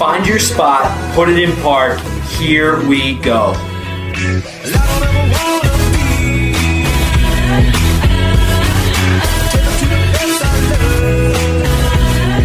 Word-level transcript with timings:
Find 0.00 0.26
your 0.26 0.38
spot, 0.38 1.14
put 1.14 1.28
it 1.28 1.38
in 1.38 1.54
park. 1.62 2.00
Here 2.38 2.82
we 2.88 3.16
go. 3.16 3.54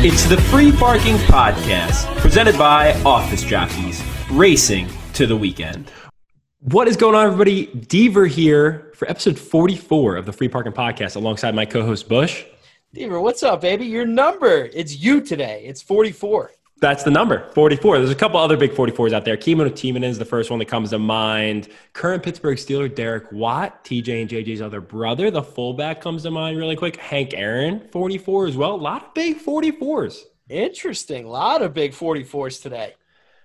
It's 0.08 0.26
the 0.26 0.38
Free 0.40 0.72
Parking 0.72 1.16
Podcast, 1.16 2.06
presented 2.18 2.56
by 2.60 2.94
Office 3.02 3.42
Jockeys, 3.42 4.04
racing 4.30 4.88
to 5.14 5.26
the 5.26 5.36
weekend. 5.36 5.90
What 6.60 6.88
is 6.88 6.96
going 6.96 7.16
on, 7.16 7.26
everybody? 7.26 7.66
Deaver 7.70 8.30
here 8.30 8.92
for 8.94 9.10
episode 9.10 9.40
44 9.40 10.18
of 10.18 10.28
the 10.28 10.32
Free 10.32 10.48
Parking 10.48 10.74
Podcast 10.74 11.16
alongside 11.16 11.56
my 11.56 11.66
co 11.66 11.84
host 11.84 12.08
Bush. 12.08 12.46
Deaver, 12.96 13.20
what's 13.20 13.42
up, 13.42 13.62
baby? 13.62 13.88
Your 13.88 14.06
number. 14.06 14.70
It's 14.76 14.96
you 14.96 15.22
today. 15.22 15.64
It's 15.66 15.82
44. 15.82 16.52
That's 16.82 17.04
the 17.04 17.12
number, 17.12 17.50
44. 17.52 18.00
There's 18.00 18.10
a 18.10 18.16
couple 18.16 18.38
other 18.38 18.58
big 18.58 18.72
44s 18.72 19.14
out 19.14 19.24
there. 19.24 19.38
Kimmo 19.38 19.70
Timonen 19.70 20.10
is 20.10 20.20
the 20.20 20.26
first 20.26 20.50
one 20.50 20.60
that 20.60 20.66
comes 20.66 20.90
to 20.90 21.00
mind. 21.00 21.70
Current 21.94 22.22
Pittsburgh 22.22 22.58
Steeler 22.58 22.94
Derek 22.94 23.32
Watt, 23.32 23.86
TJ 23.86 24.22
and 24.22 24.30
JJ's 24.30 24.62
other 24.62 24.82
brother, 24.82 25.32
the 25.32 25.42
fullback 25.42 26.02
comes 26.02 26.24
to 26.24 26.32
mind 26.32 26.58
really 26.58 26.76
quick. 26.76 26.98
Hank 26.98 27.34
Aaron, 27.34 27.88
44 27.92 28.48
as 28.48 28.58
well. 28.58 28.76
A 28.76 28.76
lot 28.76 29.06
of 29.06 29.14
big 29.14 29.40
44s. 29.40 30.24
Interesting. 30.50 31.24
A 31.24 31.30
lot 31.30 31.62
of 31.62 31.74
big 31.74 31.94
44s 31.94 32.62
today. 32.62 32.94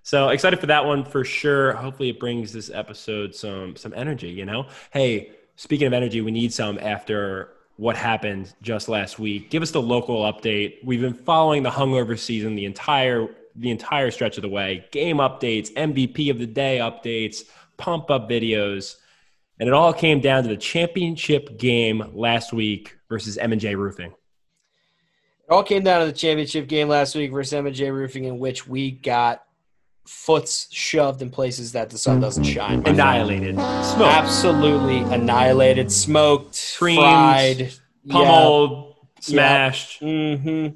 So 0.03 0.31
excited 0.31 0.59
for 0.59 0.67
that 0.67 0.85
one 0.85 1.05
for 1.05 1.25
sure. 1.25 1.73
Hopefully 1.75 2.11
it 2.11 2.19
brings 2.19 2.53
this 2.53 2.69
episode 2.69 3.35
some 3.35 3.77
some 3.77 3.93
energy, 3.95 4.31
you 4.31 4.45
know? 4.45 4.67
Hey, 4.93 5.31
speaking 5.57 5.87
of 5.87 5.93
energy, 5.93 6.21
we 6.21 6.31
need 6.31 6.53
some 6.53 6.79
after 6.81 7.53
what 7.81 7.97
happened 7.97 8.53
just 8.61 8.91
last 8.91 9.19
week. 9.19 9.49
Give 9.49 9.63
us 9.63 9.71
the 9.71 9.81
local 9.81 10.31
update. 10.31 10.85
We've 10.85 11.01
been 11.01 11.15
following 11.15 11.63
the 11.63 11.71
hungover 11.71 12.19
season 12.19 12.55
the 12.55 12.67
entire 12.67 13.29
the 13.57 13.71
entire 13.71 14.11
stretch 14.11 14.37
of 14.37 14.43
the 14.43 14.51
way. 14.51 14.85
Game 14.93 15.17
updates, 15.17 15.73
MVP 15.73 16.31
of 16.31 16.39
the 16.39 16.47
day 16.47 16.77
updates, 16.79 17.45
pump 17.79 18.11
up 18.11 18.29
videos, 18.29 18.97
and 19.59 19.67
it 19.67 19.73
all 19.73 19.95
came 19.95 20.21
down 20.21 20.43
to 20.43 20.51
the 20.51 20.59
championship 20.59 21.59
game 21.59 22.05
last 22.13 22.53
week 22.53 22.99
versus 23.09 23.39
M&J 23.39 23.75
Roofing. 23.75 24.11
It 24.11 25.51
all 25.51 25.65
came 25.65 25.83
down 25.83 26.01
to 26.01 26.07
the 26.07 26.13
championship 26.13 26.69
game 26.69 26.89
last 26.89 27.17
week 27.17 27.33
versus 27.33 27.55
M&J 27.55 27.91
Roofing 27.91 28.25
in 28.25 28.39
which 28.39 28.69
we 28.69 28.91
got 28.91 29.43
foots 30.11 30.67
shoved 30.73 31.23
in 31.23 31.31
places 31.31 31.71
that 31.71 31.89
the 31.89 31.97
sun 31.97 32.21
doesn't 32.21 32.43
shine. 32.43 32.83
Annihilated. 32.85 33.55
Smoked. 33.55 34.01
Absolutely 34.13 34.99
annihilated, 35.15 35.91
smoked, 35.91 36.75
Creamed, 36.77 36.99
fried, 37.01 37.73
Pummeled, 38.09 38.97
smashed, 39.21 40.03
Yeah. 40.03 40.37
hmm 40.37 40.67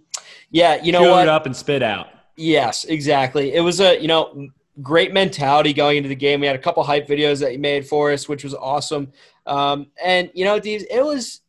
Yeah, 0.51 0.83
you 0.83 0.93
know 0.93 1.01
chewed 1.01 1.11
what? 1.11 1.29
up 1.29 1.47
and 1.47 1.57
spit 1.57 1.83
out. 1.83 2.09
Yes, 2.37 2.85
exactly. 2.85 3.53
It 3.55 3.61
was 3.61 3.81
a 3.81 4.01
you 4.01 4.07
know 4.07 4.49
great 4.81 5.13
mentality 5.13 5.73
going 5.73 5.97
into 5.97 6.09
the 6.09 6.15
game. 6.15 6.41
We 6.41 6.47
had 6.47 6.57
a 6.57 6.61
couple 6.61 6.83
hype 6.85 7.09
videos 7.09 7.41
that 7.41 7.53
you 7.53 7.59
made 7.59 7.87
for 7.89 8.13
us, 8.13 8.29
which 8.29 8.45
was 8.45 8.55
awesome. 8.55 9.13
Um, 9.47 9.89
and 10.03 10.31
you 10.33 10.45
know, 10.45 10.61
Deez, 10.61 10.85
it 10.89 11.05
was 11.05 11.41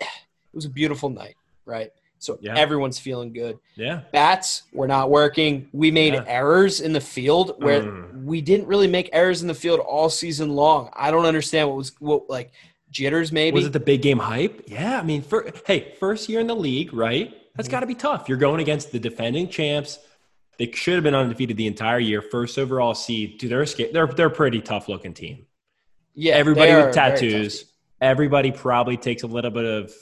it 0.00 0.06
was 0.54 0.64
a 0.64 0.70
beautiful 0.70 1.10
night, 1.10 1.36
right? 1.66 1.90
So 2.18 2.38
Yeah. 2.40 2.56
everyone's 2.56 2.98
feeling 2.98 3.32
good. 3.32 3.58
Yeah. 3.76 4.00
Bats 4.12 4.62
were 4.72 4.88
not 4.88 5.10
working. 5.10 5.68
We 5.72 5.90
made 5.90 6.14
Yeah. 6.14 6.24
errors 6.26 6.80
in 6.80 6.92
the 6.92 7.00
field 7.00 7.62
where 7.62 7.82
Mm. 7.82 8.24
we 8.24 8.40
didn't 8.40 8.66
really 8.66 8.88
make 8.88 9.10
errors 9.12 9.42
in 9.42 9.48
the 9.48 9.54
field 9.54 9.80
all 9.80 10.08
season 10.08 10.54
long. 10.56 10.88
I 10.94 11.10
don't 11.10 11.26
understand 11.26 11.68
what 11.68 11.76
was 11.76 11.92
what 12.00 12.30
like 12.30 12.52
jitters 12.90 13.32
maybe. 13.32 13.54
Was 13.54 13.66
it 13.66 13.72
the 13.72 13.80
big 13.80 14.00
game 14.02 14.18
hype? 14.18 14.62
Yeah, 14.66 14.98
I 14.98 15.02
mean, 15.02 15.20
for, 15.22 15.50
hey, 15.66 15.94
first 16.00 16.28
year 16.28 16.40
in 16.40 16.46
the 16.46 16.56
league, 16.56 16.94
right? 16.94 17.34
That's 17.54 17.68
Mhm. 17.68 17.72
got 17.72 17.80
to 17.80 17.86
be 17.86 17.94
tough. 17.94 18.28
You're 18.28 18.38
going 18.38 18.60
against 18.60 18.92
the 18.92 18.98
defending 18.98 19.48
champs. 19.48 19.98
They 20.58 20.70
should 20.72 20.94
have 20.94 21.04
been 21.04 21.14
undefeated 21.14 21.58
the 21.58 21.66
entire 21.66 21.98
year, 21.98 22.22
first 22.22 22.58
overall 22.58 22.94
seed. 22.94 23.36
Dude, 23.38 23.50
they're 23.50 23.62
a 23.62 23.92
they're 23.92 24.06
they're 24.06 24.26
a 24.28 24.30
pretty 24.30 24.60
tough 24.62 24.88
looking 24.88 25.12
team. 25.12 25.46
yeah, 26.14 26.34
Everybody 26.34 26.70
with 26.70 26.78
a 26.78 26.82
very 26.84 26.92
tough 26.94 27.18
tattoos. 27.20 27.64
Everybody 28.00 28.50
probably 28.52 28.96
takes 28.96 29.22
a 29.22 29.26
little 29.26 29.50
bit 29.50 29.64
of, 29.66 29.92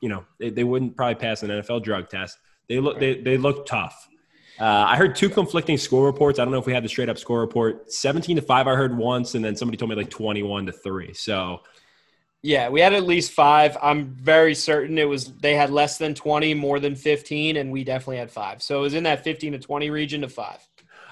you 0.00 0.08
know, 0.08 0.24
they, 0.38 0.50
they 0.50 0.64
wouldn't 0.64 0.96
probably 0.96 1.14
pass 1.16 1.42
an 1.42 1.50
NFL 1.50 1.82
drug 1.82 2.08
test. 2.08 2.38
They 2.68 2.78
look 2.78 3.00
they 3.00 3.20
they 3.20 3.36
look 3.36 3.66
tough. 3.66 4.08
Uh, 4.58 4.84
I 4.88 4.96
heard 4.96 5.16
two 5.16 5.30
conflicting 5.30 5.78
score 5.78 6.04
reports. 6.04 6.38
I 6.38 6.44
don't 6.44 6.52
know 6.52 6.58
if 6.58 6.66
we 6.66 6.72
had 6.74 6.84
the 6.84 6.88
straight 6.88 7.08
up 7.08 7.18
score 7.18 7.40
report. 7.40 7.90
Seventeen 7.92 8.36
to 8.36 8.42
five, 8.42 8.66
I 8.66 8.74
heard 8.74 8.96
once, 8.96 9.34
and 9.34 9.44
then 9.44 9.56
somebody 9.56 9.76
told 9.76 9.90
me 9.90 9.96
like 9.96 10.10
twenty-one 10.10 10.66
to 10.66 10.72
three. 10.72 11.14
So 11.14 11.62
Yeah, 12.42 12.68
we 12.68 12.80
had 12.80 12.92
at 12.92 13.04
least 13.04 13.32
five. 13.32 13.76
I'm 13.82 14.10
very 14.10 14.54
certain 14.54 14.98
it 14.98 15.08
was 15.08 15.32
they 15.34 15.54
had 15.54 15.70
less 15.70 15.98
than 15.98 16.14
20, 16.14 16.54
more 16.54 16.78
than 16.78 16.94
15, 16.94 17.56
and 17.56 17.72
we 17.72 17.84
definitely 17.84 18.18
had 18.18 18.30
five. 18.30 18.62
So 18.62 18.78
it 18.78 18.82
was 18.82 18.94
in 18.94 19.04
that 19.04 19.24
15 19.24 19.52
to 19.52 19.58
20 19.58 19.90
region 19.90 20.20
to 20.22 20.28
five. 20.28 20.66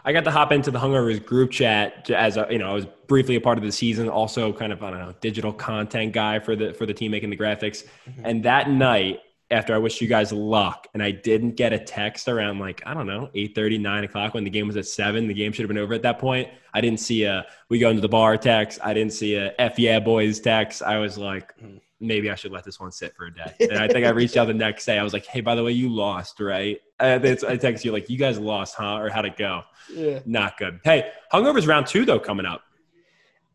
I 0.04 0.12
got 0.12 0.24
to 0.24 0.30
hop 0.30 0.52
into 0.52 0.70
the 0.70 0.78
Hungovers 0.78 1.24
group 1.24 1.50
chat 1.50 2.10
as 2.10 2.36
a, 2.36 2.46
you 2.50 2.58
know 2.58 2.70
I 2.70 2.74
was 2.74 2.86
briefly 3.06 3.36
a 3.36 3.40
part 3.40 3.58
of 3.58 3.64
the 3.64 3.72
season, 3.72 4.08
also 4.08 4.52
kind 4.52 4.72
of 4.72 4.82
I 4.82 4.90
don't 4.90 5.00
know 5.00 5.14
digital 5.20 5.52
content 5.52 6.12
guy 6.12 6.38
for 6.38 6.56
the 6.56 6.72
for 6.74 6.86
the 6.86 6.94
team 6.94 7.10
making 7.10 7.30
the 7.30 7.36
graphics. 7.36 7.84
Mm-hmm. 8.08 8.22
And 8.24 8.44
that 8.44 8.70
night, 8.70 9.20
after 9.50 9.74
I 9.74 9.78
wished 9.78 10.00
you 10.00 10.08
guys 10.08 10.32
luck, 10.32 10.88
and 10.94 11.02
I 11.02 11.10
didn't 11.10 11.52
get 11.52 11.72
a 11.72 11.78
text 11.78 12.28
around 12.28 12.58
like 12.58 12.82
I 12.86 12.94
don't 12.94 13.06
know 13.06 13.30
8:30, 13.34 13.80
9 13.80 14.04
o'clock 14.04 14.34
when 14.34 14.44
the 14.44 14.50
game 14.50 14.66
was 14.66 14.76
at 14.76 14.86
seven. 14.86 15.26
The 15.26 15.34
game 15.34 15.52
should 15.52 15.62
have 15.62 15.68
been 15.68 15.78
over 15.78 15.94
at 15.94 16.02
that 16.02 16.18
point. 16.18 16.48
I 16.74 16.80
didn't 16.80 17.00
see 17.00 17.24
a 17.24 17.46
we 17.68 17.78
go 17.78 17.90
into 17.90 18.02
the 18.02 18.08
bar 18.08 18.36
text. 18.36 18.78
I 18.82 18.94
didn't 18.94 19.12
see 19.12 19.34
a 19.34 19.54
f 19.58 19.78
yeah 19.78 20.00
boys 20.00 20.40
text. 20.40 20.82
I 20.82 20.98
was 20.98 21.18
like. 21.18 21.56
Mm. 21.60 21.80
Maybe 22.00 22.30
I 22.30 22.36
should 22.36 22.52
let 22.52 22.64
this 22.64 22.78
one 22.78 22.92
sit 22.92 23.16
for 23.16 23.26
a 23.26 23.34
day. 23.34 23.54
And 23.60 23.78
I 23.78 23.88
think 23.88 24.06
I 24.06 24.10
reached 24.10 24.36
out 24.36 24.46
the 24.46 24.54
next 24.54 24.84
day. 24.84 24.98
I 24.98 25.02
was 25.02 25.12
like, 25.12 25.26
"Hey, 25.26 25.40
by 25.40 25.54
the 25.54 25.64
way, 25.64 25.72
you 25.72 25.88
lost, 25.88 26.38
right?" 26.38 26.80
And 27.00 27.24
it's, 27.24 27.42
I 27.42 27.56
text 27.56 27.84
you 27.84 27.92
like, 27.92 28.08
"You 28.08 28.16
guys 28.16 28.38
lost, 28.38 28.76
huh? 28.76 28.98
Or 28.98 29.10
how'd 29.10 29.24
it 29.24 29.36
go?" 29.36 29.62
Yeah. 29.92 30.20
Not 30.24 30.58
good. 30.58 30.80
Hey, 30.84 31.10
Hungover's 31.32 31.66
round 31.66 31.86
two 31.86 32.04
though 32.04 32.20
coming 32.20 32.46
up. 32.46 32.62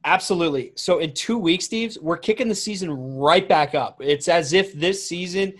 Absolutely. 0.06 0.74
So 0.76 1.00
in 1.00 1.14
two 1.14 1.38
weeks, 1.38 1.66
Steve's, 1.66 1.98
we're 1.98 2.18
kicking 2.18 2.50
the 2.50 2.56
season 2.56 2.92
right 2.92 3.48
back 3.48 3.74
up. 3.74 4.02
It's 4.02 4.28
as 4.28 4.52
if 4.52 4.74
this 4.74 5.08
season, 5.08 5.54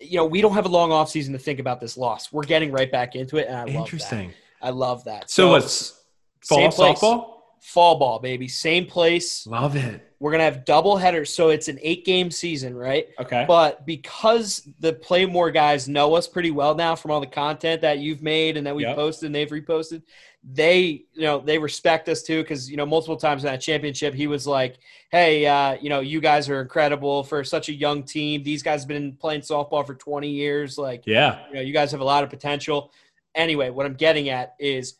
you 0.00 0.16
know, 0.16 0.24
we 0.26 0.40
don't 0.40 0.54
have 0.54 0.66
a 0.66 0.68
long 0.68 0.90
off 0.90 1.08
season 1.08 1.32
to 1.34 1.38
think 1.38 1.60
about 1.60 1.80
this 1.80 1.96
loss. 1.96 2.32
We're 2.32 2.42
getting 2.42 2.72
right 2.72 2.90
back 2.90 3.14
into 3.14 3.36
it, 3.36 3.46
and 3.46 3.56
I 3.56 3.60
love 3.60 3.72
that. 3.72 3.78
Interesting. 3.78 4.32
I 4.60 4.70
love 4.70 5.04
that. 5.04 5.30
So 5.30 5.50
what's 5.50 6.02
fall 6.40 6.58
same 6.58 6.72
place. 6.72 6.98
softball? 6.98 7.35
Fall 7.60 7.98
ball, 7.98 8.18
baby. 8.18 8.48
Same 8.48 8.86
place. 8.86 9.46
Love 9.46 9.76
it. 9.76 10.02
We're 10.18 10.30
gonna 10.32 10.44
have 10.44 10.64
double 10.64 10.96
headers, 10.96 11.32
so 11.34 11.50
it's 11.50 11.68
an 11.68 11.78
eight 11.82 12.06
game 12.06 12.30
season, 12.30 12.74
right? 12.74 13.08
Okay. 13.20 13.44
But 13.46 13.84
because 13.84 14.66
the 14.80 14.94
Playmore 14.94 15.50
guys 15.50 15.88
know 15.88 16.14
us 16.14 16.26
pretty 16.26 16.50
well 16.50 16.74
now 16.74 16.94
from 16.96 17.10
all 17.10 17.20
the 17.20 17.26
content 17.26 17.82
that 17.82 17.98
you've 17.98 18.22
made 18.22 18.56
and 18.56 18.66
that 18.66 18.74
we've 18.74 18.86
Yep. 18.86 18.96
posted 18.96 19.26
and 19.26 19.34
they've 19.34 19.50
reposted, 19.50 20.02
they 20.42 21.04
you 21.12 21.22
know 21.22 21.40
they 21.40 21.58
respect 21.58 22.08
us 22.08 22.22
too 22.22 22.40
because 22.42 22.70
you 22.70 22.76
know 22.78 22.86
multiple 22.86 23.16
times 23.16 23.44
in 23.44 23.50
that 23.50 23.60
championship 23.60 24.14
he 24.14 24.26
was 24.26 24.46
like, 24.46 24.78
"Hey, 25.10 25.44
uh, 25.44 25.76
you 25.82 25.90
know 25.90 26.00
you 26.00 26.20
guys 26.20 26.48
are 26.48 26.62
incredible 26.62 27.22
for 27.24 27.44
such 27.44 27.68
a 27.68 27.74
young 27.74 28.02
team. 28.02 28.42
These 28.42 28.62
guys 28.62 28.82
have 28.82 28.88
been 28.88 29.12
playing 29.16 29.42
softball 29.42 29.84
for 29.86 29.94
20 29.94 30.30
years. 30.30 30.78
Like, 30.78 31.02
yeah. 31.06 31.46
you 31.48 31.54
know 31.56 31.60
you 31.60 31.72
guys 31.74 31.90
have 31.90 32.00
a 32.00 32.04
lot 32.04 32.24
of 32.24 32.30
potential." 32.30 32.90
Anyway, 33.34 33.68
what 33.68 33.84
I'm 33.84 33.94
getting 33.96 34.30
at 34.30 34.54
is 34.58 34.94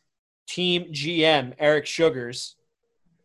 Team 0.46 0.92
GM 0.92 1.54
Eric 1.58 1.86
Sugars 1.86 2.56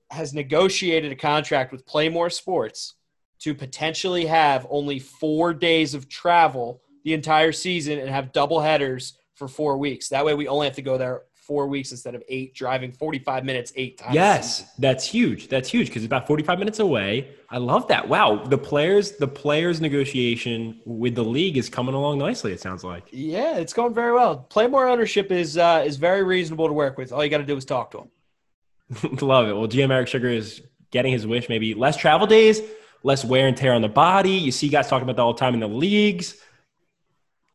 has 0.09 0.33
negotiated 0.33 1.11
a 1.11 1.15
contract 1.15 1.71
with 1.71 1.85
Playmore 1.85 2.29
Sports 2.29 2.95
to 3.39 3.55
potentially 3.55 4.25
have 4.25 4.67
only 4.69 4.99
four 4.99 5.53
days 5.53 5.93
of 5.93 6.09
travel 6.09 6.81
the 7.03 7.13
entire 7.13 7.51
season 7.51 7.97
and 7.97 8.09
have 8.09 8.31
double 8.33 8.59
headers 8.59 9.17
for 9.35 9.47
four 9.47 9.77
weeks. 9.77 10.09
That 10.09 10.25
way, 10.25 10.35
we 10.35 10.47
only 10.47 10.67
have 10.67 10.75
to 10.75 10.81
go 10.81 10.97
there 10.97 11.23
four 11.41 11.67
weeks 11.67 11.91
instead 11.91 12.15
of 12.15 12.23
eight, 12.29 12.53
driving 12.53 12.91
45 12.91 13.43
minutes 13.43 13.73
eight 13.75 13.97
times. 13.97 14.13
Yes, 14.13 14.71
that's 14.77 15.05
huge. 15.05 15.47
That's 15.47 15.69
huge 15.69 15.87
because 15.87 16.03
it's 16.03 16.07
about 16.07 16.27
45 16.27 16.59
minutes 16.59 16.79
away. 16.79 17.31
I 17.49 17.57
love 17.57 17.87
that. 17.87 18.07
Wow. 18.07 18.45
The 18.45 18.57
players, 18.57 19.13
the 19.13 19.27
players 19.27 19.81
negotiation 19.81 20.79
with 20.85 21.15
the 21.15 21.23
league 21.23 21.57
is 21.57 21.67
coming 21.67 21.95
along 21.95 22.19
nicely, 22.19 22.53
it 22.53 22.61
sounds 22.61 22.83
like. 22.83 23.07
Yeah, 23.11 23.57
it's 23.57 23.73
going 23.73 23.93
very 23.93 24.13
well. 24.13 24.37
Playmore 24.37 24.87
ownership 24.87 25.31
is 25.31 25.57
uh, 25.57 25.83
is 25.85 25.97
very 25.97 26.23
reasonable 26.23 26.67
to 26.67 26.73
work 26.73 26.97
with. 26.97 27.11
All 27.11 27.23
you 27.23 27.29
got 27.29 27.39
to 27.39 27.45
do 27.45 27.57
is 27.57 27.65
talk 27.65 27.91
to 27.91 27.97
them. 27.97 29.19
love 29.21 29.47
it. 29.47 29.53
Well, 29.53 29.67
GM 29.67 29.91
Eric 29.91 30.07
Sugar 30.07 30.29
is 30.29 30.61
getting 30.91 31.11
his 31.11 31.25
wish, 31.25 31.49
maybe 31.49 31.73
less 31.73 31.97
travel 31.97 32.27
days, 32.27 32.61
less 33.03 33.25
wear 33.25 33.47
and 33.47 33.57
tear 33.57 33.73
on 33.73 33.81
the 33.81 33.89
body. 33.89 34.31
You 34.31 34.51
see 34.51 34.69
guys 34.69 34.87
talking 34.87 35.03
about 35.03 35.15
that 35.15 35.21
all 35.23 35.33
the 35.33 35.39
time 35.39 35.53
in 35.53 35.59
the 35.59 35.67
leagues. 35.67 36.35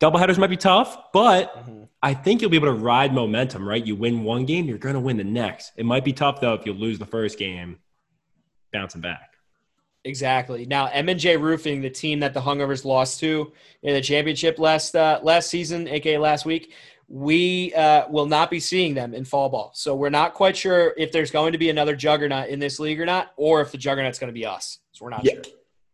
Doubleheaders 0.01 0.39
might 0.39 0.51
be 0.51 0.57
tough, 0.57 1.13
but 1.13 1.86
I 2.03 2.15
think 2.15 2.41
you'll 2.41 2.51
be 2.51 2.57
able 2.57 2.69
to 2.69 2.73
ride 2.73 3.13
momentum, 3.15 3.67
right? 3.67 3.85
You 3.85 3.97
win 3.97 4.23
one 4.23 4.45
game, 4.45 4.67
you're 4.67 4.79
going 4.79 4.95
to 4.95 5.01
win 5.01 5.17
the 5.17 5.25
next. 5.25 5.73
It 5.77 5.87
might 5.87 6.05
be 6.05 6.13
tough, 6.13 6.41
though, 6.41 6.55
if 6.55 6.67
you 6.67 6.73
lose 6.73 6.99
the 6.99 7.07
first 7.07 7.39
game, 7.39 7.79
bouncing 8.73 9.01
back. 9.01 9.33
Exactly. 10.05 10.67
Now, 10.67 10.87
M 10.87 11.09
and 11.09 11.19
J 11.19 11.37
Roofing, 11.37 11.81
the 11.81 11.91
team 11.91 12.21
that 12.21 12.33
the 12.33 12.41
Hungovers 12.41 12.85
lost 12.85 13.19
to 13.21 13.53
in 13.83 13.95
the 13.95 14.01
championship 14.01 14.59
last 14.59 14.95
uh, 14.95 15.19
last 15.23 15.49
season, 15.49 15.89
aka 15.89 16.17
last 16.17 16.45
week, 16.45 16.75
we 17.09 17.75
uh, 17.75 18.07
will 18.09 18.27
not 18.27 18.49
be 18.49 18.61
seeing 18.61 18.95
them 18.95 19.15
in 19.15 19.25
fall 19.25 19.49
ball. 19.49 19.73
So 19.75 19.97
we're 19.97 20.11
not 20.11 20.35
quite 20.35 20.57
sure 20.57 20.95
if 20.97 21.11
there's 21.11 21.33
going 21.33 21.53
to 21.53 21.59
be 21.59 21.71
another 21.71 21.97
juggernaut 21.97 22.51
in 22.51 22.61
this 22.61 22.79
league 22.79 23.01
or 23.01 23.07
not, 23.07 23.33
or 23.37 23.61
if 23.63 23.73
the 23.73 23.79
juggernaut's 23.79 24.21
going 24.21 24.33
to 24.33 24.39
be 24.39 24.47
us. 24.47 24.79
So 24.93 25.05
we're 25.05 25.11
not 25.11 25.25
Yeah. 25.25 25.35
sure. 25.35 25.43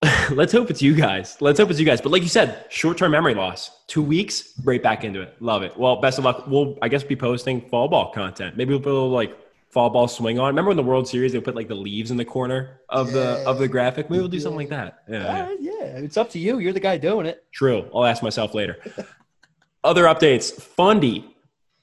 Let's 0.30 0.52
hope 0.52 0.70
it's 0.70 0.82
you 0.82 0.94
guys. 0.94 1.36
Let's 1.40 1.58
hope 1.60 1.70
it's 1.70 1.78
you 1.78 1.86
guys. 1.86 2.00
But 2.00 2.10
like 2.10 2.22
you 2.22 2.28
said, 2.28 2.66
short 2.70 2.98
term 2.98 3.12
memory 3.12 3.34
loss. 3.34 3.84
Two 3.86 4.02
weeks, 4.02 4.52
right 4.64 4.82
back 4.82 5.04
into 5.04 5.20
it. 5.22 5.40
Love 5.40 5.62
it. 5.62 5.76
Well, 5.78 6.00
best 6.00 6.18
of 6.18 6.24
luck. 6.24 6.44
We'll, 6.48 6.76
I 6.82 6.88
guess, 6.88 7.04
be 7.04 7.14
posting 7.14 7.68
fall 7.68 7.88
ball 7.88 8.10
content. 8.12 8.56
Maybe 8.56 8.70
we'll 8.70 8.80
put 8.80 8.90
a 8.90 8.94
little 8.94 9.10
like 9.10 9.38
fall 9.70 9.90
ball 9.90 10.08
swing 10.08 10.38
on. 10.38 10.48
Remember 10.48 10.72
in 10.72 10.76
the 10.76 10.82
World 10.82 11.06
Series 11.06 11.32
they 11.32 11.40
put 11.40 11.54
like 11.54 11.68
the 11.68 11.76
leaves 11.76 12.10
in 12.10 12.16
the 12.16 12.24
corner 12.24 12.80
of 12.88 13.12
the 13.12 13.44
of 13.46 13.58
the 13.58 13.68
graphic? 13.68 14.10
Maybe 14.10 14.20
we'll 14.20 14.28
do 14.28 14.40
something 14.40 14.58
like 14.58 14.70
that. 14.70 15.04
Yeah, 15.08 15.18
uh, 15.18 15.56
yeah. 15.60 15.72
Yeah, 15.92 15.98
it's 15.98 16.16
up 16.16 16.30
to 16.30 16.38
you. 16.38 16.58
You're 16.58 16.72
the 16.72 16.80
guy 16.80 16.96
doing 16.96 17.26
it. 17.26 17.44
True. 17.52 17.88
I'll 17.94 18.04
ask 18.04 18.22
myself 18.22 18.54
later. 18.54 18.78
Other 19.84 20.04
updates. 20.04 20.52
Fundy, 20.52 21.34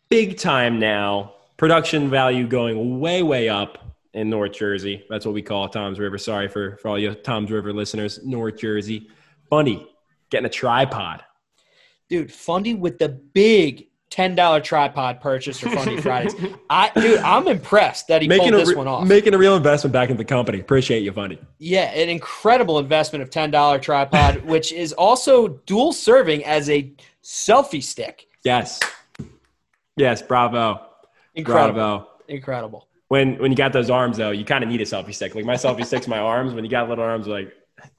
big 0.09 0.37
time 0.37 0.79
now. 0.79 1.35
Production 1.57 2.09
value 2.09 2.47
going 2.47 2.99
way, 2.99 3.21
way 3.21 3.49
up 3.49 3.88
in 4.13 4.29
North 4.29 4.53
Jersey. 4.53 5.03
That's 5.09 5.25
what 5.25 5.33
we 5.33 5.41
call 5.41 5.67
Toms 5.69 5.99
River. 5.99 6.17
Sorry 6.17 6.47
for, 6.47 6.77
for 6.77 6.89
all 6.89 6.99
you 6.99 7.13
Toms 7.13 7.51
River 7.51 7.71
listeners, 7.73 8.19
North 8.25 8.57
Jersey. 8.57 9.09
Fundy, 9.49 9.87
getting 10.29 10.45
a 10.45 10.49
tripod. 10.49 11.23
dude. 12.09 12.31
Fundy 12.31 12.73
with 12.75 12.97
the 12.99 13.09
big 13.09 13.87
ten 14.09 14.33
dollar 14.35 14.59
tripod 14.59 15.21
purchase 15.21 15.59
for 15.59 15.69
Fundy 15.69 16.01
Fridays. 16.01 16.33
I, 16.69 16.91
dude, 16.95 17.19
I'm 17.19 17.47
impressed 17.47 18.07
that 18.07 18.21
he 18.23 18.27
Making 18.27 18.51
pulled 18.51 18.61
this 18.61 18.69
re- 18.69 18.75
one 18.75 18.87
off. 18.87 19.07
making 19.07 19.33
a 19.35 19.37
real 19.37 19.55
investment 19.55 19.91
back 19.93 20.09
into 20.09 20.17
the 20.17 20.25
company. 20.25 20.59
Appreciate 20.59 21.03
you, 21.03 21.11
Fundy. 21.11 21.39
yeah, 21.59 21.91
an 21.91 22.09
incredible 22.09 22.79
investment 22.79 23.21
of 23.23 23.29
ten 23.29 23.51
dollar 23.51 23.77
tripod, 23.79 24.43
which 24.45 24.71
is 24.73 24.93
also 24.93 25.47
dual 25.67 25.93
serving 25.93 26.43
as 26.45 26.69
a 26.69 26.91
selfie 27.23 27.83
stick. 27.83 28.27
Yes. 28.43 28.79
Yes, 29.97 30.21
bravo. 30.21 30.79
Incredible, 31.35 31.73
Bravo. 31.79 32.07
incredible. 32.27 32.87
When 33.09 33.37
when 33.39 33.51
you 33.51 33.57
got 33.57 33.73
those 33.73 33.89
arms 33.89 34.17
though, 34.17 34.31
you 34.31 34.45
kind 34.45 34.63
of 34.63 34.69
need 34.69 34.81
a 34.81 34.85
selfie 34.85 35.13
stick. 35.13 35.35
Like 35.35 35.45
my 35.45 35.55
selfie 35.55 35.85
stick's 35.85 36.07
my 36.07 36.19
arms. 36.19 36.53
When 36.53 36.63
you 36.63 36.69
got 36.69 36.87
little 36.89 37.03
arms, 37.03 37.27
like 37.27 37.51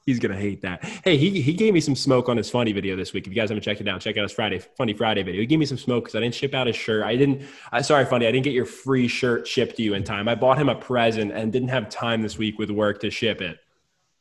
he's 0.06 0.18
gonna 0.20 0.36
hate 0.36 0.62
that. 0.62 0.84
Hey, 1.04 1.16
he 1.16 1.40
he 1.42 1.52
gave 1.52 1.74
me 1.74 1.80
some 1.80 1.96
smoke 1.96 2.28
on 2.28 2.36
his 2.36 2.48
funny 2.48 2.70
video 2.72 2.94
this 2.96 3.12
week. 3.12 3.26
If 3.26 3.32
you 3.32 3.36
guys 3.40 3.48
haven't 3.48 3.62
checked 3.64 3.80
it 3.80 3.88
out, 3.88 4.00
check 4.00 4.16
out 4.16 4.22
his 4.22 4.32
Friday 4.32 4.60
Fundy 4.78 4.92
Friday 4.94 5.22
video. 5.24 5.40
He 5.40 5.46
gave 5.46 5.58
me 5.58 5.66
some 5.66 5.78
smoke 5.78 6.04
because 6.04 6.14
I 6.14 6.20
didn't 6.20 6.34
ship 6.36 6.54
out 6.54 6.68
his 6.68 6.76
shirt. 6.76 7.04
I 7.04 7.16
didn't. 7.16 7.42
I 7.72 7.82
sorry, 7.82 8.04
funny. 8.04 8.26
I 8.28 8.30
didn't 8.30 8.44
get 8.44 8.54
your 8.54 8.66
free 8.66 9.08
shirt 9.08 9.48
shipped 9.48 9.76
to 9.76 9.82
you 9.82 9.94
in 9.94 10.04
time. 10.04 10.28
I 10.28 10.36
bought 10.36 10.58
him 10.58 10.68
a 10.68 10.76
present 10.76 11.32
and 11.32 11.52
didn't 11.52 11.70
have 11.70 11.88
time 11.88 12.22
this 12.22 12.38
week 12.38 12.58
with 12.58 12.70
work 12.70 13.00
to 13.00 13.10
ship 13.10 13.40
it. 13.40 13.58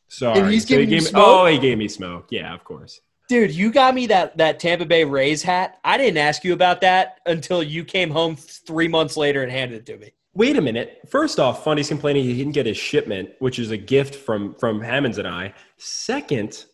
Sorry. 0.07 0.39
And 0.39 0.50
he's 0.51 0.68
So 0.68 0.69
he 0.69 0.85
giving 0.85 0.89
gave 0.89 1.03
me- 1.03 1.07
oh, 1.09 1.12
smoke? 1.12 1.39
Oh, 1.42 1.45
he 1.45 1.59
gave 1.59 1.77
me 1.77 1.88
smoke. 1.88 2.27
Yeah, 2.31 2.51
of 2.51 2.63
course. 2.63 3.00
Dude, 3.27 3.51
you 3.51 3.71
got 3.71 3.94
me 3.94 4.07
that 4.07 4.38
that 4.38 4.59
Tampa 4.59 4.85
Bay 4.85 5.03
Rays 5.03 5.44
hat. 5.44 5.77
I 5.83 5.97
didn't 6.00 6.18
ask 6.18 6.44
you 6.44 6.53
about 6.53 6.81
that 6.81 7.19
until 7.27 7.62
you 7.62 7.85
came 7.85 8.09
home 8.09 8.35
three 8.35 8.88
months 8.88 9.15
later 9.18 9.44
and 9.44 9.51
handed 9.51 9.77
it 9.81 9.85
to 9.85 9.97
me. 10.00 10.13
Wait 10.33 10.57
a 10.57 10.61
minute. 10.61 10.99
First 11.09 11.39
off, 11.39 11.63
Fundy's 11.63 11.87
complaining 11.87 12.23
he 12.23 12.35
didn't 12.37 12.53
get 12.53 12.65
his 12.65 12.77
shipment, 12.77 13.29
which 13.39 13.57
is 13.59 13.71
a 13.71 13.77
gift 13.77 14.15
from 14.15 14.53
from 14.55 14.79
Hammonds 14.81 15.17
and 15.17 15.27
I. 15.27 15.53
Second, 15.77 16.65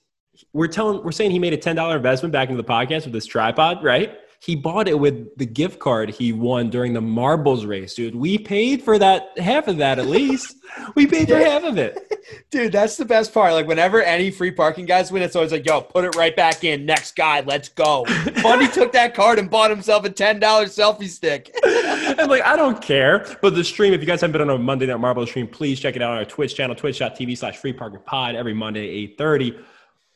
we're 0.54 0.68
telling 0.68 1.04
we're 1.04 1.12
saying 1.12 1.32
he 1.32 1.40
made 1.40 1.54
a 1.54 1.58
ten 1.58 1.76
dollar 1.76 1.96
investment 1.96 2.34
back 2.34 2.50
into 2.50 2.62
the 2.62 2.68
podcast 2.68 3.06
with 3.06 3.14
this 3.14 3.26
tripod, 3.26 3.84
right? 3.84 4.18
He 4.46 4.56
bought 4.56 4.88
it 4.88 5.00
with 5.00 5.36
the 5.40 5.46
gift 5.48 5.80
card 5.80 6.12
he 6.12 6.32
won 6.32 6.70
during 6.70 6.94
the 6.94 7.02
marbles 7.02 7.66
race, 7.66 7.96
dude. 7.96 8.14
We 8.14 8.38
paid 8.38 8.84
for 8.84 9.00
that 9.00 9.32
half 9.40 9.68
of 9.68 9.78
that 9.78 9.98
at 9.98 10.06
least. 10.06 10.58
we 10.94 11.08
paid 11.08 11.30
for 11.30 11.38
half 11.38 11.64
of 11.64 11.80
it. 11.80 11.98
Dude, 12.52 12.72
that's 12.72 12.96
the 12.96 13.06
best 13.06 13.34
part. 13.34 13.54
Like 13.54 13.66
whenever 13.66 14.04
any 14.04 14.30
free 14.30 14.52
parking 14.52 14.86
guys 14.86 15.12
win, 15.12 15.24
it's 15.24 15.36
always 15.36 15.52
like, 15.52 15.66
"Yo, 15.66 15.82
put 15.82 16.06
it 16.06 16.16
right 16.16 16.36
back 16.36 16.64
in. 16.64 16.86
Next 16.86 17.16
guy, 17.16 17.42
let's 17.42 17.70
go." 17.70 18.06
Fundy 18.42 18.68
took 18.68 18.92
that 18.92 19.16
card 19.16 19.40
and 19.40 19.50
bought 19.50 19.72
himself 19.72 20.06
a 20.06 20.12
ten 20.12 20.40
dollar 20.40 20.66
selfie 20.66 21.08
stick. 21.08 21.56
I'm 21.66 22.30
like, 22.30 22.44
I 22.44 22.56
don't 22.56 22.80
care. 22.82 23.26
But 23.42 23.56
the 23.56 23.64
stream, 23.64 23.94
if 23.94 24.02
you 24.02 24.08
guys 24.08 24.22
haven't 24.22 24.34
been 24.34 24.48
on 24.48 24.56
a 24.56 24.60
Monday 24.60 24.86
Night 24.86 25.00
Marble 25.00 25.26
stream, 25.26 25.48
please 25.48 25.80
check 25.80 25.96
it 25.96 26.04
out 26.04 26.12
on 26.12 26.18
our 26.18 26.26
Twitch 26.26 26.56
channel, 26.56 26.76
twitch.tv 26.76 27.36
slash 27.38 27.58
free 27.58 27.74
parking 27.74 28.02
pod 28.06 28.36
every 28.36 28.54
Monday 28.54 29.06
at 29.06 29.18
8.30. 29.18 29.64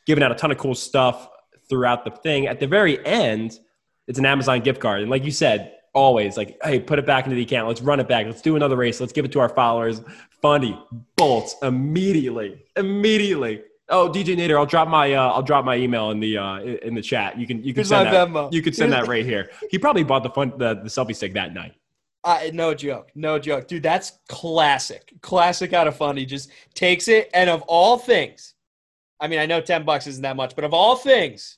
Giving 0.06 0.24
out 0.24 0.31
a 0.31 0.36
ton 0.36 0.52
of 0.52 0.58
cool 0.60 0.76
stuff 0.76 1.30
throughout 1.68 2.06
the 2.06 2.12
thing. 2.12 2.48
At 2.48 2.60
the 2.60 2.68
very 2.68 3.04
end, 3.06 3.60
it's 4.09 4.17
an 4.19 4.25
Amazon 4.25 4.59
gift 4.61 4.81
card. 4.81 5.01
And 5.01 5.09
like 5.09 5.23
you 5.23 5.31
said, 5.31 5.75
always 5.94 6.35
like, 6.35 6.57
hey, 6.63 6.79
put 6.79 6.97
it 6.97 7.06
back 7.06 7.25
into 7.25 7.35
the 7.35 7.44
account. 7.44 7.67
Let's 7.67 7.81
run 7.81 8.00
it 8.00 8.07
back. 8.07 8.25
Let's 8.25 8.41
do 8.41 8.56
another 8.56 8.75
race. 8.75 9.00
Let's 9.00 9.13
give 9.13 9.23
it 9.23 9.31
to 9.33 9.39
our 9.39 9.50
followers. 9.50 10.01
Fundy 10.41 10.77
bolts 11.15 11.56
immediately. 11.61 12.65
Immediately. 12.75 13.61
Oh, 13.88 14.09
DJ 14.09 14.35
Nader, 14.35 14.57
I'll 14.57 14.65
drop 14.65 14.88
my 14.88 15.13
uh, 15.13 15.29
I'll 15.29 15.44
drop 15.44 15.65
my 15.65 15.75
email 15.75 16.11
in 16.11 16.19
the 16.19 16.38
uh, 16.38 16.59
in 16.59 16.94
the 16.94 17.01
chat. 17.01 17.39
You 17.39 17.47
can 17.47 17.57
you 17.57 17.73
can 17.73 17.81
Here's 17.81 17.89
send 17.89 18.07
that. 18.07 18.29
Venmo. 18.29 18.51
You 18.51 18.61
could 18.61 18.75
send 18.75 18.94
that 18.94 19.07
right 19.07 19.25
here. 19.25 19.51
He 19.69 19.77
probably 19.79 20.03
bought 20.03 20.23
the 20.23 20.29
fun 20.29 20.53
the, 20.57 20.75
the 20.75 20.89
selfie 20.89 21.15
stick 21.15 21.33
that 21.33 21.53
night. 21.53 21.73
I, 22.23 22.51
no 22.53 22.73
joke, 22.73 23.11
no 23.15 23.39
joke, 23.39 23.67
dude. 23.67 23.81
That's 23.81 24.19
classic, 24.27 25.13
classic 25.21 25.73
out 25.73 25.88
of 25.88 25.95
Fundy. 25.95 26.25
Just 26.25 26.51
takes 26.73 27.07
it, 27.07 27.29
and 27.33 27.50
of 27.50 27.61
all 27.63 27.97
things, 27.97 28.53
I 29.19 29.27
mean, 29.27 29.39
I 29.39 29.45
know 29.45 29.61
ten 29.61 29.85
bucks 29.85 30.06
isn't 30.06 30.21
that 30.21 30.35
much, 30.35 30.56
but 30.56 30.65
of 30.65 30.73
all 30.73 30.95
things, 30.95 31.57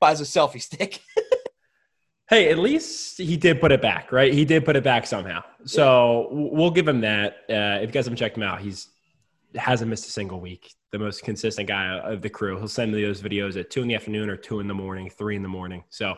buys 0.00 0.20
a 0.20 0.24
selfie 0.24 0.62
stick. 0.62 1.00
Hey, 2.28 2.50
at 2.50 2.58
least 2.58 3.18
he 3.18 3.36
did 3.36 3.60
put 3.60 3.70
it 3.70 3.82
back, 3.82 4.10
right? 4.10 4.32
He 4.32 4.44
did 4.44 4.64
put 4.64 4.76
it 4.76 4.84
back 4.84 5.06
somehow. 5.06 5.42
So 5.66 6.28
w- 6.30 6.50
we'll 6.52 6.70
give 6.70 6.88
him 6.88 7.02
that. 7.02 7.36
Uh, 7.50 7.80
if 7.82 7.88
you 7.88 7.92
guys 7.92 8.06
haven't 8.06 8.16
checked 8.16 8.36
him 8.36 8.42
out, 8.42 8.60
he's 8.60 8.88
hasn't 9.56 9.88
missed 9.88 10.06
a 10.06 10.10
single 10.10 10.40
week. 10.40 10.74
The 10.90 10.98
most 10.98 11.22
consistent 11.22 11.68
guy 11.68 11.98
of 11.98 12.22
the 12.22 12.30
crew. 12.30 12.56
He'll 12.56 12.66
send 12.66 12.92
me 12.92 13.02
those 13.02 13.20
videos 13.20 13.58
at 13.58 13.70
two 13.70 13.82
in 13.82 13.88
the 13.88 13.94
afternoon 13.94 14.30
or 14.30 14.36
two 14.36 14.60
in 14.60 14.68
the 14.68 14.74
morning, 14.74 15.10
three 15.10 15.36
in 15.36 15.42
the 15.42 15.48
morning. 15.48 15.84
So 15.90 16.14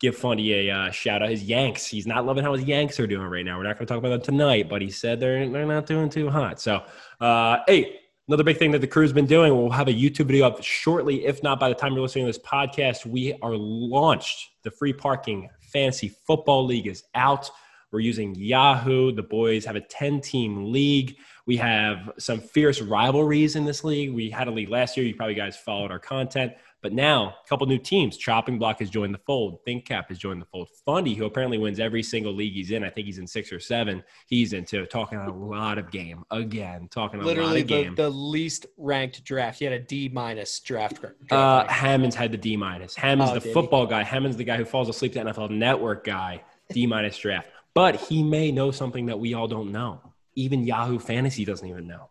give 0.00 0.16
Fundy 0.16 0.68
a 0.68 0.74
uh, 0.74 0.90
shout 0.90 1.22
out. 1.22 1.30
His 1.30 1.42
Yanks. 1.42 1.86
He's 1.86 2.06
not 2.06 2.26
loving 2.26 2.44
how 2.44 2.52
his 2.52 2.64
Yanks 2.64 3.00
are 3.00 3.06
doing 3.06 3.26
right 3.26 3.44
now. 3.44 3.56
We're 3.56 3.64
not 3.64 3.78
going 3.78 3.86
to 3.86 3.94
talk 3.94 3.98
about 3.98 4.10
them 4.10 4.20
tonight, 4.20 4.68
but 4.68 4.82
he 4.82 4.90
said 4.90 5.18
they're 5.18 5.48
they're 5.48 5.66
not 5.66 5.86
doing 5.86 6.10
too 6.10 6.28
hot. 6.28 6.60
So 6.60 6.82
uh, 7.20 7.58
hey. 7.66 8.00
Another 8.28 8.44
big 8.44 8.58
thing 8.58 8.72
that 8.72 8.82
the 8.82 8.86
crew's 8.86 9.10
been 9.10 9.24
doing, 9.24 9.56
we'll 9.56 9.70
have 9.70 9.88
a 9.88 9.92
YouTube 9.92 10.26
video 10.26 10.46
up 10.46 10.62
shortly. 10.62 11.24
If 11.24 11.42
not, 11.42 11.58
by 11.58 11.70
the 11.70 11.74
time 11.74 11.94
you're 11.94 12.02
listening 12.02 12.26
to 12.26 12.28
this 12.28 12.38
podcast, 12.38 13.06
we 13.06 13.32
are 13.40 13.56
launched. 13.56 14.50
The 14.64 14.70
free 14.70 14.92
parking 14.92 15.48
fantasy 15.62 16.08
football 16.26 16.66
league 16.66 16.86
is 16.86 17.04
out. 17.14 17.50
We're 17.90 18.00
using 18.00 18.34
Yahoo. 18.34 19.12
The 19.12 19.22
boys 19.22 19.64
have 19.64 19.76
a 19.76 19.80
10 19.80 20.20
team 20.20 20.70
league. 20.70 21.16
We 21.46 21.56
have 21.56 22.10
some 22.18 22.40
fierce 22.40 22.82
rivalries 22.82 23.56
in 23.56 23.64
this 23.64 23.82
league. 23.82 24.12
We 24.12 24.28
had 24.28 24.46
a 24.46 24.50
league 24.50 24.68
last 24.68 24.98
year. 24.98 25.06
You 25.06 25.14
probably 25.14 25.34
guys 25.34 25.56
followed 25.56 25.90
our 25.90 25.98
content. 25.98 26.52
But 26.80 26.92
now, 26.92 27.34
a 27.44 27.48
couple 27.48 27.66
new 27.66 27.78
teams. 27.78 28.16
Chopping 28.16 28.56
Block 28.56 28.78
has 28.78 28.88
joined 28.88 29.12
the 29.12 29.18
fold. 29.26 29.58
ThinkCap 29.66 30.06
has 30.08 30.18
joined 30.18 30.40
the 30.40 30.46
fold. 30.46 30.68
Fundy, 30.86 31.14
who 31.14 31.24
apparently 31.24 31.58
wins 31.58 31.80
every 31.80 32.04
single 32.04 32.32
league 32.32 32.52
he's 32.52 32.70
in. 32.70 32.84
I 32.84 32.88
think 32.90 33.06
he's 33.06 33.18
in 33.18 33.26
six 33.26 33.52
or 33.52 33.58
seven. 33.58 34.04
He's 34.28 34.52
into 34.52 34.86
talking 34.86 35.18
a 35.18 35.34
lot 35.34 35.78
of 35.78 35.90
game. 35.90 36.22
Again, 36.30 36.86
talking 36.88 37.18
a 37.18 37.22
lot 37.24 37.26
Literally 37.30 37.62
of 37.62 37.66
the, 37.66 37.82
game. 37.82 37.94
the 37.96 38.08
least 38.08 38.66
ranked 38.76 39.24
draft. 39.24 39.58
He 39.58 39.64
had 39.64 39.74
a 39.74 39.80
D 39.80 40.08
minus 40.08 40.60
draft. 40.60 41.00
draft 41.00 41.14
Uh. 41.32 41.66
Hammonds 41.66 42.14
had 42.14 42.30
the 42.30 42.38
D 42.38 42.56
minus. 42.56 42.94
Hammond's 42.94 43.32
Oh, 43.32 43.34
the 43.34 43.40
did 43.40 43.48
he? 43.48 43.52
football 43.54 43.84
guy. 43.84 44.04
Hammond's 44.04 44.36
the 44.36 44.44
guy 44.44 44.56
who 44.56 44.64
falls 44.64 44.88
asleep 44.88 45.14
to 45.14 45.20
NFL 45.24 45.50
Network 45.50 46.04
guy. 46.04 46.42
D 46.70 46.86
minus 46.86 47.18
draft. 47.18 47.48
But 47.74 47.96
he 47.96 48.22
may 48.22 48.52
know 48.52 48.70
something 48.70 49.06
that 49.06 49.18
we 49.18 49.34
all 49.34 49.48
don't 49.48 49.72
know. 49.72 50.00
Even 50.36 50.64
Yahoo 50.64 51.00
Fantasy 51.00 51.44
doesn't 51.44 51.66
even 51.68 51.88
know. 51.88 52.08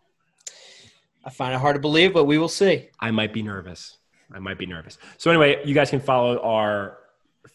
I 1.23 1.29
find 1.29 1.53
it 1.53 1.59
hard 1.59 1.75
to 1.75 1.79
believe, 1.81 2.13
but 2.13 2.25
we 2.25 2.37
will 2.37 2.47
see. 2.49 2.89
I 2.99 3.11
might 3.11 3.31
be 3.33 3.41
nervous. 3.43 3.97
I 4.33 4.39
might 4.39 4.57
be 4.57 4.65
nervous. 4.65 4.97
So 5.17 5.31
anyway, 5.31 5.61
you 5.65 5.73
guys 5.73 5.89
can 5.89 5.99
follow 5.99 6.39
our 6.39 6.97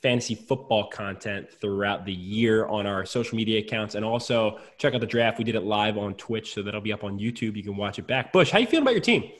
fantasy 0.00 0.34
football 0.34 0.88
content 0.88 1.50
throughout 1.60 2.04
the 2.06 2.12
year 2.12 2.66
on 2.66 2.86
our 2.86 3.04
social 3.04 3.36
media 3.36 3.60
accounts 3.60 3.94
and 3.94 4.04
also 4.04 4.58
check 4.78 4.94
out 4.94 5.00
the 5.00 5.06
draft. 5.06 5.38
We 5.38 5.44
did 5.44 5.54
it 5.54 5.64
live 5.64 5.98
on 5.98 6.14
Twitch, 6.14 6.54
so 6.54 6.62
that'll 6.62 6.80
be 6.80 6.92
up 6.92 7.04
on 7.04 7.18
YouTube. 7.18 7.56
You 7.56 7.62
can 7.62 7.76
watch 7.76 7.98
it 7.98 8.06
back. 8.06 8.32
Bush, 8.32 8.50
how 8.50 8.58
you 8.58 8.66
feeling 8.66 8.82
about 8.82 8.94
your 8.94 9.02
team? 9.02 9.30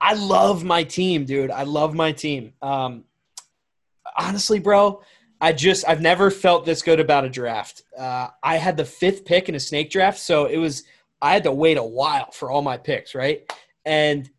I 0.00 0.14
love 0.14 0.62
my 0.62 0.84
team, 0.84 1.24
dude. 1.24 1.50
I 1.50 1.64
love 1.64 1.94
my 1.94 2.12
team. 2.12 2.52
Um, 2.62 3.04
honestly, 4.16 4.58
bro, 4.58 5.02
I 5.40 5.52
just 5.52 5.88
I've 5.88 6.00
never 6.00 6.30
felt 6.30 6.64
this 6.64 6.82
good 6.82 7.00
about 7.00 7.24
a 7.24 7.28
draft. 7.28 7.82
Uh, 7.96 8.28
I 8.42 8.56
had 8.56 8.76
the 8.76 8.84
fifth 8.84 9.24
pick 9.24 9.48
in 9.48 9.54
a 9.54 9.60
snake 9.60 9.90
draft, 9.90 10.18
so 10.18 10.46
it 10.46 10.58
was 10.58 10.84
I 11.20 11.32
had 11.32 11.44
to 11.44 11.52
wait 11.52 11.78
a 11.78 11.82
while 11.82 12.30
for 12.30 12.50
all 12.50 12.62
my 12.62 12.76
picks, 12.76 13.14
right? 13.14 13.50
And 13.84 14.30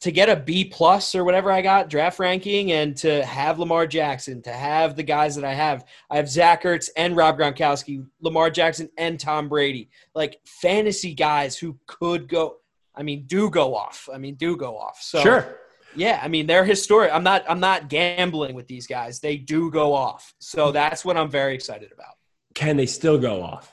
to 0.00 0.10
get 0.12 0.28
a 0.28 0.36
B 0.36 0.64
plus 0.64 1.14
or 1.14 1.24
whatever 1.24 1.50
I 1.50 1.62
got 1.62 1.88
draft 1.88 2.18
ranking, 2.18 2.72
and 2.72 2.96
to 2.98 3.24
have 3.24 3.58
Lamar 3.58 3.86
Jackson, 3.86 4.42
to 4.42 4.52
have 4.52 4.96
the 4.96 5.02
guys 5.02 5.34
that 5.36 5.44
I 5.44 5.54
have, 5.54 5.84
I 6.10 6.16
have 6.16 6.28
Zach 6.28 6.62
Ertz 6.64 6.90
and 6.96 7.16
Rob 7.16 7.38
Gronkowski, 7.38 8.06
Lamar 8.20 8.50
Jackson 8.50 8.90
and 8.98 9.18
Tom 9.18 9.48
Brady, 9.48 9.88
like 10.14 10.40
fantasy 10.46 11.14
guys 11.14 11.56
who 11.56 11.78
could 11.86 12.28
go. 12.28 12.56
I 12.94 13.02
mean, 13.02 13.24
do 13.26 13.48
go 13.48 13.74
off. 13.74 14.08
I 14.12 14.18
mean, 14.18 14.34
do 14.34 14.56
go 14.56 14.76
off. 14.76 15.00
So 15.00 15.20
sure. 15.20 15.58
yeah, 15.94 16.18
I 16.22 16.28
mean 16.28 16.46
they're 16.46 16.64
historic. 16.64 17.10
I'm 17.12 17.22
not 17.24 17.44
I'm 17.48 17.60
not 17.60 17.88
gambling 17.88 18.54
with 18.54 18.66
these 18.66 18.86
guys. 18.86 19.20
They 19.20 19.36
do 19.36 19.70
go 19.70 19.92
off. 19.94 20.34
So 20.38 20.72
that's 20.72 21.04
what 21.04 21.16
I'm 21.16 21.30
very 21.30 21.54
excited 21.54 21.92
about. 21.92 22.14
Can 22.54 22.76
they 22.76 22.86
still 22.86 23.18
go 23.18 23.42
off? 23.42 23.72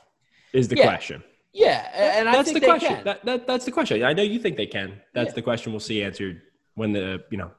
Is 0.53 0.67
the 0.67 0.77
Yeah. 0.77 0.83
question. 0.83 1.23
Yeah, 1.57 1.89
and 2.17 2.27
I 2.27 2.33
that's 2.33 2.51
think 2.51 2.55
the 2.55 2.59
they 2.59 2.65
question. 2.67 2.95
can. 2.95 3.03
That, 3.05 3.25
that, 3.25 3.47
that's 3.47 3.63
the 3.63 3.71
question. 3.71 4.03
I 4.03 4.11
know 4.11 4.23
you 4.23 4.39
think 4.39 4.57
they 4.57 4.65
can. 4.65 5.01
That's 5.13 5.29
Yeah. 5.29 5.35
the 5.35 5.41
question 5.41 5.71
we'll 5.71 5.79
see 5.79 6.03
answered 6.03 6.41
when 6.75 6.91
the 6.91 7.23
you 7.31 7.37
know 7.37 7.51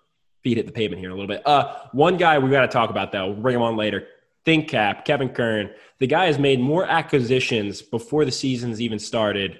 feet 0.44 0.58
hit 0.58 0.66
the 0.66 0.72
pavement 0.72 1.00
here 1.00 1.08
in 1.08 1.12
a 1.12 1.18
little 1.18 1.34
bit. 1.34 1.42
Uh, 1.46 1.74
one 1.92 2.18
guy 2.18 2.38
we 2.38 2.50
got 2.50 2.60
to 2.60 2.68
talk 2.68 2.90
about 2.90 3.10
though. 3.10 3.28
We'll 3.28 3.40
bring 3.42 3.56
him 3.56 3.62
on 3.62 3.76
later. 3.76 4.06
think 4.44 4.68
cap, 4.68 5.04
Kevin 5.06 5.30
Kern, 5.30 5.70
the 5.98 6.06
guy 6.06 6.26
has 6.26 6.38
made 6.38 6.60
more 6.60 6.84
acquisitions 6.84 7.80
before 7.82 8.24
the 8.26 8.30
season's 8.30 8.80
even 8.82 8.98
started 8.98 9.58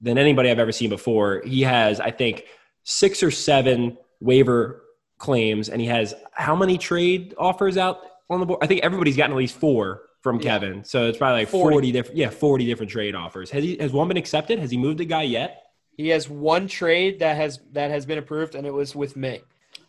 than 0.00 0.16
anybody 0.18 0.50
I've 0.50 0.58
ever 0.58 0.72
seen 0.72 0.88
before. 0.90 1.42
He 1.44 1.62
has, 1.62 2.00
I 2.00 2.10
think, 2.10 2.44
six 2.82 3.22
or 3.22 3.30
seven 3.30 3.96
waiver 4.20 4.82
claims, 5.18 5.68
and 5.68 5.80
he 5.82 5.86
has 5.86 6.14
how 6.32 6.56
many 6.56 6.76
trade 6.78 7.34
offers 7.38 7.76
out 7.76 8.00
on 8.30 8.40
the 8.40 8.46
board? 8.46 8.60
I 8.62 8.66
think 8.66 8.80
everybody's 8.82 9.16
gotten 9.18 9.32
at 9.32 9.38
least 9.38 9.54
four 9.56 10.00
from 10.24 10.36
Yeah. 10.40 10.42
Kevin. 10.42 10.84
So 10.84 11.06
it's 11.06 11.18
probably 11.18 11.42
like 11.42 11.48
40. 11.48 11.74
40, 11.74 11.92
different, 11.92 12.16
yeah, 12.16 12.30
40 12.30 12.64
different 12.64 12.90
trade 12.90 13.14
offers. 13.14 13.50
Has 13.50 13.62
he, 13.62 13.76
has 13.76 13.92
one 13.92 14.08
been 14.08 14.16
accepted? 14.16 14.58
Has 14.58 14.70
he 14.70 14.78
moved 14.78 14.98
a 15.00 15.04
guy 15.04 15.22
yet? 15.22 15.64
He 15.98 16.08
has 16.08 16.28
one 16.30 16.66
trade 16.66 17.20
that 17.20 17.36
has 17.36 17.60
that 17.72 17.90
has 17.90 18.04
been 18.04 18.18
approved, 18.18 18.56
and 18.56 18.66
it 18.66 18.72
was 18.72 18.96
with 18.96 19.16
me. 19.16 19.42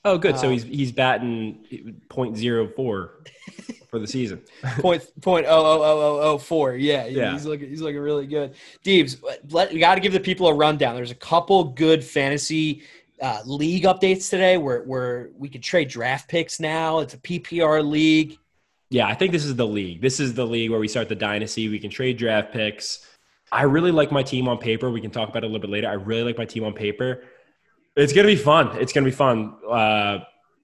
Oh, 0.03 0.19
good. 0.19 0.37
so 0.37 0.47
Uh, 0.47 0.51
he's, 0.51 0.63
he's 0.63 0.91
batting 0.91 1.65
.04 2.09 2.77
for 3.89 3.99
the 3.99 4.05
season. 4.05 4.41
point 4.79 5.03
point 5.21 5.47
oh 5.47 5.65
oh 5.65 5.81
oh 5.81 5.99
oh 6.01 6.19
oh 6.33 6.37
four. 6.37 6.75
Yeah, 6.75 7.05
Yeah. 7.05 7.31
He's 7.31 7.45
looking 7.45 7.69
he's 7.69 7.81
looking 7.81 8.01
really 8.01 8.27
good. 8.27 8.53
Deebs, 8.83 9.17
let 9.49 9.71
we 9.73 9.79
got 9.79 9.95
to 9.95 10.01
give 10.01 10.13
the 10.13 10.19
people 10.19 10.47
a 10.47 10.53
rundown. 10.53 10.95
There's 10.95 11.11
a 11.11 11.15
couple 11.15 11.63
good 11.63 12.03
fantasy 12.03 12.83
uh, 13.21 13.39
league 13.45 13.85
updates 13.85 14.29
today 14.29 14.57
where 14.57 14.83
where 14.83 15.29
we 15.37 15.47
can 15.49 15.61
trade 15.61 15.87
draft 15.87 16.27
picks 16.27 16.59
now. 16.59 16.99
It's 16.99 17.13
a 17.13 17.19
PPR 17.19 17.83
league. 17.83 18.37
Yeah, 18.89 19.07
I 19.07 19.15
think 19.15 19.31
this 19.31 19.45
is 19.45 19.55
the 19.55 19.65
league. 19.65 20.01
This 20.01 20.19
is 20.19 20.33
the 20.33 20.45
league 20.45 20.69
where 20.69 20.79
we 20.79 20.87
start 20.87 21.09
the 21.09 21.15
dynasty. 21.15 21.69
We 21.69 21.79
can 21.79 21.89
trade 21.89 22.17
draft 22.17 22.53
picks. 22.53 23.07
I 23.51 23.63
really 23.63 23.91
like 23.91 24.11
my 24.11 24.23
team 24.23 24.47
on 24.47 24.57
paper. 24.57 24.89
We 24.89 25.01
can 25.01 25.11
talk 25.11 25.29
about 25.29 25.43
it 25.43 25.47
a 25.47 25.49
little 25.49 25.61
bit 25.61 25.69
later. 25.69 25.89
I 25.89 25.93
really 25.93 26.23
like 26.23 26.37
my 26.37 26.45
team 26.45 26.63
on 26.63 26.73
paper. 26.73 27.23
It's 27.95 28.13
gonna 28.13 28.27
be 28.27 28.35
fun. 28.35 28.77
It's 28.77 28.93
gonna 28.93 29.05
be 29.05 29.11
fun. 29.11 29.55
Uh, 29.67 30.19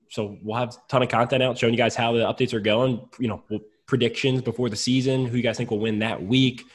so 0.09 0.37
we'll 0.43 0.57
have 0.57 0.69
a 0.69 0.77
ton 0.89 1.01
of 1.01 1.09
content 1.09 1.41
out 1.41 1.57
showing 1.57 1.73
you 1.73 1.77
guys 1.77 1.95
how 1.95 2.11
the 2.11 2.19
updates 2.19 2.53
are 2.53 2.59
going. 2.59 3.07
You 3.17 3.29
know, 3.29 3.43
predictions 3.87 4.41
before 4.41 4.69
the 4.69 4.75
season. 4.75 5.25
Who 5.25 5.37
you 5.37 5.43
guys 5.43 5.57
think 5.57 5.71
will 5.71 5.79
win 5.79 5.99
that 5.99 6.21
week? 6.21 6.65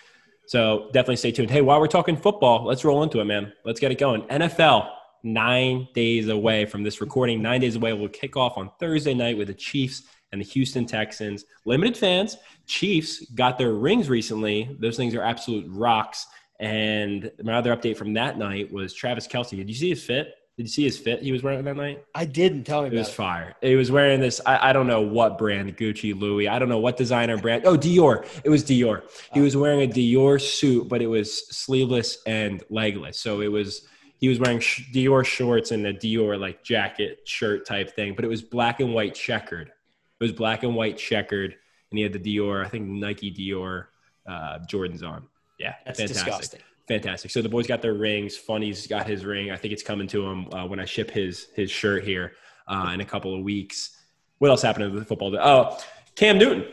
So 0.47 0.89
definitely 0.93 1.17
stay 1.17 1.33
tuned. 1.33 1.51
Hey, 1.51 1.61
while 1.61 1.81
we're 1.81 1.87
talking 1.87 2.17
football, 2.17 2.65
let's 2.65 2.85
roll 2.85 3.03
into 3.03 3.21
it, 3.21 3.25
man. 3.25 3.53
Let's 3.65 3.81
get 3.81 3.91
it 3.91 3.99
going. 3.99 4.23
NFL 4.23 4.91
nine 5.23 5.89
days 5.93 6.29
away 6.29 6.67
from 6.67 6.83
this 6.83 7.01
recording. 7.01 7.43
Nine 7.43 7.61
days 7.61 7.77
away. 7.77 7.93
We'll 7.93 8.09
kick 8.09 8.37
off 8.37 8.57
on 8.57 8.71
Thursday 8.79 9.13
night 9.13 9.37
with 9.37 9.49
the 9.49 9.55
Chiefs 9.55 10.03
and 10.33 10.41
the 10.41 10.45
Houston 10.45 10.87
Texans. 10.87 11.45
Limited 11.65 11.97
fans. 11.97 12.37
Chiefs 12.67 13.25
got 13.35 13.59
their 13.59 13.73
rings 13.73 14.09
recently. 14.09 14.77
Those 14.81 14.97
things 14.97 15.15
are 15.15 15.23
absolute 15.23 15.67
rocks. 15.69 16.27
And 16.61 17.31
my 17.43 17.55
other 17.55 17.75
update 17.77 17.97
from 17.97 18.15
that 18.15 18.39
night 18.39 18.73
was 18.73 18.95
Travis 18.95 19.27
Kelce. 19.27 19.51
Did 19.57 19.69
you 19.69 19.75
see 19.75 19.91
his 19.91 20.03
fit? 20.03 20.35
Did 20.57 20.63
you 20.63 20.69
see 20.71 20.85
his 20.85 20.97
fit 20.99 21.21
he 21.21 21.33
was 21.33 21.43
wearing 21.43 21.63
that 21.67 21.77
night? 21.77 22.03
I 22.15 22.25
didn't 22.25 22.65
tell 22.65 22.81
me 22.81 22.89
It 22.89 22.95
was 22.95 23.09
it. 23.09 23.13
fire. 23.13 23.55
He 23.61 23.75
was 23.77 23.91
wearing 23.91 24.21
this. 24.21 24.41
I, 24.47 24.71
I 24.71 24.73
don't 24.73 24.87
know 24.87 25.03
what 25.03 25.37
brand, 25.37 25.77
Gucci, 25.77 26.19
Louis. 26.19 26.49
I 26.49 26.59
don't 26.59 26.71
know 26.71 26.79
what 26.79 26.97
designer 26.97 27.37
brand. 27.37 27.67
Oh, 27.67 27.77
Dior. 27.77 28.27
It 28.43 28.49
was 28.49 28.65
Dior. 28.65 29.03
He 29.35 29.43
was 29.43 29.55
wearing 29.55 29.83
a 29.83 29.93
Dior 29.93 30.41
suit, 30.41 30.89
but 30.89 31.03
it 31.03 31.09
was 31.09 31.47
sleeveless 31.55 32.19
and 32.27 32.63
legless. 32.71 33.19
So 33.21 33.43
it 33.43 33.49
was. 33.49 33.87
He 34.19 34.31
was 34.31 34.39
wearing 34.41 34.61
sh- 34.61 34.91
Dior 34.95 35.27
shorts 35.27 35.73
and 35.73 35.87
a 35.87 35.93
Dior 35.93 36.41
like 36.41 36.65
jacket 36.65 37.19
shirt 37.27 37.67
type 37.67 37.95
thing, 37.95 38.15
but 38.17 38.25
it 38.25 38.29
was 38.29 38.41
black 38.41 38.81
and 38.81 38.95
white 38.95 39.15
checkered. 39.15 39.73
It 40.21 40.25
was 40.25 40.33
black 40.33 40.63
and 40.63 40.75
white 40.75 40.97
checkered, 40.97 41.55
and 41.91 41.99
he 41.99 42.03
had 42.03 42.13
the 42.13 42.19
Dior, 42.19 42.65
I 42.65 42.69
think 42.69 42.89
Nike 42.89 43.31
Dior 43.31 43.87
uh, 44.27 44.59
Jordans 44.71 45.03
on. 45.03 45.27
Yeah, 45.59 45.75
That's 45.85 45.99
fantastic. 45.99 46.25
disgusting. 46.25 46.61
Fantastic. 46.89 47.31
So 47.31 47.43
the 47.43 47.49
boys 47.49 47.67
got 47.67 47.83
their 47.83 47.95
rings. 47.95 48.37
Fundy's 48.37 48.87
got 48.87 49.07
his 49.07 49.25
ring. 49.25 49.51
I 49.51 49.57
think 49.57 49.73
it's 49.73 49.83
coming 49.83 50.07
to 50.09 50.25
him 50.25 50.53
uh, 50.53 50.67
when 50.67 50.79
I 50.79 50.85
ship 50.85 51.11
his 51.11 51.49
his 51.55 51.71
shirt 51.71 52.05
here 52.05 52.33
uh, 52.69 52.93
in 52.95 53.01
a 53.01 53.05
couple 53.05 53.35
of 53.35 53.43
weeks. 53.43 53.97
What 54.39 54.51
else 54.51 54.63
happened 54.63 54.93
to 54.93 54.99
the 54.99 55.05
football? 55.05 55.37
Oh, 55.37 55.79
Cam 56.15 56.39
Newton. 56.39 56.67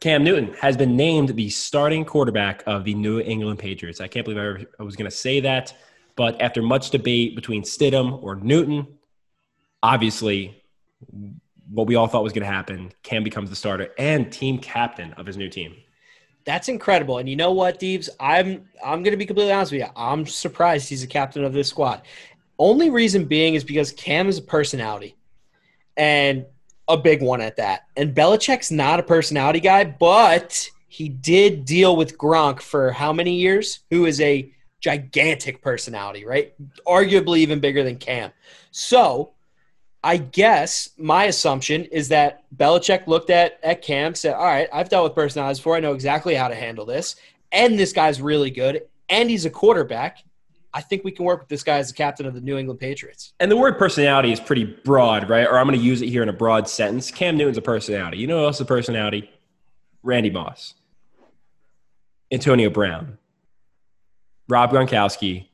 Cam 0.00 0.24
Newton 0.24 0.52
has 0.54 0.76
been 0.76 0.96
named 0.96 1.36
the 1.36 1.48
starting 1.50 2.04
quarterback 2.04 2.64
of 2.66 2.82
the 2.82 2.94
New 2.94 3.20
England 3.20 3.60
Patriots. 3.60 4.00
I 4.00 4.08
can't 4.08 4.24
believe 4.24 4.38
I, 4.40 4.46
ever, 4.46 4.60
I 4.80 4.82
was 4.82 4.96
going 4.96 5.08
to 5.08 5.16
say 5.16 5.38
that, 5.40 5.72
but 6.16 6.40
after 6.42 6.60
much 6.60 6.90
debate 6.90 7.36
between 7.36 7.62
Stidham 7.62 8.20
or 8.20 8.34
Newton, 8.34 8.98
obviously, 9.80 10.60
what 11.72 11.86
we 11.86 11.94
all 11.94 12.06
thought 12.06 12.22
was 12.22 12.32
going 12.32 12.46
to 12.46 12.52
happen, 12.52 12.92
Cam 13.02 13.24
becomes 13.24 13.50
the 13.50 13.56
starter 13.56 13.88
and 13.98 14.30
team 14.30 14.58
captain 14.58 15.12
of 15.14 15.26
his 15.26 15.36
new 15.36 15.48
team. 15.48 15.74
That's 16.44 16.68
incredible. 16.68 17.18
And 17.18 17.28
you 17.28 17.36
know 17.36 17.52
what, 17.52 17.78
Deebs? 17.78 18.08
I'm 18.18 18.68
I'm 18.84 19.04
gonna 19.04 19.16
be 19.16 19.26
completely 19.26 19.52
honest 19.52 19.70
with 19.70 19.82
you. 19.82 19.86
I'm 19.94 20.26
surprised 20.26 20.88
he's 20.88 21.04
a 21.04 21.06
captain 21.06 21.44
of 21.44 21.52
this 21.52 21.68
squad. 21.68 22.02
Only 22.58 22.90
reason 22.90 23.26
being 23.26 23.54
is 23.54 23.62
because 23.62 23.92
Cam 23.92 24.28
is 24.28 24.38
a 24.38 24.42
personality. 24.42 25.14
And 25.96 26.44
a 26.88 26.96
big 26.96 27.22
one 27.22 27.40
at 27.40 27.56
that. 27.56 27.86
And 27.96 28.14
Belichick's 28.14 28.70
not 28.70 28.98
a 28.98 29.02
personality 29.02 29.60
guy, 29.60 29.84
but 29.84 30.68
he 30.88 31.08
did 31.08 31.64
deal 31.64 31.96
with 31.96 32.18
Gronk 32.18 32.60
for 32.60 32.90
how 32.90 33.12
many 33.12 33.34
years? 33.34 33.80
Who 33.90 34.06
is 34.06 34.20
a 34.20 34.52
gigantic 34.80 35.62
personality, 35.62 36.24
right? 36.24 36.54
Arguably 36.86 37.38
even 37.38 37.60
bigger 37.60 37.84
than 37.84 37.96
Cam. 37.96 38.32
So 38.72 39.30
I 40.04 40.16
guess 40.16 40.90
my 40.98 41.24
assumption 41.24 41.84
is 41.84 42.08
that 42.08 42.44
Belichick 42.56 43.06
looked 43.06 43.30
at 43.30 43.60
at 43.62 43.82
Cam, 43.82 44.14
said, 44.14 44.34
"All 44.34 44.44
right, 44.44 44.68
I've 44.72 44.88
dealt 44.88 45.04
with 45.04 45.14
personalities 45.14 45.58
before. 45.58 45.76
I 45.76 45.80
know 45.80 45.92
exactly 45.92 46.34
how 46.34 46.48
to 46.48 46.54
handle 46.54 46.84
this, 46.84 47.16
and 47.52 47.78
this 47.78 47.92
guy's 47.92 48.20
really 48.20 48.50
good, 48.50 48.82
and 49.08 49.30
he's 49.30 49.44
a 49.44 49.50
quarterback. 49.50 50.18
I 50.74 50.80
think 50.80 51.04
we 51.04 51.12
can 51.12 51.24
work 51.24 51.40
with 51.40 51.48
this 51.48 51.62
guy 51.62 51.78
as 51.78 51.88
the 51.88 51.94
captain 51.94 52.26
of 52.26 52.34
the 52.34 52.40
New 52.40 52.56
England 52.56 52.80
Patriots." 52.80 53.32
And 53.38 53.50
the 53.50 53.56
word 53.56 53.78
personality 53.78 54.32
is 54.32 54.40
pretty 54.40 54.64
broad, 54.64 55.28
right? 55.28 55.46
Or 55.46 55.58
I'm 55.58 55.68
going 55.68 55.78
to 55.78 55.84
use 55.84 56.02
it 56.02 56.08
here 56.08 56.22
in 56.24 56.28
a 56.28 56.32
broad 56.32 56.68
sentence. 56.68 57.10
Cam 57.10 57.36
Newton's 57.36 57.58
a 57.58 57.62
personality. 57.62 58.18
You 58.18 58.26
know 58.26 58.40
who 58.40 58.46
else 58.46 58.56
is 58.56 58.62
a 58.62 58.64
personality? 58.64 59.30
Randy 60.02 60.30
Moss, 60.30 60.74
Antonio 62.32 62.70
Brown, 62.70 63.18
Rob 64.48 64.72
Gronkowski, 64.72 65.46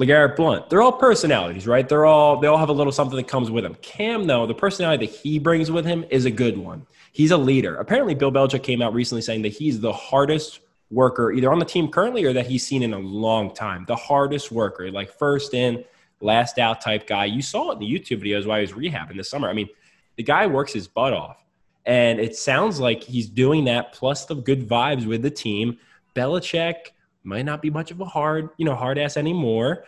LeGarrette 0.00 0.34
Blount. 0.34 0.70
They're 0.70 0.80
all 0.80 0.92
personalities, 0.92 1.66
right? 1.66 1.86
They're 1.86 2.06
all 2.06 2.40
they 2.40 2.46
all 2.46 2.56
have 2.56 2.70
a 2.70 2.72
little 2.72 2.92
something 2.92 3.16
that 3.16 3.28
comes 3.28 3.50
with 3.50 3.64
them. 3.64 3.76
Cam, 3.82 4.26
though, 4.26 4.46
the 4.46 4.54
personality 4.54 5.06
that 5.06 5.14
he 5.14 5.38
brings 5.38 5.70
with 5.70 5.84
him 5.84 6.06
is 6.08 6.24
a 6.24 6.30
good 6.30 6.56
one. 6.56 6.86
He's 7.12 7.32
a 7.32 7.36
leader. 7.36 7.76
Apparently, 7.76 8.14
Bill 8.14 8.32
Belichick 8.32 8.62
came 8.62 8.80
out 8.80 8.94
recently 8.94 9.20
saying 9.20 9.42
that 9.42 9.52
he's 9.52 9.78
the 9.78 9.92
hardest 9.92 10.60
worker, 10.90 11.32
either 11.32 11.52
on 11.52 11.58
the 11.58 11.66
team 11.66 11.88
currently 11.90 12.24
or 12.24 12.32
that 12.32 12.46
he's 12.46 12.66
seen 12.66 12.82
in 12.82 12.94
a 12.94 12.98
long 12.98 13.52
time. 13.54 13.84
The 13.86 13.96
hardest 13.96 14.50
worker, 14.50 14.90
like 14.90 15.12
first 15.18 15.52
in, 15.52 15.84
last 16.22 16.58
out 16.58 16.80
type 16.80 17.06
guy. 17.06 17.26
You 17.26 17.42
saw 17.42 17.70
it 17.70 17.74
in 17.74 17.78
the 17.80 17.92
YouTube 17.92 18.22
videos 18.24 18.46
while 18.46 18.56
he 18.56 18.62
was 18.62 18.72
rehabbing 18.72 19.18
this 19.18 19.28
summer. 19.28 19.50
I 19.50 19.52
mean, 19.52 19.68
the 20.16 20.22
guy 20.22 20.46
works 20.46 20.72
his 20.72 20.88
butt 20.88 21.12
off. 21.12 21.44
And 21.84 22.20
it 22.20 22.36
sounds 22.36 22.80
like 22.80 23.02
he's 23.02 23.28
doing 23.28 23.64
that 23.64 23.92
plus 23.92 24.24
the 24.24 24.34
good 24.34 24.66
vibes 24.66 25.06
with 25.06 25.22
the 25.22 25.30
team. 25.30 25.78
Belichick 26.14 26.92
might 27.22 27.44
not 27.44 27.62
be 27.62 27.70
much 27.70 27.90
of 27.90 28.00
a 28.00 28.04
hard, 28.04 28.50
you 28.56 28.64
know, 28.64 28.74
hard 28.74 28.98
ass 28.98 29.16
anymore. 29.16 29.84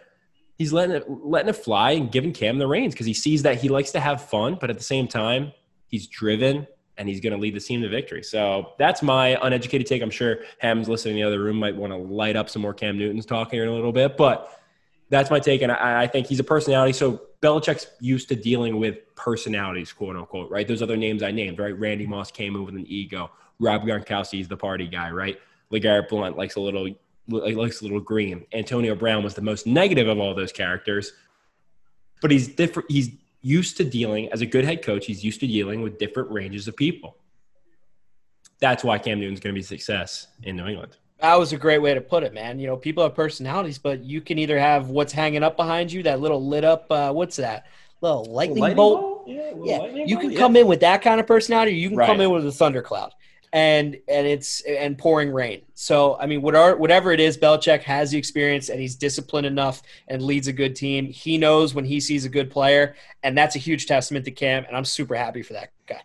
He's 0.58 0.72
letting 0.72 0.96
it 0.96 1.04
letting 1.08 1.48
it 1.48 1.56
fly 1.56 1.92
and 1.92 2.12
giving 2.12 2.32
Cam 2.32 2.58
the 2.58 2.66
reins 2.66 2.94
because 2.94 3.06
he 3.06 3.14
sees 3.14 3.42
that 3.42 3.60
he 3.60 3.68
likes 3.68 3.90
to 3.92 4.00
have 4.00 4.28
fun, 4.28 4.58
but 4.60 4.70
at 4.70 4.78
the 4.78 4.84
same 4.84 5.08
time, 5.08 5.52
he's 5.86 6.06
driven 6.06 6.66
and 6.98 7.08
he's 7.08 7.20
going 7.20 7.32
to 7.32 7.38
lead 7.38 7.54
the 7.54 7.60
team 7.60 7.80
to 7.82 7.88
victory. 7.88 8.22
So 8.22 8.72
that's 8.78 9.02
my 9.02 9.38
uneducated 9.42 9.86
take. 9.86 10.02
I'm 10.02 10.10
sure 10.10 10.40
Ham's 10.58 10.88
listening 10.88 11.16
in 11.16 11.22
the 11.22 11.26
other 11.26 11.42
room 11.42 11.56
might 11.56 11.74
want 11.74 11.92
to 11.92 11.96
light 11.96 12.36
up 12.36 12.50
some 12.50 12.62
more 12.62 12.74
Cam 12.74 12.98
Newton's 12.98 13.26
talking 13.26 13.56
here 13.56 13.64
in 13.64 13.70
a 13.70 13.74
little 13.74 13.92
bit, 13.92 14.16
but 14.16 14.60
that's 15.08 15.30
my 15.30 15.40
take. 15.40 15.62
And 15.62 15.72
I, 15.72 16.02
I 16.02 16.06
think 16.06 16.26
he's 16.26 16.40
a 16.40 16.44
personality. 16.44 16.92
So 16.92 17.22
Belichick's 17.40 17.86
used 18.00 18.28
to 18.28 18.36
dealing 18.36 18.78
with 18.78 19.14
personalities, 19.14 19.92
quote 19.92 20.16
unquote, 20.16 20.50
right? 20.50 20.68
Those 20.68 20.82
other 20.82 20.96
names 20.96 21.22
I 21.22 21.30
named, 21.30 21.58
right? 21.58 21.76
Randy 21.78 22.06
Moss 22.06 22.30
came 22.30 22.56
in 22.56 22.64
with 22.64 22.74
an 22.74 22.86
ego. 22.86 23.30
Rob 23.58 23.82
Gronkowski 23.82 24.40
is 24.40 24.48
the 24.48 24.56
party 24.56 24.86
guy, 24.86 25.10
right? 25.10 25.38
LeGarrette 25.72 26.08
Blount 26.08 26.36
likes 26.36 26.56
a 26.56 26.60
little 26.60 26.88
likes 27.29 27.81
a 27.81 27.85
little 27.85 28.00
green. 28.00 28.45
Antonio 28.52 28.95
Brown 28.95 29.23
was 29.23 29.35
the 29.35 29.43
most 29.43 29.67
negative 29.67 30.09
of 30.09 30.19
all 30.19 30.35
those 30.35 30.52
characters, 30.52 31.12
but 32.21 32.31
he's 32.31 32.49
different. 32.49 32.91
He's 32.91 33.11
used 33.43 33.76
to 33.76 33.85
dealing 33.85 34.33
as 34.33 34.41
a 34.41 34.47
good 34.47 34.64
head 34.64 34.83
coach. 34.83 35.07
He's 35.07 35.25
used 35.25 35.41
to 35.41 35.47
dealing 35.47 35.83
with 35.83 35.99
different 35.99 36.31
ranges 36.31 36.69
of 36.69 36.76
people. 36.76 37.17
That's 38.61 38.85
why 38.85 38.99
Cam 38.99 39.19
Newton's 39.19 39.41
going 39.41 39.55
to 39.55 39.59
be 39.59 39.64
a 39.64 39.67
success 39.67 40.29
in 40.45 40.57
New 40.57 40.67
England. 40.67 40.97
That 41.21 41.38
was 41.38 41.52
a 41.52 41.57
great 41.57 41.79
way 41.79 41.95
to 41.95 42.00
put 42.00 42.25
it, 42.25 42.33
man. 42.33 42.59
You 42.59 42.67
know, 42.67 42.76
people 42.76 43.02
have 43.02 43.14
personalities, 43.14 43.79
but 43.79 44.02
you 44.02 44.21
can 44.21 44.38
either 44.38 44.59
have 44.59 44.88
what's 44.88 45.12
hanging 45.12 45.43
up 45.43 45.57
behind 45.57 45.93
you, 45.93 46.02
that 46.05 46.21
little 46.21 46.45
lit 46.45 46.64
up, 46.64 46.87
uh, 46.91 47.12
what's 47.12 47.37
that? 47.37 47.67
Little 48.00 48.25
lightning, 48.25 48.75
bolt. 48.75 49.25
Yeah, 49.29 49.52
Yeah, 49.62 49.87
you 49.87 50.19
can 50.19 50.35
come 50.35 50.57
in 50.57 50.67
with 50.67 50.81
that 50.81 51.02
kind 51.02 51.21
of 51.21 51.26
personality, 51.26 51.73
or 51.73 51.75
you 51.75 51.91
can 51.91 51.99
come 51.99 52.21
in 52.21 52.31
with 52.31 52.45
a 52.45 52.50
thundercloud, 52.50 53.12
and 53.52 53.99
and 54.09 54.26
it's 54.26 54.62
and 54.62 54.97
pouring 54.97 55.30
rain. 55.32 55.62
So 55.75 56.16
I 56.18 56.26
mean, 56.26 56.40
whatever 56.42 57.12
it 57.12 57.21
is, 57.21 57.37
Belichick 57.37 57.82
has 57.82 58.11
the 58.11 58.18
experience, 58.18 58.68
and 58.71 58.80
he's 58.80 58.97
disciplined 58.97 59.47
enough 59.47 59.82
and 60.09 60.23
leads 60.23 60.49
a 60.49 60.52
good 60.52 60.75
team. 60.75 61.06
He 61.06 61.37
knows 61.37 61.75
when 61.75 61.85
he 61.85 62.00
sees 62.00 62.25
a 62.25 62.28
good 62.28 62.50
player, 62.50 62.94
and 63.23 63.37
that's 63.37 63.56
a 63.56 63.59
huge 63.59 63.87
testament 63.87 64.25
to 64.25 64.30
Cam. 64.30 64.64
And 64.64 64.76
I'm 64.76 64.85
super 64.85 65.14
happy 65.14 65.42
for 65.42 65.52
that 65.52 65.71
guy. 65.87 66.00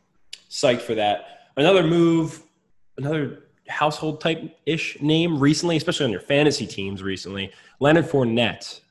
psyched 0.50 0.82
for 0.82 0.96
that. 0.96 1.50
Another 1.56 1.84
move, 1.84 2.44
another 2.98 3.44
household 3.68 4.22
type 4.22 4.58
ish 4.66 5.01
name 5.01 5.39
recently, 5.39 5.77
especially 5.77 6.06
on 6.06 6.12
your 6.12 6.22
fantasy 6.22 6.68
teams 6.68 7.01
recently. 7.01 7.51
Leonard 7.80 8.06
Fournette, 8.06 8.82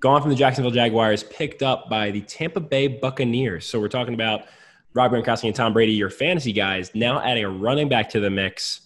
gone 0.00 0.20
from 0.20 0.30
the 0.30 0.36
Jacksonville 0.36 0.70
Jaguars, 0.70 1.24
picked 1.24 1.62
up 1.62 1.88
by 1.88 2.10
the 2.10 2.20
Tampa 2.22 2.60
Bay 2.60 2.86
Buccaneers. 2.86 3.66
So 3.66 3.80
we're 3.80 3.88
talking 3.88 4.14
about 4.14 4.42
Rob 4.96 5.12
Gronkowski 5.12 5.44
and 5.44 5.54
Tom 5.54 5.74
Brady, 5.74 5.92
your 5.92 6.08
fantasy 6.08 6.54
guys, 6.54 6.90
now 6.94 7.20
adding 7.20 7.44
a 7.44 7.50
running 7.50 7.86
back 7.86 8.08
to 8.10 8.20
the 8.20 8.30
mix. 8.30 8.80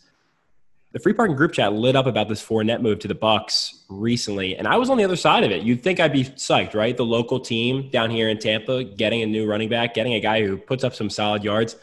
The 0.90 0.98
free 0.98 1.12
parking 1.12 1.36
group 1.36 1.52
chat 1.52 1.72
lit 1.72 1.94
up 1.94 2.06
about 2.06 2.28
this 2.28 2.44
Fournette 2.44 2.82
move 2.82 2.98
to 2.98 3.08
the 3.08 3.14
Bucks 3.14 3.84
recently, 3.88 4.56
and 4.56 4.66
I 4.66 4.76
was 4.76 4.90
on 4.90 4.98
the 4.98 5.04
other 5.04 5.14
side 5.14 5.44
of 5.44 5.52
it. 5.52 5.62
You'd 5.62 5.84
think 5.84 6.00
I'd 6.00 6.12
be 6.12 6.24
psyched, 6.24 6.74
right? 6.74 6.96
The 6.96 7.04
local 7.04 7.38
team 7.38 7.90
down 7.90 8.10
here 8.10 8.28
in 8.28 8.40
Tampa 8.40 8.82
getting 8.82 9.22
a 9.22 9.26
new 9.26 9.46
running 9.46 9.68
back, 9.68 9.94
getting 9.94 10.14
a 10.14 10.20
guy 10.20 10.44
who 10.44 10.56
puts 10.56 10.82
up 10.82 10.96
some 10.96 11.10
solid 11.10 11.44
yards. 11.44 11.76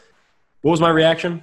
What 0.60 0.72
was 0.72 0.80
my 0.80 0.90
reaction? 0.90 1.42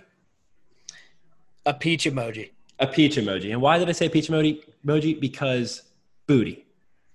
A 1.65 1.73
peach 1.73 2.05
emoji. 2.05 2.51
A 2.77 2.85
peach 2.85 3.15
emoji. 3.15 3.51
And 3.51 3.61
why 3.61 3.79
did 3.79 3.89
I 3.89 3.93
say 3.93 4.09
peach 4.09 4.27
emoji? 4.27 4.61
Emoji 4.85 5.19
because 5.19 5.81
booty. 6.27 6.67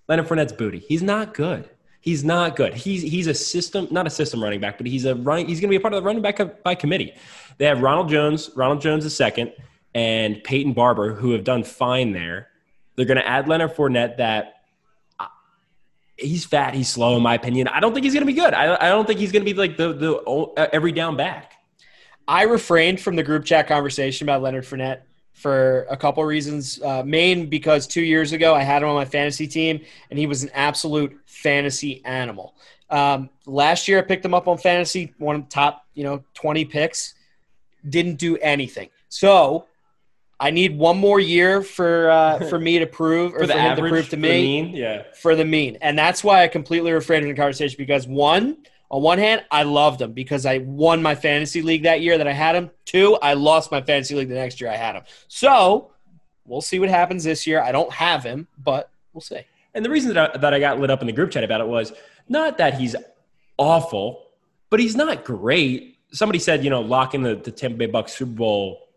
Leonard 0.09 0.27
Fournette's 0.27 0.53
booty. 0.53 0.81
He's 0.81 1.03
not 1.03 1.33
good. 1.33 1.71
He's 2.00 2.25
not 2.25 2.57
good. 2.57 2.75
He's 2.75 3.02
he's 3.02 3.26
a 3.26 3.35
system, 3.35 3.87
not 3.90 4.07
a 4.07 4.11
system 4.11 4.42
running 4.42 4.61
back, 4.61 4.78
but 4.78 4.87
he's 4.87 5.04
a 5.04 5.14
running. 5.14 5.47
He's 5.47 5.61
going 5.61 5.69
to 5.69 5.73
be 5.73 5.76
a 5.76 5.80
part 5.80 5.92
of 5.92 6.02
the 6.02 6.07
running 6.07 6.23
back 6.23 6.62
by 6.62 6.75
committee. 6.75 7.14
They 7.59 7.66
have 7.66 7.83
Ronald 7.83 8.09
Jones, 8.09 8.50
Ronald 8.57 8.80
Jones 8.80 9.04
is 9.04 9.14
second, 9.14 9.52
and 9.95 10.42
Peyton 10.42 10.73
Barber, 10.73 11.14
who 11.14 11.33
have 11.33 11.45
done 11.45 11.62
fine 11.62 12.12
there. 12.12 12.49
They're 12.97 13.04
going 13.04 13.19
to 13.19 13.26
add 13.26 13.49
Leonard 13.49 13.75
Fournette. 13.75 14.16
That 14.16 14.62
uh, 15.19 15.26
he's 16.16 16.47
fat, 16.47 16.73
he's 16.73 16.88
slow, 16.88 17.16
in 17.19 17.23
my 17.23 17.35
opinion. 17.35 17.69
I 17.69 17.80
don't 17.80 17.92
think 17.92 18.04
he's 18.04 18.14
going 18.14 18.26
to 18.26 18.33
be 18.33 18.38
good. 18.38 18.54
I, 18.54 18.76
I 18.76 18.88
don't 18.88 19.07
think 19.07 19.21
he's 19.21 19.33
going 19.33 19.45
to 19.45 19.52
be 19.52 19.59
like 19.59 19.76
the 19.76 19.92
the 19.92 20.16
uh, 20.16 20.69
every 20.73 20.92
down 20.92 21.19
back. 21.19 21.52
I 22.26 22.45
refrained 22.45 23.00
from 23.00 23.16
the 23.16 23.23
group 23.23 23.45
chat 23.45 23.66
conversation 23.66 24.25
about 24.25 24.40
Leonard 24.40 24.64
Fournette 24.64 25.00
for 25.40 25.87
a 25.90 25.97
couple 25.97 26.25
reasons. 26.25 26.80
Uh, 26.82 27.02
main 27.04 27.49
because 27.49 27.87
two 27.87 28.02
years 28.02 28.32
ago 28.32 28.54
I 28.54 28.62
had 28.62 28.82
him 28.82 28.88
on 28.88 28.94
my 28.94 29.04
fantasy 29.04 29.47
team, 29.47 29.80
and 30.11 30.18
he 30.18 30.26
was 30.26 30.42
an 30.42 30.50
absolute 30.54 31.18
fantasy 31.26 32.04
animal. 32.04 32.54
Um, 32.90 33.30
last 33.47 33.88
year 33.88 33.99
I 33.99 34.02
picked 34.02 34.25
him 34.25 34.35
up 34.35 34.49
on 34.49 34.59
fantasy, 34.59 35.14
one 35.18 35.37
of 35.37 35.42
the 35.42 35.49
top 35.49 35.87
you 35.94 36.04
know 36.04 36.25
twenty 36.35 36.64
picks. 36.64 37.14
Didn't 37.88 38.16
do 38.16 38.37
anything. 38.38 38.90
So 39.09 39.66
I 40.38 40.50
need 40.50 40.76
one 40.76 40.99
more 40.99 41.20
year 41.20 41.62
for 41.62 42.11
uh, 42.11 42.38
for 42.49 42.59
me 42.59 42.78
to 42.78 42.87
prove 42.87 43.35
or 43.35 43.40
for, 43.40 43.47
for 43.47 43.52
him 43.52 43.59
average, 43.59 43.90
to 43.90 43.94
prove 43.94 44.09
to 44.11 44.16
me, 44.16 44.62
yeah, 44.75 45.04
for 45.20 45.35
the 45.35 45.44
mean, 45.44 45.78
and 45.80 45.99
that's 45.99 46.25
why 46.25 46.42
I 46.42 46.49
completely 46.49 46.92
refrained 46.92 47.25
from 47.25 47.30
the 47.30 47.37
conversation 47.37 47.76
because 47.78 48.06
one, 48.06 48.59
on 48.90 49.02
one 49.02 49.18
hand, 49.18 49.44
I 49.50 49.62
loved 49.62 50.02
him 50.02 50.12
because 50.12 50.44
I 50.44 50.59
won 50.59 51.00
my 51.00 51.14
fantasy 51.14 51.62
league 51.62 51.85
that 51.85 52.00
year 52.00 52.18
that 52.18 52.26
I 52.26 52.32
had 52.32 52.56
him. 52.56 52.70
Two, 52.85 53.16
I 53.23 53.35
lost 53.35 53.70
my 53.70 53.80
fantasy 53.80 54.16
league 54.16 54.28
the 54.28 54.35
next 54.35 54.61
year 54.61 54.68
I 54.68 54.76
had 54.76 54.97
him. 54.97 55.04
So 55.28 55.92
we'll 56.44 56.61
see 56.61 56.80
what 56.80 56.88
happens 56.88 57.23
this 57.23 57.47
year. 57.47 57.62
I 57.62 57.70
don't 57.70 57.92
have 57.92 58.25
him, 58.25 58.49
but 58.59 58.90
we'll 59.12 59.20
see. 59.20 59.42
And 59.75 59.85
the 59.85 59.90
reason 59.90 60.12
that 60.12 60.35
I, 60.35 60.38
that 60.38 60.52
I 60.54 60.59
got 60.59 60.80
lit 60.80 60.90
up 60.90 61.00
in 61.02 61.06
the 61.06 61.12
group 61.12 61.30
chat 61.30 61.44
about 61.44 61.61
it 61.61 61.68
was 61.68 61.92
not 62.28 62.59
that 62.59 62.75
he's 62.75 62.97
awful, 63.56 64.26
but 64.70 64.80
he's 64.80 64.97
not 64.97 65.25
great. 65.25 65.99
Somebody 66.12 66.40
said, 66.40 66.64
you 66.64 66.70
know, 66.70 66.80
lock 66.80 67.14
in 67.14 67.23
the, 67.23 67.37
the 67.37 67.52
Tampa 67.52 67.76
Bay 67.76 67.87
Bucks 67.87 68.12
Super 68.12 68.32
Bowl 68.32 68.88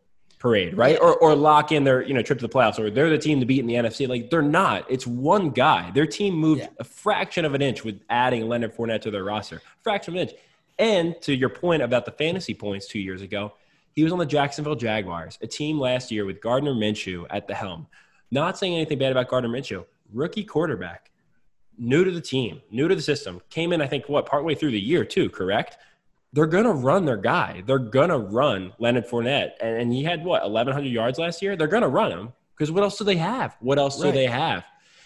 parade, 0.44 0.76
right? 0.76 1.00
Or, 1.00 1.16
or 1.16 1.36
lock 1.36 1.72
in 1.72 1.86
their 1.86 2.04
you 2.04 2.14
know 2.14 2.22
trip 2.22 2.38
to 2.40 2.46
the 2.46 2.54
playoffs, 2.54 2.78
or 2.78 2.92
they're 2.92 3.10
the 3.10 3.18
team 3.18 3.40
to 3.40 3.46
beat 3.46 3.62
in 3.62 3.66
the 3.66 3.76
NFC. 3.76 4.08
Like 4.10 4.30
they're 4.30 4.42
not. 4.42 4.86
It's 4.92 5.08
one 5.08 5.50
guy. 5.50 5.90
Their 5.92 6.06
team 6.06 6.36
moved 6.36 6.62
yeah. 6.62 6.68
a 6.80 6.84
fraction 6.84 7.46
of 7.46 7.56
an 7.56 7.62
inch 7.62 7.86
with 7.86 8.02
adding 8.10 8.50
Leonard 8.50 8.76
Fournette 8.76 9.02
to 9.04 9.12
their 9.12 9.24
roster, 9.24 9.62
fraction 9.82 10.14
of 10.14 10.22
an 10.22 10.28
inch. 10.28 10.38
And 10.78 11.16
to 11.22 11.34
your 11.34 11.48
point 11.50 11.82
about 11.82 12.04
the 12.04 12.12
fantasy 12.12 12.54
points 12.54 12.88
two 12.88 13.00
years 13.00 13.22
ago, 13.22 13.54
he 13.94 14.04
was 14.04 14.12
on 14.12 14.20
the 14.20 14.26
Jacksonville 14.26 14.76
Jaguars, 14.76 15.40
a 15.42 15.48
team 15.48 15.80
last 15.80 16.12
year 16.12 16.26
with 16.26 16.42
Gardner 16.42 16.74
Minshew 16.74 17.26
at 17.30 17.48
the 17.48 17.56
helm. 17.56 17.88
Not 18.30 18.58
saying 18.58 18.76
anything 18.76 18.98
bad 18.98 19.12
about 19.14 19.30
Gardner 19.30 19.50
Minshew, 19.50 19.86
rookie 20.12 20.44
quarterback, 20.44 21.10
new 21.78 22.04
to 22.04 22.12
the 22.12 22.20
team, 22.20 22.62
new 22.70 22.90
to 22.90 22.96
the 22.96 23.02
system, 23.02 23.40
came 23.50 23.72
in 23.72 23.82
I 23.82 23.88
think 23.88 24.10
what 24.10 24.26
partway 24.26 24.56
through 24.56 24.72
the 24.72 24.82
year 24.82 25.06
too, 25.06 25.30
correct? 25.30 25.78
They're 26.34 26.48
going 26.48 26.66
to 26.66 26.74
run 26.74 27.06
their 27.06 27.18
guy. 27.18 27.64
They're 27.66 27.78
going 27.78 28.10
to 28.10 28.18
run 28.18 28.74
Leonard 28.80 29.08
Fournette. 29.08 29.52
And, 29.62 29.82
and, 29.82 29.94
he 29.94 30.04
had 30.04 30.26
what, 30.26 30.42
1,100 30.42 30.88
yards 30.90 31.20
last 31.20 31.42
year? 31.42 31.56
They're 31.56 31.68
going 31.68 31.84
to 31.84 31.88
run 31.88 32.12
him 32.12 32.34
because 32.58 32.72
what 32.72 32.84
else 32.84 32.98
do 32.98 33.04
they 33.04 33.18
have? 33.18 33.56
What 33.60 33.78
else 33.78 34.02
right. 34.02 34.12
do 34.12 34.18
they 34.18 34.26
have? 34.26 34.66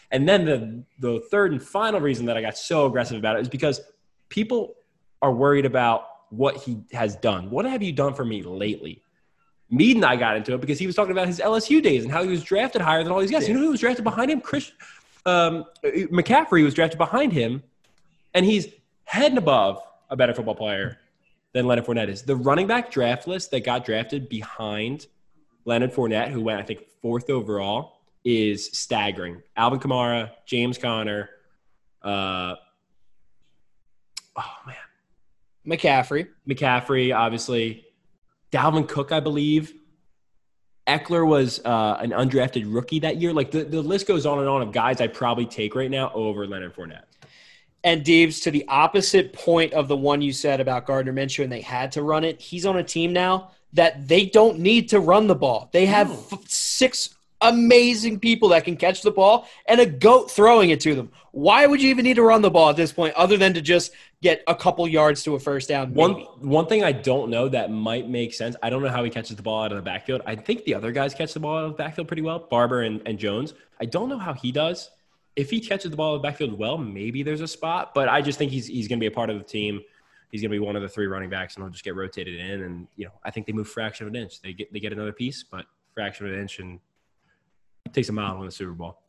And 0.10 0.28
then 0.28 0.46
the, 0.46 0.84
the 1.00 1.20
third 1.30 1.52
and 1.52 1.62
final 1.62 2.00
reason 2.00 2.26
that 2.28 2.38
I 2.38 2.42
got 2.42 2.58
so 2.58 2.86
aggressive 2.86 3.18
about 3.18 3.36
it 3.36 3.42
is 3.42 3.50
because 3.50 3.82
people 4.30 4.76
are 5.22 5.34
worried 5.34 5.66
about 5.66 6.08
what 6.30 6.58
he 6.58 6.80
has 6.94 7.18
done. 7.18 7.50
What 7.50 7.66
have 7.66 7.84
you 7.84 7.92
done 7.92 8.14
for 8.14 8.24
me 8.24 8.42
lately? 8.42 9.04
Mead 9.70 9.98
and 9.98 10.06
I 10.06 10.16
got 10.16 10.38
into 10.38 10.54
it 10.54 10.62
because 10.62 10.80
he 10.80 10.88
was 10.88 10.96
talking 10.96 11.12
about 11.12 11.28
his 11.28 11.40
LSU 11.40 11.84
days 11.84 12.04
and 12.04 12.12
how 12.12 12.24
he 12.24 12.30
was 12.30 12.42
drafted 12.42 12.82
higher 12.82 13.04
than 13.04 13.12
all 13.12 13.20
these 13.20 13.32
guys. 13.32 13.44
Yeah. 13.44 13.50
You 13.50 13.54
know 13.56 13.66
who 13.66 13.72
was 13.72 13.82
drafted 13.82 14.06
behind 14.06 14.32
him? 14.32 14.40
Chris 14.40 14.72
um, 15.26 15.66
McCaffrey 15.84 16.64
was 16.64 16.74
drafted 16.74 16.98
behind 16.98 17.34
him, 17.34 17.62
and 18.34 18.46
he's 18.46 18.68
head 19.04 19.32
and 19.32 19.38
above 19.38 19.82
a 20.10 20.16
better 20.16 20.34
football 20.34 20.56
player 20.56 20.98
than 21.54 21.66
Leonard 21.66 21.86
Fournette 21.86 22.10
is. 22.10 22.24
The 22.24 22.36
running 22.36 22.68
back 22.68 22.92
draft 22.92 23.28
list 23.28 23.52
that 23.52 23.64
got 23.64 23.86
drafted 23.86 24.30
behind 24.30 25.08
Leonard 25.66 25.94
Fournette, 25.94 26.30
who 26.30 26.42
went, 26.42 26.60
I 26.60 26.64
think, 26.64 26.84
fourth 27.02 27.30
overall, 27.30 28.02
is 28.24 28.68
staggering. 28.78 29.42
Alvin 29.56 29.80
Kamara, 29.80 30.32
James 30.46 30.78
Conner, 30.78 31.30
uh, 32.02 32.56
oh 34.36 34.56
man, 34.66 34.76
McCaffrey, 35.66 36.28
McCaffrey, 36.48 37.16
obviously, 37.16 37.86
Dalvin 38.52 38.88
Cook, 38.88 39.12
I 39.12 39.20
believe. 39.20 39.74
Ekeler 40.88 41.28
was 41.28 41.60
uh, 41.66 41.98
an 42.00 42.12
undrafted 42.12 42.64
rookie 42.74 43.00
that 43.00 43.18
year. 43.18 43.34
Like 43.34 43.52
the, 43.52 43.66
the 43.66 43.82
list 43.82 44.08
goes 44.08 44.26
on 44.26 44.40
and 44.40 44.48
on 44.48 44.62
of 44.62 44.72
guys 44.72 45.02
I'd 45.02 45.14
probably 45.14 45.46
take 45.46 45.76
right 45.76 45.92
now 45.92 46.12
over 46.14 46.48
Leonard 46.48 46.74
Fournette. 46.76 47.04
And 47.88 48.04
Deeves, 48.04 48.42
to 48.42 48.52
the 48.52 48.66
opposite 48.68 49.32
point 49.32 49.72
of 49.72 49.88
the 49.88 49.96
one 49.96 50.22
you 50.22 50.34
said 50.34 50.60
about 50.60 50.86
Gardner 50.86 51.14
Minshew, 51.14 51.46
and 51.46 51.50
they 51.50 51.62
had 51.62 51.94
to 51.94 52.04
run 52.04 52.26
it. 52.26 52.42
He's 52.42 52.66
on 52.66 52.76
a 52.76 52.84
team 52.84 53.14
now 53.14 53.52
that 53.72 54.10
they 54.10 54.26
don't 54.26 54.60
need 54.60 54.90
to 54.90 55.00
run 55.00 55.28
the 55.28 55.36
ball. 55.36 55.70
They 55.72 55.86
have 55.86 56.12
f- 56.12 56.50
six 56.50 57.16
amazing 57.40 58.20
people 58.20 58.50
that 58.50 58.66
can 58.66 58.76
catch 58.76 59.04
the 59.04 59.12
ball 59.12 59.48
and 59.70 59.80
a 59.80 59.86
goat 59.86 60.30
throwing 60.30 60.70
it 60.70 60.82
to 60.82 60.96
them. 60.96 61.14
Why 61.32 61.66
would 61.66 61.82
you 61.82 61.90
even 61.90 62.04
need 62.04 62.16
to 62.16 62.24
run 62.24 62.42
the 62.42 62.52
ball 62.52 62.72
at 62.72 62.76
this 62.76 62.92
point 62.92 63.14
other 63.14 63.38
than 63.38 63.54
to 63.54 63.62
just 63.62 63.94
get 64.22 64.44
a 64.48 64.56
couple 64.56 64.86
yards 64.86 65.24
to 65.24 65.36
a 65.36 65.40
first 65.40 65.70
down? 65.70 65.94
Maybe? 65.94 66.00
One 66.00 66.14
one 66.42 66.68
thing 66.68 66.84
I 66.84 66.92
don't 66.92 67.30
know 67.30 67.48
that 67.48 67.72
might 67.72 68.10
make 68.10 68.34
sense. 68.34 68.58
I 68.62 68.70
don't 68.70 68.82
know 68.82 68.90
how 68.90 69.06
he 69.06 69.10
catches 69.10 69.38
the 69.38 69.44
ball 69.44 69.64
out 69.64 69.72
of 69.72 69.78
the 69.78 69.82
backfield. 69.82 70.24
I 70.26 70.36
think 70.36 70.66
the 70.66 70.74
other 70.74 70.92
guys 70.92 71.14
catch 71.14 71.34
the 71.34 71.40
ball 71.40 71.60
out 71.60 71.64
of 71.64 71.72
the 71.72 71.78
backfield 71.78 72.10
pretty 72.10 72.24
well, 72.24 72.40
Barber 72.40 72.82
and, 72.82 73.02
and 73.06 73.18
Jones. 73.18 73.54
I 73.80 73.86
don't 73.86 74.10
know 74.10 74.20
how 74.20 74.34
he 74.34 74.52
does 74.52 74.90
if 75.38 75.52
he 75.52 75.62
catches 75.62 75.92
the 75.92 75.96
ball 75.96 76.16
in 76.16 76.22
the 76.22 76.28
backfield 76.28 76.58
well, 76.58 76.78
maybe 76.78 77.22
there's 77.22 77.42
a 77.42 77.48
spot. 77.48 77.94
But 77.94 78.10
I 78.10 78.22
just 78.22 78.38
think 78.38 78.52
he's 78.52 78.68
he's 78.68 78.88
going 78.88 79.00
to 79.00 79.04
be 79.04 79.08
a 79.08 79.12
part 79.12 79.30
of 79.30 79.38
the 79.38 79.44
team. 79.44 79.80
He's 80.32 80.42
going 80.42 80.52
to 80.52 80.56
be 80.56 80.60
one 80.60 80.76
of 80.76 80.82
the 80.82 80.90
three 80.90 81.08
running 81.08 81.30
backs, 81.30 81.56
and 81.56 81.64
he'll 81.64 81.72
just 81.72 81.86
get 81.86 81.96
rotated 81.96 82.40
in. 82.40 82.64
And 82.64 82.88
you 82.98 83.06
know, 83.06 83.12
I 83.24 83.32
think 83.32 83.46
they 83.46 83.54
move 83.54 83.70
fraction 83.70 84.08
of 84.08 84.14
an 84.14 84.20
inch. 84.20 84.42
They 84.42 84.52
get 84.52 84.74
they 84.74 84.80
get 84.80 84.92
another 84.92 85.14
piece, 85.14 85.44
but 85.44 85.66
fraction 85.94 86.26
of 86.26 86.34
an 86.34 86.40
inch, 86.40 86.60
and 86.60 86.80
takes 87.94 88.10
a 88.10 88.12
mile 88.12 88.34
to 88.34 88.40
win 88.40 88.48
the 88.48 88.52
Super 88.52 88.74
Bowl. 88.74 89.00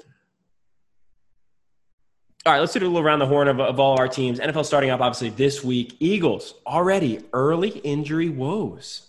All 2.47 2.53
right, 2.53 2.61
let's 2.61 2.73
do 2.73 2.79
a 2.79 2.83
little 2.83 3.01
around 3.01 3.19
the 3.19 3.27
horn 3.27 3.49
of, 3.49 3.59
of 3.59 3.81
all 3.81 3.99
our 3.99 4.07
teams. 4.07 4.39
NFL 4.39 4.65
starting 4.65 4.91
up 4.91 5.01
obviously 5.01 5.31
this 5.31 5.65
week. 5.65 5.97
Eagles 5.99 6.55
already 6.67 7.21
early 7.33 7.71
injury 7.71 8.29
woes. 8.29 9.09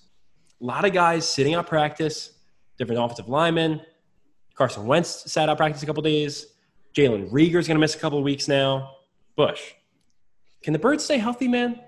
A 0.62 0.66
lot 0.66 0.84
of 0.84 0.94
guys 0.94 1.28
sitting 1.28 1.54
out 1.54 1.68
practice. 1.68 2.32
Different 2.78 3.00
offensive 3.02 3.30
linemen. 3.30 3.82
Carson 4.56 4.86
Wentz 4.86 5.32
sat 5.32 5.48
out 5.48 5.58
practice 5.58 5.84
a 5.84 5.86
couple 5.86 6.02
days. 6.02 6.48
Jalen 6.96 7.32
Reagor's 7.32 7.68
going 7.68 7.76
to 7.76 7.82
miss 7.82 7.96
a 7.96 8.00
couple 8.00 8.18
of 8.18 8.24
weeks 8.24 8.48
now. 8.48 8.96
Bush, 9.36 9.74
can 10.62 10.74
the 10.74 10.80
Birds 10.80 11.04
stay 11.04 11.18
healthy, 11.18 11.48
man? 11.48 11.80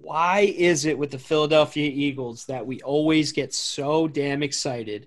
Why 0.00 0.52
is 0.56 0.84
it 0.84 0.98
with 0.98 1.12
the 1.12 1.18
Philadelphia 1.18 1.88
Eagles 1.88 2.46
that 2.46 2.66
we 2.66 2.80
always 2.80 3.32
get 3.32 3.54
so 3.54 4.08
damn 4.08 4.42
excited 4.42 5.06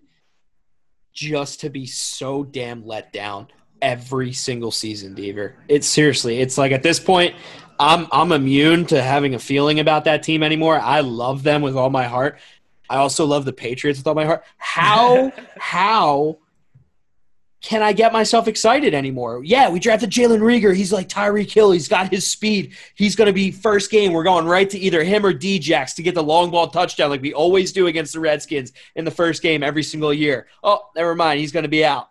just 1.14 1.62
to 1.62 1.70
be 1.70 1.86
so 1.86 2.44
damn 2.44 2.86
let 2.86 3.12
down 3.12 3.48
every 3.82 4.32
single 4.32 4.72
season, 4.72 5.14
Deaver? 5.14 5.56
It's 5.68 5.88
seriously, 5.88 6.40
it's 6.40 6.58
like 6.58 6.72
at 6.72 6.82
this 6.82 7.00
point, 7.00 7.36
I'm 7.78 8.08
I'm 8.12 8.32
immune 8.32 8.86
to 8.88 9.02
having 9.02 9.36
a 9.36 9.40
feeling 9.40 9.82
about 9.82 10.06
that 10.06 10.24
team 10.24 10.44
anymore. 10.44 10.80
I 10.80 11.02
love 11.02 11.44
them 11.44 11.62
with 11.62 11.76
all 11.76 11.90
my 11.90 12.06
heart. 12.06 12.40
I 12.90 12.98
also 12.98 13.26
love 13.26 13.46
the 13.46 13.54
Patriots 13.54 14.00
with 14.00 14.08
all 14.08 14.16
my 14.16 14.26
heart. 14.26 14.44
How 14.58 15.34
how 15.58 16.38
can 17.66 17.82
I 17.82 17.94
get 17.94 18.14
myself 18.14 18.48
excited 18.48 18.94
anymore? 18.94 19.42
Yeah, 19.44 19.70
we 19.70 19.80
drafted 19.80 20.12
Jalen 20.12 20.40
Reagor. 20.40 20.76
He's 20.76 20.94
like 20.94 21.10
Tyreek 21.10 21.52
Hill. 21.52 21.72
He's 21.72 21.88
got 21.88 22.12
his 22.12 22.28
speed. 22.28 22.76
He's 22.94 23.16
going 23.16 23.26
to 23.26 23.34
be 23.34 23.50
first 23.50 23.90
game. 23.90 24.14
We're 24.14 24.24
going 24.24 24.46
right 24.46 24.70
to 24.70 24.78
either 24.78 25.04
him 25.04 25.26
or 25.26 25.34
Djax 25.34 25.96
to 25.96 26.04
get 26.04 26.14
the 26.14 26.22
long 26.22 26.52
ball 26.52 26.68
touchdown 26.68 27.10
like 27.10 27.24
we 27.24 27.34
always 27.34 27.72
do 27.72 27.88
against 27.88 28.14
the 28.14 28.20
Redskins 28.20 28.72
in 28.96 29.04
the 29.04 29.10
first 29.10 29.42
game 29.42 29.64
every 29.64 29.82
single 29.82 30.14
year. 30.14 30.46
Oh, 30.64 30.90
never 30.96 31.16
mind. 31.16 31.40
He's 31.40 31.52
going 31.52 31.64
to 31.64 31.70
be 31.70 31.84
out. 31.84 32.10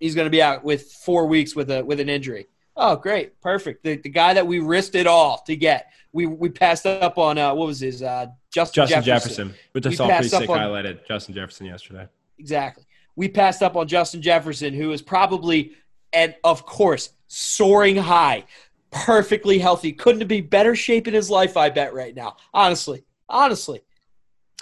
He's 0.00 0.14
going 0.14 0.24
to 0.24 0.30
be 0.30 0.40
out 0.40 0.64
with 0.64 0.90
four 0.90 1.26
weeks 1.26 1.54
with 1.54 1.70
a 1.70 1.84
with 1.84 2.00
an 2.00 2.08
injury. 2.08 2.48
Oh, 2.74 2.96
great, 2.96 3.38
perfect. 3.42 3.84
The, 3.84 3.98
the 3.98 4.08
guy 4.08 4.32
that 4.32 4.46
we 4.46 4.58
risked 4.60 4.94
it 4.94 5.06
all 5.06 5.42
to 5.46 5.54
get. 5.54 5.92
We 6.12 6.24
we 6.24 6.48
passed 6.48 6.86
up 6.86 7.18
on 7.18 7.36
uh, 7.36 7.54
what 7.54 7.66
was 7.66 7.80
his 7.80 8.02
uh, 8.02 8.28
Justin, 8.50 8.86
Jefferson. 8.86 9.04
Justin 9.04 9.04
Jefferson. 9.04 9.48
Jefferson, 9.48 9.68
which 9.72 9.86
I 9.86 9.90
saw 9.92 10.06
pretty 10.06 10.28
sick 10.28 10.48
on, 10.48 10.58
highlighted. 10.58 11.06
Justin 11.06 11.34
Jefferson 11.34 11.66
yesterday. 11.66 12.08
Exactly 12.38 12.84
we 13.16 13.28
passed 13.28 13.62
up 13.62 13.76
on 13.76 13.88
Justin 13.88 14.22
Jefferson, 14.22 14.74
who 14.74 14.92
is 14.92 15.02
probably, 15.02 15.72
and 16.12 16.34
of 16.44 16.66
course, 16.66 17.10
soaring 17.28 17.96
high, 17.96 18.44
perfectly 18.90 19.58
healthy. 19.58 19.92
Couldn't 19.92 20.26
be 20.26 20.40
better 20.40 20.74
shape 20.74 21.08
in 21.08 21.14
his 21.14 21.30
life, 21.30 21.56
I 21.56 21.70
bet, 21.70 21.94
right 21.94 22.14
now. 22.14 22.36
Honestly. 22.52 23.04
Honestly. 23.28 23.82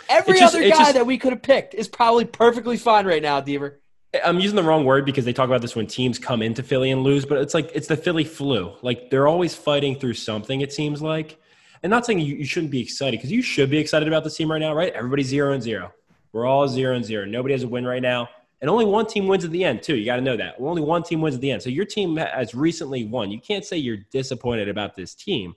Every 0.08 0.38
just- 0.38 0.54
other 0.54 0.62
guy 0.64 0.70
just- 0.70 0.94
that 0.94 1.06
we 1.06 1.18
could 1.18 1.32
have 1.32 1.42
picked 1.42 1.74
is 1.74 1.88
probably 1.88 2.24
perfectly 2.24 2.76
fine 2.76 3.06
right 3.06 3.22
now, 3.22 3.40
Deaver. 3.40 3.76
I'm 4.24 4.40
using 4.40 4.56
the 4.56 4.62
wrong 4.62 4.84
word 4.84 5.06
because 5.06 5.24
they 5.24 5.32
talk 5.32 5.46
about 5.46 5.62
this 5.62 5.74
when 5.74 5.86
teams 5.86 6.18
come 6.18 6.42
into 6.42 6.62
Philly 6.62 6.90
and 6.90 7.02
lose, 7.02 7.24
but 7.24 7.38
it's 7.38 7.54
like 7.54 7.70
it's 7.74 7.86
the 7.86 7.96
Philly 7.96 8.24
flu. 8.24 8.74
Like 8.82 9.08
they're 9.08 9.26
always 9.26 9.54
fighting 9.54 9.98
through 9.98 10.14
something, 10.14 10.60
it 10.60 10.70
seems 10.70 11.00
like. 11.00 11.38
And 11.82 11.88
not 11.88 12.04
saying 12.04 12.20
you, 12.20 12.36
you 12.36 12.44
shouldn't 12.44 12.70
be 12.70 12.82
excited 12.82 13.18
because 13.18 13.32
you 13.32 13.40
should 13.40 13.70
be 13.70 13.78
excited 13.78 14.06
about 14.06 14.22
this 14.22 14.36
team 14.36 14.50
right 14.50 14.58
now, 14.58 14.74
right? 14.74 14.92
Everybody's 14.92 15.28
zero 15.28 15.54
and 15.54 15.62
zero. 15.62 15.92
We're 16.32 16.44
all 16.44 16.68
zero 16.68 16.94
and 16.94 17.04
zero. 17.04 17.24
Nobody 17.24 17.54
has 17.54 17.62
a 17.62 17.68
win 17.68 17.86
right 17.86 18.02
now. 18.02 18.28
And 18.62 18.70
only 18.70 18.84
one 18.84 19.06
team 19.06 19.26
wins 19.26 19.44
at 19.44 19.50
the 19.50 19.64
end, 19.64 19.82
too. 19.82 19.96
You 19.96 20.06
got 20.06 20.16
to 20.16 20.22
know 20.22 20.36
that. 20.36 20.54
Only 20.58 20.82
one 20.82 21.02
team 21.02 21.20
wins 21.20 21.34
at 21.34 21.40
the 21.40 21.50
end. 21.50 21.62
So 21.62 21.68
your 21.68 21.84
team 21.84 22.16
has 22.16 22.54
recently 22.54 23.04
won. 23.04 23.32
You 23.32 23.40
can't 23.40 23.64
say 23.64 23.76
you're 23.76 23.98
disappointed 24.12 24.68
about 24.68 24.94
this 24.94 25.16
team. 25.16 25.54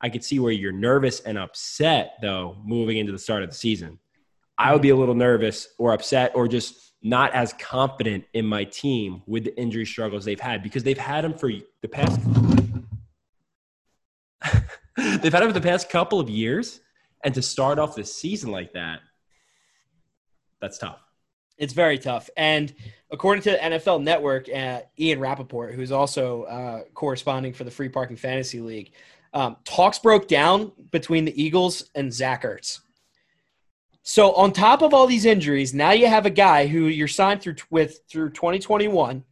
I 0.00 0.08
could 0.08 0.24
see 0.24 0.38
where 0.38 0.52
you're 0.52 0.72
nervous 0.72 1.20
and 1.20 1.36
upset, 1.36 2.14
though, 2.22 2.56
moving 2.64 2.96
into 2.96 3.12
the 3.12 3.18
start 3.18 3.42
of 3.42 3.50
the 3.50 3.54
season. 3.54 3.98
I 4.56 4.72
would 4.72 4.80
be 4.80 4.88
a 4.88 4.96
little 4.96 5.14
nervous 5.14 5.68
or 5.76 5.92
upset 5.92 6.32
or 6.34 6.48
just 6.48 6.94
not 7.02 7.34
as 7.34 7.52
confident 7.52 8.24
in 8.32 8.46
my 8.46 8.64
team 8.64 9.22
with 9.26 9.44
the 9.44 9.56
injury 9.60 9.84
struggles 9.84 10.24
they've 10.24 10.40
had 10.40 10.62
because 10.62 10.82
they've 10.82 10.96
had 10.96 11.24
them 11.24 11.34
for 11.34 11.50
the 11.82 11.88
past 11.88 12.18
they've 14.96 15.32
had 15.32 15.42
them 15.42 15.48
for 15.48 15.52
the 15.52 15.60
past 15.60 15.90
couple 15.90 16.18
of 16.18 16.30
years 16.30 16.80
and 17.22 17.34
to 17.34 17.42
start 17.42 17.78
off 17.78 17.94
the 17.94 18.04
season 18.04 18.50
like 18.50 18.72
that 18.72 19.00
that's 20.60 20.78
tough 20.78 21.05
It's 21.58 21.72
very 21.72 21.98
tough. 21.98 22.28
And 22.36 22.74
according 23.10 23.42
to 23.44 23.52
the 23.52 23.56
NFL 23.56 24.02
Network, 24.02 24.48
uh, 24.48 24.82
Ian 24.98 25.20
Rapoport, 25.20 25.74
who's 25.74 25.92
also 25.92 26.42
uh, 26.44 26.82
corresponding 26.94 27.52
for 27.52 27.64
the 27.64 27.70
Free 27.70 27.88
Parking 27.88 28.16
Fantasy 28.16 28.60
League, 28.60 28.92
um, 29.32 29.56
talks 29.64 29.98
broke 29.98 30.28
down 30.28 30.72
between 30.90 31.24
the 31.24 31.42
Eagles 31.42 31.90
and 31.94 32.12
Zach 32.12 32.42
Ertz. 32.42 32.80
So 34.02 34.32
on 34.34 34.52
top 34.52 34.82
of 34.82 34.94
all 34.94 35.06
these 35.06 35.24
injuries, 35.24 35.74
now 35.74 35.90
you 35.90 36.06
have 36.06 36.26
a 36.26 36.30
guy 36.30 36.68
who 36.68 36.84
you're 36.86 37.08
signed 37.08 37.42
through 37.42 37.56
with 37.70 38.00
through 38.08 38.30
2021, 38.30 39.24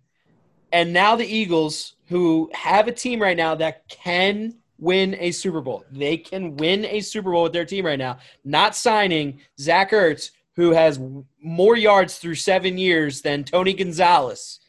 and 0.72 0.92
now 0.92 1.14
the 1.14 1.24
Eagles, 1.24 1.94
who 2.08 2.50
have 2.52 2.88
a 2.88 2.92
team 2.92 3.22
right 3.22 3.36
now 3.36 3.54
that 3.54 3.88
can 3.88 4.56
win 4.78 5.14
a 5.20 5.30
Super 5.30 5.60
Bowl, 5.60 5.84
they 5.92 6.16
can 6.16 6.56
win 6.56 6.84
a 6.86 7.00
Super 7.00 7.30
Bowl 7.30 7.44
with 7.44 7.52
their 7.52 7.64
team 7.64 7.86
right 7.86 7.98
now. 7.98 8.18
Not 8.44 8.74
signing 8.74 9.40
Zach 9.60 9.92
Ertz, 9.92 10.32
who 10.56 10.72
has 10.72 11.00
more 11.42 11.76
yards 11.76 12.18
through 12.18 12.36
seven 12.36 12.78
years 12.78 13.22
than 13.22 13.44
Tony 13.44 13.72
Gonzalez. 13.72 14.60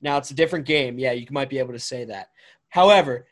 Now 0.00 0.18
it's 0.18 0.30
a 0.30 0.34
different 0.34 0.66
game. 0.66 0.98
Yeah, 0.98 1.12
you 1.12 1.26
might 1.30 1.50
be 1.50 1.58
able 1.58 1.72
to 1.72 1.78
say 1.78 2.04
that. 2.06 2.28
However, 2.68 3.26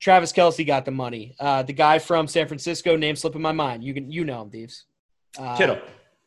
Travis 0.00 0.32
Kelce 0.32 0.66
got 0.66 0.84
the 0.84 0.90
money. 0.90 1.34
Uh, 1.40 1.62
the 1.62 1.72
guy 1.72 1.98
from 1.98 2.26
San 2.28 2.46
Francisco, 2.46 2.96
name 2.96 3.16
slipping 3.16 3.42
my 3.42 3.52
mind. 3.52 3.82
You 3.82 3.94
can 3.94 4.10
you 4.10 4.24
know 4.24 4.42
him, 4.42 4.50
Thieves. 4.50 4.84
Uh, 5.38 5.56
kittle 5.56 5.78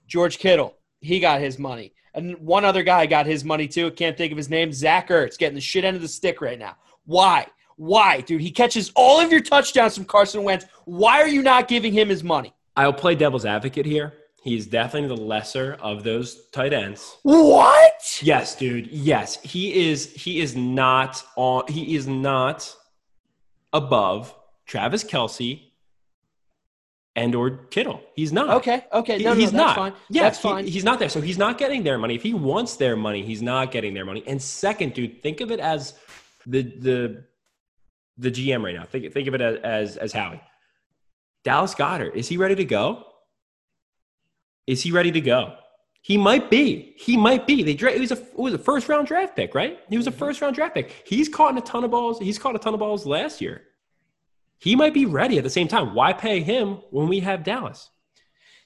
George 0.07 0.39
Kittle. 0.39 0.75
He 1.01 1.19
got 1.19 1.39
his 1.39 1.59
money. 1.59 1.93
And 2.15 2.37
one 2.39 2.65
other 2.65 2.83
guy 2.83 3.05
got 3.05 3.27
his 3.27 3.45
money 3.45 3.67
too. 3.67 3.91
Can't 3.91 4.17
think 4.17 4.31
of 4.31 4.37
his 4.37 4.49
name. 4.49 4.73
Zach 4.73 5.09
Ertz 5.09 5.37
getting 5.37 5.55
the 5.55 5.61
shit 5.61 5.85
end 5.85 5.95
of 5.95 6.01
the 6.01 6.07
stick 6.07 6.41
right 6.41 6.57
now. 6.57 6.75
Why? 7.05 7.47
Why, 7.77 8.21
dude? 8.21 8.41
He 8.41 8.51
catches 8.51 8.91
all 8.95 9.21
of 9.21 9.31
your 9.31 9.39
touchdowns 9.39 9.95
from 9.95 10.05
Carson 10.05 10.43
Wentz. 10.43 10.65
Why 10.85 11.21
are 11.21 11.27
you 11.27 11.43
not 11.43 11.67
giving 11.67 11.93
him 11.93 12.09
his 12.09 12.23
money? 12.23 12.53
i'll 12.79 12.93
play 12.93 13.13
devil's 13.13 13.45
advocate 13.45 13.85
here 13.85 14.13
he's 14.43 14.67
definitely 14.67 15.09
the 15.15 15.21
lesser 15.21 15.77
of 15.81 16.03
those 16.03 16.49
tight 16.51 16.73
ends 16.73 17.17
What? 17.23 18.19
yes 18.21 18.55
dude 18.55 18.87
yes 18.87 19.41
he 19.43 19.89
is 19.89 20.11
he 20.13 20.39
is 20.39 20.55
not 20.55 21.23
on 21.35 21.63
he 21.67 21.95
is 21.95 22.07
not 22.07 22.73
above 23.73 24.33
travis 24.65 25.03
kelce 25.03 25.61
and 27.15 27.35
or 27.35 27.49
kittle 27.67 28.01
he's 28.15 28.31
not 28.31 28.49
Okay. 28.49 28.85
Okay. 28.93 29.17
No, 29.17 29.31
no, 29.31 29.35
he's 29.35 29.51
that's 29.51 29.53
not. 29.53 29.75
fine. 29.75 29.93
Yeah, 30.09 30.23
that's 30.23 30.37
he- 30.41 30.47
fine. 30.49 30.65
he's 30.67 30.83
not 30.83 30.99
there. 30.99 31.09
So 31.09 31.19
he's 31.21 31.37
not 31.37 31.57
getting 31.57 31.83
their 31.83 31.97
money. 31.97 32.15
If 32.15 32.23
he 32.23 32.33
wants 32.33 32.77
their 32.77 32.95
money, 32.95 33.23
he's 33.23 33.41
not 33.41 33.71
getting 33.71 33.93
their 33.93 34.05
money. 34.05 34.23
And 34.27 34.41
second, 34.41 34.93
dude, 34.93 35.21
think 35.21 35.41
of 35.41 35.51
it 35.51 35.59
as 35.59 35.95
the 36.45 36.61
the 36.61 37.25
the 38.17 38.31
GM 38.31 38.63
right 38.63 38.75
now. 38.75 38.85
Think 38.85 39.11
think 39.11 39.27
of 39.27 39.33
it 39.33 39.41
as 39.41 39.57
as, 39.63 39.97
as 39.97 40.13
Howie. 40.13 40.41
Dallas 41.43 41.73
Goedert, 41.75 42.15
is 42.15 42.27
he 42.27 42.37
ready 42.37 42.55
to 42.55 42.65
go? 42.65 43.03
Is 44.69 44.81
he 44.81 44.91
ready 44.91 45.11
to 45.11 45.21
go? 45.21 45.55
He 46.01 46.17
might 46.17 46.49
be. 46.49 46.93
He 46.97 47.17
might 47.17 47.45
be. 47.45 47.63
They 47.63 47.73
dra- 47.73 47.91
it 47.91 47.99
was 47.99 48.11
a 48.11 48.17
it 48.17 48.37
was 48.37 48.53
a 48.53 48.57
first 48.57 48.87
round 48.87 49.07
draft 49.07 49.35
pick, 49.35 49.53
right? 49.55 49.79
He 49.89 49.97
was 49.97 50.07
a 50.07 50.11
mm-hmm. 50.11 50.19
first 50.19 50.41
round 50.41 50.55
draft 50.55 50.75
pick. 50.75 51.03
He's 51.05 51.27
caught 51.27 51.51
in 51.51 51.57
a 51.57 51.61
ton 51.61 51.83
of 51.83 51.91
balls. 51.91 52.19
He's 52.19 52.37
caught 52.37 52.55
a 52.55 52.59
ton 52.59 52.73
of 52.73 52.79
balls 52.79 53.05
last 53.05 53.41
year. 53.41 53.63
He 54.59 54.75
might 54.75 54.93
be 54.93 55.05
ready 55.05 55.37
at 55.37 55.43
the 55.43 55.49
same 55.49 55.67
time. 55.67 55.95
Why 55.95 56.13
pay 56.13 56.41
him 56.41 56.79
when 56.91 57.07
we 57.07 57.19
have 57.21 57.43
Dallas? 57.43 57.89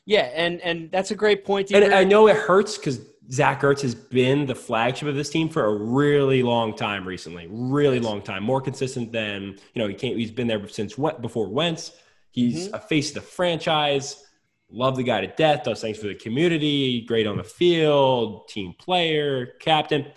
yeah, 0.06 0.30
and 0.36 0.60
and 0.62 0.92
that's 0.92 1.12
a 1.12 1.16
great 1.16 1.46
point. 1.46 1.72
And. 1.72 1.94
I 1.94 2.04
know 2.04 2.28
it 2.28 2.36
hurts 2.36 2.78
because 2.78 3.00
Zach 3.32 3.62
Ertz 3.62 3.82
has 3.82 3.96
been 3.96 4.46
the 4.46 4.56
flagship 4.56 5.08
of 5.08 5.16
this 5.16 5.30
team 5.30 5.48
for 5.48 5.66
a 5.66 5.74
really 5.74 6.44
long 6.44 6.76
time 6.76 7.08
recently. 7.08 7.48
Really 7.50 8.00
long 8.00 8.22
time. 8.22 8.44
More 8.44 8.60
consistent 8.60 9.12
than, 9.12 9.58
you 9.74 9.82
know, 9.82 9.88
he 9.88 9.94
can't, 9.94 10.18
he's 10.18 10.32
been 10.32 10.48
there 10.48 10.68
since 10.68 10.98
what 10.98 11.22
before 11.22 11.48
Wentz. 11.48 11.94
He's 12.32 12.68
mm-hmm. 12.68 12.76
a 12.76 12.80
face 12.80 13.10
of 13.10 13.16
the 13.16 13.22
franchise. 13.22 14.26
Love 14.74 14.98
the 14.98 15.04
guy 15.04 15.22
to 15.22 15.28
death. 15.28 15.64
Does 15.64 15.82
things 15.82 15.98
for 15.98 16.08
the 16.08 16.16
community. 16.16 17.02
Great 17.02 17.28
on 17.28 17.38
the 17.38 17.44
field. 17.44 18.48
Team 18.48 18.74
player. 18.78 19.54
Captain. 19.60 20.08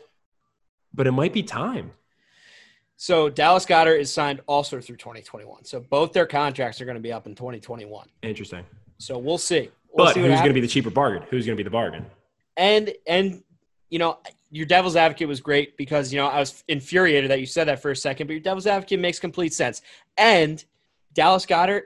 But 0.95 1.07
it 1.07 1.13
might 1.13 1.33
be 1.33 1.43
time. 1.43 1.93
So 2.97 3.29
Dallas 3.29 3.67
Goedert 3.67 4.01
is 4.01 4.11
signed 4.13 4.41
also 4.47 4.81
through 4.81 4.97
2021. 4.97 5.65
So 5.65 5.81
both 5.81 6.15
their 6.15 6.25
contracts 6.25 6.81
are 6.81 6.87
going 6.87 6.97
to 6.97 7.03
be 7.03 7.13
up 7.13 7.27
in 7.27 7.35
2021. 7.35 8.09
Interesting. 8.23 8.65
So 8.97 9.19
we'll 9.19 9.37
see. 9.37 9.71
We'll 9.93 10.07
But 10.07 10.15
see 10.15 10.21
who's 10.21 10.39
going 10.39 10.49
to 10.49 10.55
be 10.55 10.61
the 10.63 10.69
cheaper 10.69 10.91
bargain? 10.91 11.23
Who's 11.29 11.45
going 11.45 11.57
to 11.57 11.61
be 11.63 11.65
the 11.65 11.71
bargain? 11.71 12.07
and 12.57 12.93
and 13.07 13.43
you 13.91 13.99
know 13.99 14.19
your 14.51 14.67
devil's 14.67 14.97
advocate 14.97 15.29
was 15.29 15.41
great 15.41 15.77
because 15.77 16.13
you 16.13 16.19
know 16.19 16.27
I 16.27 16.39
was 16.39 16.65
infuriated 16.69 17.31
that 17.31 17.41
you 17.41 17.47
said 17.47 17.69
that 17.69 17.83
for 17.83 17.91
a 17.91 17.97
second, 17.97 18.27
but 18.27 18.33
your 18.33 18.41
devil's 18.41 18.67
advocate 18.67 19.01
makes 19.01 19.19
complete 19.19 19.53
sense. 19.53 19.83
And 20.17 20.65
Dallas 21.13 21.45
Goedert, 21.47 21.83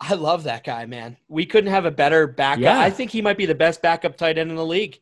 I 0.00 0.14
love 0.14 0.44
that 0.44 0.64
guy, 0.64 0.86
man. 0.86 1.16
We 1.28 1.46
couldn't 1.46 1.70
have 1.70 1.86
a 1.86 1.90
better 1.90 2.26
backup. 2.26 2.62
Yeah. 2.62 2.78
I 2.78 2.90
think 2.90 3.10
he 3.10 3.22
might 3.22 3.38
be 3.38 3.46
the 3.46 3.54
best 3.54 3.80
backup 3.82 4.16
tight 4.16 4.36
end 4.38 4.50
in 4.50 4.56
the 4.56 4.64
league. 4.64 5.00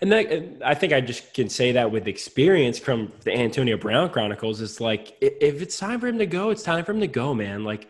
And, 0.00 0.12
that, 0.12 0.62
I 0.64 0.74
think 0.74 0.92
I 0.92 1.00
just 1.00 1.34
can 1.34 1.48
say 1.48 1.72
that 1.72 1.90
with 1.90 2.06
experience 2.08 2.78
from 2.78 3.12
the 3.24 3.32
Antonio 3.32 3.76
Brown 3.76 4.10
Chronicles. 4.10 4.60
It's 4.60 4.80
like 4.80 5.16
if 5.20 5.60
it's 5.60 5.78
time 5.78 6.00
for 6.00 6.06
him 6.06 6.18
to 6.18 6.26
go, 6.26 6.50
it's 6.50 6.62
time 6.62 6.84
for 6.84 6.92
him 6.92 7.00
to 7.00 7.06
go, 7.06 7.34
man. 7.34 7.64
Like 7.64 7.88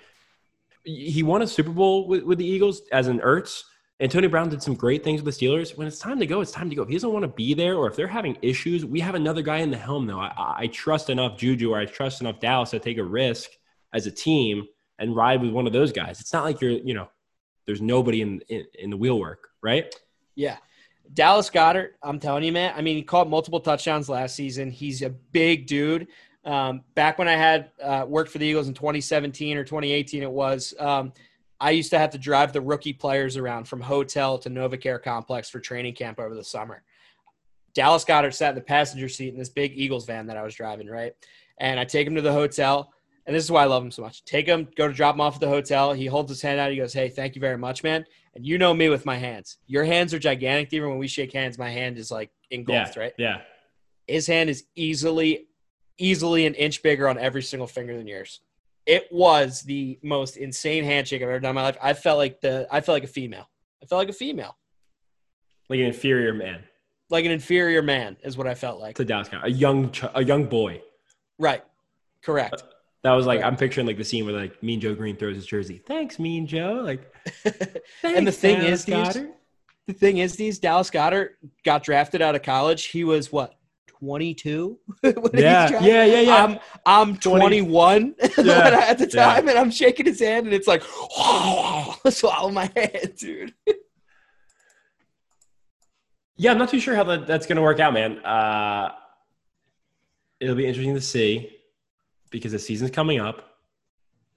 he 0.84 1.22
won 1.22 1.42
a 1.42 1.46
Super 1.46 1.70
Bowl 1.70 2.08
with, 2.08 2.22
with 2.24 2.38
the 2.38 2.46
Eagles 2.46 2.82
as 2.92 3.06
an 3.08 3.20
Ertz. 3.20 3.62
Antonio 4.00 4.28
Brown 4.28 4.48
did 4.48 4.62
some 4.62 4.74
great 4.74 5.04
things 5.04 5.22
with 5.22 5.38
the 5.38 5.46
Steelers. 5.46 5.76
When 5.76 5.86
it's 5.86 5.98
time 6.00 6.18
to 6.18 6.26
go, 6.26 6.40
it's 6.40 6.50
time 6.50 6.68
to 6.70 6.74
go. 6.74 6.82
If 6.82 6.88
he 6.88 6.94
doesn't 6.94 7.12
want 7.12 7.22
to 7.22 7.28
be 7.28 7.54
there, 7.54 7.76
or 7.76 7.86
if 7.88 7.94
they're 7.94 8.08
having 8.08 8.36
issues, 8.42 8.84
we 8.84 8.98
have 8.98 9.14
another 9.14 9.42
guy 9.42 9.58
in 9.58 9.70
the 9.70 9.76
helm. 9.76 10.06
Though 10.06 10.18
I, 10.18 10.32
I- 10.36 10.54
I 10.62 10.66
trust 10.68 11.08
enough 11.08 11.38
Juju, 11.38 11.70
or 11.72 11.78
I 11.78 11.84
trust 11.84 12.20
enough 12.20 12.40
Dallas 12.40 12.70
to 12.70 12.80
take 12.80 12.98
a 12.98 13.04
risk 13.04 13.50
as 13.92 14.06
a 14.06 14.10
team 14.10 14.66
and 14.98 15.14
ride 15.14 15.40
with 15.40 15.50
one 15.50 15.66
of 15.66 15.72
those 15.72 15.92
guys. 15.92 16.20
It's 16.20 16.32
not 16.32 16.44
like 16.44 16.60
you're, 16.60 16.70
you 16.70 16.94
know, 16.94 17.08
there's 17.66 17.80
nobody 17.80 18.22
in 18.22 18.40
in, 18.48 18.64
in 18.78 18.90
the 18.90 18.96
wheel 18.96 19.18
work, 19.18 19.48
right? 19.62 19.94
Yeah. 20.34 20.56
Dallas 21.14 21.50
Goedert, 21.50 21.90
I'm 22.02 22.18
telling 22.18 22.44
you, 22.44 22.52
man. 22.52 22.72
I 22.76 22.80
mean, 22.80 22.96
he 22.96 23.02
caught 23.02 23.28
multiple 23.28 23.60
touchdowns 23.60 24.08
last 24.08 24.34
season. 24.34 24.70
He's 24.70 25.02
a 25.02 25.10
big 25.10 25.66
dude. 25.66 26.08
Um, 26.44 26.82
back 26.94 27.18
when 27.18 27.28
I 27.28 27.34
had 27.34 27.70
uh, 27.82 28.04
worked 28.08 28.30
for 28.30 28.38
the 28.38 28.46
Eagles 28.46 28.68
in 28.68 28.74
2017 28.74 29.56
or 29.56 29.64
2018, 29.64 30.22
it 30.22 30.30
was. 30.30 30.74
Um, 30.78 31.12
I 31.60 31.70
used 31.70 31.90
to 31.90 31.98
have 31.98 32.10
to 32.10 32.18
drive 32.18 32.52
the 32.52 32.60
rookie 32.60 32.92
players 32.92 33.36
around 33.36 33.68
from 33.68 33.80
hotel 33.80 34.38
to 34.38 34.50
NovaCare 34.50 35.00
complex 35.02 35.48
for 35.48 35.60
training 35.60 35.94
camp 35.94 36.18
over 36.18 36.34
the 36.34 36.42
summer. 36.42 36.82
Dallas 37.74 38.04
Goedert 38.04 38.34
sat 38.34 38.50
in 38.50 38.54
the 38.56 38.62
passenger 38.62 39.08
seat 39.08 39.32
in 39.32 39.38
this 39.38 39.48
big 39.48 39.72
Eagles 39.74 40.04
van 40.04 40.26
that 40.26 40.36
I 40.36 40.42
was 40.42 40.54
driving, 40.54 40.88
right? 40.88 41.14
And 41.58 41.78
I 41.78 41.84
take 41.84 42.06
him 42.06 42.16
to 42.16 42.22
the 42.22 42.32
hotel, 42.32 42.91
and 43.26 43.34
this 43.36 43.44
is 43.44 43.50
why 43.50 43.62
I 43.62 43.66
love 43.66 43.82
him 43.84 43.90
so 43.90 44.02
much. 44.02 44.24
Take 44.24 44.46
him, 44.46 44.68
go 44.76 44.88
to 44.88 44.94
drop 44.94 45.14
him 45.14 45.20
off 45.20 45.34
at 45.34 45.40
the 45.40 45.48
hotel. 45.48 45.92
He 45.92 46.06
holds 46.06 46.30
his 46.30 46.42
hand 46.42 46.58
out. 46.60 46.70
He 46.70 46.76
goes, 46.76 46.92
"Hey, 46.92 47.08
thank 47.08 47.34
you 47.34 47.40
very 47.40 47.58
much, 47.58 47.82
man." 47.82 48.04
And 48.34 48.46
you 48.46 48.58
know 48.58 48.72
me 48.74 48.88
with 48.88 49.04
my 49.06 49.16
hands. 49.16 49.58
Your 49.66 49.84
hands 49.84 50.12
are 50.14 50.18
gigantic. 50.18 50.72
Even 50.72 50.88
when 50.90 50.98
we 50.98 51.06
shake 51.08 51.32
hands, 51.32 51.58
my 51.58 51.70
hand 51.70 51.98
is 51.98 52.10
like 52.10 52.30
engulfed, 52.50 52.96
yeah, 52.96 53.02
right? 53.02 53.12
Yeah. 53.18 53.40
His 54.06 54.26
hand 54.26 54.50
is 54.50 54.64
easily, 54.74 55.46
easily 55.98 56.46
an 56.46 56.54
inch 56.54 56.82
bigger 56.82 57.08
on 57.08 57.18
every 57.18 57.42
single 57.42 57.66
finger 57.66 57.96
than 57.96 58.06
yours. 58.06 58.40
It 58.86 59.06
was 59.12 59.62
the 59.62 59.98
most 60.02 60.36
insane 60.36 60.82
handshake 60.82 61.22
I've 61.22 61.28
ever 61.28 61.38
done 61.40 61.50
in 61.50 61.54
my 61.54 61.62
life. 61.62 61.76
I 61.80 61.92
felt 61.92 62.18
like 62.18 62.40
the 62.40 62.66
I 62.70 62.80
felt 62.80 62.96
like 62.96 63.04
a 63.04 63.12
female. 63.12 63.48
I 63.82 63.86
felt 63.86 63.98
like 64.00 64.08
a 64.08 64.12
female. 64.14 64.56
Like 65.68 65.78
an 65.80 65.86
inferior 65.86 66.34
man 66.34 66.64
Like 67.08 67.24
an 67.24 67.30
inferior 67.30 67.82
man 67.82 68.16
is 68.24 68.36
what 68.36 68.46
I 68.46 68.54
felt 68.54 68.80
like. 68.80 68.96
to 68.96 69.04
Dallas 69.04 69.28
a 69.42 69.48
young 69.50 69.90
ch- 69.92 70.04
a 70.14 70.24
young 70.24 70.46
boy. 70.46 70.82
Right. 71.38 71.62
Correct. 72.22 72.64
That 73.02 73.12
was 73.12 73.26
like 73.26 73.40
Right. 73.40 73.46
I'm 73.46 73.56
picturing 73.56 73.86
like 73.86 73.96
the 73.98 74.04
scene 74.04 74.24
where 74.26 74.34
like 74.34 74.62
Mean 74.62 74.80
Joe 74.80 74.94
Greene 74.94 75.16
throws 75.16 75.36
his 75.36 75.46
jersey. 75.46 75.82
Thanks, 75.86 76.18
Mean 76.18 76.46
Joe. 76.46 76.82
Like, 76.84 77.12
And 78.04 78.26
the 78.26 78.32
thing 78.32 78.58
Dallas 78.60 78.80
is, 78.80 78.84
these- 78.84 78.96
Goedert." 78.96 79.32
The 79.88 79.94
thing 79.94 80.18
is, 80.18 80.36
these 80.36 80.60
Dallas 80.60 80.90
Goedert 80.90 81.30
got 81.64 81.82
drafted 81.82 82.22
out 82.22 82.36
of 82.36 82.42
college. 82.42 82.84
He 82.86 83.02
was 83.02 83.32
what, 83.32 83.54
22. 83.98 84.78
yeah, 85.02 85.10
yeah, 85.80 86.04
yeah, 86.04 86.20
yeah. 86.20 86.44
I'm 86.44 86.58
I'm 86.86 87.16
21 87.16 88.14
Yeah, 88.38 88.86
at 88.88 88.98
the 88.98 89.10
yeah. 89.12 89.24
time, 89.34 89.48
and 89.48 89.58
I'm 89.58 89.72
shaking 89.72 90.06
his 90.06 90.20
hand, 90.20 90.46
and 90.46 90.54
it's 90.54 90.68
like 90.68 90.84
swallow 92.10 92.50
my 92.50 92.70
hand, 92.76 93.14
dude. 93.18 93.54
Yeah, 96.36 96.52
I'm 96.52 96.58
not 96.58 96.68
too 96.70 96.80
sure 96.80 96.94
how 96.94 97.04
that, 97.04 97.26
that's 97.26 97.46
going 97.46 97.56
to 97.56 97.62
work 97.62 97.80
out, 97.80 97.92
man. 97.92 98.18
Uh, 98.24 98.92
it'll 100.40 100.54
be 100.56 100.66
interesting 100.66 100.94
to 100.94 101.00
see 101.00 101.50
because 102.32 102.50
the 102.50 102.58
season's 102.58 102.90
coming 102.90 103.20
up. 103.20 103.50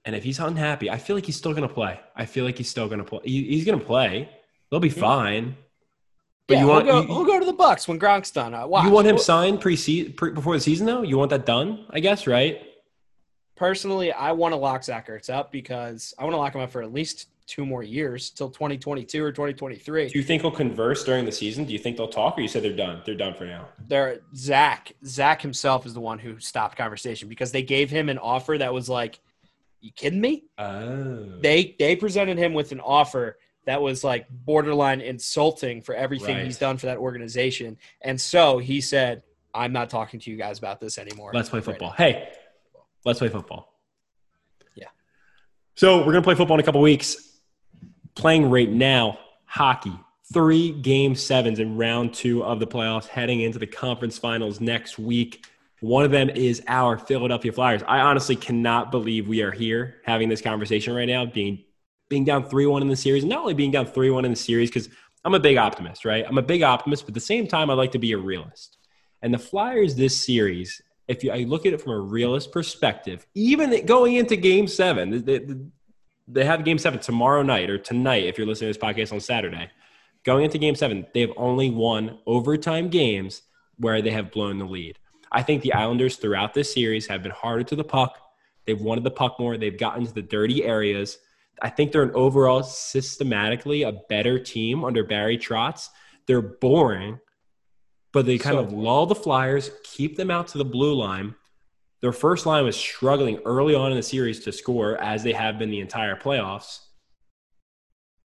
And 0.04 0.14
if 0.14 0.22
he's 0.22 0.38
unhappy, 0.38 0.88
I 0.88 0.98
feel 0.98 1.16
like 1.16 1.26
he's 1.26 1.36
still 1.36 1.52
going 1.52 1.66
to 1.66 1.74
play. 1.74 1.98
I 2.14 2.26
feel 2.26 2.44
like 2.44 2.56
he's 2.56 2.70
still 2.70 2.86
going 2.86 3.00
to 3.00 3.04
play. 3.04 3.20
He, 3.24 3.42
he's 3.42 3.64
going 3.64 3.80
to 3.80 3.84
play. 3.84 4.28
They'll 4.70 4.78
be 4.78 4.88
fine. 4.88 5.56
But 6.46 6.54
yeah, 6.54 6.60
you 6.60 6.66
we'll 6.66 6.76
want 6.76 6.86
go, 6.86 7.00
you, 7.00 7.08
we'll 7.08 7.24
go 7.24 7.40
to 7.40 7.46
the 7.46 7.52
Bucks 7.52 7.88
when 7.88 7.98
Gronk's 7.98 8.30
done. 8.30 8.54
Uh, 8.54 8.68
watch. 8.68 8.84
you 8.84 8.90
want 8.90 9.08
him 9.08 9.16
Well, 9.16 9.24
signed 9.24 9.60
pre, 9.60 9.76
pre 10.10 10.30
before 10.30 10.54
the 10.54 10.60
season 10.60 10.86
though? 10.86 11.02
You 11.02 11.18
want 11.18 11.30
that 11.30 11.44
done? 11.44 11.86
I 11.90 11.98
guess 11.98 12.28
right. 12.28 12.62
personally, 13.56 14.12
I 14.12 14.30
want 14.30 14.52
to 14.52 14.56
lock 14.56 14.84
Zach 14.84 15.08
Ertz 15.08 15.28
up 15.28 15.50
because 15.50 16.14
I 16.16 16.22
want 16.22 16.34
to 16.34 16.38
lock 16.38 16.54
him 16.54 16.60
up 16.60 16.70
for 16.70 16.82
at 16.82 16.92
least 16.92 17.26
two 17.46 17.64
more 17.64 17.82
years 17.82 18.30
till 18.30 18.50
2022 18.50 19.22
or 19.22 19.30
2023. 19.30 20.08
Do 20.08 20.18
you 20.18 20.24
think 20.24 20.42
he'll 20.42 20.50
converse 20.50 21.04
during 21.04 21.24
the 21.24 21.32
season? 21.32 21.64
Do 21.64 21.72
you 21.72 21.78
think 21.78 21.96
they'll 21.96 22.08
talk, 22.08 22.36
or 22.36 22.40
you 22.40 22.48
said 22.48 22.62
they're 22.62 22.72
done? 22.76 23.02
They're 23.06 23.14
done 23.14 23.34
for 23.34 23.44
now. 23.44 23.68
There, 23.86 24.20
Zach, 24.34 24.92
Zach 25.04 25.40
himself 25.42 25.86
is 25.86 25.94
the 25.94 26.00
one 26.00 26.18
who 26.18 26.38
stopped 26.40 26.76
conversation 26.76 27.28
because 27.28 27.52
they 27.52 27.62
gave 27.62 27.88
him 27.90 28.08
an 28.08 28.18
offer 28.18 28.58
that 28.58 28.72
was 28.74 28.88
like, 28.88 29.20
"You 29.80 29.92
kidding 29.92 30.20
me?" 30.20 30.44
Oh, 30.58 31.38
They 31.40 31.76
they 31.78 31.94
presented 31.96 32.36
him 32.38 32.52
with 32.52 32.72
an 32.72 32.80
offer 32.80 33.38
that 33.64 33.80
was 33.80 34.02
like 34.04 34.26
borderline 34.30 35.00
insulting 35.00 35.82
for 35.82 35.94
everything 35.94 36.36
Right. 36.36 36.44
he's 36.44 36.58
done 36.58 36.76
for 36.78 36.86
that 36.86 36.98
organization, 36.98 37.78
and 38.02 38.20
so 38.20 38.58
he 38.58 38.80
said, 38.80 39.22
"I'm 39.54 39.72
not 39.72 39.88
talking 39.90 40.18
to 40.20 40.30
you 40.30 40.36
guys 40.36 40.58
about 40.58 40.80
this 40.80 40.98
anymore." 40.98 41.30
Let's 41.32 41.48
play 41.48 41.58
right 41.60 41.64
football. 41.64 41.90
Hey, 41.90 42.28
let's 43.04 43.18
play 43.20 43.28
football. 43.28 43.72
Yeah. 44.74 44.86
So 45.74 45.98
we're 45.98 46.12
gonna 46.12 46.22
play 46.22 46.34
football 46.34 46.56
in 46.56 46.60
a 46.60 46.64
couple 46.64 46.80
weeks. 46.80 47.25
Playing 48.16 48.50
right 48.50 48.70
now, 48.70 49.18
hockey. 49.44 49.92
Three 50.32 50.72
game 50.72 51.14
sevens 51.14 51.60
in 51.60 51.76
round 51.76 52.14
two 52.14 52.42
of 52.42 52.58
the 52.58 52.66
playoffs, 52.66 53.06
heading 53.06 53.42
into 53.42 53.58
the 53.58 53.66
conference 53.66 54.18
finals 54.18 54.58
next 54.58 54.98
week. 54.98 55.46
One 55.80 56.02
of 56.04 56.10
them 56.10 56.30
is 56.30 56.62
our 56.66 56.96
Philadelphia 56.96 57.52
Flyers. 57.52 57.82
I 57.86 58.00
honestly 58.00 58.34
cannot 58.34 58.90
believe 58.90 59.28
we 59.28 59.42
are 59.42 59.52
here 59.52 59.96
having 60.04 60.30
this 60.30 60.40
conversation 60.40 60.94
right 60.94 61.04
now, 61.04 61.26
being 61.26 61.62
being 62.08 62.24
down 62.24 62.48
three 62.48 62.66
one 62.66 62.80
in 62.80 62.88
the 62.88 62.96
series. 62.96 63.22
and 63.22 63.30
Not 63.30 63.40
only 63.40 63.54
being 63.54 63.70
down 63.70 63.84
three 63.84 64.10
one 64.10 64.24
in 64.24 64.30
the 64.30 64.36
series, 64.36 64.70
because 64.70 64.88
I'm 65.24 65.34
a 65.34 65.40
big 65.40 65.58
optimist, 65.58 66.06
right? 66.06 66.24
I'm 66.26 66.38
a 66.38 66.42
big 66.42 66.62
optimist, 66.62 67.04
but 67.04 67.10
at 67.10 67.14
the 67.14 67.20
same 67.20 67.46
time, 67.46 67.68
I 67.68 67.74
like 67.74 67.92
to 67.92 67.98
be 67.98 68.12
a 68.12 68.18
realist. 68.18 68.78
And 69.20 69.34
the 69.34 69.38
Flyers 69.38 69.94
this 69.94 70.24
series, 70.24 70.80
if 71.06 71.22
you 71.22 71.32
I 71.32 71.40
look 71.40 71.66
at 71.66 71.74
it 71.74 71.82
from 71.82 71.92
a 71.92 72.00
realist 72.00 72.50
perspective, 72.50 73.26
even 73.34 73.84
going 73.84 74.14
into 74.14 74.36
Game 74.36 74.66
Seven, 74.66 75.22
they, 75.24 75.38
they, 75.38 75.56
they 76.28 76.44
have 76.44 76.64
Game 76.64 76.78
Seven 76.78 76.98
tomorrow 76.98 77.42
night 77.42 77.70
or 77.70 77.78
tonight. 77.78 78.24
If 78.24 78.38
you're 78.38 78.46
listening 78.46 78.72
to 78.72 78.78
this 78.78 78.84
podcast 78.88 79.12
on 79.12 79.20
Saturday, 79.20 79.70
going 80.24 80.44
into 80.44 80.58
Game 80.58 80.74
Seven, 80.74 81.06
they 81.14 81.20
have 81.20 81.32
only 81.36 81.70
won 81.70 82.18
overtime 82.26 82.88
games 82.88 83.42
where 83.78 84.02
they 84.02 84.10
have 84.10 84.32
blown 84.32 84.58
the 84.58 84.64
lead. 84.64 84.98
I 85.30 85.42
think 85.42 85.62
the 85.62 85.72
Islanders 85.72 86.16
throughout 86.16 86.54
this 86.54 86.72
series 86.72 87.06
have 87.06 87.22
been 87.22 87.32
harder 87.32 87.64
to 87.64 87.76
the 87.76 87.84
puck. 87.84 88.18
They've 88.66 88.80
wanted 88.80 89.04
the 89.04 89.10
puck 89.10 89.38
more. 89.38 89.56
They've 89.56 89.78
gotten 89.78 90.06
to 90.06 90.12
the 90.12 90.22
dirty 90.22 90.64
areas. 90.64 91.18
I 91.62 91.70
think 91.70 91.92
they're 91.92 92.02
an 92.02 92.12
overall 92.14 92.62
systematically 92.62 93.82
a 93.82 93.92
better 94.08 94.38
team 94.38 94.84
under 94.84 95.04
Barry 95.04 95.38
Trotz. 95.38 95.88
They're 96.26 96.42
boring, 96.42 97.20
but 98.12 98.26
they 98.26 98.38
kind 98.38 98.56
So 98.56 98.60
of 98.60 98.72
lull 98.72 99.06
the 99.06 99.14
Flyers, 99.14 99.70
keep 99.84 100.16
them 100.16 100.30
out 100.30 100.48
to 100.48 100.58
the 100.58 100.64
blue 100.64 100.94
line. 100.94 101.34
Their 102.02 102.12
first 102.12 102.46
line 102.46 102.64
was 102.64 102.76
struggling 102.76 103.38
early 103.44 103.74
on 103.74 103.90
in 103.90 103.96
the 103.96 104.02
series 104.02 104.40
to 104.44 104.52
score, 104.52 104.96
as 105.00 105.22
they 105.22 105.32
have 105.32 105.58
been 105.58 105.70
the 105.70 105.80
entire 105.80 106.16
playoffs. 106.16 106.80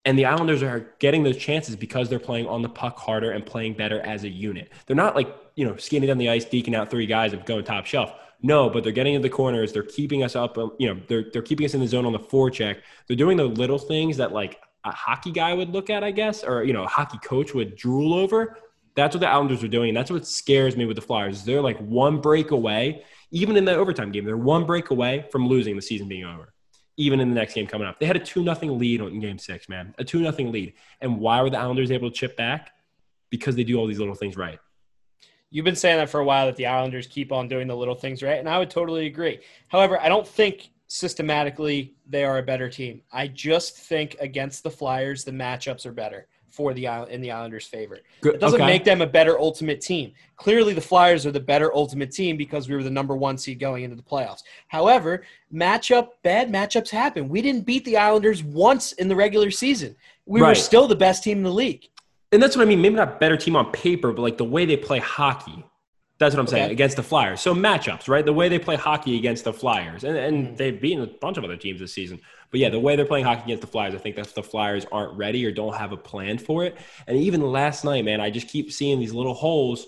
And 0.04 0.18
the 0.18 0.26
Islanders 0.26 0.64
are 0.64 0.94
getting 0.98 1.22
those 1.22 1.36
chances 1.36 1.76
because 1.76 2.08
they're 2.08 2.18
playing 2.18 2.48
on 2.48 2.60
the 2.62 2.68
puck 2.68 2.98
harder 2.98 3.30
and 3.30 3.46
playing 3.46 3.74
better 3.74 4.00
as 4.00 4.24
a 4.24 4.28
unit. 4.28 4.72
They're 4.86 4.96
not 4.96 5.14
like, 5.14 5.32
you 5.54 5.64
know, 5.64 5.76
skating 5.76 6.08
down 6.08 6.18
the 6.18 6.28
ice, 6.28 6.44
deking 6.44 6.74
out 6.74 6.90
three 6.90 7.06
guys 7.06 7.32
and 7.32 7.44
going 7.46 7.64
top 7.64 7.86
shelf. 7.86 8.12
No, 8.42 8.68
but 8.68 8.82
they're 8.82 8.92
getting 8.92 9.14
in 9.14 9.22
the 9.22 9.28
corners. 9.28 9.72
They're 9.72 9.84
keeping 9.84 10.24
us 10.24 10.34
up. 10.34 10.58
um, 10.58 10.72
You 10.80 10.92
know, 10.92 11.00
they're, 11.06 11.26
they're 11.32 11.42
keeping 11.42 11.64
us 11.64 11.74
in 11.74 11.80
the 11.80 11.86
zone 11.86 12.04
on 12.04 12.12
the 12.12 12.18
forecheck. 12.18 12.80
They're 13.06 13.16
doing 13.16 13.36
the 13.36 13.44
little 13.44 13.78
things 13.78 14.16
that 14.16 14.32
like 14.32 14.58
a 14.84 14.90
hockey 14.90 15.30
guy 15.30 15.54
would 15.54 15.70
look 15.70 15.88
at, 15.88 16.02
I 16.02 16.10
guess, 16.10 16.42
or, 16.42 16.64
you 16.64 16.72
know, 16.72 16.82
a 16.82 16.88
hockey 16.88 17.18
coach 17.18 17.54
would 17.54 17.76
drool 17.76 18.12
over. 18.12 18.58
That's 18.96 19.14
what 19.14 19.20
the 19.20 19.28
Islanders 19.28 19.62
are 19.62 19.68
doing. 19.68 19.90
And 19.90 19.96
that's 19.96 20.10
what 20.10 20.26
scares 20.26 20.76
me 20.76 20.84
with 20.84 20.96
the 20.96 21.02
Flyers. 21.02 21.44
They're 21.44 21.62
like 21.62 21.78
one 21.78 22.20
break 22.20 22.50
away, 22.50 23.04
even 23.32 23.56
in 23.56 23.64
the 23.64 23.74
overtime 23.74 24.12
game, 24.12 24.24
they're 24.24 24.36
one 24.36 24.64
break 24.64 24.90
away 24.90 25.26
from 25.32 25.48
losing 25.48 25.74
the 25.74 25.82
season 25.82 26.08
being 26.08 26.24
over 26.24 26.52
even 26.96 27.20
in 27.20 27.28
the 27.28 27.34
next 27.34 27.54
game 27.54 27.66
coming 27.66 27.86
up. 27.86 27.98
They 27.98 28.06
had 28.06 28.16
a 28.16 28.20
2 28.20 28.42
nothing 28.42 28.78
lead 28.78 29.00
in 29.00 29.20
game 29.20 29.38
six, 29.38 29.68
man. 29.68 29.94
A 29.98 30.04
2 30.04 30.20
nothing 30.20 30.52
lead. 30.52 30.74
And 31.00 31.18
why 31.18 31.40
were 31.42 31.50
the 31.50 31.58
Islanders 31.58 31.90
able 31.90 32.10
to 32.10 32.14
chip 32.14 32.36
back? 32.36 32.70
Because 33.30 33.56
they 33.56 33.64
do 33.64 33.78
all 33.78 33.86
these 33.86 33.98
little 33.98 34.14
things 34.14 34.36
right. 34.36 34.58
You've 35.50 35.64
been 35.64 35.76
saying 35.76 35.98
that 35.98 36.10
for 36.10 36.20
a 36.20 36.24
while 36.24 36.46
that 36.46 36.56
the 36.56 36.66
Islanders 36.66 37.06
keep 37.06 37.32
on 37.32 37.48
doing 37.48 37.66
the 37.66 37.76
little 37.76 37.94
things 37.94 38.22
right, 38.22 38.38
and 38.38 38.48
I 38.48 38.58
would 38.58 38.70
totally 38.70 39.06
agree. 39.06 39.40
However, 39.68 40.00
I 40.00 40.08
don't 40.08 40.26
think 40.26 40.70
systematically 40.88 41.94
they 42.06 42.24
are 42.24 42.38
a 42.38 42.42
better 42.42 42.68
team. 42.68 43.02
I 43.12 43.26
just 43.28 43.76
think 43.76 44.16
against 44.20 44.62
the 44.62 44.70
Flyers, 44.70 45.24
the 45.24 45.32
matchups 45.32 45.86
are 45.86 45.92
better 45.92 46.26
for 46.52 46.74
the 46.74 46.86
in 47.10 47.20
the 47.20 47.30
Islanders' 47.30 47.66
favor. 47.66 47.98
Good. 48.20 48.34
It 48.36 48.40
doesn't 48.40 48.60
okay. 48.60 48.70
make 48.70 48.84
them 48.84 49.00
a 49.00 49.06
better 49.06 49.38
ultimate 49.38 49.80
team. 49.80 50.12
Clearly, 50.36 50.74
the 50.74 50.80
Flyers 50.80 51.24
are 51.26 51.32
the 51.32 51.40
better 51.40 51.74
ultimate 51.74 52.12
team 52.12 52.36
because 52.36 52.68
we 52.68 52.76
were 52.76 52.82
the 52.82 52.90
number 52.90 53.16
one 53.16 53.38
seed 53.38 53.58
going 53.58 53.84
into 53.84 53.96
the 53.96 54.02
playoffs. 54.02 54.42
However, 54.68 55.24
matchup 55.52 56.10
bad 56.22 56.52
matchups 56.52 56.90
happen. 56.90 57.28
We 57.28 57.42
didn't 57.42 57.62
beat 57.62 57.84
the 57.84 57.96
Islanders 57.96 58.44
once 58.44 58.92
in 58.92 59.08
the 59.08 59.16
regular 59.16 59.50
season. 59.50 59.96
We 60.26 60.42
were 60.42 60.54
still 60.54 60.86
the 60.86 60.96
best 60.96 61.24
team 61.24 61.38
in 61.38 61.44
the 61.44 61.50
league. 61.50 61.88
and 62.30 62.42
that's 62.42 62.56
what 62.56 62.62
I 62.62 62.66
mean. 62.66 62.80
Maybe 62.80 62.94
not 62.94 63.18
better 63.18 63.36
team 63.36 63.56
on 63.56 63.72
paper, 63.72 64.12
but 64.12 64.22
like 64.22 64.38
the 64.38 64.44
way 64.44 64.64
they 64.66 64.76
play 64.76 64.98
hockey. 64.98 65.64
That's 66.22 66.34
what 66.34 66.40
I'm 66.40 66.46
saying 66.46 66.64
Okay. 66.64 66.72
against 66.72 66.96
the 66.96 67.02
Flyers. 67.02 67.40
So 67.40 67.54
matchups, 67.54 68.08
right? 68.08 68.24
The 68.24 68.32
way 68.32 68.48
they 68.48 68.58
play 68.58 68.76
hockey 68.76 69.18
against 69.18 69.44
the 69.44 69.52
Flyers, 69.52 70.04
and, 70.04 70.16
and 70.16 70.46
Mhm. 70.48 70.56
they've 70.56 70.80
beaten 70.80 71.02
a 71.04 71.06
bunch 71.06 71.36
of 71.36 71.44
other 71.44 71.56
teams 71.56 71.80
this 71.80 71.92
season. 71.92 72.20
But 72.50 72.60
yeah, 72.60 72.68
the 72.68 72.78
way 72.80 72.96
they're 72.96 73.06
playing 73.06 73.24
hockey 73.24 73.42
against 73.44 73.62
the 73.62 73.66
Flyers, 73.66 73.94
I 73.94 73.98
think 73.98 74.14
that's 74.16 74.32
the 74.32 74.42
Flyers 74.42 74.86
aren't 74.92 75.16
ready 75.16 75.44
or 75.46 75.50
don't 75.52 75.74
have 75.74 75.92
a 75.92 75.96
plan 75.96 76.38
for 76.38 76.64
it. 76.64 76.76
And 77.06 77.16
even 77.18 77.40
last 77.40 77.84
night, 77.84 78.04
man, 78.04 78.20
I 78.20 78.30
just 78.30 78.48
keep 78.48 78.70
seeing 78.72 79.00
these 79.00 79.12
little 79.12 79.34
holes. 79.34 79.86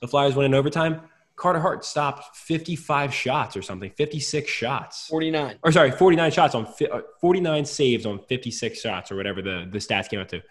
The 0.00 0.08
Flyers 0.08 0.34
went 0.34 0.46
in 0.46 0.54
overtime. 0.54 1.02
Carter 1.36 1.60
Hart 1.60 1.84
stopped 1.84 2.36
55 2.36 3.14
shots 3.14 3.56
or 3.56 3.62
something, 3.62 3.90
56 3.96 4.50
shots. 4.50 5.06
49. 5.08 5.56
or 5.62 5.70
sorry, 5.70 5.90
49 5.92 6.32
shots 6.32 6.54
on 6.56 6.66
uh, 6.90 7.00
49 7.20 7.64
saves 7.64 8.06
on 8.06 8.18
56 8.28 8.80
shots 8.80 9.12
or 9.12 9.16
whatever 9.16 9.40
the, 9.40 9.68
the 9.70 9.78
stats 9.78 10.08
came 10.08 10.18
out 10.18 10.28
to. 10.30 10.42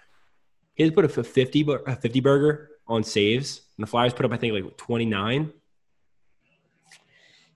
He 0.75 0.83
had 0.83 0.93
put 0.95 1.03
a 1.03 1.09
50 1.09 1.65
a 1.87 1.95
50 1.95 2.19
burger 2.21 2.69
on 2.87 3.03
saves, 3.03 3.61
and 3.77 3.83
the 3.83 3.87
Flyers 3.89 4.13
put 4.13 4.25
up 4.25 4.31
I 4.31 4.37
think 4.37 4.53
like 4.53 4.77
29. 4.77 5.51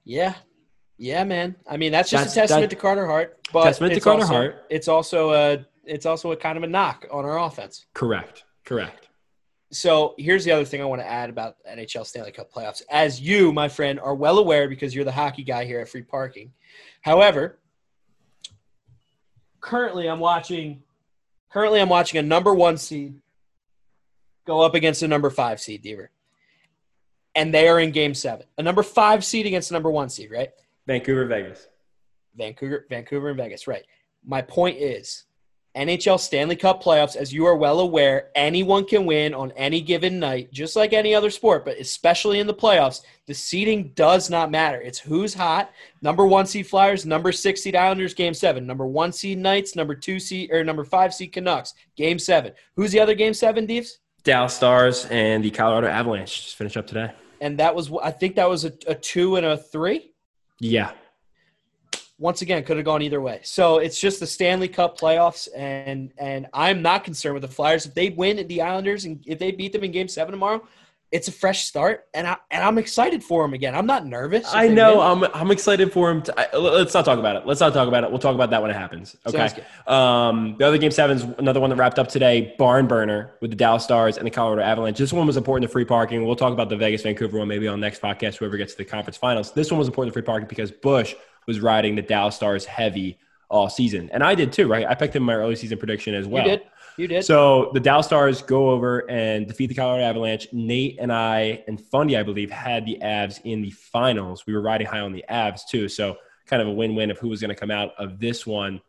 Yeah. 0.03 0.33
Yeah, 0.97 1.23
man. 1.23 1.55
I 1.67 1.77
mean, 1.77 1.91
that's 1.91 2.09
just 2.09 2.23
That's- 2.35 2.37
a 2.37 2.41
testament 2.41 2.69
to 2.71 2.75
Carter 2.75 3.05
Hart. 3.07 3.39
But 3.51 3.63
Testament 3.65 3.93
to 3.95 3.99
Carter 4.01 4.21
also- 4.21 4.33
Hart. 4.33 4.65
It's 4.69 4.87
also 4.87 5.33
a 5.33 5.65
it's 5.83 6.05
also 6.05 6.31
a 6.31 6.37
kind 6.37 6.57
of 6.57 6.63
a 6.63 6.67
knock 6.67 7.07
on 7.11 7.25
our 7.25 7.39
offense. 7.39 7.85
Correct. 7.93 8.43
Correct. 8.65 9.07
So 9.71 10.13
here's 10.17 10.43
the 10.45 10.51
other 10.51 10.63
thing 10.65 10.81
I 10.81 10.85
want 10.85 11.01
to 11.01 11.07
add 11.07 11.29
about 11.29 11.55
NHL 11.67 12.05
Stanley 12.05 12.31
Cup 12.31 12.51
playoffs. 12.51 12.81
As 12.89 13.19
you, 13.19 13.51
my 13.51 13.67
friend, 13.67 13.99
are 13.99 14.13
well 14.13 14.37
aware 14.37 14.67
because 14.69 14.93
you're 14.93 15.05
the 15.05 15.11
hockey 15.11 15.43
guy 15.43 15.65
here 15.65 15.79
at 15.79 15.89
Free 15.89 16.03
Parking. 16.03 16.51
However, 17.01 17.57
currently 19.59 20.07
I'm 20.07 20.19
watching 20.19 20.83
currently 21.51 21.79
I'm 21.81 21.89
watching 21.89 22.19
a 22.19 22.23
number 22.23 22.53
one 22.53 22.77
seed 22.77 23.15
go 24.51 24.61
up 24.61 24.75
against 24.75 25.01
a 25.01 25.07
number 25.07 25.29
five 25.29 25.59
seed, 25.59 25.83
Deaver. 25.83 26.07
And 27.35 27.53
they 27.53 27.67
are 27.69 27.79
in 27.79 27.91
game 27.91 28.13
seven. 28.13 28.45
A 28.57 28.63
number 28.63 28.83
five 28.83 29.23
seed 29.23 29.45
against 29.45 29.71
a 29.71 29.73
number 29.73 29.89
one 29.89 30.09
seed, 30.09 30.29
right? 30.31 30.49
Vancouver, 30.85 31.25
Vegas. 31.25 31.67
Vancouver, 32.35 32.85
Vancouver, 32.89 33.29
and 33.29 33.37
Vegas. 33.37 33.67
Right. 33.67 33.85
My 34.25 34.41
point 34.41 34.77
is, 34.77 35.23
NHL 35.75 36.19
Stanley 36.19 36.57
Cup 36.57 36.83
playoffs, 36.83 37.15
as 37.15 37.31
you 37.31 37.45
are 37.45 37.55
well 37.55 37.79
aware, 37.79 38.29
anyone 38.35 38.83
can 38.83 39.05
win 39.05 39.33
on 39.33 39.53
any 39.53 39.79
given 39.79 40.19
night, 40.19 40.51
just 40.51 40.75
like 40.75 40.91
any 40.91 41.15
other 41.15 41.29
sport, 41.29 41.63
but 41.63 41.77
especially 41.77 42.39
in 42.39 42.47
the 42.47 42.53
playoffs, 42.53 43.03
the 43.25 43.33
seeding 43.33 43.93
does 43.95 44.29
not 44.29 44.51
matter. 44.51 44.81
It's 44.81 44.99
who's 44.99 45.33
hot. 45.33 45.71
Number 46.01 46.27
one 46.27 46.45
seed 46.45 46.67
Flyers, 46.67 47.05
number 47.05 47.31
six 47.31 47.61
seed 47.61 47.77
Islanders, 47.77 48.13
game 48.13 48.33
seven. 48.33 48.67
Number 48.67 48.85
one 48.85 49.13
seed 49.13 49.37
Knights, 49.37 49.77
number 49.77 49.95
two 49.95 50.19
seed 50.19 50.51
or 50.51 50.61
number 50.65 50.83
five 50.83 51.13
seed 51.13 51.31
Canucks, 51.31 51.73
game 51.95 52.19
seven. 52.19 52.51
Who's 52.75 52.91
the 52.91 52.99
other 52.99 53.15
game 53.15 53.33
seven, 53.33 53.65
Deeves? 53.65 53.99
Dallas 54.23 54.53
Stars 54.53 55.05
and 55.09 55.43
the 55.43 55.51
Colorado 55.51 55.87
Avalanche 55.87 56.43
just 56.43 56.55
finished 56.55 56.77
up 56.77 56.87
today. 56.87 57.11
And 57.39 57.57
that 57.59 57.73
was, 57.75 57.91
I 58.03 58.11
think 58.11 58.35
that 58.35 58.47
was 58.47 58.65
a, 58.65 58.73
a 58.87 58.95
two 58.95 59.35
and 59.35 59.45
a 59.45 59.57
three. 59.57 60.13
Yeah. 60.59 60.91
once 62.19 62.43
again 62.43 62.63
could 62.63 62.77
have 62.77 62.85
gone 62.85 63.01
either 63.01 63.19
way. 63.19 63.39
So 63.43 63.79
it's 63.79 63.99
just 63.99 64.19
the 64.19 64.27
Stanley 64.27 64.67
Cup 64.67 64.99
playoffs, 64.99 65.49
and 65.55 66.13
and 66.19 66.45
I'm 66.53 66.83
not 66.83 67.03
concerned 67.03 67.33
with 67.33 67.41
the 67.41 67.47
Flyers 67.49 67.87
if 67.87 67.95
they 67.95 68.09
win 68.09 68.37
at 68.37 68.47
the 68.47 68.61
Islanders 68.61 69.05
and 69.05 69.23
if 69.25 69.39
they 69.39 69.51
beat 69.51 69.73
them 69.73 69.83
in 69.83 69.91
Game 69.91 70.07
Seven 70.07 70.31
tomorrow. 70.31 70.61
It's 71.11 71.27
a 71.27 71.31
fresh 71.31 71.65
start, 71.65 72.05
and 72.13 72.25
I 72.25 72.37
and 72.49 72.63
I'm 72.63 72.77
excited 72.77 73.21
for 73.21 73.43
him 73.43 73.53
again. 73.53 73.75
I'm 73.75 73.85
not 73.85 74.05
nervous. 74.05 74.47
I 74.53 74.69
know. 74.69 74.99
win. 74.99 75.29
I'm 75.29 75.41
I'm 75.41 75.51
excited 75.51 75.91
for 75.91 76.09
him. 76.09 76.21
To, 76.21 76.39
I, 76.39 76.57
let's 76.57 76.93
not 76.93 77.03
talk 77.03 77.19
about 77.19 77.35
it. 77.35 77.45
Let's 77.45 77.59
not 77.59 77.73
talk 77.73 77.89
about 77.89 78.05
it. 78.05 78.09
We'll 78.09 78.19
talk 78.19 78.33
about 78.33 78.49
that 78.51 78.61
when 78.61 78.71
it 78.71 78.77
happens. 78.77 79.17
Okay. 79.27 79.49
Um, 79.87 80.55
the 80.57 80.65
other 80.65 80.77
game 80.77 80.91
seven 80.91 81.17
is 81.17 81.23
another 81.37 81.59
one 81.59 81.69
that 81.69 81.75
wrapped 81.75 81.99
up 81.99 82.07
today. 82.07 82.55
Barn 82.57 82.87
burner 82.87 83.31
with 83.41 83.51
the 83.51 83.57
Dallas 83.57 83.83
Stars 83.83 84.17
and 84.17 84.25
the 84.25 84.31
Colorado 84.31 84.61
Avalanche. 84.61 84.97
This 84.97 85.11
one 85.11 85.27
was 85.27 85.35
important 85.35 85.69
to 85.69 85.71
free 85.71 85.85
parking. 85.85 86.25
We'll 86.25 86.37
talk 86.37 86.53
about 86.53 86.69
the 86.69 86.77
Vegas 86.77 87.01
Vancouver 87.01 87.37
one 87.37 87.47
maybe 87.47 87.67
on 87.67 87.79
next 87.81 88.01
podcast. 88.01 88.37
Whoever 88.37 88.55
gets 88.55 88.73
to 88.73 88.77
the 88.77 88.85
conference 88.85 89.17
finals. 89.17 89.51
This 89.51 89.69
one 89.69 89.79
was 89.79 89.87
important 89.87 90.13
to 90.13 90.19
free 90.19 90.25
parking 90.25 90.47
because 90.47 90.71
Bush 90.71 91.13
was 91.45 91.59
riding 91.59 91.95
the 91.95 92.01
Dallas 92.01 92.37
Stars 92.37 92.63
heavy 92.63 93.19
all 93.49 93.69
season, 93.69 94.09
and 94.13 94.23
I 94.23 94.33
did 94.33 94.53
too. 94.53 94.69
Right. 94.69 94.85
I 94.87 94.95
picked 94.95 95.13
him 95.13 95.23
in 95.23 95.27
my 95.27 95.35
early 95.35 95.57
season 95.57 95.77
prediction 95.77 96.13
as 96.13 96.25
well. 96.25 96.45
you 96.45 96.51
did. 96.51 96.61
You 96.97 97.07
did. 97.07 97.23
So 97.25 97.71
the 97.73 97.79
Dallas 97.79 98.05
Stars 98.05 98.41
go 98.41 98.69
over 98.69 99.09
and 99.09 99.47
defeat 99.47 99.67
the 99.67 99.75
Colorado 99.75 100.03
Avalanche. 100.03 100.47
Nate 100.51 100.97
and 100.99 101.11
I 101.11 101.63
and 101.67 101.79
Fundy, 101.79 102.17
I 102.17 102.23
believe, 102.23 102.51
had 102.51 102.85
the 102.85 102.97
Avs 103.01 103.39
in 103.43 103.61
the 103.61 103.71
finals. 103.71 104.45
We 104.45 104.53
were 104.53 104.61
riding 104.61 104.87
high 104.87 104.99
on 104.99 105.13
the 105.13 105.23
Avs 105.29 105.61
too, 105.69 105.87
so 105.87 106.17
kind 106.45 106.61
of 106.61 106.67
a 106.67 106.71
win-win 106.71 107.11
of 107.11 107.17
who 107.17 107.29
was 107.29 107.41
going 107.41 107.49
to 107.49 107.55
come 107.55 107.71
out 107.71 107.91
of 107.97 108.19
this 108.19 108.45
one. 108.45 108.81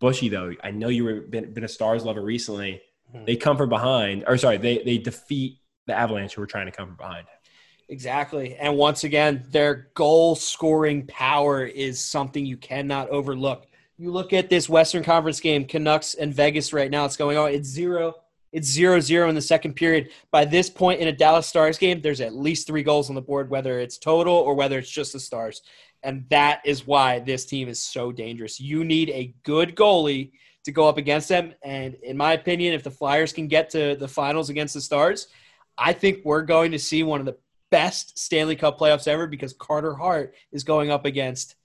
Bushy 0.00 0.28
though, 0.28 0.52
I 0.62 0.70
know 0.70 0.88
you 0.88 1.04
were 1.04 1.20
been, 1.20 1.52
been 1.52 1.64
a 1.64 1.68
Stars 1.68 2.04
lover 2.04 2.22
recently. 2.22 2.80
Mhm. 3.14 3.26
They 3.26 3.36
come 3.36 3.56
from 3.56 3.68
behind, 3.68 4.24
or 4.26 4.38
sorry, 4.38 4.56
they 4.56 4.78
they 4.78 4.98
defeat 4.98 5.58
the 5.86 5.94
Avalanche 5.94 6.34
who 6.34 6.40
were 6.40 6.46
trying 6.46 6.66
to 6.66 6.72
come 6.72 6.86
from 6.86 6.96
behind. 6.96 7.26
Exactly. 7.88 8.54
And 8.54 8.76
once 8.76 9.02
again, 9.02 9.44
their 9.50 9.90
goal 9.94 10.36
scoring 10.36 11.06
power 11.08 11.64
is 11.64 12.02
something 12.02 12.46
you 12.46 12.56
cannot 12.56 13.08
overlook. 13.08 13.66
You 14.00 14.10
look 14.10 14.32
at 14.32 14.48
this 14.48 14.66
Western 14.66 15.04
Conference 15.04 15.40
game, 15.40 15.66
Canucks 15.66 16.14
and 16.14 16.32
Vegas 16.32 16.72
right 16.72 16.90
now, 16.90 17.04
it's 17.04 17.18
going 17.18 17.36
on. 17.36 17.52
It's 17.52 17.68
zero. 17.68 18.14
It's 18.50 18.66
zero 18.66 18.98
zero 18.98 19.28
in 19.28 19.34
the 19.34 19.42
second 19.42 19.74
period. 19.74 20.08
By 20.30 20.46
this 20.46 20.70
point 20.70 21.00
in 21.00 21.08
a 21.08 21.12
Dallas 21.12 21.46
Stars 21.46 21.76
game, 21.76 22.00
there's 22.00 22.22
at 22.22 22.34
least 22.34 22.66
three 22.66 22.82
goals 22.82 23.10
on 23.10 23.14
the 23.14 23.20
board, 23.20 23.50
whether 23.50 23.78
it's 23.78 23.98
total 23.98 24.32
or 24.32 24.54
whether 24.54 24.78
it's 24.78 24.90
just 24.90 25.12
the 25.12 25.20
Stars. 25.20 25.60
And 26.02 26.24
that 26.30 26.62
is 26.64 26.86
why 26.86 27.18
this 27.18 27.44
team 27.44 27.68
is 27.68 27.78
so 27.78 28.10
dangerous. 28.10 28.58
You 28.58 28.84
need 28.84 29.10
a 29.10 29.34
good 29.42 29.76
goalie 29.76 30.32
to 30.64 30.72
go 30.72 30.88
up 30.88 30.96
against 30.96 31.28
them. 31.28 31.52
And 31.62 31.92
in 32.02 32.16
my 32.16 32.32
opinion, 32.32 32.72
if 32.72 32.82
the 32.82 32.90
Flyers 32.90 33.34
can 33.34 33.48
get 33.48 33.68
to 33.72 33.96
the 33.96 34.08
finals 34.08 34.48
against 34.48 34.72
the 34.72 34.80
Stars, 34.80 35.26
I 35.76 35.92
think 35.92 36.24
we're 36.24 36.40
going 36.40 36.70
to 36.70 36.78
see 36.78 37.02
one 37.02 37.20
of 37.20 37.26
the 37.26 37.36
best 37.70 38.18
Stanley 38.18 38.56
Cup 38.56 38.78
playoffs 38.78 39.08
ever 39.08 39.26
because 39.26 39.52
Carter 39.52 39.94
Hart 39.94 40.34
is 40.52 40.64
going 40.64 40.90
up 40.90 41.04
against 41.04 41.56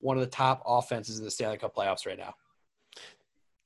one 0.00 0.16
of 0.16 0.20
the 0.22 0.30
top 0.30 0.62
offenses 0.66 1.18
in 1.18 1.24
the 1.24 1.30
Stanley 1.30 1.58
Cup 1.58 1.74
playoffs 1.74 2.06
right 2.06 2.18
now. 2.18 2.34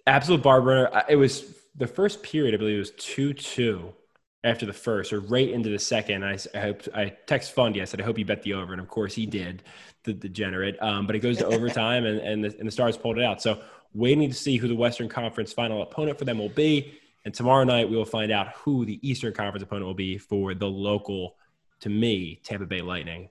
Absolute 0.07 0.43
barber. 0.43 0.91
I- 0.95 1.05
It 1.11 1.17
was 1.17 1.45
the 1.77 1.87
first 1.87 2.23
period. 2.23 2.55
I 2.55 2.59
believe 2.59 2.77
it 2.77 2.81
was 2.81 2.91
two 2.93 3.33
two 3.33 3.95
after 4.43 4.67
the 4.67 4.73
first, 4.73 5.13
or 5.13 5.21
right 5.21 5.49
into 5.49 5.71
the 5.71 5.79
second. 5.79 6.25
I, 6.25 6.37
I 6.55 6.59
hope 6.61 6.83
I 6.95 7.17
text 7.27 7.53
Fundy. 7.53 7.81
I 7.81 7.85
said 7.87 8.01
I 8.01 8.05
hope 8.05 8.19
you 8.19 8.25
bet 8.27 8.43
the 8.43 8.55
over, 8.55 8.73
and 8.73 8.81
of 8.81 8.89
course 8.89 9.15
he 9.15 9.25
did. 9.27 9.63
The 10.03 10.13
degenerate. 10.13 10.77
Um, 10.83 11.07
but 11.07 11.17
it 11.17 11.21
goes 11.21 11.39
to 11.39 11.47
overtime, 11.57 12.05
and 12.05 12.19
and 12.19 12.45
the, 12.45 12.55
and 12.59 12.67
the 12.69 12.73
Stars 12.73 12.97
pulled 12.97 13.19
it 13.19 13.25
out. 13.25 13.41
So 13.41 13.63
waiting 13.95 14.29
to 14.29 14.35
see 14.35 14.57
who 14.59 14.69
the 14.69 14.75
Western 14.75 15.09
Conference 15.09 15.53
final 15.53 15.81
opponent 15.83 16.19
for 16.19 16.25
them 16.25 16.39
will 16.39 16.49
be. 16.51 16.95
And 17.25 17.33
tomorrow 17.33 17.65
night 17.65 17.89
we 17.89 17.97
will 17.97 18.05
find 18.05 18.31
out 18.31 18.49
who 18.57 18.85
the 18.85 18.99
Eastern 19.09 19.33
Conference 19.33 19.63
opponent 19.63 19.87
will 19.87 19.95
be 19.95 20.19
for 20.19 20.53
the 20.53 20.67
local, 20.69 21.37
to 21.81 21.89
me, 21.89 22.41
Tampa 22.45 22.67
Bay 22.67 22.83
Lightning. 22.83 23.31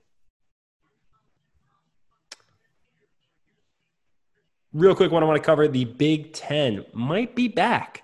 Real 4.74 4.96
quick, 4.96 5.12
what 5.12 5.22
I 5.22 5.26
want 5.26 5.40
to 5.40 5.46
cover 5.46 5.68
the 5.68 5.84
Big 5.84 6.32
Ten 6.32 6.84
might 6.92 7.36
be 7.36 7.46
back. 7.46 8.02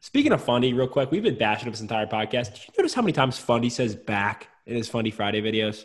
Speaking 0.00 0.32
of 0.32 0.42
Fundy, 0.42 0.72
real 0.72 0.88
quick, 0.88 1.10
we've 1.10 1.22
been 1.22 1.36
bashing 1.36 1.66
him 1.66 1.72
this 1.72 1.82
entire 1.82 2.06
podcast. 2.06 2.54
Did 2.54 2.62
you 2.68 2.74
notice 2.78 2.94
how 2.94 3.02
many 3.02 3.12
times 3.12 3.36
Fundy 3.36 3.68
says 3.68 3.94
back 3.94 4.48
in 4.64 4.76
his 4.76 4.88
Fundy 4.88 5.10
Friday 5.10 5.42
videos? 5.42 5.84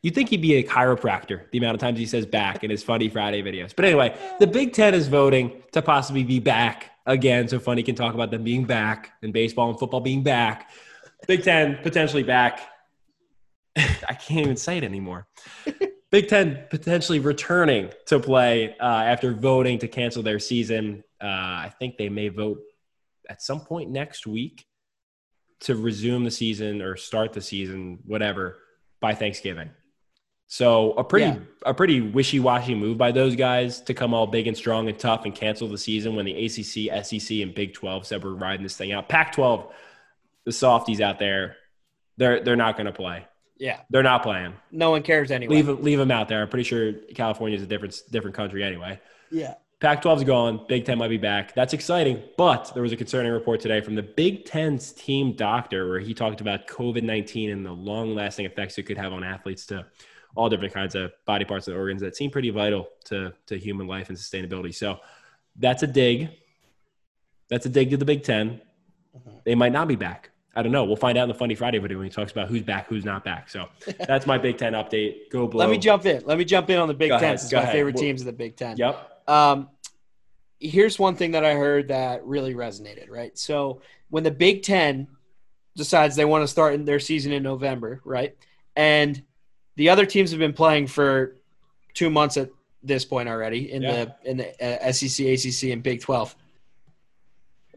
You'd 0.00 0.14
think 0.14 0.28
he'd 0.28 0.42
be 0.42 0.54
a 0.54 0.62
chiropractor, 0.62 1.50
the 1.50 1.58
amount 1.58 1.74
of 1.74 1.80
times 1.80 1.98
he 1.98 2.06
says 2.06 2.24
back 2.24 2.62
in 2.62 2.70
his 2.70 2.84
Fundy 2.84 3.08
Friday 3.08 3.42
videos. 3.42 3.74
But 3.74 3.86
anyway, 3.86 4.16
the 4.38 4.46
Big 4.46 4.72
Ten 4.72 4.94
is 4.94 5.08
voting 5.08 5.60
to 5.72 5.82
possibly 5.82 6.22
be 6.22 6.38
back 6.38 6.92
again 7.04 7.48
so 7.48 7.58
Fundy 7.58 7.82
can 7.82 7.96
talk 7.96 8.14
about 8.14 8.30
them 8.30 8.44
being 8.44 8.64
back 8.64 9.10
and 9.22 9.32
baseball 9.32 9.70
and 9.70 9.76
football 9.76 9.98
being 9.98 10.22
back. 10.22 10.70
Big 11.26 11.42
Ten 11.42 11.78
potentially 11.82 12.22
back. 12.22 12.60
I 13.76 14.14
can't 14.14 14.42
even 14.42 14.56
say 14.56 14.78
it 14.78 14.84
anymore. 14.84 15.26
Big 16.10 16.28
Ten 16.28 16.64
potentially 16.70 17.18
returning 17.18 17.90
to 18.06 18.20
play 18.20 18.76
uh, 18.80 18.84
after 18.84 19.34
voting 19.34 19.78
to 19.80 19.88
cancel 19.88 20.22
their 20.22 20.38
season. 20.38 21.02
Uh, 21.20 21.26
I 21.26 21.72
think 21.78 21.96
they 21.96 22.08
may 22.08 22.28
vote 22.28 22.60
at 23.28 23.42
some 23.42 23.60
point 23.60 23.90
next 23.90 24.26
week 24.26 24.66
to 25.60 25.74
resume 25.74 26.22
the 26.24 26.30
season 26.30 26.80
or 26.82 26.96
start 26.96 27.32
the 27.32 27.40
season, 27.40 27.98
whatever, 28.06 28.58
by 29.00 29.14
Thanksgiving. 29.14 29.70
So 30.48 30.92
a 30.92 31.02
pretty 31.02 31.26
Yeah. 31.26 31.38
a 31.64 31.74
pretty 31.74 32.00
wishy 32.00 32.38
washy 32.38 32.74
move 32.76 32.96
by 32.98 33.10
those 33.10 33.34
guys 33.34 33.80
to 33.80 33.94
come 33.94 34.14
all 34.14 34.28
big 34.28 34.46
and 34.46 34.56
strong 34.56 34.88
and 34.88 34.96
tough 34.96 35.24
and 35.24 35.34
cancel 35.34 35.66
the 35.66 35.78
season 35.78 36.14
when 36.14 36.24
the 36.24 36.34
ACC, 36.46 36.88
SEC, 37.04 37.42
and 37.42 37.52
Big 37.52 37.74
Twelve 37.74 38.06
said 38.06 38.22
we're 38.22 38.30
riding 38.34 38.62
this 38.62 38.76
thing 38.76 38.92
out. 38.92 39.08
Pac 39.08 39.32
twelve, 39.32 39.72
the 40.44 40.52
softies 40.52 41.00
out 41.00 41.18
there, 41.18 41.56
they're 42.16 42.44
they're 42.44 42.54
not 42.54 42.76
going 42.76 42.86
to 42.86 42.92
play. 42.92 43.26
Yeah, 43.58 43.80
They're 43.90 44.02
not 44.02 44.22
playing. 44.22 44.52
no 44.70 44.90
one 44.90 45.02
cares 45.02 45.30
anyway. 45.30 45.56
Leave 45.56 45.68
leave 45.80 45.98
them 45.98 46.10
out 46.10 46.28
there. 46.28 46.42
I'm 46.42 46.48
pretty 46.48 46.64
sure 46.64 46.92
California 47.14 47.56
is 47.56 47.62
a 47.62 47.66
different 47.66 48.00
different 48.10 48.36
country 48.36 48.62
anyway. 48.62 49.00
Yeah. 49.30 49.54
Pac 49.78 50.02
12's 50.02 50.24
gone. 50.24 50.64
Big 50.68 50.86
Ten 50.86 50.96
might 50.98 51.08
be 51.08 51.18
back. 51.18 51.54
That's 51.54 51.74
exciting. 51.74 52.22
But 52.38 52.72
there 52.72 52.82
was 52.82 52.92
a 52.92 52.96
concerning 52.96 53.30
report 53.32 53.60
today 53.60 53.82
from 53.82 53.94
the 53.94 54.02
Big 54.02 54.46
Ten's 54.46 54.92
team 54.92 55.34
doctor 55.36 55.86
where 55.88 56.00
he 56.00 56.14
talked 56.14 56.40
about 56.40 56.66
COVID 56.66 57.02
19 57.02 57.50
and 57.50 57.64
the 57.64 57.72
long 57.72 58.14
lasting 58.14 58.46
effects 58.46 58.78
it 58.78 58.84
could 58.84 58.96
have 58.96 59.12
on 59.12 59.22
athletes 59.22 59.66
to 59.66 59.84
all 60.34 60.48
different 60.48 60.72
kinds 60.72 60.94
of 60.94 61.12
body 61.26 61.44
parts 61.44 61.66
and 61.68 61.76
organs 61.76 62.00
that 62.02 62.16
seem 62.16 62.30
pretty 62.30 62.50
vital 62.50 62.88
to, 63.04 63.32
to 63.46 63.58
human 63.58 63.86
life 63.86 64.08
and 64.08 64.16
sustainability. 64.18 64.74
So 64.74 64.98
that's 65.56 65.82
a 65.82 65.86
dig. 65.86 66.28
That's 67.48 67.64
a 67.66 67.70
dig 67.70 67.90
to 67.90 67.96
the 67.96 68.04
Big 68.04 68.22
10 68.22 68.60
Mhm. 69.16 69.44
They 69.44 69.54
might 69.54 69.72
not 69.72 69.88
be 69.88 69.96
back. 69.96 70.30
I 70.56 70.62
don't 70.62 70.72
know. 70.72 70.84
We'll 70.84 70.96
find 70.96 71.18
out 71.18 71.24
in 71.24 71.28
the 71.28 71.34
Fundy 71.34 71.54
Friday 71.54 71.78
video 71.78 71.98
when 71.98 72.06
he 72.06 72.10
talks 72.10 72.32
about 72.32 72.48
who's 72.48 72.62
back, 72.62 72.88
who's 72.88 73.04
not 73.04 73.22
back. 73.24 73.50
So 73.50 73.68
that's 74.06 74.26
my 74.26 74.38
Big 74.38 74.56
Ten 74.56 74.72
update. 74.72 75.30
Go 75.30 75.46
blow. 75.46 75.60
Let 75.60 75.70
me 75.70 75.76
jump 75.78 76.06
in. 76.06 76.22
Let 76.24 76.38
me 76.38 76.44
jump 76.44 76.70
in 76.70 76.78
on 76.78 76.88
the 76.88 76.94
Big 76.94 77.10
Ten. 77.10 77.34
It's 77.34 77.52
my 77.52 77.60
ahead. 77.60 77.72
favorite 77.72 77.96
teams 77.96 78.22
in 78.22 78.26
the 78.26 78.32
Big 78.32 78.56
Ten. 78.56 78.76
Yep. 78.78 79.28
Um, 79.28 79.68
here's 80.58 80.98
one 80.98 81.14
thing 81.14 81.32
that 81.32 81.44
I 81.44 81.54
heard 81.54 81.88
that 81.88 82.24
really 82.24 82.54
resonated, 82.54 83.10
right? 83.10 83.36
So 83.36 83.82
when 84.08 84.24
the 84.24 84.30
Big 84.30 84.62
Ten 84.62 85.08
decides 85.76 86.16
they 86.16 86.24
want 86.24 86.42
to 86.42 86.48
start 86.48 86.72
in 86.74 86.86
their 86.86 87.00
season 87.00 87.32
in 87.32 87.42
November, 87.42 88.00
right? 88.04 88.34
And 88.76 89.22
the 89.76 89.90
other 89.90 90.06
teams 90.06 90.30
have 90.30 90.40
been 90.40 90.54
playing 90.54 90.86
for 90.86 91.36
two 91.92 92.08
months 92.08 92.38
at 92.38 92.48
this 92.82 93.04
point 93.04 93.28
already 93.28 93.70
in 93.72 93.82
Yeah. 93.82 94.06
the 94.06 94.30
in 94.30 94.36
the 94.38 94.86
uh, 94.88 94.90
SEC, 94.92 95.26
ACC, 95.26 95.70
and 95.72 95.82
Big 95.82 96.00
Twelve. 96.00 96.34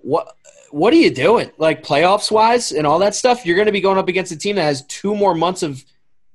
What 0.02 0.34
what 0.72 0.94
are 0.94 0.98
you 0.98 1.12
doing? 1.12 1.52
Like 1.58 1.84
playoffs 1.84 2.32
wise 2.32 2.72
and 2.72 2.86
all 2.86 3.00
that 3.00 3.16
stuff, 3.16 3.46
you're 3.46 3.56
going 3.56 3.68
to 3.68 3.72
be 3.72 3.82
going 3.82 3.98
up 3.98 4.08
against 4.08 4.32
a 4.32 4.38
team 4.38 4.56
that 4.56 4.64
has 4.64 4.86
two 4.86 5.16
more 5.16 5.36
months 5.36 5.64
of 5.64 5.84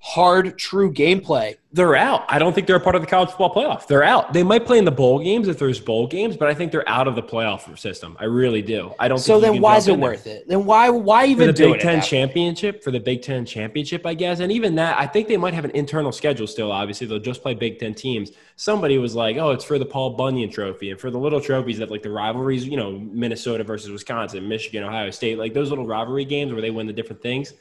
hard, 0.05 0.59
true 0.59 0.93
gameplay. 0.93 1.57
They're 1.73 1.97
out. 1.97 2.27
I 2.29 2.39
don't 2.39 2.55
think 2.55 2.67
they're 2.67 2.77
a 2.77 2.81
part 2.81 2.95
of 2.95 3.01
the 3.01 3.09
college 3.09 3.31
football 3.31 3.55
playoff. 3.55 3.87
They're 3.87 4.05
out. 4.05 4.35
They 4.35 4.43
might 4.43 4.67
play 4.67 4.77
in 4.77 4.85
the 4.85 4.91
bowl 4.91 5.19
games 5.19 5.49
if 5.49 5.59
there's 5.59 5.81
bowl 5.81 6.07
games, 6.07 6.37
but 6.37 6.47
I 6.47 6.53
think 6.53 6.73
they're 6.73 6.87
out 6.87 7.09
of 7.09 7.15
the 7.15 7.23
playoff 7.23 7.77
system. 7.79 8.15
I 8.21 8.25
really 8.25 8.61
do. 8.61 8.93
I 8.99 9.09
don't. 9.09 9.19
So 9.19 9.41
then, 9.41 9.63
why 9.63 9.79
is 9.79 9.89
it 9.89 9.95
in 9.95 10.01
there. 10.01 10.11
worth 10.11 10.27
it? 10.27 10.47
Then 10.47 10.67
why 10.67 10.91
why 10.91 11.25
for 11.25 11.31
even 11.31 11.47
the 11.47 11.53
do 11.55 11.73
Big 11.73 11.77
it? 11.77 11.81
Ten 11.81 12.03
championship? 12.03 12.85
For 12.85 12.91
the 12.91 13.01
Big 13.01 13.23
Ten 13.23 13.47
championship, 13.47 14.05
I 14.05 14.13
guess, 14.13 14.41
and 14.41 14.53
even 14.53 14.75
that, 14.75 14.99
I 14.99 15.07
think 15.07 15.27
they 15.27 15.39
might 15.39 15.55
have 15.55 15.65
an 15.65 15.71
internal 15.71 16.13
schedule 16.13 16.47
still. 16.47 16.71
Obviously, 16.71 17.07
they'll 17.07 17.19
just 17.19 17.41
play 17.41 17.55
Big 17.55 17.79
Ten 17.79 17.95
teams. 17.95 18.33
Somebody 18.57 18.99
was 18.99 19.15
like, 19.15 19.39
"Oh, 19.39 19.53
it's 19.53 19.65
for 19.65 19.79
the 19.79 19.87
Paul 19.87 20.11
Bunyan 20.11 20.51
Trophy 20.51 20.91
and 20.91 21.01
for 21.01 21.11
the 21.11 21.19
little 21.19 21.41
trophies 21.41 21.79
that 21.79 21.91
like 21.91 22.03
the 22.03 22.11
rivalries, 22.11 22.67
you 22.67 22.77
know, 22.77 22.93
Minnesota 22.93 23.65
versus 23.65 23.91
Wisconsin, 23.91 24.47
Michigan, 24.47 24.85
Ohio 24.85 25.11
State, 25.11 25.39
like 25.39 25.55
those 25.55 25.71
little 25.71 25.87
rivalry 25.87 26.27
games 26.27 26.53
where 26.53 26.61
they 26.61 26.71
win 26.71 26.87
the 26.87 26.93
different 26.93 27.23
things." 27.23 27.55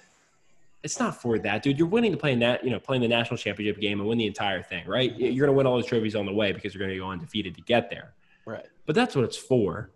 It's 0.83 0.99
not 0.99 1.21
for 1.21 1.39
that, 1.39 1.63
dude. 1.63 1.79
You're 1.79 1.87
winning 1.87 2.11
to 2.11 2.17
play 2.17 2.35
that, 2.35 2.63
you 2.63 2.69
know, 2.69 2.79
playing 2.79 3.01
the 3.01 3.07
national 3.07 3.37
championship 3.37 3.79
game 3.79 3.99
and 4.01 4.09
win 4.09 4.17
the 4.17 4.27
entire 4.27 4.61
thing, 4.61 4.85
right? 4.85 5.17
You're 5.17 5.47
going 5.47 5.53
to 5.53 5.57
win 5.57 5.65
all 5.65 5.75
those 5.75 5.85
trophies 5.85 6.15
on 6.15 6.25
the 6.25 6.33
way 6.33 6.51
because 6.51 6.73
you're 6.73 6.79
going 6.79 6.91
to 6.91 6.97
go 6.97 7.09
undefeated 7.09 7.55
to 7.55 7.61
get 7.61 7.89
there. 7.89 8.13
Right. 8.45 8.65
But 8.85 8.95
that's 8.95 9.15
what 9.15 9.23
it's 9.23 9.37
for. 9.37 9.91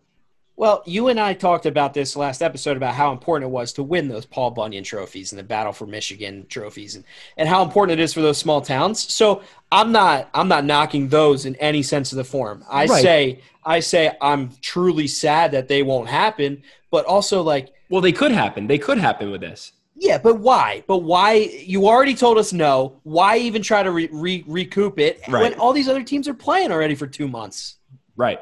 Well, 0.55 0.81
you 0.87 1.09
and 1.09 1.19
I 1.19 1.35
talked 1.35 1.67
about 1.67 1.93
this 1.93 2.15
last 2.15 2.41
episode 2.41 2.77
about 2.77 2.95
how 2.95 3.11
important 3.11 3.47
it 3.47 3.51
was 3.51 3.73
to 3.73 3.83
win 3.83 4.07
those 4.07 4.25
Paul 4.25 4.49
Bunyan 4.49 4.83
trophies 4.83 5.31
and 5.31 5.37
the 5.37 5.43
Battle 5.43 5.71
for 5.71 5.85
Michigan 5.85 6.47
trophies 6.49 6.95
and, 6.95 7.05
and 7.37 7.47
how 7.47 7.61
important 7.63 7.99
it 7.99 8.03
is 8.03 8.11
for 8.11 8.21
those 8.21 8.39
small 8.39 8.61
towns. 8.61 8.99
So 9.13 9.43
I'm 9.71 9.91
not 9.91 10.29
I'm 10.33 10.47
not 10.47 10.65
knocking 10.65 11.09
those 11.09 11.45
in 11.45 11.55
any 11.57 11.83
sense 11.83 12.11
of 12.11 12.15
the 12.15 12.23
form. 12.23 12.63
I 12.67 12.85
Right. 12.87 13.03
say 13.03 13.41
I 13.63 13.81
say 13.81 14.17
I'm 14.19 14.49
truly 14.61 15.05
sad 15.07 15.51
that 15.51 15.67
they 15.67 15.83
won't 15.83 16.09
happen, 16.09 16.63
but 16.89 17.05
also 17.05 17.43
like 17.43 17.69
Well, 17.89 18.01
they 18.01 18.11
could 18.11 18.31
happen. 18.31 18.65
They 18.65 18.79
could 18.79 18.97
happen 18.97 19.29
with 19.29 19.41
this. 19.41 19.73
Yeah, 19.99 20.17
but 20.17 20.39
why? 20.39 20.83
But 20.87 20.99
why? 20.99 21.33
You 21.33 21.87
already 21.87 22.13
told 22.15 22.37
us 22.37 22.53
no. 22.53 22.99
Why 23.03 23.37
even 23.37 23.61
try 23.61 23.83
to 23.83 23.91
re- 23.91 24.09
re- 24.11 24.43
recoup 24.47 24.99
it 24.99 25.21
Right. 25.27 25.41
when 25.41 25.53
all 25.59 25.73
these 25.73 25.89
other 25.89 26.03
teams 26.03 26.27
are 26.27 26.33
playing 26.33 26.71
already 26.71 26.95
for 26.95 27.07
two 27.07 27.27
months? 27.27 27.77
Right. 28.15 28.39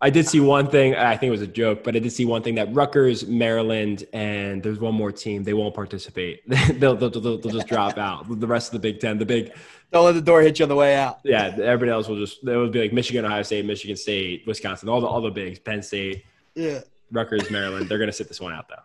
I 0.00 0.10
did 0.10 0.28
see 0.28 0.38
one 0.38 0.68
thing. 0.70 0.94
I 0.94 1.16
think 1.16 1.26
it 1.28 1.32
was 1.32 1.42
a 1.42 1.46
joke, 1.48 1.82
but 1.82 1.96
I 1.96 1.98
did 1.98 2.12
see 2.12 2.24
one 2.24 2.42
thing 2.44 2.54
that 2.54 2.72
Rutgers, 2.72 3.26
Maryland, 3.26 4.04
and 4.12 4.62
there's 4.62 4.78
one 4.78 4.94
more 4.94 5.10
team. 5.10 5.42
They 5.42 5.54
won't 5.54 5.74
participate. 5.74 6.48
they'll, 6.78 6.94
they'll, 6.94 7.10
they'll, 7.10 7.38
they'll 7.38 7.52
just 7.52 7.66
drop 7.66 7.98
out. 8.08 8.26
The 8.38 8.46
rest 8.46 8.68
of 8.72 8.80
the 8.80 8.92
Big 8.92 9.00
Ten, 9.00 9.18
the 9.18 9.26
big, 9.26 9.52
Don't 9.92 10.04
let 10.04 10.12
the 10.12 10.20
door 10.22 10.40
hit 10.40 10.60
you 10.60 10.64
on 10.66 10.68
the 10.68 10.76
way 10.76 10.94
out. 10.94 11.18
yeah, 11.24 11.46
everybody 11.60 11.90
else 11.90 12.06
will 12.06 12.16
just. 12.18 12.44
It 12.46 12.56
would 12.56 12.70
be 12.70 12.80
like 12.82 12.92
Michigan, 12.92 13.24
Ohio 13.24 13.42
State, 13.42 13.64
Michigan 13.64 13.96
State, 13.96 14.44
Wisconsin, 14.46 14.88
all 14.88 15.00
the 15.00 15.08
all 15.08 15.20
the 15.20 15.30
bigs, 15.32 15.58
Penn 15.58 15.82
State, 15.82 16.24
Yeah. 16.54 16.78
Rutgers, 17.10 17.50
Maryland. 17.50 17.88
They're 17.88 17.98
gonna 17.98 18.12
sit 18.12 18.28
this 18.28 18.40
one 18.40 18.52
out 18.52 18.68
though. 18.68 18.76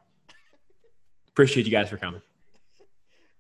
Appreciate 1.34 1.66
you 1.66 1.72
guys 1.72 1.90
for 1.90 1.98
coming. 1.98 2.22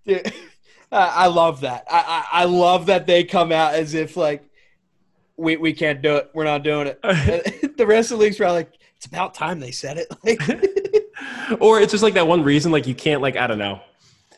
Dude, 0.06 0.34
I 0.92 1.08
I 1.08 1.28
love 1.28 1.62
that. 1.62 1.86
I, 1.90 2.26
I 2.32 2.42
I 2.42 2.46
love 2.46 2.88
that 2.88 3.08
they 3.08 3.24
come 3.24 3.52
out 3.52 3.76
as 3.76 3.94
if 3.94 4.18
like 4.18 4.44
we 5.38 5.58
we 5.58 5.74
can't 5.74 6.02
do 6.02 6.16
it. 6.16 6.32
We're 6.34 6.44
not 6.44 6.64
doing 6.64 6.88
it. 6.88 7.00
the 7.78 7.86
rest 7.86 8.12
of 8.12 8.18
the 8.18 8.24
league's 8.24 8.38
probably 8.38 8.58
like 8.58 8.74
it's 8.98 9.06
about 9.06 9.34
time 9.34 9.60
they 9.60 9.72
said 9.72 9.98
it. 9.98 10.08
Like, 10.24 11.62
or 11.62 11.80
it's 11.80 11.92
just 11.92 12.04
like 12.04 12.16
that 12.16 12.28
one 12.28 12.44
reason, 12.44 12.72
like 12.72 12.88
you 12.88 12.96
can't, 12.96 13.22
like 13.22 13.38
I 13.38 13.48
don't 13.48 13.60
know, 13.60 13.82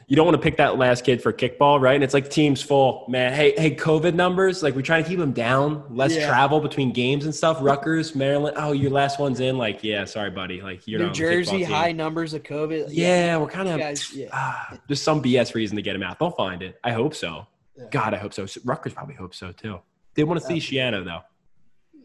you 0.08 0.16
don't 0.16 0.26
want 0.26 0.36
to 0.38 0.42
pick 0.42 0.58
that 0.58 0.78
last 0.78 1.04
kid 1.04 1.22
for 1.22 1.34
kickball, 1.34 1.82
right? 1.82 1.96
And 1.96 2.04
it's 2.04 2.14
like 2.14 2.30
teams 2.30 2.62
full, 2.62 3.06
man. 3.10 3.34
Hey, 3.34 3.54
hey, 3.58 3.76
COVID 3.76 4.14
numbers, 4.14 4.62
like 4.62 4.76
we're 4.76 4.82
trying 4.84 5.04
to 5.04 5.10
keep 5.10 5.18
them 5.18 5.32
down, 5.32 5.84
less 5.90 6.16
Yeah. 6.16 6.28
travel 6.28 6.60
between 6.60 6.92
games 6.92 7.26
and 7.26 7.34
stuff. 7.34 7.58
Rutgers, 7.62 8.14
Maryland, 8.16 8.56
oh, 8.60 8.72
your 8.72 8.92
last 8.92 9.20
one's 9.20 9.40
in, 9.40 9.58
like 9.58 9.84
yeah, 9.84 10.06
sorry, 10.06 10.30
buddy, 10.30 10.62
like 10.62 10.88
you're 10.88 11.00
New 11.00 11.08
not 11.08 11.10
on 11.10 11.18
the 11.18 11.24
kickball 11.24 11.32
Jersey 11.32 11.64
high 11.64 11.92
numbers 11.92 12.34
of 12.34 12.44
COVID. 12.44 12.88
Yeah, 12.92 13.38
we're 13.38 13.48
kind 13.48 13.68
of 13.68 13.80
guys. 13.80 14.14
Yeah. 14.14 14.28
ah, 14.32 14.78
just 14.88 15.04
some 15.04 15.24
BS 15.24 15.56
reason 15.56 15.76
to 15.76 15.82
get 15.82 15.96
him 15.96 16.04
out. 16.04 16.20
They'll 16.20 16.32
find 16.32 16.62
it. 16.62 16.80
I 16.84 16.92
hope 16.92 17.16
so. 17.16 17.48
Yeah. 17.78 17.86
God, 17.92 18.14
I 18.14 18.18
hope 18.18 18.34
so. 18.34 18.46
Rutgers 18.64 18.94
probably 18.94 19.16
hope 19.16 19.34
so 19.34 19.52
too. 19.52 19.80
They 20.14 20.24
want 20.24 20.40
to 20.40 20.46
see 20.46 20.58
Schiano 20.60 21.04
though. 21.04 21.22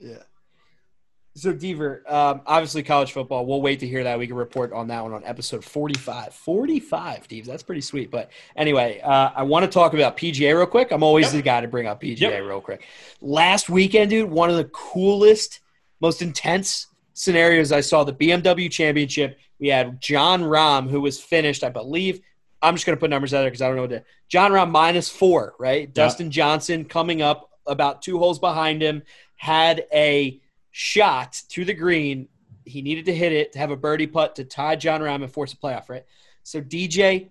Yeah. 0.00 0.16
So, 1.36 1.52
Deaver, 1.54 2.10
um, 2.10 2.40
obviously 2.44 2.82
college 2.82 3.12
football. 3.12 3.46
We'll 3.46 3.62
wait 3.62 3.78
to 3.80 3.86
hear 3.86 4.02
that. 4.02 4.18
We 4.18 4.26
can 4.26 4.34
report 4.36 4.72
on 4.72 4.88
that 4.88 5.02
one 5.02 5.12
on 5.12 5.24
episode 5.24 5.64
45. 5.64 6.34
45, 6.34 7.28
Deaves. 7.28 7.46
That's 7.46 7.62
pretty 7.62 7.82
sweet. 7.82 8.10
But 8.10 8.30
anyway, 8.56 9.00
uh, 9.00 9.30
I 9.34 9.44
want 9.44 9.64
to 9.64 9.70
talk 9.70 9.94
about 9.94 10.16
PGA 10.16 10.56
real 10.56 10.66
quick. 10.66 10.90
I'm 10.90 11.04
always 11.04 11.26
Yep. 11.26 11.32
the 11.34 11.42
guy 11.42 11.60
to 11.60 11.68
bring 11.68 11.86
up 11.86 12.00
PGA 12.00 12.30
Yep. 12.32 12.42
real 12.44 12.60
quick. 12.60 12.82
Last 13.20 13.70
weekend, 13.70 14.10
dude, 14.10 14.28
one 14.28 14.50
of 14.50 14.56
the 14.56 14.64
coolest, 14.64 15.60
most 16.00 16.20
intense 16.20 16.88
scenarios 17.14 17.70
I 17.70 17.80
saw 17.80 18.02
the 18.02 18.12
BMW 18.12 18.68
championship. 18.68 19.38
We 19.60 19.68
had 19.68 20.00
Jon 20.00 20.42
Rahm, 20.42 20.90
who 20.90 21.00
was 21.00 21.20
finished, 21.20 21.62
I 21.62 21.68
believe. 21.68 22.20
I'm 22.60 22.74
just 22.74 22.86
going 22.86 22.96
to 22.96 23.00
put 23.00 23.08
numbers 23.08 23.32
out 23.32 23.42
there 23.42 23.50
because 23.50 23.62
I 23.62 23.68
don't 23.68 23.76
know 23.76 23.82
what 23.82 23.90
to. 23.90 24.02
Jon 24.28 24.50
Rahm 24.50 24.70
minus 24.70 25.08
four, 25.08 25.54
right? 25.60 25.92
Dustin 25.94 26.30
Johnson 26.30 26.84
coming 26.84 27.22
up 27.22 27.50
about 27.66 28.02
two 28.02 28.18
holes 28.18 28.38
behind 28.40 28.82
him 28.82 29.02
had 29.36 29.84
a 29.94 30.40
shot 30.70 31.40
to 31.50 31.64
the 31.64 31.74
green. 31.74 32.28
He 32.64 32.82
needed 32.82 33.04
to 33.06 33.14
hit 33.14 33.32
it 33.32 33.52
to 33.52 33.58
have 33.58 33.70
a 33.70 33.76
birdie 33.76 34.06
putt 34.06 34.36
to 34.36 34.44
tie 34.44 34.76
Jon 34.76 35.00
Rahm 35.00 35.22
and 35.22 35.32
force 35.32 35.52
a 35.52 35.56
playoff, 35.56 35.88
right? 35.88 36.04
So 36.42 36.60
DJ 36.60 37.30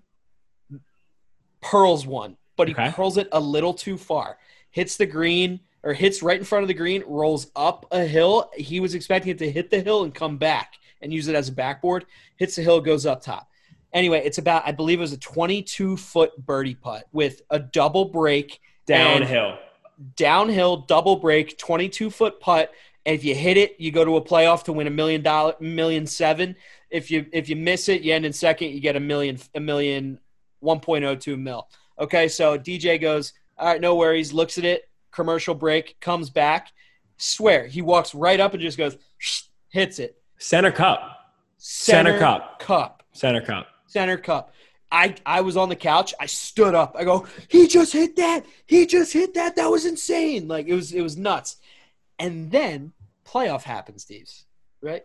pearls 1.61 2.05
one, 2.05 2.37
but 2.55 2.67
he 2.67 2.73
Okay. 2.73 2.91
pearls 2.91 3.17
it 3.17 3.27
a 3.31 3.39
little 3.39 3.73
too 3.73 3.97
far. 3.97 4.37
Hits 4.71 4.97
the 4.97 5.05
green 5.05 5.59
or 5.83 5.93
hits 5.93 6.21
right 6.21 6.37
in 6.37 6.45
front 6.45 6.63
of 6.63 6.67
the 6.67 6.73
green, 6.73 7.03
rolls 7.07 7.51
up 7.55 7.85
a 7.91 8.03
hill. 8.05 8.49
He 8.55 8.79
was 8.79 8.95
expecting 8.95 9.31
it 9.31 9.37
to 9.39 9.51
hit 9.51 9.69
the 9.69 9.81
hill 9.81 10.03
and 10.03 10.13
come 10.13 10.37
back 10.37 10.73
and 11.01 11.13
use 11.13 11.27
it 11.27 11.35
as 11.35 11.49
a 11.49 11.53
backboard. 11.53 12.05
Hits 12.37 12.55
the 12.55 12.61
hill, 12.63 12.81
goes 12.81 13.05
up 13.05 13.21
top. 13.21 13.49
Anyway, 13.93 14.21
it's 14.23 14.37
about 14.37 14.67
I 14.67 14.71
believe 14.71 14.99
it 14.99 15.01
was 15.01 15.13
a 15.13 15.17
22 15.17 15.97
foot 15.97 16.31
birdie 16.45 16.75
putt 16.75 17.05
with 17.11 17.41
a 17.49 17.59
double 17.59 18.05
break 18.05 18.59
Downhill. 18.85 19.57
downhill 20.15 20.77
double 20.77 21.15
break 21.15 21.57
22 21.57 22.09
foot 22.09 22.39
putt 22.39 22.71
if 23.15 23.23
you 23.23 23.35
hit 23.35 23.57
it 23.57 23.75
you 23.79 23.91
go 23.91 24.05
to 24.05 24.17
a 24.17 24.21
playoff 24.21 24.63
to 24.63 24.73
win 24.73 24.87
a 24.87 24.91
million 24.91 25.21
dollar 25.21 25.53
million 25.59 26.05
seven 26.05 26.55
if 26.89 27.09
you 27.11 27.25
if 27.31 27.49
you 27.49 27.55
miss 27.55 27.89
it 27.89 28.01
you 28.01 28.13
end 28.13 28.25
in 28.25 28.33
second 28.33 28.69
you 28.71 28.79
get 28.79 28.95
a 28.95 28.99
million 28.99 29.37
a 29.55 29.59
million 29.59 30.19
1.02 30.63 31.39
mil 31.39 31.67
okay 31.97 32.27
so 32.27 32.57
dj 32.57 32.99
goes 32.99 33.33
all 33.57 33.67
right 33.67 33.81
no 33.81 33.95
worries 33.95 34.33
looks 34.33 34.57
at 34.57 34.65
it 34.65 34.89
commercial 35.11 35.55
break 35.55 35.99
comes 35.99 36.29
back 36.29 36.73
swear 37.17 37.67
he 37.67 37.81
walks 37.81 38.13
right 38.13 38.39
up 38.39 38.53
and 38.53 38.61
just 38.61 38.77
goes 38.77 38.97
hits 39.69 39.99
it 39.99 40.19
Center 40.39 40.71
cup. 40.71 41.01
Center 41.57 42.17
cup. 42.17 42.59
cup 42.59 43.03
Center 43.11 43.41
cup. 43.41 43.67
center 43.87 44.17
cup. 44.17 44.53
I, 44.91 45.13
I 45.25 45.41
was 45.41 45.57
on 45.57 45.69
the 45.69 45.75
couch. 45.75 46.13
I 46.19 46.25
stood 46.25 46.73
up. 46.73 46.95
I 46.97 47.03
go, 47.03 47.27
he 47.49 47.67
just 47.67 47.91
hit 47.93 48.15
that. 48.15 48.45
He 48.65 48.87
just 48.87 49.11
hit 49.13 49.33
that. 49.35 49.57
That 49.57 49.67
was 49.67 49.85
insane. 49.85 50.47
Like 50.47 50.67
it 50.67 50.73
was 50.73 50.93
it 50.93 51.01
was 51.01 51.17
nuts. 51.17 51.57
And 52.17 52.49
then 52.49 52.93
playoff 53.29 53.63
happens, 53.63 54.03
Steve's 54.03 54.45
right? 54.81 55.03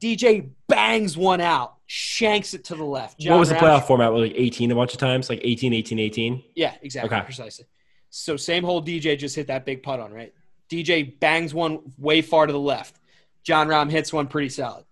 DJ 0.00 0.50
bangs 0.66 1.16
one 1.16 1.40
out, 1.40 1.74
shanks 1.86 2.54
it 2.54 2.64
to 2.64 2.74
the 2.74 2.84
left. 2.84 3.18
John 3.20 3.32
what 3.34 3.40
was 3.40 3.48
the 3.50 3.54
playoff 3.56 3.86
format? 3.86 4.12
Was 4.12 4.22
like 4.22 4.32
18 4.34 4.70
a 4.70 4.74
bunch 4.74 4.94
of 4.94 4.98
times? 4.98 5.28
Like 5.28 5.40
18, 5.42 5.72
18, 5.74 5.98
18? 5.98 6.42
Yeah, 6.54 6.74
exactly, 6.82 7.14
Okay. 7.14 7.24
precisely. 7.24 7.66
So 8.08 8.36
same 8.36 8.64
hole 8.64 8.82
DJ 8.82 9.18
just 9.18 9.36
hit 9.36 9.46
that 9.48 9.64
big 9.66 9.82
putt 9.82 10.00
on, 10.00 10.12
right? 10.12 10.32
DJ 10.70 11.18
bangs 11.20 11.52
one 11.52 11.80
way 11.98 12.22
far 12.22 12.46
to 12.46 12.52
the 12.52 12.58
left. 12.58 12.96
Jon 13.44 13.68
Rahm 13.68 13.90
hits 13.90 14.12
one 14.12 14.26
pretty 14.26 14.48
solid. 14.48 14.84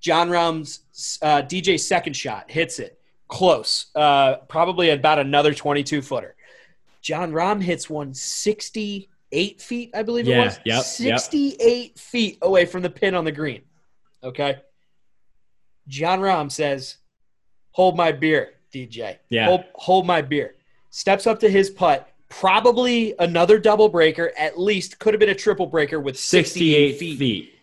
Jon 0.00 0.28
Rahm's 0.28 0.80
uh, 1.22 1.42
DJ's 1.42 1.86
second 1.86 2.14
shot 2.14 2.50
hits 2.50 2.78
it 2.78 2.98
close, 3.28 3.86
uh, 3.94 4.36
probably 4.48 4.90
about 4.90 5.18
another 5.18 5.54
22 5.54 6.02
footer. 6.02 6.34
Jon 7.02 7.32
Rahm 7.32 7.62
hits 7.62 7.88
one 7.88 8.12
68 9.32 9.62
feet, 9.62 9.90
I 9.94 10.02
believe 10.02 10.26
Yeah, 10.26 10.42
it 10.42 10.44
was. 10.44 10.56
yep, 10.64 10.84
yep. 10.98 11.20
68 11.20 11.98
feet 11.98 12.38
away 12.42 12.64
from 12.66 12.82
the 12.82 12.90
pin 12.90 13.14
on 13.14 13.24
the 13.24 13.32
green. 13.32 13.62
Okay. 14.22 14.58
Jon 15.88 16.20
Rahm 16.20 16.50
says, 16.50 16.96
Hold 17.72 17.96
my 17.96 18.12
beer, 18.12 18.54
DJ. 18.74 19.18
Yeah. 19.28 19.46
Hold, 19.46 19.64
hold 19.74 20.06
my 20.06 20.22
beer. 20.22 20.56
Steps 20.90 21.26
up 21.26 21.38
to 21.40 21.48
his 21.48 21.70
putt. 21.70 22.08
Probably 22.28 23.14
another 23.18 23.58
double 23.58 23.88
breaker, 23.88 24.32
at 24.36 24.58
least 24.58 24.98
could 24.98 25.14
have 25.14 25.20
been 25.20 25.30
a 25.30 25.34
triple 25.34 25.66
breaker 25.66 26.00
with 26.00 26.18
68, 26.18 26.92
68 26.92 26.98
feet. 26.98 27.18
feet. 27.18 27.54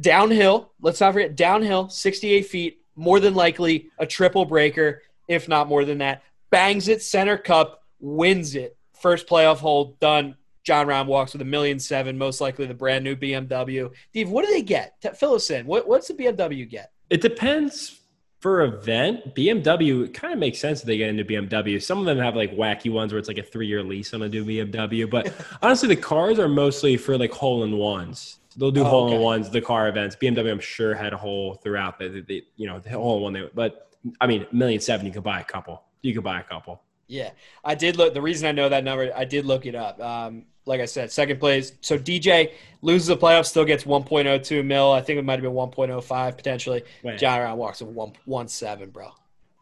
Downhill, 0.00 0.72
let's 0.80 1.00
not 1.00 1.12
forget, 1.14 1.36
downhill, 1.36 1.88
68 1.88 2.46
feet, 2.46 2.78
more 2.96 3.20
than 3.20 3.34
likely 3.34 3.88
a 3.98 4.06
triple 4.06 4.44
breaker, 4.44 5.02
if 5.28 5.48
not 5.48 5.68
more 5.68 5.84
than 5.84 5.98
that. 5.98 6.22
Bangs 6.50 6.88
it, 6.88 7.02
center 7.02 7.36
cup, 7.36 7.82
wins 7.98 8.54
it. 8.54 8.76
First 9.00 9.26
playoff 9.26 9.58
hole, 9.58 9.96
done. 10.00 10.36
Jon 10.70 10.86
Rahm 10.86 11.06
walks 11.06 11.32
with 11.32 11.42
a 11.42 11.44
million 11.44 11.80
seven, 11.80 12.16
most 12.16 12.40
likely 12.40 12.64
the 12.64 12.74
brand 12.74 13.02
new 13.02 13.16
BMW. 13.16 13.90
Steve, 14.10 14.30
what 14.30 14.46
do 14.46 14.52
they 14.52 14.62
get? 14.62 14.94
Fill 15.18 15.34
us 15.34 15.50
in. 15.50 15.66
What, 15.66 15.88
what's 15.88 16.06
the 16.06 16.14
BMW 16.14 16.70
get? 16.70 16.92
It 17.10 17.20
depends 17.20 17.98
for 18.38 18.62
event. 18.62 19.34
BMW 19.34 20.04
it 20.04 20.14
kind 20.14 20.32
of 20.32 20.38
makes 20.38 20.60
sense 20.60 20.78
that 20.78 20.86
they 20.86 20.96
get 20.96 21.08
into 21.08 21.24
BMW. 21.24 21.82
Some 21.82 21.98
of 21.98 22.04
them 22.04 22.18
have 22.18 22.36
like 22.36 22.54
wacky 22.54 22.88
ones 22.88 23.12
where 23.12 23.18
it's 23.18 23.26
like 23.26 23.38
a 23.38 23.42
three 23.42 23.66
year 23.66 23.82
lease 23.82 24.14
on 24.14 24.22
a 24.22 24.28
new 24.28 24.44
BMW. 24.44 25.10
But 25.10 25.34
honestly, 25.60 25.88
the 25.88 26.00
cars 26.00 26.38
are 26.38 26.48
mostly 26.48 26.96
for 26.96 27.18
like 27.18 27.32
hole 27.32 27.64
in 27.64 27.76
ones. 27.76 28.38
They'll 28.56 28.70
do 28.70 28.82
Oh, 28.82 28.84
hole 28.84 29.06
okay. 29.06 29.16
in 29.16 29.22
ones, 29.22 29.50
the 29.50 29.60
car 29.60 29.88
events. 29.88 30.14
BMW, 30.14 30.52
I'm 30.52 30.60
sure, 30.60 30.94
had 30.94 31.12
a 31.12 31.16
hole 31.16 31.54
throughout. 31.54 31.98
The, 31.98 32.24
the, 32.28 32.44
you 32.54 32.68
know, 32.68 32.78
the 32.78 32.90
hole 32.90 33.16
in 33.16 33.22
one. 33.24 33.32
They, 33.32 33.50
but 33.52 33.88
I 34.20 34.28
mean, 34.28 34.46
a 34.48 34.54
million 34.54 34.80
seven, 34.80 35.04
you 35.04 35.10
could 35.10 35.24
buy 35.24 35.40
a 35.40 35.44
couple. 35.44 35.82
You 36.02 36.14
could 36.14 36.22
buy 36.22 36.38
a 36.38 36.44
couple. 36.44 36.80
Yeah, 37.08 37.30
I 37.64 37.74
did 37.74 37.96
look. 37.96 38.14
The 38.14 38.22
reason 38.22 38.48
I 38.48 38.52
know 38.52 38.68
that 38.68 38.84
number, 38.84 39.10
I 39.16 39.24
did 39.24 39.44
look 39.44 39.66
it 39.66 39.74
up. 39.74 40.00
Um, 40.00 40.44
like 40.66 40.80
I 40.80 40.84
said, 40.84 41.10
second 41.10 41.40
place. 41.40 41.72
So 41.80 41.98
DJ 41.98 42.52
loses 42.82 43.08
the 43.08 43.16
playoffs, 43.16 43.46
still 43.46 43.64
gets 43.64 43.84
1.02 43.84 44.64
mil. 44.64 44.92
I 44.92 45.00
think 45.00 45.18
it 45.18 45.24
might 45.24 45.34
have 45.34 45.42
been 45.42 45.52
1.05 45.52 46.36
potentially. 46.36 46.82
Jon 47.16 47.40
Rahm 47.40 47.56
walks 47.56 47.80
with 47.80 47.90
one 47.90 48.12
one 48.24 48.48
seven, 48.48 48.90
bro. 48.90 49.10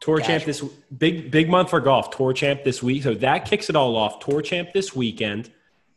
Tour 0.00 0.18
Gosh. 0.18 0.26
champ 0.26 0.44
this 0.44 0.62
big 0.96 1.30
big 1.30 1.48
month 1.48 1.70
for 1.70 1.80
golf. 1.80 2.10
Tour 2.10 2.32
champ 2.32 2.64
this 2.64 2.82
week, 2.82 3.02
so 3.02 3.14
that 3.14 3.44
kicks 3.46 3.68
it 3.68 3.76
all 3.76 3.96
off. 3.96 4.20
Tour 4.20 4.42
champ 4.42 4.72
this 4.72 4.94
weekend, 4.94 5.50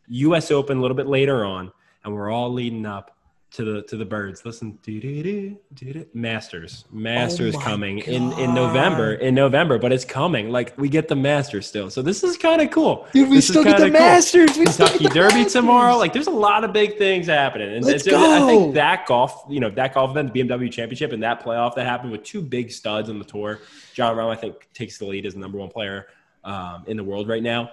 U.S. 0.08 0.50
Open 0.50 0.78
a 0.78 0.82
little 0.82 0.98
bit 0.98 1.08
later 1.08 1.46
on, 1.46 1.72
and 2.04 2.16
we're 2.16 2.32
all 2.32 2.52
leading 2.52 2.86
up 2.86 3.11
to 3.52 3.66
the 3.66 3.82
to 3.84 3.98
the 3.98 4.06
birds. 4.06 4.46
Listen, 4.46 4.80
doo-doo-doo, 4.82 5.58
doo-doo. 5.74 6.06
Masters, 6.14 6.86
Masters 6.90 7.54
Oh 7.56 7.60
coming 7.60 8.00
in 8.00 8.32
in 8.40 8.54
November 8.54 9.14
in 9.16 9.36
November, 9.36 9.78
but 9.78 9.92
it's 9.92 10.06
coming. 10.06 10.50
Like 10.52 10.78
we 10.78 10.88
get 10.88 11.10
the 11.10 11.18
Masters 11.18 11.68
still, 11.68 11.90
so 11.90 12.02
this 12.02 12.24
is 12.24 12.38
kind 12.38 12.62
of 12.62 12.72
cool. 12.72 13.08
Dude, 13.14 13.30
we 13.30 13.36
This 13.38 13.50
still 13.50 13.64
get 13.66 13.78
the 13.78 13.84
cool. 13.90 14.00
Masters. 14.00 14.58
We 14.58 14.66
still 14.68 14.88
Kentucky 14.88 15.04
get 15.04 15.14
the 15.14 15.20
Derby 15.20 15.36
Masters. 15.36 15.54
tomorrow. 15.54 15.98
Like, 15.98 16.14
there's 16.14 16.28
a 16.28 16.32
lot 16.32 16.64
of 16.64 16.72
big 16.72 16.98
things 16.98 17.28
happening. 17.28 17.74
And 17.74 17.86
Let's 17.86 18.08
it's- 18.08 18.22
I 18.22 18.46
think 18.48 18.74
that 18.76 19.06
golf, 19.06 19.44
you 19.50 19.60
know, 19.60 19.70
that 19.72 19.94
golf 19.94 20.12
event, 20.12 20.34
the 20.34 20.40
BMW 20.44 20.72
Championship, 20.72 21.12
and 21.12 21.22
that 21.24 21.44
playoff 21.44 21.76
that 21.76 21.86
happened 21.86 22.14
with 22.14 22.24
two 22.24 22.42
big 22.42 22.72
studs 22.72 23.10
on 23.10 23.20
the 23.20 23.26
tour. 23.26 23.60
Jon 23.94 24.16
Rahm, 24.16 24.30
I 24.30 24.36
think, 24.36 24.70
takes 24.74 24.98
the 24.98 25.06
lead 25.06 25.26
as 25.26 25.34
the 25.34 25.40
number 25.42 25.58
one 25.58 25.70
player 25.70 26.08
um, 26.46 26.86
in 26.88 26.96
the 26.96 27.04
world 27.04 27.28
right 27.28 27.44
now. 27.44 27.72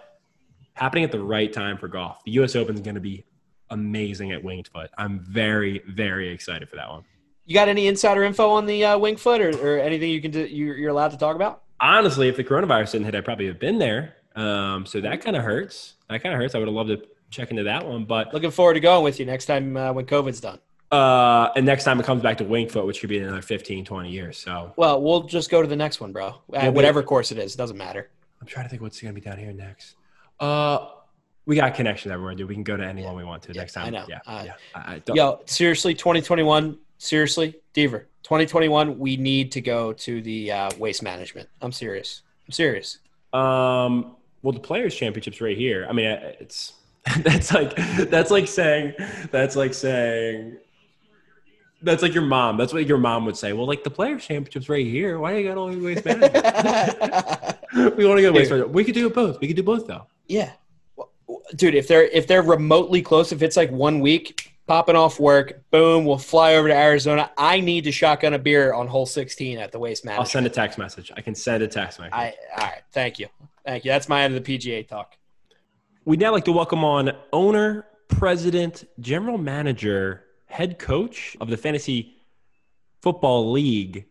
Happening 0.74 1.04
at 1.04 1.12
the 1.12 1.20
right 1.22 1.52
time 1.52 1.78
for 1.78 1.86
golf. 1.88 2.22
The 2.24 2.32
U.S. 2.32 2.56
Open 2.56 2.74
is 2.74 2.80
going 2.80 2.94
to 2.96 3.00
be 3.00 3.24
amazing 3.70 4.32
at 4.32 4.42
Winged 4.42 4.68
Foot. 4.68 4.90
I'm 4.98 5.20
very, 5.20 5.82
very 5.88 6.28
excited 6.28 6.68
for 6.68 6.76
that 6.76 6.88
one. 6.88 7.04
You 7.46 7.54
got 7.54 7.68
any 7.68 7.86
insider 7.86 8.24
info 8.24 8.50
on 8.50 8.66
the 8.66 8.84
uh, 8.84 8.98
Winged 8.98 9.20
Foot 9.20 9.40
or, 9.40 9.76
or 9.76 9.78
anything 9.78 10.10
you 10.10 10.20
can 10.20 10.30
do, 10.30 10.40
you're, 10.44 10.76
you're 10.76 10.90
allowed 10.90 11.12
to 11.12 11.16
talk 11.18 11.34
about? 11.34 11.62
Honestly, 11.80 12.28
if 12.28 12.36
the 12.36 12.44
coronavirus 12.44 12.92
didn't 12.92 13.04
hit, 13.06 13.14
I'd 13.14 13.24
probably 13.24 13.46
have 13.46 13.58
been 13.58 13.78
there. 13.78 14.16
Um, 14.36 14.86
so 14.86 15.00
that 15.00 15.20
kind 15.22 15.36
of 15.36 15.42
hurts. 15.42 15.94
That 16.10 16.22
kind 16.22 16.34
of 16.34 16.40
hurts. 16.40 16.54
I 16.54 16.58
would 16.58 16.68
have 16.68 16.74
loved 16.74 16.90
to 16.90 17.02
check 17.30 17.50
into 17.50 17.64
that 17.64 17.86
one, 17.86 18.04
but 18.04 18.32
Looking 18.32 18.50
forward 18.50 18.74
to 18.74 18.80
going 18.80 19.04
with 19.04 19.18
you 19.18 19.26
next 19.26 19.46
time 19.46 19.76
uh, 19.76 19.92
when 19.92 20.06
COVID's 20.06 20.40
done. 20.40 20.58
Uh, 20.90 21.50
and 21.54 21.66
next 21.66 21.84
time 21.84 22.00
it 22.00 22.06
comes 22.06 22.22
back 22.22 22.38
to 22.38 22.44
Winged 22.44 22.72
Foot, 22.72 22.86
which 22.86 23.00
could 23.00 23.10
be 23.10 23.18
another 23.18 23.42
15, 23.42 23.84
20 23.84 24.10
years. 24.10 24.38
So 24.38 24.72
Well, 24.76 25.02
we'll 25.02 25.24
just 25.24 25.50
go 25.50 25.60
to 25.60 25.68
the 25.68 25.76
next 25.76 26.00
one, 26.00 26.12
bro. 26.12 26.40
Yeah, 26.52 26.68
whatever 26.68 27.02
course 27.02 27.30
it 27.30 27.38
is, 27.38 27.54
doesn't 27.54 27.76
matter. 27.76 28.08
I'm 28.40 28.46
trying 28.46 28.64
to 28.64 28.70
think 28.70 28.82
what's 28.82 29.00
going 29.00 29.14
to 29.14 29.20
be 29.20 29.24
down 29.24 29.38
here 29.38 29.52
next. 29.52 29.96
Uh, 30.40 30.86
we 31.48 31.56
got 31.56 31.74
connections 31.74 32.12
everywhere, 32.12 32.34
dude. 32.34 32.46
We 32.46 32.54
can 32.54 32.62
go 32.62 32.76
to 32.76 32.84
anyone 32.84 33.16
we 33.16 33.24
want 33.24 33.42
to 33.44 33.54
Yeah, 33.54 33.62
next 33.62 33.72
time. 33.72 33.86
I 33.86 33.90
know. 33.90 34.04
Yeah, 34.06 34.18
Uh, 34.26 34.42
yeah. 34.44 34.52
I, 34.74 35.02
Yo, 35.14 35.40
seriously, 35.46 35.94
2021. 35.94 36.76
Seriously, 36.98 37.54
Deaver, 37.74 38.04
2021. 38.22 38.98
We 38.98 39.16
need 39.16 39.50
to 39.52 39.62
go 39.62 39.94
to 39.94 40.20
the 40.20 40.52
uh, 40.52 40.70
waste 40.78 41.02
management. 41.02 41.48
I'm 41.62 41.72
serious. 41.72 42.20
I'm 42.46 42.52
serious. 42.52 42.98
Um, 43.32 44.16
well, 44.42 44.52
the 44.52 44.60
Players 44.60 44.94
Championships 44.94 45.40
right 45.40 45.56
here. 45.56 45.86
I 45.88 45.92
mean, 45.94 46.08
uh, 46.08 46.32
it's 46.38 46.74
that's 47.20 47.54
like 47.54 47.74
that's 48.10 48.30
like 48.30 48.46
saying 48.46 48.92
that's 49.30 49.56
like 49.56 49.72
saying 49.72 50.58
that's 51.80 52.02
like 52.02 52.12
your 52.12 52.24
mom. 52.24 52.58
That's 52.58 52.74
what 52.74 52.86
your 52.86 52.98
mom 52.98 53.24
would 53.24 53.38
say. 53.38 53.54
Well, 53.54 53.66
like 53.66 53.84
the 53.84 53.90
Players 53.90 54.26
Championships 54.26 54.68
right 54.68 54.84
here. 54.84 55.18
Why 55.18 55.32
do 55.32 55.40
you 55.40 55.48
got 55.48 55.56
all 55.56 55.68
waste 55.68 56.04
management? 56.04 56.44
we 57.96 58.04
want 58.04 58.18
to 58.18 58.22
go 58.22 58.32
waste 58.32 58.50
management. 58.50 58.70
We 58.70 58.84
could 58.84 58.94
do 58.94 59.06
it 59.06 59.14
both. 59.14 59.40
We 59.40 59.46
could 59.46 59.56
do 59.56 59.62
both 59.62 59.86
though. 59.86 60.06
Yeah, 60.26 60.50
dude. 61.54 61.74
If 61.74 61.88
they're 61.88 62.04
if 62.04 62.26
they're 62.26 62.42
remotely 62.42 63.02
close, 63.02 63.32
if 63.32 63.42
it's 63.42 63.56
like 63.56 63.70
one 63.70 64.00
week, 64.00 64.58
popping 64.66 64.94
off 64.94 65.18
work, 65.18 65.62
boom, 65.70 66.04
we'll 66.04 66.18
fly 66.18 66.54
over 66.54 66.68
to 66.68 66.74
Arizona. 66.74 67.30
I 67.36 67.60
need 67.60 67.84
to 67.84 67.92
shotgun 67.92 68.34
a 68.34 68.38
beer 68.38 68.72
on 68.72 68.86
hole 68.86 69.06
16 69.06 69.58
at 69.58 69.72
the 69.72 69.78
waste 69.78 70.06
I'll 70.06 70.24
send 70.24 70.46
a 70.46 70.50
text 70.50 70.78
message. 70.78 71.10
I 71.16 71.22
can 71.22 71.34
send 71.34 71.62
a 71.62 71.68
text 71.68 71.98
message. 71.98 72.12
I 72.14 72.34
all 72.56 72.66
right. 72.66 72.82
Thank 72.92 73.18
you. 73.18 73.26
Thank 73.64 73.84
you. 73.84 73.90
That's 73.90 74.08
my 74.08 74.22
end 74.22 74.36
of 74.36 74.44
the 74.44 74.58
PGA 74.58 74.86
talk. 74.86 75.16
We'd 76.04 76.20
now 76.20 76.32
like 76.32 76.44
to 76.44 76.52
welcome 76.52 76.84
on 76.84 77.12
owner, 77.32 77.86
president, 78.08 78.84
general 79.00 79.38
manager, 79.38 80.24
head 80.46 80.78
coach 80.78 81.36
of 81.40 81.48
the 81.48 81.56
Fantasy 81.56 82.16
Football 83.02 83.52
League, 83.52 84.06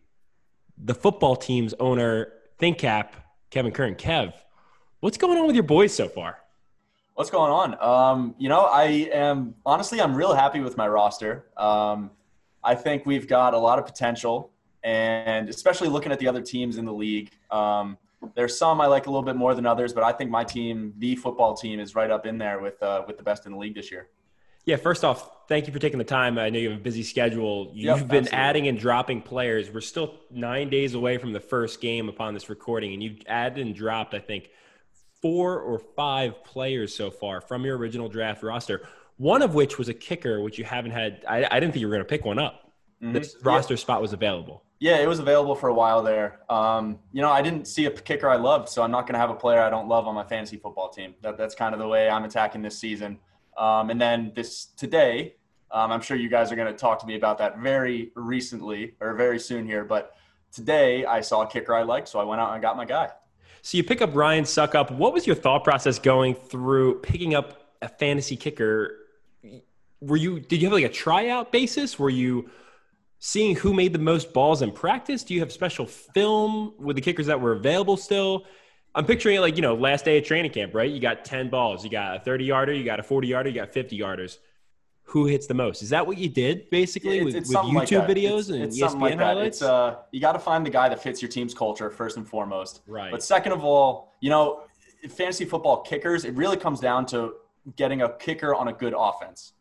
the 0.77 0.93
football 0.93 1.35
team's 1.35 1.73
owner, 1.79 2.33
ThinkCap, 2.59 3.09
Kevin 3.49 3.71
Kern. 3.71 3.95
Kev, 3.95 4.33
what's 4.99 5.17
going 5.17 5.37
on 5.37 5.47
with 5.47 5.55
your 5.55 5.63
boys 5.63 5.93
so 5.93 6.07
far? 6.07 6.37
What's 7.17 7.31
going 7.31 7.51
on? 7.51 7.81
Um, 7.81 8.35
you 8.37 8.47
know, 8.47 8.65
I 8.65 9.09
am 9.11 9.55
honestly, 9.65 9.99
I'm 9.99 10.13
real 10.13 10.35
happy 10.35 10.59
with 10.59 10.77
my 10.77 10.87
roster. 10.87 11.45
Um, 11.57 12.11
I 12.63 12.75
think 12.75 13.07
we've 13.07 13.27
got 13.27 13.55
a 13.55 13.57
lot 13.57 13.79
of 13.79 13.87
potential, 13.87 14.51
and 14.83 15.49
especially 15.49 15.89
looking 15.89 16.11
at 16.11 16.19
the 16.19 16.27
other 16.27 16.43
teams 16.43 16.77
in 16.77 16.85
the 16.85 16.93
league. 16.93 17.31
Um, 17.49 17.97
there's 18.35 18.55
some 18.55 18.79
I 18.79 18.85
like 18.85 19.07
a 19.07 19.09
little 19.09 19.23
bit 19.25 19.35
more 19.35 19.55
than 19.55 19.65
others, 19.65 19.93
but 19.93 20.03
I 20.03 20.11
think 20.11 20.29
my 20.29 20.43
team, 20.43 20.93
the 20.99 21.15
football 21.15 21.55
team, 21.55 21.79
is 21.79 21.95
right 21.95 22.11
up 22.11 22.27
in 22.27 22.37
there 22.37 22.59
with 22.59 22.83
uh, 22.83 23.03
with 23.07 23.17
the 23.17 23.23
best 23.23 23.47
in 23.47 23.53
the 23.53 23.57
league 23.57 23.73
this 23.73 23.89
year. 23.89 24.09
Yeah, 24.65 24.75
first 24.75 25.03
off, 25.03 25.47
thank 25.47 25.65
you 25.65 25.73
for 25.73 25.79
taking 25.79 25.97
the 25.97 26.03
time. 26.03 26.37
I 26.37 26.51
know 26.51 26.59
you 26.59 26.69
have 26.69 26.77
a 26.77 26.83
busy 26.83 27.01
schedule. 27.01 27.71
You've 27.73 27.85
Yep, 27.85 27.97
been 28.09 28.17
absolutely. 28.25 28.31
adding 28.31 28.67
and 28.67 28.77
dropping 28.77 29.23
players. 29.23 29.71
We're 29.71 29.81
still 29.81 30.13
nine 30.29 30.69
days 30.69 30.93
away 30.93 31.17
from 31.17 31.33
the 31.33 31.39
first 31.39 31.81
game 31.81 32.09
upon 32.09 32.35
this 32.35 32.47
recording, 32.47 32.93
and 32.93 33.01
you've 33.01 33.21
added 33.25 33.65
and 33.65 33.73
dropped, 33.73 34.13
I 34.13 34.19
think, 34.19 34.51
four 35.27 35.59
or 35.59 35.77
five 35.77 36.41
players 36.45 36.95
so 36.95 37.11
far 37.11 37.41
from 37.41 37.65
your 37.65 37.77
original 37.77 38.07
draft 38.07 38.43
roster. 38.43 38.87
One 39.17 39.41
of 39.41 39.55
which 39.55 39.77
was 39.77 39.89
a 39.89 39.93
kicker, 39.93 40.39
which 40.41 40.57
you 40.57 40.63
haven't 40.63 40.91
had. 40.91 41.25
I, 41.27 41.45
I 41.51 41.59
didn't 41.59 41.73
think 41.73 41.81
you 41.81 41.87
were 41.87 41.93
going 41.93 42.05
to 42.05 42.07
pick 42.07 42.23
one 42.23 42.39
up. 42.39 42.71
Mhm. 43.03 43.11
This 43.11 43.35
Yeah. 43.35 43.49
roster 43.51 43.75
spot 43.75 44.01
was 44.01 44.13
available. 44.13 44.63
Yeah, 44.79 44.97
it 44.99 45.07
was 45.07 45.19
available 45.19 45.53
for 45.55 45.67
a 45.67 45.73
while 45.73 46.01
there. 46.01 46.39
Um, 46.49 46.99
you 47.11 47.21
know, 47.21 47.29
I 47.31 47.41
didn't 47.41 47.67
see 47.67 47.87
a 47.87 47.91
kicker 47.91 48.29
I 48.29 48.37
loved, 48.37 48.69
so 48.69 48.83
I'm 48.83 48.91
not 48.91 49.01
going 49.01 49.15
to 49.15 49.19
have 49.19 49.29
a 49.29 49.35
player 49.35 49.59
I 49.59 49.69
don't 49.69 49.89
love 49.89 50.07
on 50.07 50.15
my 50.15 50.23
fantasy 50.23 50.55
football 50.55 50.87
team. 50.89 51.13
That, 51.23 51.37
that's 51.37 51.55
kind 51.55 51.73
of 51.73 51.79
the 51.79 51.87
way 51.89 52.09
I'm 52.09 52.23
attacking 52.23 52.61
this 52.61 52.77
season. 52.79 53.19
Um, 53.57 53.89
and 53.89 53.99
then 53.99 54.31
this 54.33 54.65
today, 54.77 55.35
um, 55.71 55.91
I'm 55.91 55.99
sure 56.01 56.15
you 56.15 56.29
guys 56.29 56.51
are 56.53 56.55
going 56.55 56.71
to 56.71 56.77
talk 56.77 56.99
to 56.99 57.05
me 57.07 57.15
about 57.15 57.37
that 57.39 57.57
very 57.59 58.11
recently 58.15 58.93
or 59.01 59.13
very 59.15 59.39
soon 59.39 59.65
here. 59.65 59.83
But 59.83 60.13
today, 60.53 61.03
I 61.05 61.19
saw 61.19 61.41
a 61.41 61.47
kicker 61.47 61.75
I 61.75 61.81
liked, 61.83 62.07
so 62.07 62.19
I 62.19 62.23
went 62.23 62.39
out 62.39 62.53
and 62.53 62.61
got 62.61 62.77
my 62.77 62.85
guy. 62.85 63.09
So 63.67 63.75
you 63.75 63.83
pick 63.83 64.01
up 64.01 64.15
Ryan 64.15 64.45
Succop. 64.45 64.91
What 64.91 65.11
was 65.11 65.27
your 65.27 65.35
thought 65.35 65.65
process 65.65 65.99
going 65.99 66.35
through 66.35 67.01
picking 67.01 67.35
up 67.35 67.73
a 67.81 67.89
fantasy 67.89 68.37
kicker? 68.37 68.95
Were 69.99 70.15
you 70.15 70.39
did 70.39 70.61
you 70.61 70.69
have 70.69 70.73
like 70.73 70.85
a 70.85 70.93
tryout 70.93 71.51
basis? 71.51 71.99
Were 71.99 72.09
you 72.09 72.49
seeing 73.19 73.57
who 73.57 73.73
made 73.73 73.91
the 73.91 73.99
most 73.99 74.31
balls 74.31 74.61
in 74.61 74.71
practice? 74.71 75.21
Do 75.21 75.33
you 75.33 75.41
have 75.41 75.51
special 75.51 75.85
film 75.85 76.75
with 76.79 76.95
the 76.95 77.01
kickers 77.01 77.25
that 77.25 77.41
were 77.41 77.51
available 77.51 77.97
still? 77.97 78.45
I'm 78.95 79.05
picturing 79.05 79.35
it 79.35 79.41
like, 79.41 79.57
you 79.57 79.61
know, 79.61 79.75
last 79.75 80.05
day 80.05 80.17
of 80.17 80.23
training 80.23 80.51
camp, 80.51 80.73
right? 80.73 80.89
You 80.89 81.01
got 81.01 81.25
10 81.25 81.49
balls, 81.49 81.83
you 81.83 81.89
got 81.89 82.15
a 82.15 82.19
30 82.21 82.45
yarder, 82.45 82.71
you 82.71 82.85
got 82.85 83.01
a 83.01 83.03
40 83.03 83.27
yarder, 83.27 83.49
you 83.49 83.55
got 83.55 83.73
50 83.73 83.99
yarders. 83.99 84.37
Who 85.07 85.25
hits 85.25 85.47
the 85.47 85.53
most? 85.53 85.81
Is 85.81 85.89
that 85.91 86.05
what 86.05 86.17
you 86.17 86.27
did 86.27 86.69
basically 86.69 87.15
It's- 87.19 87.25
with, 87.25 87.35
it's 87.35 87.47
with 87.49 87.57
like 87.57 87.87
YouTube 87.87 88.07
that. 88.07 88.09
videos 88.15 88.39
It's- 88.39 88.49
and 88.49 88.63
it's 88.63 88.77
ESPN 88.77 88.99
like 88.99 89.17
highlights? 89.17 89.61
Uh, 89.61 89.95
you 90.11 90.19
got 90.19 90.33
to 90.33 90.39
find 90.39 90.65
the 90.65 90.69
guy 90.69 90.89
that 90.89 91.01
fits 91.01 91.21
your 91.21 91.29
team's 91.29 91.53
culture 91.53 91.89
first 91.89 92.17
and 92.17 92.27
foremost. 92.27 92.81
right. 92.87 93.09
But 93.11 93.23
second 93.23 93.53
of 93.53 93.63
all, 93.63 94.13
you 94.19 94.29
know, 94.29 94.63
fantasy 95.09 95.45
football 95.45 95.81
kickers, 95.81 96.25
it 96.25 96.35
really 96.35 96.57
comes 96.57 96.81
down 96.81 97.05
to 97.07 97.35
getting 97.77 98.01
a 98.01 98.09
kicker 98.17 98.53
on 98.53 98.67
a 98.67 98.73
good 98.73 98.93
offense. 98.97 99.53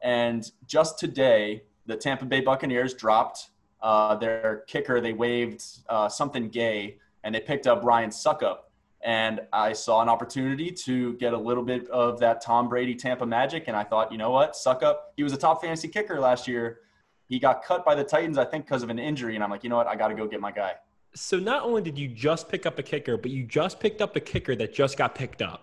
And 0.00 0.50
just 0.66 0.98
today, 0.98 1.64
the 1.84 1.96
Tampa 1.96 2.24
Bay 2.24 2.40
Buccaneers 2.40 2.94
dropped 2.94 3.50
uh, 3.82 4.14
their 4.16 4.64
kicker. 4.66 5.00
They 5.02 5.12
waived 5.12 5.62
uh, 5.90 6.08
something 6.08 6.48
gay, 6.48 6.96
and 7.22 7.34
they 7.34 7.40
picked 7.40 7.66
up 7.66 7.84
Ryan 7.84 8.08
Succop. 8.10 8.58
And 9.06 9.42
I 9.52 9.72
saw 9.72 10.02
an 10.02 10.08
opportunity 10.08 10.72
to 10.72 11.14
get 11.14 11.32
a 11.32 11.38
little 11.38 11.62
bit 11.62 11.88
of 11.90 12.18
that 12.18 12.42
Tom 12.42 12.68
Brady 12.68 12.96
Tampa 12.96 13.24
magic, 13.24 13.68
and 13.68 13.76
I 13.76 13.84
thought, 13.84 14.10
you 14.10 14.18
know 14.18 14.32
what, 14.32 14.54
Succop. 14.54 14.96
he 15.16 15.22
was 15.22 15.32
a 15.32 15.36
top 15.36 15.62
fantasy 15.62 15.86
kicker 15.86 16.18
last 16.18 16.48
year. 16.48 16.80
He 17.28 17.38
got 17.38 17.62
cut 17.62 17.84
by 17.84 17.94
the 17.94 18.02
Titans, 18.02 18.36
I 18.36 18.44
think, 18.44 18.64
because 18.64 18.82
of 18.82 18.90
an 18.90 18.98
injury, 18.98 19.36
and 19.36 19.44
I'm 19.44 19.50
like, 19.50 19.62
you 19.62 19.70
know 19.70 19.76
what, 19.76 19.86
I 19.86 19.94
got 19.94 20.08
to 20.08 20.14
go 20.14 20.26
get 20.26 20.40
my 20.40 20.50
guy. 20.50 20.72
So 21.14 21.38
not 21.38 21.62
only 21.62 21.82
did 21.82 21.96
you 21.96 22.08
just 22.08 22.48
pick 22.48 22.66
up 22.66 22.80
a 22.80 22.82
kicker, 22.82 23.16
but 23.16 23.30
you 23.30 23.44
just 23.44 23.78
picked 23.78 24.02
up 24.02 24.16
a 24.16 24.20
kicker 24.20 24.56
that 24.56 24.74
just 24.74 24.98
got 24.98 25.14
picked 25.14 25.40
up. 25.40 25.62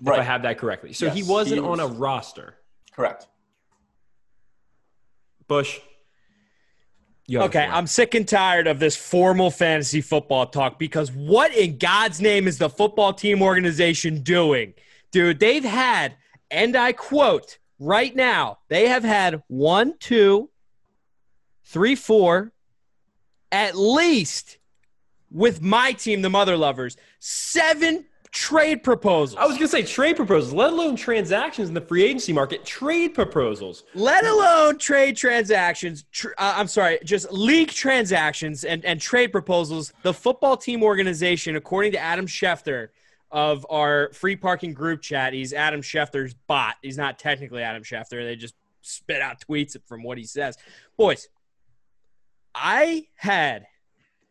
If 0.00 0.08
I 0.08 0.22
have 0.22 0.40
that 0.42 0.56
correctly. 0.56 0.94
So 0.94 1.10
he 1.10 1.22
wasn't 1.22 1.60
he 1.60 1.66
on 1.66 1.78
a 1.78 1.86
roster. 1.86 2.54
Correct. 2.96 3.28
Bush. 5.46 5.78
Okay. 7.38 7.64
I'm 7.64 7.86
sick 7.86 8.14
and 8.14 8.26
tired 8.26 8.66
of 8.66 8.80
this 8.80 8.96
formal 8.96 9.50
fantasy 9.50 10.00
football 10.00 10.46
talk 10.46 10.78
because 10.78 11.12
what 11.12 11.54
in 11.54 11.78
God's 11.78 12.20
name 12.20 12.48
is 12.48 12.58
the 12.58 12.68
football 12.68 13.12
team 13.12 13.40
organization 13.42 14.22
doing? 14.22 14.74
Dude, 15.12 15.38
they've 15.38 15.64
had, 15.64 16.14
and 16.50 16.76
I 16.76 16.92
quote 16.92 17.58
right 17.78 18.14
now, 18.14 18.58
they 18.68 18.88
have 18.88 19.04
had 19.04 19.42
one, 19.46 19.94
two, 19.98 20.50
three, 21.64 21.94
four, 21.94 22.52
at 23.52 23.76
least 23.76 24.58
with 25.30 25.62
my 25.62 25.92
team, 25.92 26.22
the 26.22 26.30
Mother 26.30 26.56
Lovers, 26.56 26.96
seven 27.20 28.06
trade 28.32 28.82
proposals. 28.82 29.36
I 29.36 29.44
was 29.44 29.56
going 29.56 29.66
to 29.66 29.68
say 29.68 29.82
trade 29.82 30.16
proposals, 30.16 30.52
let 30.52 30.72
alone 30.72 30.96
transactions 30.96 31.68
in 31.68 31.74
the 31.74 31.80
free 31.80 32.04
agency 32.04 32.32
market. 32.32 32.64
Trade 32.64 33.14
proposals. 33.14 33.84
let 33.94 34.24
alone 34.24 34.78
trade 34.78 35.16
transactions. 35.16 36.04
Tr- 36.12 36.28
uh, 36.38 36.54
I'm 36.56 36.68
sorry, 36.68 36.98
just 37.04 37.32
league 37.32 37.70
transactions 37.70 38.64
and, 38.64 38.84
and 38.84 39.00
trade 39.00 39.32
proposals. 39.32 39.92
The 40.02 40.14
football 40.14 40.56
team 40.56 40.82
organization, 40.82 41.56
according 41.56 41.92
to 41.92 41.98
Adam 41.98 42.26
Schefter 42.26 42.88
of 43.30 43.66
our 43.70 44.12
free 44.12 44.36
parking 44.36 44.74
group 44.74 45.02
chat, 45.02 45.32
he's 45.32 45.52
Adam 45.52 45.82
Schefter's 45.82 46.34
bot. 46.46 46.76
He's 46.82 46.98
not 46.98 47.18
technically 47.18 47.62
Adam 47.62 47.82
Schefter. 47.82 48.24
They 48.24 48.36
just 48.36 48.54
spit 48.82 49.20
out 49.20 49.40
tweets 49.40 49.76
from 49.86 50.02
what 50.02 50.18
he 50.18 50.24
says. 50.24 50.56
Boys, 50.96 51.28
I 52.54 53.06
had 53.16 53.66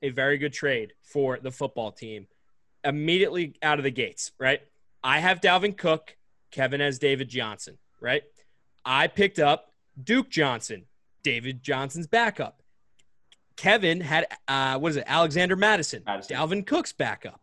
a 0.02 0.10
very 0.10 0.38
good 0.38 0.54
trade 0.54 0.94
for 1.02 1.40
the 1.42 1.52
football 1.52 1.92
team 1.92 2.28
immediately 2.84 3.56
out 3.62 3.80
of 3.80 3.84
the 3.84 3.92
gates, 3.92 4.32
right? 4.40 4.62
I 5.04 5.20
have 5.20 5.42
Dalvin 5.42 5.78
Cook, 5.78 6.16
Kevin 6.52 6.80
has 6.82 7.00
David 7.00 7.30
Johnson, 7.30 7.78
right? 8.02 8.24
I 8.86 9.08
picked 9.08 9.40
up 9.40 9.72
Duke 10.02 10.30
Johnson, 10.30 10.86
David 11.24 11.62
Johnson's 11.64 12.08
backup. 12.08 12.62
Kevin 13.56 14.00
had 14.02 14.26
uh, 14.48 14.78
what 14.80 14.90
is 14.90 14.96
it? 14.98 15.04
Alexander 15.06 15.56
Mattison, 15.56 16.04
Mattison. 16.06 16.36
Dalvin 16.36 16.66
Cook's 16.66 16.94
backup. 16.94 17.42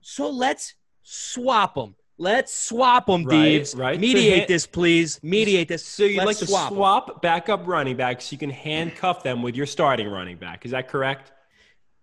So 0.00 0.30
let's 0.30 0.74
swap 1.02 1.74
them. 1.74 1.94
Let's 2.18 2.54
swap 2.54 3.06
them, 3.06 3.24
Right, 3.24 3.42
Deeves. 3.58 3.74
right. 3.74 3.98
Mediate 3.98 4.46
this, 4.46 4.66
please. 4.66 5.18
Mediate 5.22 5.66
this. 5.68 5.84
So 5.84 6.04
you'd 6.04 6.18
Let's 6.18 6.26
like 6.26 6.36
to 6.38 6.46
swap 6.46 6.72
swap, 6.72 7.22
backup 7.22 7.66
running 7.66 7.96
backs 7.96 8.26
so 8.26 8.32
you 8.34 8.38
can 8.38 8.50
handcuff 8.50 9.22
them 9.22 9.42
with 9.42 9.56
your 9.56 9.66
starting 9.66 10.08
running 10.08 10.36
back. 10.36 10.64
Is 10.64 10.70
that 10.70 10.88
correct? 10.88 11.32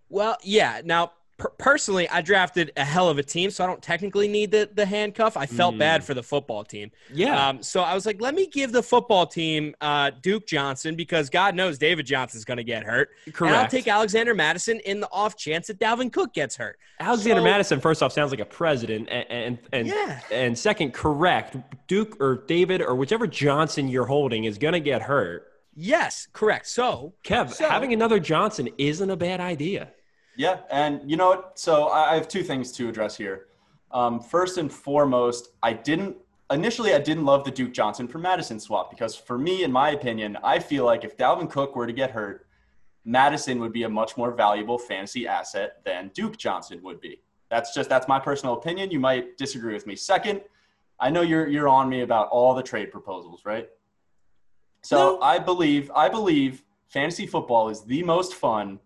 Well, 0.10 0.38
yeah. 0.44 0.82
Now, 0.84 1.14
per- 1.40 1.50
personally, 1.58 2.08
I 2.10 2.22
drafted 2.22 2.72
a 2.78 2.86
hell 2.86 3.10
of 3.10 3.18
a 3.18 3.24
team, 3.24 3.50
so 3.50 3.64
I 3.64 3.68
don't 3.68 3.82
technically 3.82 4.28
need 4.28 4.52
the, 4.52 4.70
the 4.72 4.86
handcuff. 4.86 5.36
I 5.36 5.48
felt 5.48 5.74
Mm. 5.76 5.80
bad 5.80 6.04
for 6.04 6.14
the 6.14 6.22
football 6.22 6.64
team. 6.64 6.92
Yeah. 7.12 7.48
Um, 7.50 7.64
so 7.64 7.82
I 7.82 7.96
was 7.96 8.06
like, 8.06 8.22
let 8.22 8.36
me 8.36 8.46
give 8.46 8.72
the 8.72 8.84
football 8.84 9.26
team 9.26 9.74
uh, 9.82 10.12
Duke 10.22 10.46
Johnson 10.46 10.96
because 10.96 11.30
God 11.32 11.56
knows 11.56 11.78
David 11.80 12.06
Johnson's 12.06 12.46
going 12.46 12.58
to 12.58 12.64
get 12.64 12.84
hurt. 12.84 13.10
correct. 13.34 13.42
And 13.42 13.56
I'll 13.56 13.68
take 13.68 13.88
Alexander 13.88 14.36
Mattison 14.36 14.80
in 14.82 15.00
the 15.00 15.10
off 15.12 15.36
chance 15.36 15.68
that 15.68 15.80
Dalvin 15.80 16.14
Cook 16.14 16.34
gets 16.34 16.56
hurt. 16.56 16.78
Alexander 17.00 17.40
so- 17.42 17.46
Mattison, 17.46 17.80
first 17.80 18.04
off, 18.04 18.12
sounds 18.14 18.30
like 18.32 18.40
a 18.42 18.46
president. 18.46 19.08
And, 19.10 19.26
and, 19.32 19.58
and, 19.72 19.88
Yeah. 19.88 20.20
and 20.32 20.56
second, 20.58 20.94
correct. 20.94 21.56
Duke 21.88 22.18
or 22.22 22.44
David 22.48 22.82
or 22.82 22.94
whichever 22.96 23.26
Johnson 23.26 23.88
you're 23.88 24.06
holding 24.06 24.44
is 24.44 24.58
going 24.58 24.74
to 24.74 24.80
get 24.80 25.02
hurt. 25.02 25.46
Yes, 25.76 26.28
correct. 26.34 26.68
So 26.68 27.14
Kev, 27.24 27.54
So- 27.54 27.70
having 27.70 27.94
another 27.94 28.20
Johnson 28.20 28.68
isn't 28.78 29.10
a 29.10 29.16
bad 29.16 29.40
idea. 29.40 29.92
Yeah, 30.40 30.60
and 30.72 31.02
you 31.06 31.18
know 31.18 31.28
what? 31.28 31.60
So 31.60 31.90
I 31.90 32.16
have 32.16 32.30
two 32.30 32.44
things 32.44 32.72
to 32.72 32.88
address 32.88 33.18
here. 33.18 33.48
Um, 33.92 34.22
first 34.22 34.58
and 34.58 34.72
foremost, 34.72 35.50
I 35.62 35.74
didn't 35.74 36.16
initially 36.50 36.94
I 36.94 37.00
didn't 37.00 37.26
love 37.26 37.44
the 37.44 37.52
Duke 37.52 37.74
Johnson 37.74 38.08
for 38.08 38.20
Mattison 38.20 38.58
swap 38.58 38.90
because 38.90 39.18
for 39.18 39.38
me, 39.38 39.66
in 39.66 39.72
my 39.72 39.90
opinion, 39.90 40.38
I 40.42 40.60
feel 40.60 40.86
like 40.86 41.04
if 41.04 41.18
Dalvin 41.18 41.50
Cook 41.50 41.76
were 41.76 41.86
to 41.86 41.92
get 41.92 42.12
hurt, 42.12 42.48
Mattison 43.04 43.60
would 43.60 43.74
be 43.74 43.84
a 43.84 43.90
much 43.90 44.16
more 44.16 44.32
valuable 44.32 44.80
fantasy 44.80 45.28
asset 45.28 45.82
than 45.84 46.10
Duke 46.14 46.38
Johnson 46.38 46.80
would 46.84 47.02
be. 47.02 47.20
That's 47.50 47.74
just 47.74 47.90
that's 47.90 48.08
my 48.08 48.18
personal 48.18 48.54
opinion. 48.54 48.92
You 48.92 49.02
might 49.02 49.38
disagree 49.38 49.74
with 49.74 49.86
me. 49.86 49.98
Second, 49.98 50.40
I 51.02 51.10
know 51.10 51.22
you're 51.22 51.50
you're 51.50 51.68
on 51.68 51.90
me 51.90 52.00
about 52.00 52.30
all 52.30 52.56
the 52.56 52.64
trade 52.64 52.92
proposals, 52.92 53.42
right? 53.44 53.68
So 54.84 54.96
No. 54.96 55.22
I 55.22 55.38
believe 55.38 55.92
I 55.94 56.08
believe 56.08 56.64
fantasy 56.88 57.28
football 57.28 57.68
is 57.68 57.84
the 57.84 58.04
most 58.04 58.36
fun 58.36 58.80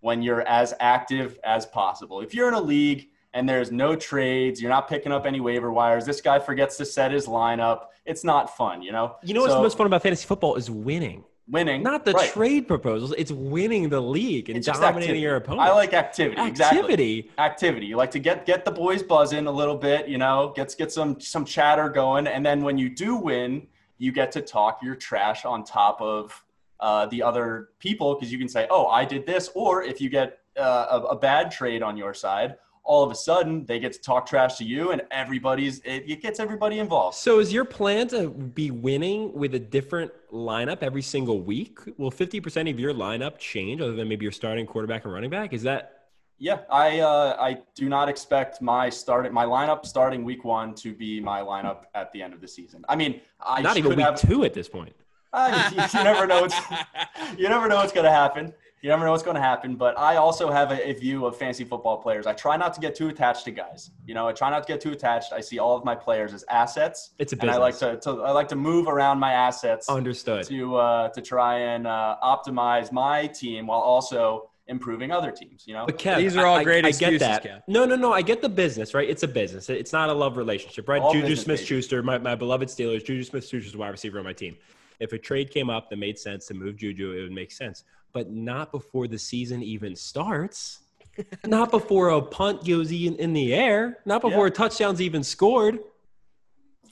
when 0.00 0.22
you're 0.22 0.42
as 0.42 0.74
active 0.80 1.38
as 1.44 1.66
possible. 1.66 2.20
If 2.20 2.34
you're 2.34 2.48
in 2.48 2.54
a 2.54 2.60
league 2.60 3.08
and 3.34 3.48
there's 3.48 3.70
no 3.72 3.96
trades, 3.96 4.60
you're 4.60 4.70
not 4.70 4.88
picking 4.88 5.12
up 5.12 5.26
any 5.26 5.40
waiver 5.40 5.72
wires, 5.72 6.04
this 6.06 6.20
guy 6.20 6.38
forgets 6.38 6.76
to 6.78 6.84
set 6.84 7.12
his 7.12 7.26
lineup, 7.26 7.86
it's 8.06 8.24
not 8.24 8.56
fun, 8.56 8.80
you 8.82 8.92
know? 8.92 9.16
You 9.22 9.34
know 9.34 9.40
what's 9.40 9.52
So, 9.52 9.58
the 9.58 9.62
most 9.62 9.76
fun 9.76 9.86
about 9.86 10.02
fantasy 10.02 10.26
football 10.26 10.54
is 10.54 10.70
winning. 10.70 11.24
winning. 11.46 11.82
Not 11.82 12.04
the 12.04 12.12
right. 12.12 12.30
trade 12.30 12.66
proposals. 12.68 13.12
It's 13.18 13.30
winning 13.32 13.88
the 13.88 14.00
league 14.00 14.48
and 14.50 14.62
dominating 14.64 14.96
activity. 15.02 15.20
your 15.20 15.36
opponent. 15.36 15.68
I 15.68 15.72
like 15.72 15.92
activity. 15.94 16.40
Exactly. 16.40 16.78
activity. 16.78 17.30
activity. 17.38 17.86
You 17.86 17.96
like 17.96 18.10
to 18.12 18.18
get 18.18 18.46
get 18.46 18.64
the 18.64 18.70
boys 18.70 19.02
buzzing 19.02 19.46
a 19.46 19.50
little 19.52 19.76
bit, 19.76 20.08
you 20.08 20.18
know, 20.18 20.52
gets 20.56 20.74
get 20.74 20.90
some 20.92 21.20
some 21.20 21.44
chatter 21.44 21.88
going, 21.88 22.26
and 22.26 22.44
then 22.44 22.62
when 22.62 22.78
you 22.78 22.88
do 22.88 23.16
win, 23.16 23.66
you 23.98 24.12
get 24.12 24.30
to 24.32 24.40
talk 24.42 24.80
your 24.82 24.94
trash 24.94 25.44
on 25.44 25.64
top 25.64 26.00
of 26.00 26.44
uh, 26.80 27.06
the 27.06 27.22
other 27.22 27.70
people 27.78 28.14
because 28.14 28.32
you 28.32 28.38
can 28.38 28.48
say, 28.48 28.66
"Oh, 28.70 28.86
I 28.86 29.04
did 29.04 29.26
this," 29.26 29.50
or 29.54 29.82
if 29.82 30.00
you 30.00 30.08
get 30.08 30.38
uh, 30.58 30.86
a, 30.90 31.14
a 31.14 31.16
bad 31.16 31.50
trade 31.50 31.82
on 31.82 31.96
your 31.96 32.14
side, 32.14 32.56
all 32.88 33.04
of 33.04 33.12
a 33.12 33.14
sudden 33.14 33.66
they 33.66 33.78
get 33.78 33.92
to 33.92 34.00
talk 34.00 34.26
trash 34.26 34.56
to 34.56 34.64
you, 34.64 34.90
and 34.90 35.02
everybody's 35.10 35.78
it, 35.80 36.04
it 36.08 36.22
gets 36.22 36.40
everybody 36.40 36.78
involved. 36.78 37.16
So 37.16 37.38
is 37.38 37.52
your 37.52 37.64
plan 37.64 38.08
to 38.08 38.30
be 38.30 38.70
winning 38.70 39.32
with 39.34 39.54
a 39.54 39.58
different 39.58 40.10
lineup 40.32 40.78
every 40.82 41.02
single 41.02 41.40
week? 41.40 41.78
Will 41.98 42.10
50% 42.10 42.70
of 42.70 42.80
your 42.80 42.94
lineup 42.94 43.38
change 43.38 43.80
other 43.80 43.92
than 43.92 44.08
maybe 44.08 44.24
your 44.24 44.32
starting 44.32 44.66
quarterback 44.66 45.04
and 45.04 45.12
running 45.12 45.30
back? 45.30 45.52
Is 45.52 45.62
that 45.64 46.08
Yeah, 46.38 46.60
I 46.70 47.00
uh, 47.00 47.36
I 47.38 47.58
do 47.74 47.88
not 47.88 48.08
expect 48.08 48.62
my 48.62 48.88
starting 48.88 49.32
my 49.32 49.44
lineup 49.44 49.84
starting 49.84 50.24
week 50.24 50.44
one 50.44 50.74
to 50.76 50.94
be 50.94 51.20
my 51.20 51.40
lineup 51.40 51.84
at 51.94 52.10
the 52.12 52.22
end 52.22 52.32
of 52.32 52.40
the 52.40 52.48
season. 52.48 52.84
I 52.88 52.96
mean, 52.96 53.20
I 53.40 53.60
not 53.60 53.76
even 53.76 53.96
week 53.96 54.06
have, 54.06 54.20
two 54.20 54.44
at 54.44 54.54
this 54.54 54.68
point? 54.68 54.94
Uh, 55.32 55.70
you, 55.74 55.82
you 55.98 56.04
never 56.04 56.26
know 56.26 56.42
what's 56.42 56.56
you 57.38 57.48
never 57.48 57.68
know 57.68 57.76
what's 57.76 57.92
going 57.92 58.04
to 58.04 58.10
happen. 58.10 58.52
You 58.80 58.88
never 58.90 59.04
know 59.04 59.10
what's 59.10 59.24
going 59.24 59.34
to 59.34 59.40
happen. 59.42 59.74
But 59.74 59.98
I 59.98 60.16
also 60.16 60.50
have 60.52 60.70
a, 60.70 60.88
a 60.90 60.92
view 60.94 61.26
of 61.26 61.36
fantasy 61.36 61.64
football 61.64 61.96
players. 61.98 62.26
I 62.26 62.32
try 62.32 62.56
not 62.56 62.72
to 62.74 62.80
get 62.80 62.94
too 62.94 63.08
attached 63.08 63.44
to 63.46 63.50
guys. 63.50 63.90
You 64.06 64.14
know, 64.14 64.28
I 64.28 64.32
try 64.32 64.50
not 64.50 64.64
to 64.66 64.72
get 64.72 64.80
too 64.80 64.92
attached. 64.92 65.32
I 65.32 65.40
see 65.40 65.58
all 65.58 65.76
of 65.76 65.84
my 65.84 65.96
players 65.96 66.32
as 66.32 66.44
assets, 66.48 67.10
It's 67.18 67.32
a 67.32 67.36
and 67.40 67.50
I 67.50 67.56
like 67.56 67.76
to, 67.78 67.96
to 67.98 68.22
I 68.22 68.30
like 68.30 68.46
to 68.48 68.56
move 68.56 68.86
around 68.86 69.18
my 69.18 69.32
assets 69.32 69.88
Understood. 69.88 70.44
to 70.46 70.76
uh, 70.76 71.08
to 71.08 71.20
try 71.20 71.58
and 71.58 71.86
uh, 71.88 72.16
optimize 72.22 72.92
my 72.92 73.26
team 73.26 73.66
while 73.66 73.80
also 73.80 74.48
improving 74.68 75.10
other 75.10 75.32
teams. 75.32 75.64
You 75.66 75.74
know, 75.74 75.86
But 75.86 75.98
Kev, 75.98 76.18
These 76.18 76.36
are 76.36 76.46
all 76.46 76.56
I- 76.56 76.60
I- 76.60 76.64
great 76.64 76.84
I, 76.84 76.88
excuses, 76.88 77.18
get 77.18 77.42
that. 77.42 77.44
Kev. 77.44 77.62
No, 77.66 77.84
no, 77.84 77.96
no. 77.96 78.12
I 78.12 78.22
get 78.22 78.42
the 78.42 78.48
business, 78.48 78.94
right? 78.94 79.08
It's 79.10 79.24
a 79.24 79.28
business. 79.28 79.68
It's 79.70 79.92
not 79.92 80.08
a 80.08 80.12
love 80.12 80.36
relationship, 80.36 80.88
right? 80.88 81.02
All 81.02 81.12
Juju 81.12 81.22
business, 81.26 81.44
Smith 81.44 81.58
baby. 81.60 81.66
Schuster, 81.66 82.02
my, 82.04 82.18
my 82.18 82.36
beloved 82.36 82.68
Steelers, 82.68 83.04
Juju 83.04 83.24
Smith 83.24 83.44
Schuster's 83.48 83.74
a 83.74 83.78
wide 83.78 83.88
receiver 83.88 84.18
on 84.18 84.24
my 84.24 84.32
team. 84.34 84.56
If 85.00 85.12
a 85.12 85.18
trade 85.18 85.50
came 85.50 85.70
up 85.70 85.90
that 85.90 85.96
made 85.96 86.18
sense 86.18 86.46
to 86.46 86.54
move 86.54 86.76
Juju, 86.76 87.12
it 87.12 87.22
would 87.22 87.32
make 87.32 87.52
sense. 87.52 87.84
But 88.12 88.30
not 88.30 88.72
before 88.72 89.06
the 89.06 89.18
season 89.18 89.62
even 89.62 89.94
starts. 89.94 90.80
not 91.46 91.70
before 91.70 92.10
a 92.10 92.22
punt 92.22 92.66
goes 92.66 92.90
in, 92.90 93.16
in 93.16 93.32
the 93.32 93.54
air. 93.54 93.98
Not 94.04 94.22
before 94.22 94.46
Yeah. 94.46 94.52
a 94.52 94.54
touchdown's 94.54 95.00
even 95.00 95.22
scored. 95.22 95.78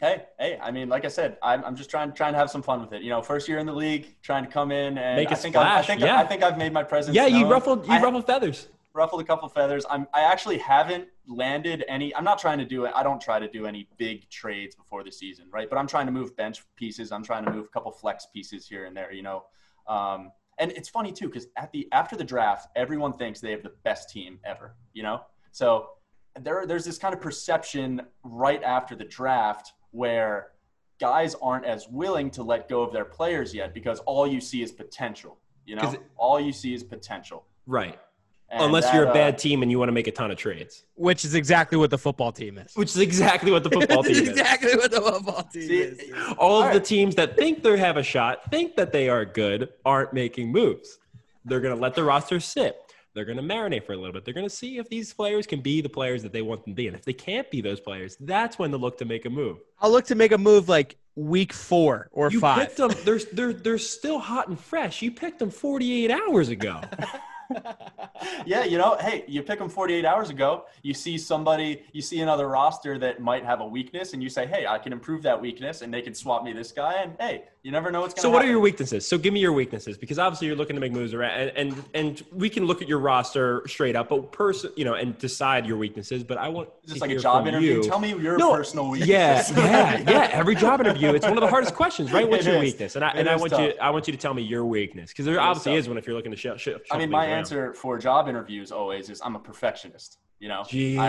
hey, 0.01 0.25
hey, 0.39 0.59
I 0.63 0.71
mean, 0.71 0.89
like 0.89 1.05
I 1.05 1.09
said, 1.09 1.37
I'm, 1.43 1.65
I'm 1.65 1.75
just 1.75 1.91
trying 1.91 2.13
trying 2.13 2.33
to 2.35 2.39
have 2.39 2.51
some 2.51 2.63
fun 2.63 2.81
with 2.81 2.93
it. 2.93 3.03
You 3.03 3.11
know, 3.11 3.23
first 3.23 3.49
year 3.49 3.59
in 3.59 3.67
the 3.67 3.73
league, 3.73 4.15
trying 4.23 4.45
to 4.45 4.51
come 4.51 4.71
in 4.71 4.99
and 4.99 5.17
Make 5.17 5.31
a 5.31 5.33
I 5.33 5.35
think 5.37 5.57
I, 5.57 5.61
I 5.61 5.65
splash, 5.83 5.87
think 5.87 6.01
yeah. 6.01 6.21
I 6.21 6.25
think 6.27 6.43
I've 6.43 6.59
made 6.59 6.73
my 6.73 6.83
presence. 6.85 7.15
Yeah, 7.17 7.27
you 7.27 7.41
known. 7.43 7.51
ruffled 7.51 7.87
you 7.87 7.93
I- 7.95 8.03
ruffled 8.03 8.27
feathers. 8.27 8.69
Ruffled 8.97 9.20
a 9.20 9.24
couple 9.24 9.49
feathers. 9.49 9.84
I'm 9.88 10.09
I 10.12 10.22
actually 10.22 10.59
haven't 10.59 11.09
landed 11.26 11.84
any. 11.88 12.14
I'm 12.16 12.24
not 12.24 12.38
trying 12.38 12.59
to 12.59 12.64
do 12.64 12.84
it. 12.86 12.92
I 12.94 13.03
don't 13.03 13.20
try 13.20 13.38
to 13.38 13.49
do 13.49 13.66
any 13.66 13.88
big 13.99 14.28
trades 14.30 14.74
before 14.74 15.05
the 15.05 15.12
season, 15.12 15.47
right? 15.53 15.68
But 15.68 15.78
I'm 15.78 15.86
trying 15.86 16.07
to 16.07 16.12
move 16.12 16.36
bench 16.36 16.64
pieces. 16.76 17.12
I'm 17.12 17.22
trying 17.22 17.44
to 17.44 17.53
move 17.53 17.66
a 17.66 17.68
couple 17.68 17.92
flex 17.92 18.26
pieces 18.32 18.66
here 18.66 18.86
and 18.86 18.97
there. 18.97 19.12
You 19.12 19.22
know, 19.22 19.44
um, 19.86 20.32
and 20.59 20.72
it's 20.72 20.88
funny 20.88 21.12
too 21.12 21.28
because 21.28 21.47
at 21.57 21.70
the 21.72 21.88
after 21.92 22.16
the 22.16 22.24
draft, 22.24 22.68
everyone 22.74 23.12
thinks 23.12 23.40
they 23.40 23.51
have 23.51 23.62
the 23.62 23.74
best 23.84 24.11
team 24.11 24.40
ever. 24.44 24.74
You 24.94 25.03
know, 25.03 25.22
so 25.53 25.90
there 26.40 26.66
there's 26.66 26.84
this 26.84 26.99
kind 26.99 27.14
of 27.14 27.20
perception 27.20 28.03
right 28.24 28.62
after 28.62 28.97
the 28.97 29.05
draft 29.05 29.72
where 29.90 30.53
guys 30.99 31.34
aren't 31.42 31.66
as 31.66 31.88
willing 31.88 32.30
to 32.30 32.42
let 32.42 32.68
go 32.68 32.82
of 32.82 32.92
their 32.92 33.05
players 33.05 33.55
yet 33.55 33.74
because 33.74 34.01
all 34.01 34.26
you 34.26 34.40
see 34.40 34.62
is 34.62 34.72
potential. 34.72 35.38
You 35.66 35.76
know, 35.76 35.94
all 36.16 36.40
you 36.40 36.53
see 36.53 36.72
is 36.74 36.82
potential. 36.82 37.44
Right. 37.66 37.99
And 38.49 38.62
Unless 38.62 38.84
that, 38.84 38.94
you're 38.94 39.07
a 39.07 39.11
uh, 39.11 39.12
bad 39.12 39.38
team 39.38 39.62
and 39.62 39.70
you 39.72 39.78
want 39.78 39.88
to 39.88 39.92
make 39.92 40.07
a 40.07 40.12
ton 40.12 40.30
of 40.30 40.36
trades. 40.38 40.84
which 40.94 41.24
is 41.24 41.34
exactly 41.34 41.76
what 41.76 41.90
the 41.90 41.99
football 41.99 42.30
team 42.30 42.59
is. 42.59 42.74
Which 42.74 42.90
is 42.90 42.99
exactly 42.99 43.51
what 43.51 43.64
the 43.64 43.70
football 43.76 44.05
team 44.05 44.14
That's 44.14 44.28
is. 44.28 44.28
exactly 44.38 44.76
what 44.76 44.90
the 44.92 45.01
football 45.01 45.42
team 45.42 45.62
See, 45.68 45.78
is. 45.80 46.12
All 46.38 46.61
of 46.61 46.66
All 46.68 46.72
the 46.72 46.78
teams 46.80 47.16
that 47.16 47.36
think 47.36 47.62
they 47.64 47.76
have 47.76 47.97
a 47.97 48.05
shot, 48.05 48.49
think 48.51 48.76
that 48.76 48.92
they 48.92 49.09
are 49.09 49.24
good, 49.24 49.70
aren't 49.84 50.12
making 50.12 50.53
moves. 50.53 50.99
They're 51.44 51.61
going 51.61 51.74
to 51.74 51.80
let 51.80 51.94
the 51.94 52.05
roster 52.05 52.38
sit. 52.38 52.76
They're 53.14 53.24
going 53.24 53.38
to 53.38 53.42
marinate 53.42 53.84
for 53.84 53.94
a 53.94 53.97
little 53.97 54.12
bit. 54.12 54.24
They're 54.24 54.34
going 54.34 54.47
to 54.49 54.55
see 54.55 54.78
if 54.78 54.88
these 54.88 55.12
players 55.12 55.47
can 55.47 55.61
be 55.61 55.80
the 55.80 55.88
players 55.88 56.22
that 56.22 56.32
they 56.32 56.42
want 56.42 56.64
them 56.64 56.72
to 56.74 56.76
be. 56.76 56.86
And 56.86 56.94
if 56.97 57.05
they 57.05 57.14
can't 57.14 57.51
be 57.51 57.61
those 57.62 57.80
players, 57.80 58.16
that's 58.20 58.59
when 58.59 58.70
they 58.70 58.76
look 58.78 58.99
to 58.99 59.05
make 59.07 59.24
a 59.24 59.30
move. 59.30 59.59
I'll 59.80 59.90
look 59.90 60.05
to 60.07 60.14
make 60.14 60.32
a 60.32 60.38
move 60.38 60.68
like 60.68 60.97
week 61.16 61.53
four 61.53 62.11
or 62.12 62.30
You 62.30 62.38
five. 62.40 62.59
picked 62.61 62.76
them. 62.76 62.92
They're, 63.05 63.18
they're, 63.32 63.53
they're 63.55 63.78
still 63.78 64.18
hot 64.18 64.49
and 64.49 64.61
fresh. 64.61 65.03
You 65.03 65.11
picked 65.11 65.38
them 65.40 65.51
48 65.51 66.11
hours 66.12 66.49
ago. 66.51 66.80
yeah, 68.47 68.64
you 68.64 68.78
know, 68.78 68.97
hey, 69.01 69.24
you 69.26 69.42
pick 69.42 69.59
them 69.59 69.68
48 69.68 70.05
hours 70.05 70.30
ago. 70.30 70.64
You 70.82 70.94
see 70.94 71.18
somebody, 71.18 71.82
you 71.92 72.03
see 72.03 72.20
another 72.20 72.49
roster 72.49 72.99
that 72.99 73.20
might 73.20 73.44
have 73.44 73.61
a 73.61 73.66
weakness, 73.66 74.12
and 74.12 74.22
you 74.22 74.28
say, 74.28 74.47
hey, 74.47 74.66
I 74.66 74.78
can 74.78 74.92
improve 74.92 75.22
that 75.22 75.40
weakness, 75.40 75.82
and 75.82 75.92
they 75.92 76.03
can 76.03 76.14
swap 76.14 76.44
me 76.44 76.53
this 76.53 76.72
guy. 76.72 76.94
And 77.03 77.16
hey, 77.20 77.44
you 77.67 77.73
never 77.73 77.91
know 77.91 78.01
what's 78.01 78.14
going 78.14 78.19
to 78.19 78.23
So, 78.23 78.29
happen. 78.29 78.35
what 78.35 78.45
are 78.45 78.49
your 78.49 78.61
weaknesses? 78.61 79.09
So, 79.09 79.19
give 79.19 79.35
me 79.35 79.41
your 79.41 79.53
weaknesses 79.53 79.99
because 79.99 80.21
obviously 80.21 80.47
you're 80.47 80.55
looking 80.55 80.77
to 80.77 80.81
make 80.81 80.93
moves 80.93 81.12
around, 81.12 81.33
and 81.33 81.51
and, 81.57 81.85
and 81.95 82.23
we 82.31 82.49
can 82.49 82.64
look 82.64 82.81
at 82.81 82.87
your 82.89 83.01
roster 83.01 83.64
straight 83.67 83.97
up, 83.97 84.09
but 84.09 84.31
person, 84.31 84.71
you 84.77 84.85
know, 84.85 84.95
and 84.95 85.19
decide 85.19 85.67
your 85.67 85.77
weaknesses. 85.77 86.23
But 86.23 86.39
I 86.39 86.49
want 86.49 86.69
Just 86.87 87.01
like 87.01 87.11
a 87.11 87.19
job 87.19 87.49
interview. 87.49 87.75
you. 87.79 87.83
Tell 87.83 87.99
me 87.99 88.11
your 88.11 88.39
No, 88.39 88.55
personal 88.55 88.89
weakness. 88.91 89.09
Yeah, 89.09 89.43
yeah, 89.57 89.97
yeah. 90.09 90.29
Every 90.31 90.55
job 90.55 90.79
interview, 90.81 91.12
it's 91.12 91.27
one 91.27 91.37
of 91.37 91.41
the 91.41 91.49
hardest 91.49 91.75
questions, 91.75 92.12
right? 92.12 92.29
What's 92.29 92.47
It 92.47 92.51
your 92.53 92.62
is. 92.62 92.71
weakness? 92.73 92.95
And 92.95 93.05
I 93.05 93.11
It 93.11 93.17
and 93.19 93.29
I 93.29 93.35
want 93.35 93.51
tough. 93.51 93.61
you, 93.62 93.73
I 93.81 93.91
want 93.91 94.07
you 94.07 94.12
to 94.12 94.19
tell 94.19 94.33
me 94.33 94.43
your 94.43 94.64
weakness 94.64 95.11
because 95.11 95.25
there 95.25 95.35
is 95.35 95.41
obviously 95.41 95.73
tough. 95.73 95.81
is 95.81 95.89
one 95.89 95.99
if 95.99 96.07
you're 96.07 96.14
looking 96.14 96.31
to 96.31 96.37
sh- 96.37 96.61
sh- 96.62 96.69
I 96.93 96.99
mean, 96.99 97.11
my 97.11 97.27
answer 97.27 97.75
for 97.75 97.99
job 97.99 98.29
interviews 98.29 98.71
always 98.71 99.11
is 99.11 99.21
I'm 99.25 99.35
a 99.35 99.41
perfectionist. 99.41 100.19
You 100.39 100.49
know, 100.49 100.61
I- 100.61 100.64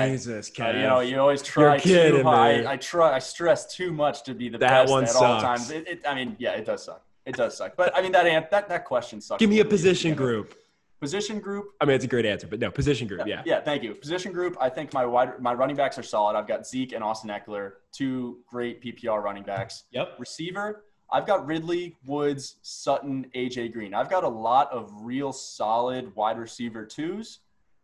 Jesus, 0.09 0.51
Uh, 0.59 0.67
you 0.67 0.73
know, 0.81 0.99
you 1.01 1.19
always 1.19 1.41
try 1.41 1.77
kidding 1.79 2.19
too 2.19 2.23
me. 2.23 2.29
I, 2.29 2.73
I 2.73 2.77
try. 2.77 3.13
I 3.13 3.19
stress 3.19 3.73
too 3.75 3.91
much 3.91 4.23
to 4.23 4.33
be 4.33 4.47
the 4.49 4.57
That 4.57 4.69
best 4.83 4.91
one 4.91 5.03
at 5.03 5.15
all 5.15 5.41
times. 5.41 5.69
It, 5.69 5.87
it, 5.87 6.01
I 6.07 6.15
mean, 6.15 6.35
yeah, 6.39 6.51
it 6.51 6.65
does 6.65 6.85
suck. 6.85 7.03
It 7.25 7.35
does 7.35 7.57
suck. 7.57 7.75
But 7.75 7.95
I 7.95 8.01
mean, 8.01 8.13
that 8.13 8.49
that 8.51 8.69
that 8.69 8.85
question 8.85 9.19
sucks. 9.19 9.39
give 9.39 9.49
me 9.49 9.57
a 9.57 9.63
little 9.63 9.71
bit 9.71 9.77
to 9.77 9.83
position 9.83 10.15
group. 10.15 10.55
Position 11.01 11.39
group. 11.39 11.73
I 11.79 11.85
mean, 11.85 11.95
it's 11.95 12.05
a 12.05 12.07
great 12.07 12.25
answer, 12.25 12.47
but 12.47 12.59
no, 12.59 12.71
position 12.71 13.07
group, 13.07 13.27
yeah. 13.27 13.43
Yeah, 13.45 13.61
thank 13.61 13.83
you. 13.83 13.93
Position 13.93 14.31
group. 14.31 14.57
I 14.59 14.69
think 14.69 14.93
my 14.93 15.05
wide 15.05 15.39
my 15.39 15.53
running 15.53 15.75
backs 15.75 15.97
are 15.99 16.03
solid. 16.03 16.35
I've 16.35 16.47
got 16.47 16.65
Zeke 16.65 16.93
and 16.93 17.03
Austin 17.03 17.29
Ekeler, 17.29 17.73
two 17.91 18.39
great 18.49 18.81
PPR 18.81 19.21
running 19.21 19.43
backs. 19.43 19.83
Yep. 19.91 20.15
Receiver. 20.17 20.85
I've 21.11 21.25
got 21.27 21.45
Ridley, 21.45 21.95
Woods, 22.05 22.55
Sutton, 22.63 23.29
AJ 23.35 23.73
Green. 23.73 23.93
I've 23.93 24.09
got 24.09 24.23
a 24.23 24.27
lot 24.27 24.71
of 24.71 24.91
real 25.01 25.31
solid 25.31 26.13
wide 26.15 26.37
receiver 26.39 26.85
twos. 26.85 27.39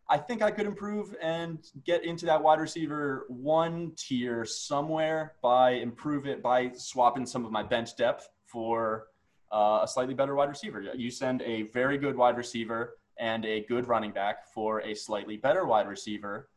I 0.09 0.17
think 0.17 0.41
I 0.41 0.51
could 0.51 0.65
improve 0.65 1.15
and 1.21 1.59
get 1.85 2.03
into 2.03 2.25
that 2.25 2.41
wide 2.41 2.59
receiver 2.59 3.25
one 3.29 3.93
tier 3.95 4.45
somewhere 4.45 5.33
by 5.41 5.71
improve 5.71 6.25
it 6.25 6.43
by 6.43 6.71
swapping 6.73 7.25
some 7.25 7.45
of 7.45 7.51
my 7.51 7.63
bench 7.63 7.95
depth 7.95 8.29
for 8.45 9.07
uh, 9.51 9.81
a 9.83 9.87
slightly 9.87 10.13
better 10.13 10.35
wide 10.35 10.49
receiver. 10.49 10.83
You 10.95 11.09
send 11.09 11.41
a 11.43 11.63
very 11.73 11.97
good 11.97 12.15
wide 12.15 12.37
receiver 12.37 12.97
and 13.19 13.45
a 13.45 13.61
good 13.61 13.87
running 13.87 14.11
back 14.11 14.47
for 14.47 14.81
a 14.81 14.93
slightly 14.93 15.37
better 15.37 15.65
wide 15.65 15.87
receiver. 15.87 16.49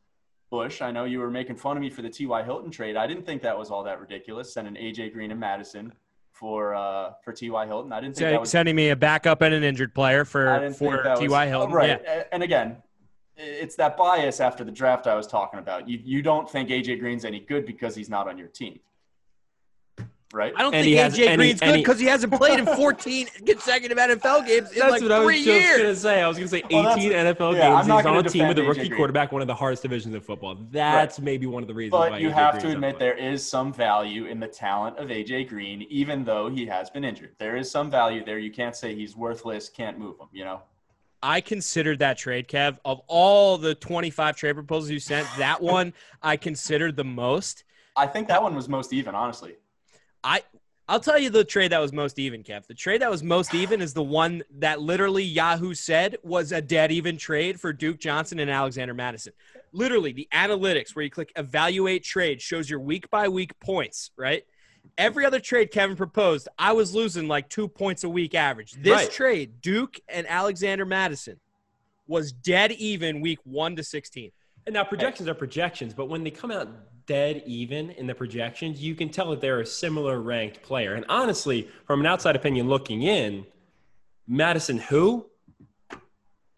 Bush, 0.51 0.80
I 0.80 0.90
know 0.90 1.05
you 1.05 1.18
were 1.18 1.30
making 1.30 1.57
fun 1.57 1.76
of 1.76 1.80
me 1.80 1.90
for 1.90 2.03
the 2.03 2.09
T.Y. 2.09 2.42
Hilton 2.42 2.70
trade. 2.70 2.97
I 2.97 3.07
didn't 3.07 3.26
think 3.26 3.42
that 3.42 3.57
was 3.59 3.70
all 3.70 3.82
that 3.84 4.01
ridiculous. 4.01 4.53
Sending 4.55 4.74
AJ 4.74 5.12
Green 5.12 5.30
and 5.30 5.40
Mattison 5.40 5.92
for 6.32 6.74
uh, 6.74 7.12
for 7.24 7.32
T.Y. 7.32 7.66
Hilton. 7.66 7.92
I 7.92 8.01
didn't 8.01 8.16
think 8.16 8.30
that 8.30 8.40
was 8.40 8.51
sending 8.51 8.76
me 8.76 8.90
a 8.90 8.97
backup 8.97 9.42
and 9.42 9.55
an 9.55 9.64
injured 9.64 9.94
player 9.94 10.24
for 10.24 10.70
for 10.72 11.03
Ty 11.03 11.26
oh, 11.26 11.49
Hilton. 11.49 11.74
right. 11.74 12.01
Yeah. 12.03 12.24
And 12.32 12.42
again, 12.42 12.76
it's 13.37 13.76
that 13.76 13.97
bias 13.97 14.41
after 14.41 14.64
the 14.64 14.72
draft 14.72 15.07
I 15.07 15.14
was 15.14 15.26
talking 15.26 15.59
about. 15.59 15.89
You 15.89 16.01
you 16.03 16.22
don't 16.22 16.49
think 16.51 16.68
AJ 16.70 17.01
Green's 17.01 17.24
any 17.24 17.41
good 17.41 17.66
because 17.66 17.95
he's 17.95 18.09
not 18.09 18.28
on 18.28 18.39
your 18.39 18.49
team. 18.49 18.80
right? 20.32 20.53
I 20.57 20.62
don't 20.62 20.74
And 20.74 20.84
think 20.84 20.87
he 20.87 20.97
has- 20.97 21.14
AJ 21.16 21.30
he- 21.30 21.37
Green's 21.37 21.62
and 21.62 21.70
good 21.72 21.76
because 21.78 22.01
he 22.01 22.07
hasn't 22.07 22.32
played 22.32 22.59
in 22.59 22.66
14 22.66 23.26
consecutive 23.47 23.97
NFL 23.97 24.47
games 24.47 24.72
in 24.72 24.80
That's 24.80 24.91
like 24.91 25.03
what 25.03 25.12
I 25.12 25.20
was 25.20 25.34
just 25.37 25.47
years. 25.47 25.78
gonna 25.82 25.95
say. 25.97 26.20
I 26.22 26.28
was 26.28 26.37
gonna 26.37 26.49
say 26.49 26.59
18 26.59 26.84
Well, 26.84 26.97
NFL 26.99 27.55
yeah, 27.55 27.70
games. 27.74 27.87
He's 27.87 28.07
on 28.07 28.16
a 28.16 28.22
team 28.28 28.49
with 28.49 28.59
a 28.59 28.62
rookie 28.64 28.80
AJ 28.80 28.89
Green. 28.89 28.97
quarterback, 28.97 29.32
one 29.32 29.41
of 29.41 29.49
the 29.49 29.55
hardest 29.55 29.82
divisions 29.82 30.14
in 30.14 30.20
football. 30.20 30.57
That's 30.70 31.20
maybe 31.20 31.47
one 31.47 31.62
of 31.62 31.68
the 31.68 31.74
reasons. 31.74 31.93
But 31.93 32.11
why 32.11 32.18
you 32.18 32.28
AJ 32.30 32.32
have 32.34 32.51
Green's 32.55 32.64
to 32.64 32.72
admit 32.72 32.99
there. 32.99 33.14
there 33.16 33.32
is 33.32 33.49
some 33.49 33.72
value 33.72 34.26
in 34.26 34.41
the 34.41 34.49
talent 34.49 34.99
of 34.99 35.09
AJ 35.09 35.49
Green, 35.49 35.82
even 35.89 36.24
though 36.24 36.49
he 36.51 36.66
has 36.66 36.91
been 36.91 37.05
injured. 37.05 37.34
There 37.39 37.57
is 37.57 37.70
some 37.70 37.91
value 37.91 38.24
there. 38.24 38.39
You 38.39 38.51
can't 38.51 38.74
say 38.74 38.95
he's 38.95 39.16
worthless, 39.16 39.68
can't 39.68 39.99
move 39.99 40.18
him. 40.18 40.26
You 40.32 40.45
know. 40.45 40.62
I 41.23 41.41
considered 41.41 41.99
that 42.01 42.19
trade, 42.19 42.49
Kev. 42.49 42.79
Of 42.85 43.01
all 43.07 43.59
the 43.59 43.75
25 43.75 44.37
trade 44.37 44.55
proposals 44.55 44.91
you 44.91 45.01
sent, 45.01 45.27
that 45.39 45.61
one 45.62 45.93
I 46.23 46.37
considered 46.37 46.97
the 46.97 47.05
most. 47.05 47.64
I 47.97 48.07
think 48.07 48.29
that 48.29 48.43
one 48.43 48.55
was 48.55 48.69
most 48.69 48.93
even, 48.93 49.14
honestly. 49.14 49.57
I 50.23 50.43
I'll 50.89 51.01
tell 51.01 51.19
you 51.19 51.31
the 51.31 51.43
trade 51.43 51.73
that 51.73 51.81
was 51.81 51.93
most 51.93 52.17
even, 52.17 52.45
Kev. 52.45 52.69
The 52.69 52.75
trade 52.75 53.03
that 53.03 53.11
was 53.11 53.25
most 53.25 53.55
even 53.55 53.81
is 53.81 53.93
the 53.93 54.05
one 54.05 54.45
that 54.59 54.81
literally 54.81 55.25
Yahoo 55.25 55.75
said 55.75 56.17
was 56.23 56.53
a 56.53 56.62
dead 56.62 56.93
even 56.93 57.17
trade 57.17 57.59
for 57.59 57.73
Duke 57.73 57.99
Johnson 57.99 58.39
and 58.39 58.49
Alexander 58.49 58.95
Mattison. 58.95 59.33
Literally, 59.73 60.12
the 60.12 60.29
analytics 60.33 60.95
where 60.95 61.05
you 61.05 61.11
click 61.11 61.33
evaluate 61.35 62.05
trade 62.05 62.41
shows 62.41 62.71
your 62.71 62.79
week 62.79 63.11
by 63.11 63.27
week 63.27 63.59
points, 63.59 64.12
right? 64.17 64.45
Every 64.99 65.24
other 65.24 65.41
trade 65.41 65.70
Kevin 65.70 65.97
proposed, 65.97 66.49
I 66.59 66.72
was 66.72 66.95
losing 66.95 67.28
like 67.28 67.49
two 67.49 67.68
points 67.68 68.05
a 68.05 68.09
week 68.09 68.34
average. 68.34 68.72
This 68.72 68.93
Right. 68.93 69.11
trade, 69.11 69.61
Duke 69.61 70.01
and 70.09 70.26
Alexander 70.28 70.84
Mattison, 70.84 71.41
was 72.07 72.32
dead 72.32 72.72
even 72.72 73.20
week 73.20 73.39
one 73.45 73.76
to 73.76 73.82
16. 73.82 74.32
And 74.66 74.74
now 74.74 74.84
projections 74.84 75.28
are 75.28 75.34
projections, 75.34 75.95
but 75.95 76.07
when 76.07 76.24
they 76.24 76.30
come 76.30 76.51
out 76.51 76.68
dead 77.07 77.43
even 77.47 77.91
in 77.91 78.07
the 78.07 78.14
projections, 78.14 78.82
you 78.82 78.95
can 78.95 79.09
tell 79.09 79.30
that 79.30 79.41
they're 79.41 79.61
a 79.61 79.66
similar 79.66 80.20
ranked 80.20 80.62
player. 80.62 80.95
And 80.95 81.05
honestly, 81.09 81.68
from 81.87 82.01
an 82.01 82.07
outside 82.07 82.34
opinion 82.34 82.68
looking 82.68 83.03
in, 83.03 83.47
Mattison 84.26 84.78
who? 84.78 85.26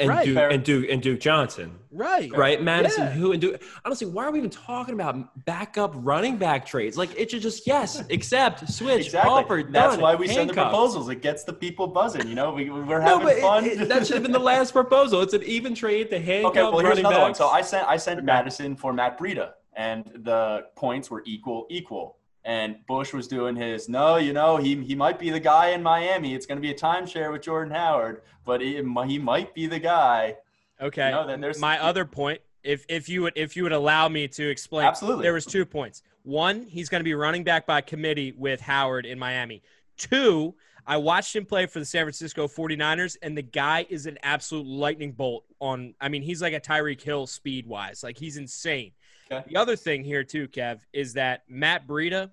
And 0.00 0.08
Right. 0.10 0.24
Duke 0.24 0.36
Fair. 0.36 0.48
and 0.50 0.62
Duke 0.64 0.86
and 0.88 1.02
Duke 1.02 1.18
Johnson. 1.18 1.76
Right. 1.90 2.30
Right? 2.32 2.62
Mattison 2.62 3.04
Yeah. 3.04 3.10
who 3.10 3.32
and 3.32 3.40
Duke. 3.40 3.60
Honestly, 3.84 4.06
why 4.06 4.24
are 4.26 4.30
we 4.30 4.38
even 4.38 4.50
talking 4.50 4.94
about 4.94 5.44
backup 5.44 5.90
running 5.96 6.36
back 6.36 6.64
trades? 6.64 6.96
Like 6.96 7.18
it 7.18 7.32
should 7.32 7.42
just 7.42 7.66
yes, 7.66 8.04
accept, 8.10 8.68
switch, 8.68 9.06
Exactly. 9.06 9.30
offer, 9.30 9.62
That's 9.68 9.94
done, 9.94 10.00
why 10.00 10.14
we 10.14 10.28
send 10.28 10.50
the 10.50 10.54
proposals. 10.54 11.08
It 11.08 11.20
gets 11.20 11.42
the 11.42 11.52
people 11.52 11.88
buzzing. 11.88 12.28
You 12.28 12.36
know, 12.36 12.52
we, 12.52 12.70
we're 12.70 13.00
No, 13.00 13.18
having 13.18 13.26
but 13.26 13.38
fun. 13.38 13.64
it- 13.64 13.88
that 13.88 14.06
should 14.06 14.14
have 14.14 14.22
been 14.22 14.30
the 14.32 14.38
last 14.38 14.72
proposal. 14.72 15.20
It's 15.22 15.34
an 15.34 15.42
even 15.42 15.74
trade 15.74 16.10
to 16.10 16.20
handcuff 16.20 16.50
Okay, 16.52 16.62
well 16.62 16.78
here's 16.78 16.84
running 16.90 17.04
another 17.06 17.20
one. 17.20 17.34
So 17.34 17.48
I 17.48 17.60
sent 17.62 17.88
I 17.88 17.96
sent 17.96 18.22
Mattison 18.22 18.76
for 18.76 18.92
Matt 18.92 19.18
Breida, 19.18 19.52
and 19.74 20.04
the 20.22 20.66
points 20.76 21.10
were 21.10 21.24
equal 21.26 21.66
equal. 21.70 22.17
And 22.44 22.76
Bush 22.86 23.12
was 23.12 23.28
doing 23.28 23.56
his 23.56 23.88
no, 23.88 24.16
you 24.16 24.32
know 24.32 24.56
he 24.56 24.76
he 24.76 24.94
might 24.94 25.18
be 25.18 25.30
the 25.30 25.40
guy 25.40 25.70
in 25.70 25.82
Miami. 25.82 26.34
It's 26.34 26.46
going 26.46 26.56
to 26.56 26.62
be 26.62 26.70
a 26.70 26.74
timeshare 26.74 27.30
with 27.32 27.42
Jordan 27.42 27.74
Howard, 27.74 28.22
but 28.44 28.60
he, 28.60 28.76
he 28.76 29.18
might 29.18 29.54
be 29.54 29.66
the 29.66 29.78
guy. 29.78 30.36
Okay. 30.80 31.06
You 31.06 31.12
know, 31.12 31.26
then 31.26 31.40
there's 31.40 31.60
my 31.60 31.82
other 31.82 32.04
point. 32.04 32.40
If 32.62 32.84
if 32.88 33.08
you 33.08 33.22
would 33.22 33.34
if 33.36 33.56
you 33.56 33.64
would 33.64 33.72
allow 33.72 34.08
me 34.08 34.28
to 34.28 34.48
explain, 34.48 34.86
Absolutely. 34.86 35.22
there 35.22 35.32
was 35.32 35.44
two 35.44 35.66
points. 35.66 36.02
One, 36.22 36.62
he's 36.62 36.88
going 36.88 37.00
to 37.00 37.04
be 37.04 37.14
running 37.14 37.44
back 37.44 37.66
by 37.66 37.80
committee 37.80 38.32
with 38.36 38.60
Howard 38.60 39.06
in 39.06 39.18
Miami. 39.18 39.62
Two, 39.96 40.54
I 40.88 40.96
watched 40.96 41.36
him 41.36 41.44
play 41.44 41.66
for 41.66 41.78
the 41.78 41.84
San 41.84 42.04
Francisco 42.04 42.48
49ers, 42.48 43.16
and 43.20 43.36
the 43.36 43.42
guy 43.42 43.86
is 43.90 44.06
an 44.06 44.18
absolute 44.22 44.66
lightning 44.66 45.12
bolt. 45.12 45.44
On, 45.60 45.94
I 46.00 46.08
mean, 46.08 46.22
he's 46.22 46.40
like 46.40 46.54
a 46.54 46.60
Tyreek 46.60 47.02
Hill 47.02 47.26
speed 47.26 47.66
wise, 47.66 48.02
like 48.02 48.16
he's 48.16 48.38
insane. 48.38 48.92
Okay. 49.30 49.44
The 49.48 49.56
other 49.56 49.76
thing 49.76 50.04
here 50.04 50.24
too, 50.24 50.48
Kev, 50.48 50.80
is 50.92 51.14
that 51.14 51.42
Matt 51.48 51.86
Breida, 51.86 52.30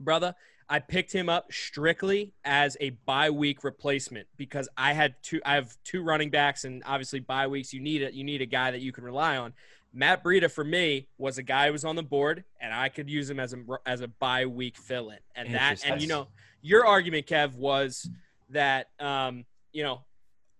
brother, 0.00 0.34
I 0.68 0.78
picked 0.78 1.12
him 1.12 1.28
up 1.28 1.52
strictly 1.52 2.32
as 2.44 2.76
a 2.80 2.90
bye 3.04 3.30
week 3.30 3.64
replacement 3.64 4.26
because 4.36 4.68
I 4.76 4.94
had 4.94 5.14
two. 5.22 5.40
I 5.44 5.56
have 5.56 5.76
two 5.84 6.02
running 6.02 6.30
backs, 6.30 6.64
and 6.64 6.82
obviously 6.86 7.20
bye 7.20 7.46
weeks 7.46 7.72
you 7.72 7.80
need 7.80 8.02
it 8.02 8.14
you 8.14 8.24
need 8.24 8.40
a 8.40 8.46
guy 8.46 8.70
that 8.70 8.80
you 8.80 8.92
can 8.92 9.04
rely 9.04 9.36
on. 9.36 9.52
Matt 9.92 10.24
Breida 10.24 10.50
for 10.50 10.64
me 10.64 11.06
was 11.18 11.38
a 11.38 11.42
guy 11.42 11.66
who 11.66 11.72
was 11.72 11.84
on 11.84 11.96
the 11.96 12.02
board, 12.02 12.44
and 12.60 12.72
I 12.72 12.88
could 12.88 13.08
use 13.10 13.28
him 13.28 13.38
as 13.38 13.52
a 13.52 13.58
as 13.86 14.00
a 14.00 14.08
bye 14.08 14.46
week 14.46 14.76
fill 14.76 15.10
in, 15.10 15.18
and 15.36 15.54
that 15.54 15.84
and 15.86 16.00
you 16.00 16.08
know 16.08 16.28
your 16.62 16.86
argument, 16.86 17.26
Kev, 17.26 17.54
was 17.54 18.08
that 18.50 18.88
um, 18.98 19.44
you 19.72 19.82
know 19.82 20.02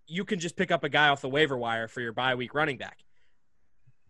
you 0.06 0.24
can 0.24 0.38
just 0.38 0.54
pick 0.54 0.70
up 0.70 0.84
a 0.84 0.88
guy 0.90 1.08
off 1.08 1.22
the 1.22 1.28
waiver 1.30 1.56
wire 1.56 1.88
for 1.88 2.02
your 2.02 2.12
bye 2.12 2.34
week 2.34 2.54
running 2.54 2.76
back, 2.76 2.98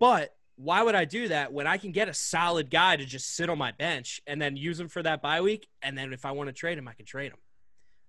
but 0.00 0.33
why 0.56 0.82
would 0.82 0.94
I 0.94 1.04
do 1.04 1.28
that 1.28 1.52
when 1.52 1.66
I 1.66 1.78
can 1.78 1.92
get 1.92 2.08
a 2.08 2.14
solid 2.14 2.70
guy 2.70 2.96
to 2.96 3.04
just 3.04 3.34
sit 3.34 3.50
on 3.50 3.58
my 3.58 3.72
bench 3.72 4.20
and 4.26 4.40
then 4.40 4.56
use 4.56 4.78
him 4.78 4.88
for 4.88 5.02
that 5.02 5.20
bye 5.20 5.40
week? 5.40 5.66
And 5.82 5.98
then 5.98 6.12
if 6.12 6.24
I 6.24 6.30
want 6.30 6.48
to 6.48 6.52
trade 6.52 6.78
him, 6.78 6.86
I 6.86 6.92
can 6.92 7.06
trade 7.06 7.32
him. 7.32 7.38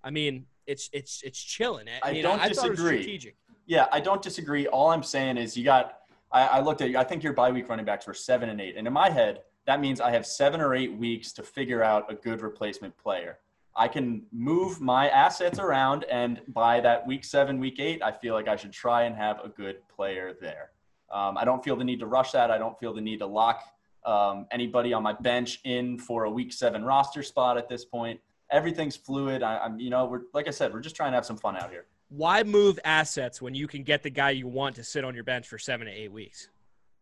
I 0.04 0.12
mean, 0.12 0.46
it's 0.68 0.90
it's 0.94 1.22
it's 1.24 1.42
chilling. 1.42 1.88
I, 1.88 2.10
I 2.10 2.14
mean, 2.14 2.24
don't 2.24 2.40
I 2.40 2.50
disagree. 2.50 3.20
Yeah, 3.66 3.88
I 3.92 4.00
don't 4.00 4.22
disagree. 4.22 4.68
All 4.68 4.90
I'm 4.90 5.04
saying 5.04 5.38
is 5.38 5.58
you 5.58 5.64
got. 5.64 6.00
I, 6.32 6.48
I 6.48 6.60
looked 6.62 6.82
at 6.82 6.90
you. 6.90 6.98
I 6.98 7.04
think 7.04 7.24
your 7.24 7.34
bye 7.34 7.52
week 7.52 7.70
running 7.70 7.86
backs 7.86 8.06
were 8.06 8.14
seven 8.14 8.50
and 8.50 8.62
eight, 8.62 8.76
and 8.78 8.86
in 8.86 8.94
my 8.94 9.10
head, 9.10 9.42
that 9.66 9.80
means 9.80 10.00
I 10.00 10.12
have 10.12 10.26
seven 10.26 10.62
or 10.62 10.76
eight 10.76 10.96
weeks 10.96 11.32
to 11.34 11.44
figure 11.44 11.84
out 11.84 12.12
a 12.12 12.16
good 12.16 12.42
replacement 12.42 12.96
player. 12.98 13.40
I 13.76 13.88
can 13.88 14.24
move 14.32 14.80
my 14.80 15.10
assets 15.10 15.60
around, 15.60 16.06
and 16.06 16.42
by 16.50 16.80
that 16.82 17.06
week 17.06 17.26
seven, 17.26 17.60
week 17.60 17.80
eight, 17.80 18.02
I 18.02 18.12
feel 18.12 18.34
like 18.34 18.48
I 18.48 18.56
should 18.56 18.72
try 18.72 19.04
and 19.04 19.16
have 19.16 19.40
a 19.44 19.50
good 19.50 19.78
player 19.90 20.34
there. 20.40 20.70
Um, 21.16 21.38
I 21.38 21.46
don't 21.46 21.64
feel 21.64 21.78
the 21.78 21.84
need 21.86 22.02
to 22.02 22.08
rush 22.08 22.32
that. 22.32 22.52
I 22.52 22.58
don't 22.58 22.78
feel 22.78 22.94
the 22.94 23.00
need 23.00 23.20
to 23.20 23.26
lock 23.26 23.64
um, 24.06 24.48
anybody 24.52 24.92
on 24.92 25.02
my 25.02 25.14
bench 25.14 25.62
in 25.64 25.98
for 25.98 26.26
a 26.26 26.30
week 26.30 26.52
seven 26.52 26.84
roster 26.84 27.24
spot 27.24 27.58
at 27.58 27.70
this 27.70 27.86
point. 27.86 28.20
Everything's 28.52 28.98
fluid. 28.98 29.42
I, 29.42 29.58
I'm, 29.60 29.80
you 29.80 29.90
know, 29.90 30.06
we're 30.06 30.24
like 30.34 30.48
I 30.50 30.52
said, 30.52 30.74
we're 30.74 30.82
just 30.82 30.96
trying 30.96 31.14
to 31.14 31.16
have 31.16 31.26
some 31.26 31.38
fun 31.38 31.56
out 31.56 31.72
here. 31.72 31.86
Why 32.10 32.44
move 32.44 32.78
assets 32.84 33.42
when 33.42 33.56
you 33.56 33.66
can 33.66 33.84
get 33.84 34.04
the 34.04 34.10
guy 34.10 34.32
you 34.32 34.48
want 34.48 34.76
to 34.76 34.84
sit 34.84 35.06
on 35.06 35.16
your 35.16 35.24
bench 35.24 35.48
for 35.48 35.58
seven 35.58 35.88
to 35.88 35.94
eight 35.94 36.12
weeks? 36.12 36.50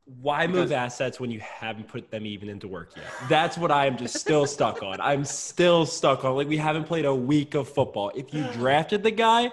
Why 0.05 0.45
Because- 0.45 0.61
move 0.61 0.72
assets 0.74 1.20
when 1.20 1.32
you 1.32 1.39
haven't 1.39 1.88
put 1.88 2.11
them 2.11 2.26
even 2.26 2.49
into 2.49 2.68
work 2.68 2.91
yet? 2.95 3.05
That's 3.28 3.57
what 3.57 3.72
I'm 3.72 3.97
just 3.97 4.18
still 4.20 4.45
stuck 4.45 4.84
on. 4.84 5.01
I'm 5.01 5.26
still 5.26 5.86
stuck 5.88 6.24
on. 6.24 6.36
Like 6.36 6.47
we 6.47 6.57
haven't 6.57 6.84
played 6.86 7.05
a 7.05 7.16
week 7.16 7.55
of 7.55 7.68
football. 7.68 8.11
If 8.14 8.34
you 8.34 8.43
drafted 8.53 9.01
the 9.01 9.11
guy 9.11 9.51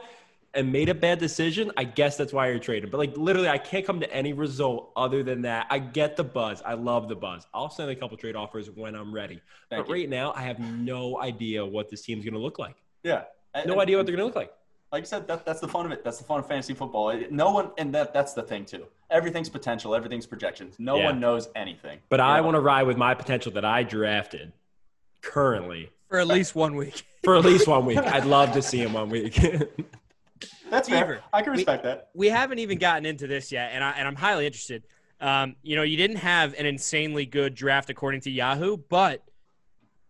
and 0.55 0.73
made 0.73 0.89
a 0.89 0.95
bad 0.95 1.19
decision, 1.21 1.71
I 1.77 1.85
guess 1.85 2.17
that's 2.17 2.33
why 2.33 2.49
you're 2.49 2.59
trading. 2.59 2.91
But 2.91 2.99
like 2.99 3.17
literally, 3.17 3.49
I 3.49 3.59
can't 3.59 3.87
come 3.87 4.01
to 4.01 4.13
any 4.13 4.33
result 4.33 4.91
other 4.97 5.23
than 5.23 5.43
that. 5.43 5.67
I 5.71 5.79
get 5.79 6.17
the 6.17 6.25
buzz. 6.25 6.61
I 6.65 6.75
love 6.75 7.09
the 7.09 7.15
buzz. 7.17 7.47
I'll 7.55 7.71
send 7.71 7.91
a 7.91 7.95
couple 7.97 8.17
trade 8.17 8.35
offers 8.37 8.69
when 8.71 8.95
I'm 8.97 9.15
ready. 9.15 9.41
Thank 9.69 9.87
but 9.87 9.89
you. 9.89 10.01
right 10.03 10.09
now, 10.09 10.33
I 10.35 10.43
have 10.43 10.59
no 10.59 11.21
idea 11.21 11.65
what 11.65 11.89
this 11.89 12.03
team's 12.03 12.25
going 12.25 12.35
to 12.35 12.41
look 12.41 12.59
like. 12.59 12.77
Yeah. 13.05 13.25
And- 13.55 13.67
No 13.67 13.75
and- 13.75 13.83
idea 13.83 13.97
what 13.97 14.07
they're 14.07 14.17
going 14.17 14.23
to 14.23 14.27
look 14.27 14.35
like. 14.37 14.53
like 14.93 15.03
I 15.03 15.07
said, 15.07 15.29
that, 15.29 15.47
that's 15.47 15.61
the 15.61 15.69
fun 15.69 15.87
of 15.87 15.93
it. 15.93 16.03
That's 16.03 16.19
the 16.19 16.25
fun 16.25 16.41
of 16.41 16.49
fantasy 16.49 16.75
football. 16.75 17.17
No 17.31 17.51
one, 17.53 17.71
and 17.79 17.95
that 17.95 18.13
that's 18.13 18.33
the 18.33 18.43
thing 18.43 18.65
too. 18.65 18.87
Everything's 19.09 19.49
potential. 19.49 19.95
Everything's 19.95 20.27
projections. 20.27 20.75
No 20.81 20.97
Yeah. 20.99 21.07
one 21.07 21.21
knows 21.21 21.49
anything. 21.55 21.99
But 22.09 22.19
I 22.21 22.41
want 22.41 22.57
to 22.57 22.61
ride 22.61 22.85
with 22.89 22.97
my 22.97 23.15
potential 23.15 23.53
that 23.53 23.65
I 23.65 23.85
drafted 23.85 24.53
currently 25.21 25.91
For 26.09 26.19
at 26.19 26.27
least 26.27 26.55
one 26.57 26.75
week. 26.75 27.05
for 27.23 27.37
at 27.37 27.45
least 27.45 27.69
one 27.69 27.87
week. 27.87 27.99
I'd 27.99 28.25
love 28.25 28.53
to 28.53 28.63
see 28.63 28.79
him 28.79 28.93
one 28.95 29.11
week. 29.11 29.39
That's 30.71 30.89
fair. 30.89 31.23
I 31.33 31.43
can 31.43 31.53
We- 31.53 31.59
respect 31.59 31.83
that. 31.85 32.11
we 32.15 32.29
haven't 32.29 32.59
even 32.61 32.79
gotten 32.79 33.07
into 33.07 33.27
this 33.27 33.51
yet, 33.53 33.71
and 33.73 33.83
I 33.85 33.91
and 33.93 34.07
I'm 34.09 34.17
highly 34.17 34.47
interested. 34.47 34.85
Um, 35.21 35.57
you 35.63 35.77
know, 35.77 35.83
you 35.83 35.97
didn't 35.97 36.17
have 36.17 36.55
an 36.55 36.65
insanely 36.67 37.27
good 37.27 37.55
draft 37.55 37.91
according 37.91 38.23
to 38.23 38.31
Yahoo, 38.31 38.77
but 38.79 39.23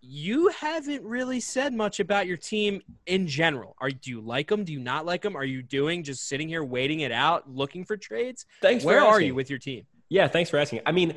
you 0.02 0.48
haven't 0.48 1.02
really 1.04 1.40
said 1.40 1.74
much 1.74 2.00
about 2.00 2.26
your 2.26 2.36
team 2.36 2.80
in 3.06 3.26
general. 3.26 3.74
Are 3.80 3.90
do 3.90 4.10
you 4.10 4.20
like 4.20 4.48
them? 4.48 4.64
Do 4.64 4.72
you 4.72 4.78
not 4.80 5.04
like 5.04 5.20
them? 5.22 5.36
Are 5.36 5.44
you 5.44 5.62
doing 5.62 6.04
just 6.04 6.26
sitting 6.28 6.48
here 6.48 6.64
waiting 6.64 7.00
it 7.00 7.12
out, 7.12 7.50
looking 7.50 7.84
for 7.84 7.96
trades? 7.96 8.46
thanks. 8.62 8.84
Where 8.84 9.00
for 9.00 9.06
are 9.06 9.10
asking. 9.14 9.26
you 9.26 9.34
with 9.34 9.50
your 9.50 9.58
team? 9.58 9.86
Yeah, 10.08 10.26
thanks 10.28 10.48
for 10.48 10.58
asking. 10.58 10.80
I 10.86 10.92
mean, 10.92 11.14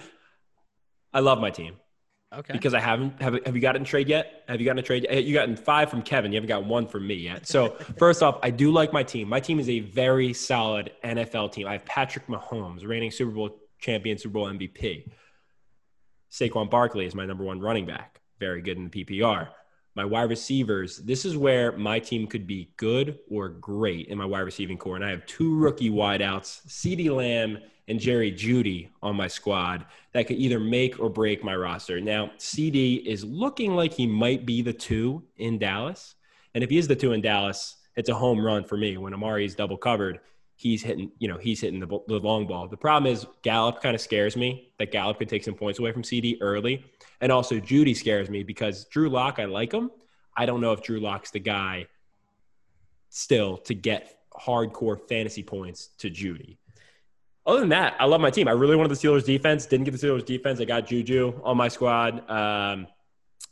I 1.14 1.20
love 1.20 1.40
my 1.40 1.50
team 1.52 1.78
Okay. 2.40 2.54
because 2.54 2.74
I 2.74 2.80
haven't. 2.80 3.22
Have, 3.22 3.46
have 3.46 3.56
you 3.56 3.62
gotten 3.62 3.84
a 3.84 3.86
trade 3.86 4.08
yet? 4.08 4.44
Have 4.48 4.60
you 4.60 4.66
gotten 4.66 4.80
a 4.80 4.84
trade? 4.84 5.06
yet? 5.10 5.24
You 5.24 5.34
gotten 5.34 5.56
five 5.56 5.90
from 5.90 6.02
Kevin. 6.02 6.32
You 6.32 6.38
haven't 6.38 6.48
got 6.48 6.66
one 6.66 6.88
from 6.88 7.06
me 7.06 7.16
yet. 7.16 7.48
So 7.48 7.70
first 7.98 8.24
off, 8.24 8.40
I 8.42 8.50
do 8.50 8.72
like 8.72 8.92
my 8.92 9.04
team. 9.04 9.28
My 9.30 9.40
team 9.40 9.60
is 9.60 9.70
a 9.70 9.82
very 9.82 10.34
solid 10.34 10.92
NFL 11.04 11.52
team. 11.52 11.68
I 11.68 11.74
have 11.74 11.86
Patrick 11.86 12.28
Mahomes, 12.28 12.86
reigning 12.86 13.12
Super 13.12 13.32
Bowl 13.32 13.60
champion, 13.80 14.18
Super 14.18 14.34
Bowl 14.34 14.48
MVP. 14.48 15.10
Saquon 16.32 16.70
Barkley 16.70 17.06
is 17.06 17.14
my 17.14 17.26
number 17.26 17.44
one 17.44 17.60
running 17.60 17.86
back. 17.86 18.20
Very 18.40 18.62
good 18.62 18.78
in 18.78 18.90
the 18.90 19.06
PPR. 19.06 19.50
My 19.96 20.06
wide 20.06 20.30
receivers, 20.30 20.98
this 20.98 21.24
is 21.24 21.38
where 21.38 21.72
my 21.74 22.00
team 22.00 22.26
could 22.26 22.48
be 22.48 22.72
good 22.78 23.20
or 23.30 23.50
great 23.50 24.08
in 24.08 24.18
my 24.18 24.26
wide 24.26 24.40
receiving 24.40 24.78
core. 24.78 24.96
And 24.96 25.06
I 25.06 25.12
have 25.12 25.24
two 25.28 25.56
rookie 25.56 25.92
wideouts, 25.92 26.66
CeeDee 26.68 27.16
Lamb 27.16 27.60
and 27.88 28.00
Jerry 28.00 28.32
Jeudy 28.32 28.90
on 29.02 29.16
my 29.16 29.28
squad 29.28 29.86
that 30.14 30.28
could 30.28 30.38
either 30.38 30.60
make 30.60 31.00
or 31.00 31.10
break 31.10 31.44
my 31.44 31.56
roster. 31.56 32.00
Now, 32.00 32.32
CeeDee 32.38 33.06
is 33.06 33.24
looking 33.24 33.76
like 33.76 33.94
he 33.94 34.08
might 34.08 34.46
be 34.46 34.62
the 34.62 34.74
two 34.74 35.24
in 35.38 35.60
Dallas. 35.60 36.16
And 36.54 36.64
if 36.64 36.70
he 36.70 36.78
is 36.78 36.88
the 36.88 36.96
two 36.96 37.12
in 37.12 37.22
Dallas, 37.22 37.78
it's 37.96 38.10
a 38.10 38.16
home 38.16 38.44
run 38.44 38.64
for 38.64 38.78
me. 38.78 38.98
When 38.98 39.14
Amari 39.14 39.46
is 39.46 39.56
double 39.56 39.78
covered, 39.78 40.20
he's 40.56 40.82
hitting, 40.82 41.12
you 41.20 41.28
know, 41.28 41.38
he's 41.38 41.62
hitting 41.62 41.80
the, 41.80 41.88
the 42.08 42.20
long 42.20 42.48
ball. 42.48 42.68
The 42.68 42.78
problem 42.78 43.12
is 43.12 43.26
Gallup 43.42 43.82
kind 43.82 43.96
of 43.96 44.02
scares 44.02 44.38
me 44.38 44.72
that 44.80 44.92
Gallup 44.92 45.20
could 45.20 45.30
take 45.30 45.44
some 45.44 45.56
points 45.56 45.80
away 45.80 45.92
from 45.92 46.04
CeeDee 46.04 46.38
early. 46.42 46.86
And 47.22 47.32
also 47.32 47.60
Jeudy 47.60 47.96
scares 47.96 48.30
me 48.30 48.44
because 48.44 48.86
Drew 48.86 49.10
Lock, 49.10 49.40
I 49.40 49.46
like 49.46 49.72
him. 49.72 49.92
I 50.36 50.46
don't 50.46 50.62
know 50.62 50.72
if 50.72 50.82
Drew 50.82 51.00
Lock's 51.00 51.32
the 51.32 51.40
guy 51.40 51.88
still 53.10 53.58
to 53.58 53.76
get 53.76 54.20
hardcore 54.34 55.00
fantasy 55.08 55.44
points 55.44 55.90
to 56.00 56.10
Jeudy. 56.10 56.58
Other 57.46 57.60
than 57.60 57.70
that, 57.70 57.96
I 58.00 58.06
love 58.06 58.22
my 58.22 58.30
team. 58.30 58.48
I 58.48 58.52
really 58.52 58.76
wanted 58.76 58.90
the 58.90 58.96
Steelers 58.96 59.26
defense. 59.26 59.66
Didn't 59.66 59.86
get 59.86 59.92
the 59.92 60.08
Steelers 60.08 60.26
defense. 60.26 60.62
I 60.62 60.66
got 60.66 60.88
Juju 60.88 61.42
on 61.44 61.58
my 61.58 61.68
squad. 61.68 62.20
Um, 62.30 62.88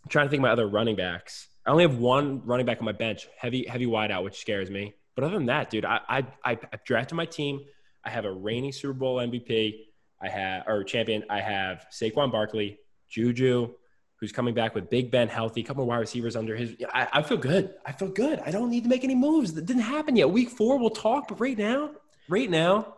I'm 0.04 0.10
trying 0.10 0.28
to 0.28 0.30
think 0.30 0.40
of 0.40 0.44
my 0.44 0.52
other 0.52 0.68
running 0.68 0.96
backs. 0.96 1.48
I 1.66 1.72
only 1.72 1.84
have 1.84 1.98
one 1.98 2.42
running 2.46 2.66
back 2.66 2.80
on 2.80 2.86
my 2.86 2.94
bench, 2.94 3.28
heavy 3.38 3.66
heavy 3.68 3.86
wideout, 3.86 4.24
which 4.24 4.40
scares 4.40 4.70
me. 4.70 4.96
But 5.16 5.26
other 5.26 5.36
than 5.36 5.48
that, 5.48 5.70
dude, 5.70 5.86
I 5.86 6.00
I 6.08 6.26
I 6.44 6.58
drafted 6.86 7.16
my 7.16 7.26
team. 7.26 7.62
I 8.04 8.10
have 8.10 8.26
a 8.26 8.32
reigning 8.32 8.72
Super 8.72 8.94
Bowl 8.94 9.18
MVP. 9.18 9.76
I 10.22 10.30
have 10.30 10.68
or 10.68 10.84
champion. 10.84 11.24
I 11.30 11.42
have 11.42 11.86
Saquon 11.92 12.32
Barkley, 12.32 12.80
Juju, 13.10 13.74
who's 14.16 14.32
coming 14.32 14.54
back 14.54 14.74
with 14.74 14.90
Big 14.90 15.12
Ben 15.12 15.28
healthy, 15.28 15.62
a 15.62 15.64
couple 15.64 15.84
of 15.84 15.90
wide 15.90 15.98
receivers 15.98 16.36
under 16.36 16.56
his. 16.56 16.76
I, 16.94 17.08
I 17.12 17.22
feel 17.24 17.38
good. 17.38 17.74
I 17.86 17.92
feel 17.92 18.10
good. 18.10 18.40
I 18.40 18.52
don't 18.52 18.70
need 18.70 18.84
to 18.84 18.90
make 18.90 19.04
any 19.04 19.16
moves. 19.16 19.54
That 19.54 19.66
didn't 19.66 19.84
happen 19.84 20.16
yet. 20.16 20.30
Week 20.30 20.50
four, 20.50 20.80
we'll 20.80 20.92
talk. 20.92 21.28
But 21.28 21.40
right 21.40 21.58
now, 21.58 21.92
right 22.30 22.50
now, 22.50 22.96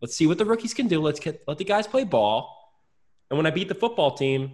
let's 0.00 0.14
see 0.14 0.26
what 0.26 0.38
the 0.38 0.44
rookies 0.44 0.74
can 0.74 0.88
do. 0.88 1.00
Let's 1.00 1.20
get 1.20 1.42
let 1.46 1.58
the 1.58 1.64
guys 1.64 1.86
play 1.86 2.04
ball. 2.04 2.52
And 3.30 3.36
when 3.36 3.46
I 3.46 3.50
beat 3.50 3.68
the 3.68 3.74
football 3.74 4.12
team, 4.12 4.52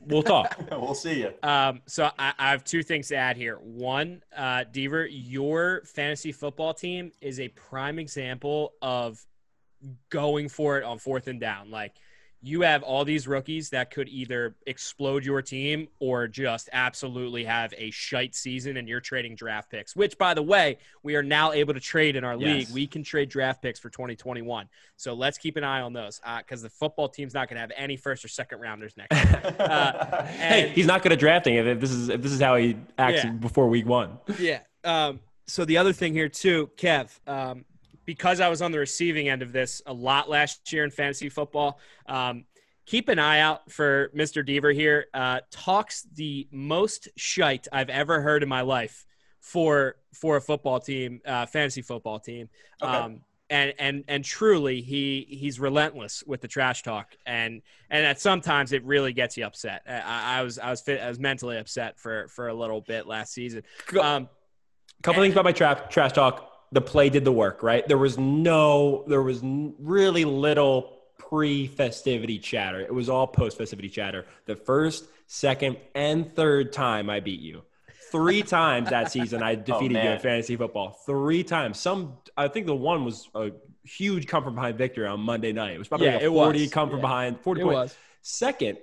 we'll 0.00 0.22
talk. 0.22 0.58
we'll 0.70 0.94
see 0.94 1.20
you. 1.20 1.32
Um, 1.42 1.82
so 1.86 2.10
I, 2.18 2.32
I 2.38 2.50
have 2.50 2.64
two 2.64 2.82
things 2.82 3.08
to 3.08 3.16
add 3.16 3.36
here. 3.36 3.56
One, 3.56 4.22
uh, 4.36 4.64
Deaver, 4.72 5.08
your 5.10 5.82
fantasy 5.84 6.32
football 6.32 6.74
team 6.74 7.12
is 7.20 7.38
a 7.38 7.48
prime 7.48 7.98
example 7.98 8.72
of 8.82 9.24
going 10.10 10.48
for 10.48 10.78
it 10.78 10.84
on 10.84 10.98
fourth 10.98 11.28
and 11.28 11.40
down. 11.40 11.70
Like 11.70 11.94
you 12.42 12.62
have 12.62 12.82
all 12.82 13.04
these 13.04 13.28
rookies 13.28 13.68
that 13.70 13.90
could 13.90 14.08
either 14.08 14.54
explode 14.66 15.24
your 15.24 15.42
team 15.42 15.88
or 15.98 16.26
just 16.26 16.70
absolutely 16.72 17.44
have 17.44 17.74
a 17.76 17.90
shite 17.90 18.34
season 18.34 18.78
and 18.78 18.88
you're 18.88 19.00
trading 19.00 19.34
draft 19.34 19.70
picks, 19.70 19.94
which 19.94 20.16
by 20.16 20.32
the 20.32 20.42
way, 20.42 20.78
we 21.02 21.16
are 21.16 21.22
now 21.22 21.52
able 21.52 21.74
to 21.74 21.80
trade 21.80 22.16
in 22.16 22.24
our 22.24 22.36
Yes. 22.36 22.40
league. 22.68 22.68
We 22.74 22.86
can 22.86 23.02
trade 23.02 23.28
draft 23.28 23.60
picks 23.60 23.78
for 23.78 23.90
2021. 23.90 24.68
So 24.96 25.12
let's 25.12 25.36
keep 25.36 25.56
an 25.56 25.64
eye 25.64 25.82
on 25.82 25.92
those 25.92 26.18
because 26.38 26.62
the 26.62 26.70
football 26.70 27.08
team's 27.10 27.34
not 27.34 27.48
going 27.48 27.56
to 27.56 27.60
have 27.60 27.72
any 27.76 27.96
first 27.98 28.24
or 28.24 28.28
second 28.28 28.60
rounders 28.60 28.96
next 28.96 29.14
year. 29.14 29.56
Uh, 29.60 30.24
hey, 30.26 30.72
he's 30.74 30.86
not 30.86 31.02
good 31.02 31.12
at 31.12 31.18
drafting. 31.18 31.54
If 31.54 31.80
this 31.80 31.90
is 31.90 32.08
if 32.08 32.22
this 32.22 32.32
is 32.32 32.40
how 32.40 32.56
he 32.56 32.76
acts 32.98 33.24
Yeah. 33.24 33.30
before 33.32 33.68
week 33.68 33.86
one. 33.86 34.18
Yeah. 34.38 34.60
Um, 34.84 35.20
so 35.46 35.64
the 35.64 35.76
other 35.78 35.92
thing 35.92 36.14
here 36.14 36.28
too, 36.28 36.70
Kev, 36.76 37.10
um, 37.28 37.64
because 38.10 38.40
I 38.40 38.48
was 38.48 38.60
on 38.60 38.72
the 38.72 38.78
receiving 38.80 39.28
end 39.28 39.40
of 39.40 39.52
this 39.52 39.82
a 39.86 39.92
lot 39.92 40.28
last 40.28 40.72
year 40.72 40.82
in 40.82 40.90
fantasy 40.90 41.28
football, 41.28 41.78
um, 42.06 42.44
keep 42.84 43.08
an 43.08 43.20
eye 43.20 43.38
out 43.38 43.70
for 43.70 44.10
Mr. 44.16 44.44
Deaver 44.44 44.74
here. 44.74 45.06
Uh, 45.14 45.38
talks 45.52 46.02
the 46.16 46.48
most 46.50 47.08
shite 47.14 47.68
I've 47.72 47.88
ever 47.88 48.20
heard 48.20 48.42
in 48.42 48.48
my 48.48 48.62
life 48.62 49.06
for 49.38 49.94
for 50.12 50.38
a 50.38 50.40
football 50.40 50.80
team, 50.80 51.20
uh, 51.24 51.46
fantasy 51.46 51.82
football 51.82 52.18
team. 52.18 52.48
Okay. 52.82 52.92
Um, 52.92 53.20
and 53.48 53.74
and 53.78 54.02
and 54.08 54.24
truly, 54.24 54.80
he 54.80 55.24
he's 55.28 55.60
relentless 55.60 56.24
with 56.26 56.40
the 56.40 56.48
trash 56.48 56.82
talk, 56.82 57.14
and 57.26 57.62
and 57.90 58.04
at 58.04 58.20
sometimes 58.20 58.72
it 58.72 58.84
really 58.84 59.12
gets 59.12 59.36
you 59.36 59.44
upset. 59.44 59.82
I, 59.86 60.40
I 60.40 60.42
was 60.42 60.58
I 60.58 60.68
was 60.70 60.80
fit, 60.80 61.00
I 61.00 61.08
was 61.08 61.20
mentally 61.20 61.58
upset 61.58 62.00
for 62.00 62.26
for 62.26 62.48
a 62.48 62.54
little 62.54 62.80
bit 62.80 63.06
last 63.06 63.32
season. 63.32 63.62
Um, 64.00 64.28
couple 65.00 65.22
things 65.22 65.34
about 65.34 65.44
my 65.44 65.52
tra- 65.52 65.86
trash 65.88 66.12
talk. 66.12 66.49
The 66.72 66.80
play 66.80 67.10
did 67.10 67.24
the 67.24 67.32
work, 67.32 67.62
right? 67.62 67.86
There 67.86 67.98
was 67.98 68.16
no, 68.18 69.04
there 69.08 69.22
was 69.22 69.40
really 69.42 70.24
little 70.24 70.98
pre-festivity 71.18 72.38
chatter. 72.38 72.80
It 72.80 72.94
was 72.94 73.08
all 73.08 73.26
post-festivity 73.26 73.88
chatter. 73.88 74.26
The 74.46 74.56
first, 74.56 75.04
second, 75.26 75.78
and 75.94 76.32
third 76.34 76.72
time 76.72 77.10
I 77.10 77.20
beat 77.20 77.40
you. 77.40 77.62
Three 78.12 78.42
times 78.58 78.90
that 78.90 79.10
season 79.10 79.42
I 79.42 79.54
defeated 79.56 79.94
you 79.94 80.10
in 80.10 80.16
oh, 80.16 80.18
fantasy 80.18 80.56
football. 80.56 80.98
Three 81.06 81.42
times. 81.42 81.78
Some, 81.78 82.14
I 82.36 82.48
think 82.48 82.66
the 82.66 82.74
one 82.74 83.04
was 83.04 83.28
a 83.34 83.50
huge 83.84 84.26
come 84.26 84.44
from 84.44 84.54
behind 84.54 84.76
victory 84.78 85.06
on 85.06 85.20
Monday 85.20 85.52
night. 85.52 85.74
It 85.74 85.78
was 85.78 85.88
probably 85.88 86.06
Yeah, 86.06 86.14
like 86.14 86.22
a 86.22 86.26
it 86.26 86.32
was. 86.32 86.46
40 86.46 86.68
come 86.68 86.88
from 86.90 86.98
Yeah. 86.98 87.02
behind, 87.02 87.40
40 87.40 87.60
It 87.60 87.64
point. 87.64 87.74
was. 87.74 87.96
Second, 88.22 88.78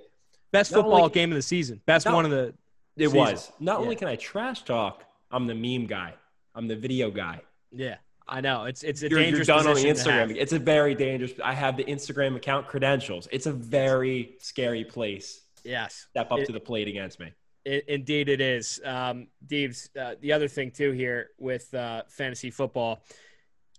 best 0.52 0.72
football 0.72 0.94
only- 1.02 1.10
game 1.10 1.30
of 1.32 1.36
the 1.36 1.42
season. 1.42 1.80
Best 1.86 2.06
No. 2.06 2.14
one 2.14 2.24
of 2.24 2.30
the. 2.30 2.54
it 2.96 3.04
season. 3.10 3.18
was. 3.18 3.52
Not 3.60 3.78
only 3.80 3.94
can 3.96 4.08
I 4.08 4.16
trash 4.16 4.62
talk, 4.62 5.04
I'm 5.30 5.46
the 5.46 5.54
meme 5.54 5.86
guy. 5.86 6.14
I'm 6.54 6.66
the 6.66 6.76
video 6.76 7.10
guy. 7.10 7.42
Yeah, 7.72 7.96
I 8.26 8.40
know. 8.40 8.64
It's 8.64 8.82
it's 8.82 9.02
a 9.02 9.08
you're, 9.08 9.20
you're 9.20 9.44
done 9.44 9.60
on 9.60 9.64
the 9.66 9.70
position 9.72 9.96
to 10.04 10.12
have. 10.12 10.28
Instagram. 10.30 10.36
It's 10.36 10.52
a 10.52 10.58
very 10.58 10.94
dangerous. 10.94 11.32
I 11.42 11.54
have 11.54 11.76
the 11.76 11.84
Instagram 11.84 12.36
account 12.36 12.66
credentials. 12.66 13.28
It's 13.30 13.46
a 13.46 13.52
very 13.52 14.36
scary 14.40 14.84
place. 14.84 15.42
Yes, 15.64 16.06
Step 16.10 16.30
up 16.32 16.40
It- 16.40 16.46
to 16.46 16.52
the 16.52 16.60
plate 16.60 16.88
against 16.88 17.20
me. 17.20 17.32
It, 17.64 17.84
indeed, 17.88 18.30
it 18.30 18.40
is. 18.40 18.80
Um, 18.82 19.26
Deeves, 19.46 19.90
uh, 20.00 20.14
the 20.20 20.32
other 20.32 20.48
thing 20.48 20.70
too 20.70 20.92
here 20.92 21.30
with 21.38 21.74
uh, 21.74 22.04
fantasy 22.08 22.50
football, 22.50 23.02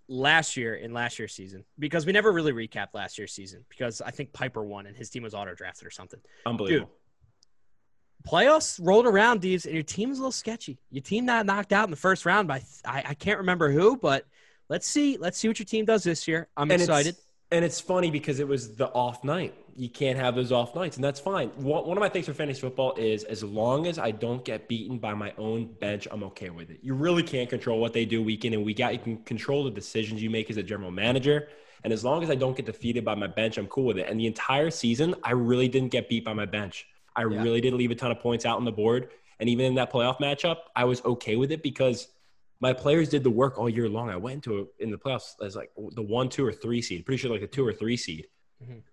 last 0.08 0.58
year 0.58 0.76
in 0.76 0.94
last 0.94 1.18
year's 1.18 1.34
season, 1.34 1.64
because 1.80 2.06
we 2.06 2.12
never 2.12 2.32
really 2.32 2.52
recapped 2.52 2.94
last 2.94 3.18
year's 3.18 3.32
season 3.32 3.66
because 3.70 4.02
I 4.02 4.12
think 4.12 4.32
Piper 4.34 4.64
won 4.64 4.86
and 4.86 4.96
his 4.96 5.10
team 5.10 5.24
was 5.24 5.34
auto 5.34 5.56
drafted 5.56 5.88
or 5.88 5.92
something. 5.92 6.20
Unbelievable. 6.46 6.92
Playoffs 8.28 8.80
rolled 8.82 9.06
around, 9.06 9.42
Deeves, 9.42 9.66
and 9.66 9.74
your 9.74 9.84
team 9.84 10.10
was 10.10 10.20
a 10.20 10.22
little 10.22 10.32
sketchy. 10.32 10.78
Your 10.92 11.02
team 11.02 11.26
got 11.26 11.46
knocked 11.46 11.72
out 11.72 11.86
in 11.86 11.92
the 11.92 11.98
first 11.98 12.26
round 12.26 12.48
by 12.48 12.62
I, 12.86 13.04
I 13.08 13.14
can't 13.14 13.40
remember 13.40 13.72
who, 13.72 13.98
but 13.98 14.26
let's 14.68 14.88
see 14.88 15.18
let's 15.18 15.38
see 15.38 15.48
what 15.48 15.60
your 15.60 15.66
team 15.66 15.86
does 15.86 16.04
this 16.04 16.28
year. 16.28 16.48
I'm 16.58 16.70
and 16.70 16.82
excited. 16.82 17.16
It's, 17.16 17.26
and 17.52 17.66
it's 17.66 17.80
funny 17.80 18.12
because 18.12 18.40
it 18.40 18.48
was 18.48 18.76
the 18.76 18.88
off 18.90 19.24
night. 19.24 19.56
You 19.76 19.90
can't 19.90 20.20
have 20.20 20.36
those 20.36 20.52
off 20.52 20.76
nights, 20.76 20.98
and 20.98 21.04
that's 21.04 21.20
fine. 21.20 21.50
One 21.56 21.88
one 21.88 21.98
of 21.98 22.02
my 22.02 22.10
things 22.10 22.26
for 22.26 22.34
fantasy 22.34 22.62
football 22.62 22.94
is 22.98 23.24
as 23.24 23.44
long 23.44 23.88
as 23.88 23.98
I 23.98 24.12
don't 24.12 24.44
get 24.44 24.68
beaten 24.68 25.00
by 25.00 25.14
my 25.14 25.34
own 25.38 25.74
bench, 25.80 26.08
I'm 26.12 26.24
okay 26.24 26.50
with 26.50 26.70
it. 26.70 26.80
You 26.84 26.96
really 26.96 27.24
can't 27.24 27.50
control 27.50 27.80
what 27.80 27.94
they 27.94 28.06
do 28.06 28.22
week 28.22 28.44
in 28.44 28.54
and 28.54 28.66
week 28.66 28.82
out. 28.82 28.94
You 28.94 29.00
can 29.00 29.18
control 29.24 29.64
the 29.64 29.72
decisions 29.72 30.22
you 30.22 30.30
make 30.30 30.50
as 30.50 30.58
a 30.58 30.64
general 30.64 30.92
manager. 30.92 31.48
And 31.84 31.94
as 31.94 32.04
long 32.04 32.24
as 32.24 32.30
I 32.30 32.36
don't 32.36 32.58
get 32.58 32.66
defeated 32.66 33.06
by 33.06 33.16
my 33.16 33.28
bench, 33.28 33.58
I'm 33.58 33.68
cool 33.68 33.86
with 33.86 33.98
it. 33.98 34.10
And 34.10 34.20
the 34.20 34.28
entire 34.28 34.70
season, 34.70 35.16
I 35.24 35.32
really 35.32 35.70
didn't 35.70 35.94
get 35.94 36.10
beat 36.10 36.26
by 36.26 36.34
my 36.34 36.46
bench. 36.46 36.86
I 37.20 37.26
Yeah. 37.26 37.44
really 37.44 37.60
did 37.60 37.74
leave 37.74 37.92
a 37.92 37.96
ton 37.96 38.12
of 38.12 38.20
points 38.20 38.46
out 38.46 38.56
on 38.58 38.64
the 38.66 38.72
board. 38.72 39.12
And 39.40 39.50
even 39.50 39.66
in 39.66 39.76
that 39.76 39.92
playoff 39.92 40.20
matchup, 40.20 40.58
I 40.76 40.86
was 40.86 41.04
okay 41.04 41.36
with 41.36 41.52
it 41.52 41.62
because 41.62 42.08
my 42.62 42.72
players 42.74 43.10
did 43.10 43.24
the 43.24 43.30
work 43.30 43.58
all 43.58 43.70
year 43.70 43.90
long. 43.90 44.10
I 44.10 44.16
went 44.16 44.36
into 44.36 44.60
it 44.60 44.68
in 44.80 44.90
the 44.90 44.98
playoffs 44.98 45.36
as 45.46 45.56
like 45.56 45.72
the 45.92 46.02
one, 46.02 46.30
two, 46.30 46.46
or 46.46 46.54
three 46.54 46.82
seed. 46.82 47.06
Pretty 47.06 47.18
sure 47.18 47.32
like 47.32 47.42
the 47.42 47.48
two 47.48 47.66
or 47.68 47.74
three 47.74 47.98
seed. 47.98 48.28
Mhm. 48.64 48.84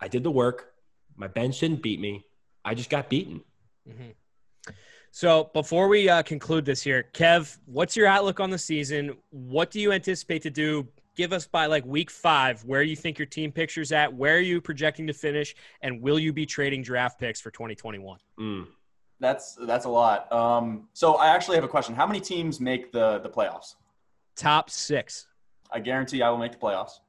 I 0.00 0.06
did 0.08 0.22
the 0.22 0.30
work. 0.30 0.74
My 1.16 1.26
bench 1.26 1.58
didn't 1.60 1.82
beat 1.82 2.00
me. 2.00 2.24
I 2.64 2.74
just 2.74 2.90
got 2.90 3.08
beaten. 3.08 3.42
Mhm. 3.88 4.14
So 5.10 5.50
before 5.54 5.88
we 5.88 6.08
uh, 6.08 6.22
conclude 6.22 6.64
this 6.64 6.82
here, 6.82 7.08
Kev, 7.12 7.58
what's 7.64 7.96
your 7.96 8.06
outlook 8.06 8.38
on 8.40 8.50
the 8.50 8.58
season? 8.58 9.16
What 9.30 9.70
do 9.70 9.80
you 9.80 9.90
anticipate 9.92 10.42
to 10.42 10.50
do? 10.50 10.86
Give 11.18 11.32
us 11.32 11.48
by 11.48 11.66
like 11.66 11.84
week 11.84 12.12
five 12.12 12.62
where 12.64 12.80
you 12.80 12.94
think 12.94 13.18
your 13.18 13.26
team 13.26 13.50
picture's 13.50 13.90
at. 13.90 14.14
Where 14.14 14.36
are 14.36 14.40
you 14.40 14.60
projecting 14.60 15.08
to 15.08 15.12
finish? 15.12 15.52
And 15.82 16.00
will 16.00 16.16
you 16.16 16.32
be 16.32 16.46
trading 16.46 16.80
draft 16.80 17.18
picks 17.18 17.40
for 17.40 17.50
2021? 17.50 18.20
Mm. 18.38 18.68
That's 19.18 19.58
that's 19.66 19.84
a 19.84 19.88
lot. 19.88 20.32
Um, 20.32 20.86
so 20.92 21.14
I 21.14 21.34
actually 21.34 21.56
have 21.56 21.64
a 21.64 21.68
question. 21.68 21.96
How 21.96 22.06
many 22.06 22.20
teams 22.20 22.60
make 22.60 22.92
the 22.92 23.18
the 23.18 23.28
playoffs? 23.28 23.74
Top 24.36 24.70
six. 24.70 25.26
I 25.72 25.80
guarantee 25.80 26.22
I 26.22 26.30
will 26.30 26.38
make 26.38 26.52
the 26.52 26.58
playoffs. 26.58 27.00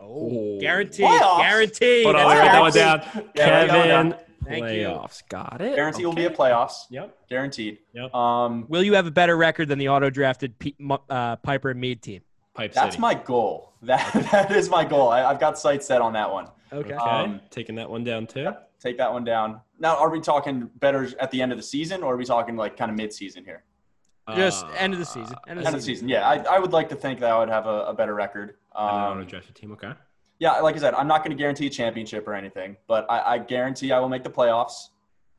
Oh. 0.00 0.60
Guaranteed. 0.60 1.04
Playoffs? 1.04 1.38
Guaranteed. 1.38 2.04
Hold 2.04 2.16
on, 2.16 2.28
That's 2.28 2.38
write 2.38 2.52
that 2.52 2.60
one 2.60 2.72
down. 2.72 3.30
Yeah, 3.34 3.66
that 3.66 3.68
one 3.68 3.68
Kevin, 3.68 4.10
down. 4.10 4.20
Thank 4.44 4.64
you. 4.76 4.86
playoffs. 4.86 5.28
Got 5.28 5.60
it. 5.60 5.74
Guarantee 5.74 6.06
will 6.06 6.12
be 6.12 6.26
a 6.26 6.30
playoffs. 6.30 6.84
Yep. 6.90 7.16
Guaranteed. 7.28 7.78
Yep. 7.94 8.14
Um, 8.14 8.66
Will 8.68 8.84
you 8.84 8.94
have 8.94 9.06
a 9.06 9.10
better 9.10 9.36
record 9.36 9.66
than 9.66 9.80
the 9.80 9.88
auto 9.88 10.08
drafted 10.08 10.56
P- 10.60 10.76
uh, 11.10 11.34
Piper 11.36 11.70
and 11.70 11.80
Mead 11.80 12.00
team? 12.00 12.20
Pipe 12.56 12.72
that's 12.72 12.94
City. 12.94 13.00
my 13.00 13.14
goal. 13.14 13.72
That 13.82 14.12
that 14.32 14.50
is 14.56 14.68
my 14.70 14.84
goal. 14.84 15.10
I, 15.10 15.22
I've 15.24 15.38
got 15.38 15.58
sights 15.58 15.86
set 15.86 16.00
on 16.00 16.14
that 16.14 16.32
one. 16.32 16.48
Okay. 16.72 16.94
Okay. 16.94 16.94
Um, 16.94 17.40
Taking 17.50 17.74
that 17.76 17.88
one 17.88 18.02
down 18.02 18.26
too. 18.26 18.40
Yep, 18.40 18.70
Take 18.80 18.98
that 18.98 19.12
one 19.12 19.22
down. 19.22 19.60
Now, 19.78 19.96
are 19.98 20.08
we 20.10 20.18
talking 20.20 20.70
better 20.80 21.08
at 21.20 21.30
the 21.30 21.40
end 21.42 21.52
of 21.52 21.58
the 21.58 21.62
season, 21.62 22.02
or 22.02 22.14
are 22.14 22.16
we 22.16 22.24
talking 22.24 22.56
like 22.56 22.76
kind 22.76 22.90
of 22.90 22.96
mid-season 22.96 23.44
here? 23.44 23.62
Just 24.34 24.64
Uh, 24.66 24.70
end 24.78 24.94
of 24.94 24.98
the 24.98 25.04
season. 25.04 25.36
End 25.46 25.58
of 25.58 25.64
the 25.64 25.66
End 25.68 25.76
of 25.76 25.80
the 25.82 25.86
season. 25.86 26.08
Yeah, 26.08 26.26
I, 26.26 26.36
I 26.56 26.58
would 26.58 26.72
like 26.72 26.88
to 26.88 26.96
think 26.96 27.20
that 27.20 27.30
I 27.30 27.38
would 27.38 27.50
have 27.50 27.66
a, 27.66 27.84
a 27.84 27.94
better 27.94 28.14
record. 28.14 28.56
And 28.74 28.88
then 28.88 28.94
on 29.04 29.18
a 29.18 29.20
Um, 29.20 29.26
draft 29.26 29.54
team. 29.54 29.70
Okay. 29.72 29.92
yeah, 30.40 30.58
like 30.60 30.74
I 30.74 30.78
said, 30.78 30.94
I'm 30.94 31.06
not 31.06 31.18
going 31.22 31.36
to 31.36 31.40
guarantee 31.40 31.66
a 31.66 31.70
championship 31.70 32.26
or 32.26 32.34
anything, 32.34 32.76
but 32.88 33.06
I, 33.10 33.34
I 33.34 33.38
guarantee 33.38 33.92
I 33.92 34.00
will 34.00 34.08
make 34.08 34.24
the 34.24 34.30
playoffs. 34.30 34.88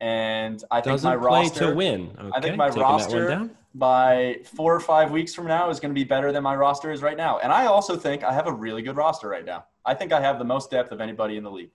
And 0.00 0.62
I 0.70 0.80
think 0.80 0.92
Doesn't 0.94 1.10
my 1.10 1.16
play 1.16 1.40
roster 1.42 1.70
to 1.70 1.74
win. 1.74 2.10
Okay. 2.18 2.30
I 2.34 2.40
think 2.40 2.56
my 2.56 2.68
taking 2.68 2.82
that 2.82 2.88
one 2.88 2.92
roster 3.00 3.28
down. 3.28 3.50
by 3.74 4.36
four 4.44 4.72
or 4.74 4.80
five 4.80 5.10
weeks 5.10 5.34
from 5.34 5.46
now 5.48 5.70
is 5.70 5.80
going 5.80 5.90
to 5.92 5.98
be 5.98 6.04
better 6.04 6.30
than 6.30 6.42
my 6.44 6.54
roster 6.54 6.92
is 6.92 7.02
right 7.02 7.16
now. 7.16 7.38
And 7.38 7.50
I 7.52 7.66
also 7.66 7.96
think 7.96 8.22
I 8.22 8.32
have 8.32 8.46
a 8.46 8.52
really 8.52 8.82
good 8.82 8.96
roster 8.96 9.28
right 9.28 9.44
now. 9.44 9.64
I 9.84 9.94
think 9.94 10.12
I 10.12 10.20
have 10.20 10.38
the 10.38 10.44
most 10.44 10.70
depth 10.70 10.92
of 10.92 11.00
anybody 11.00 11.36
in 11.36 11.42
the 11.42 11.50
league. 11.50 11.70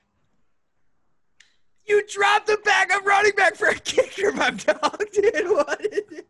You 1.86 2.02
dropped 2.08 2.48
a 2.50 2.58
backup 2.64 3.06
running 3.06 3.34
back 3.36 3.56
for 3.58 3.68
a 3.68 3.76
kicker, 3.76 4.32
my 4.32 4.52
dog, 4.52 5.04
dude. 5.14 5.50
What 5.50 5.82
is 5.86 6.00
it? 6.12 6.28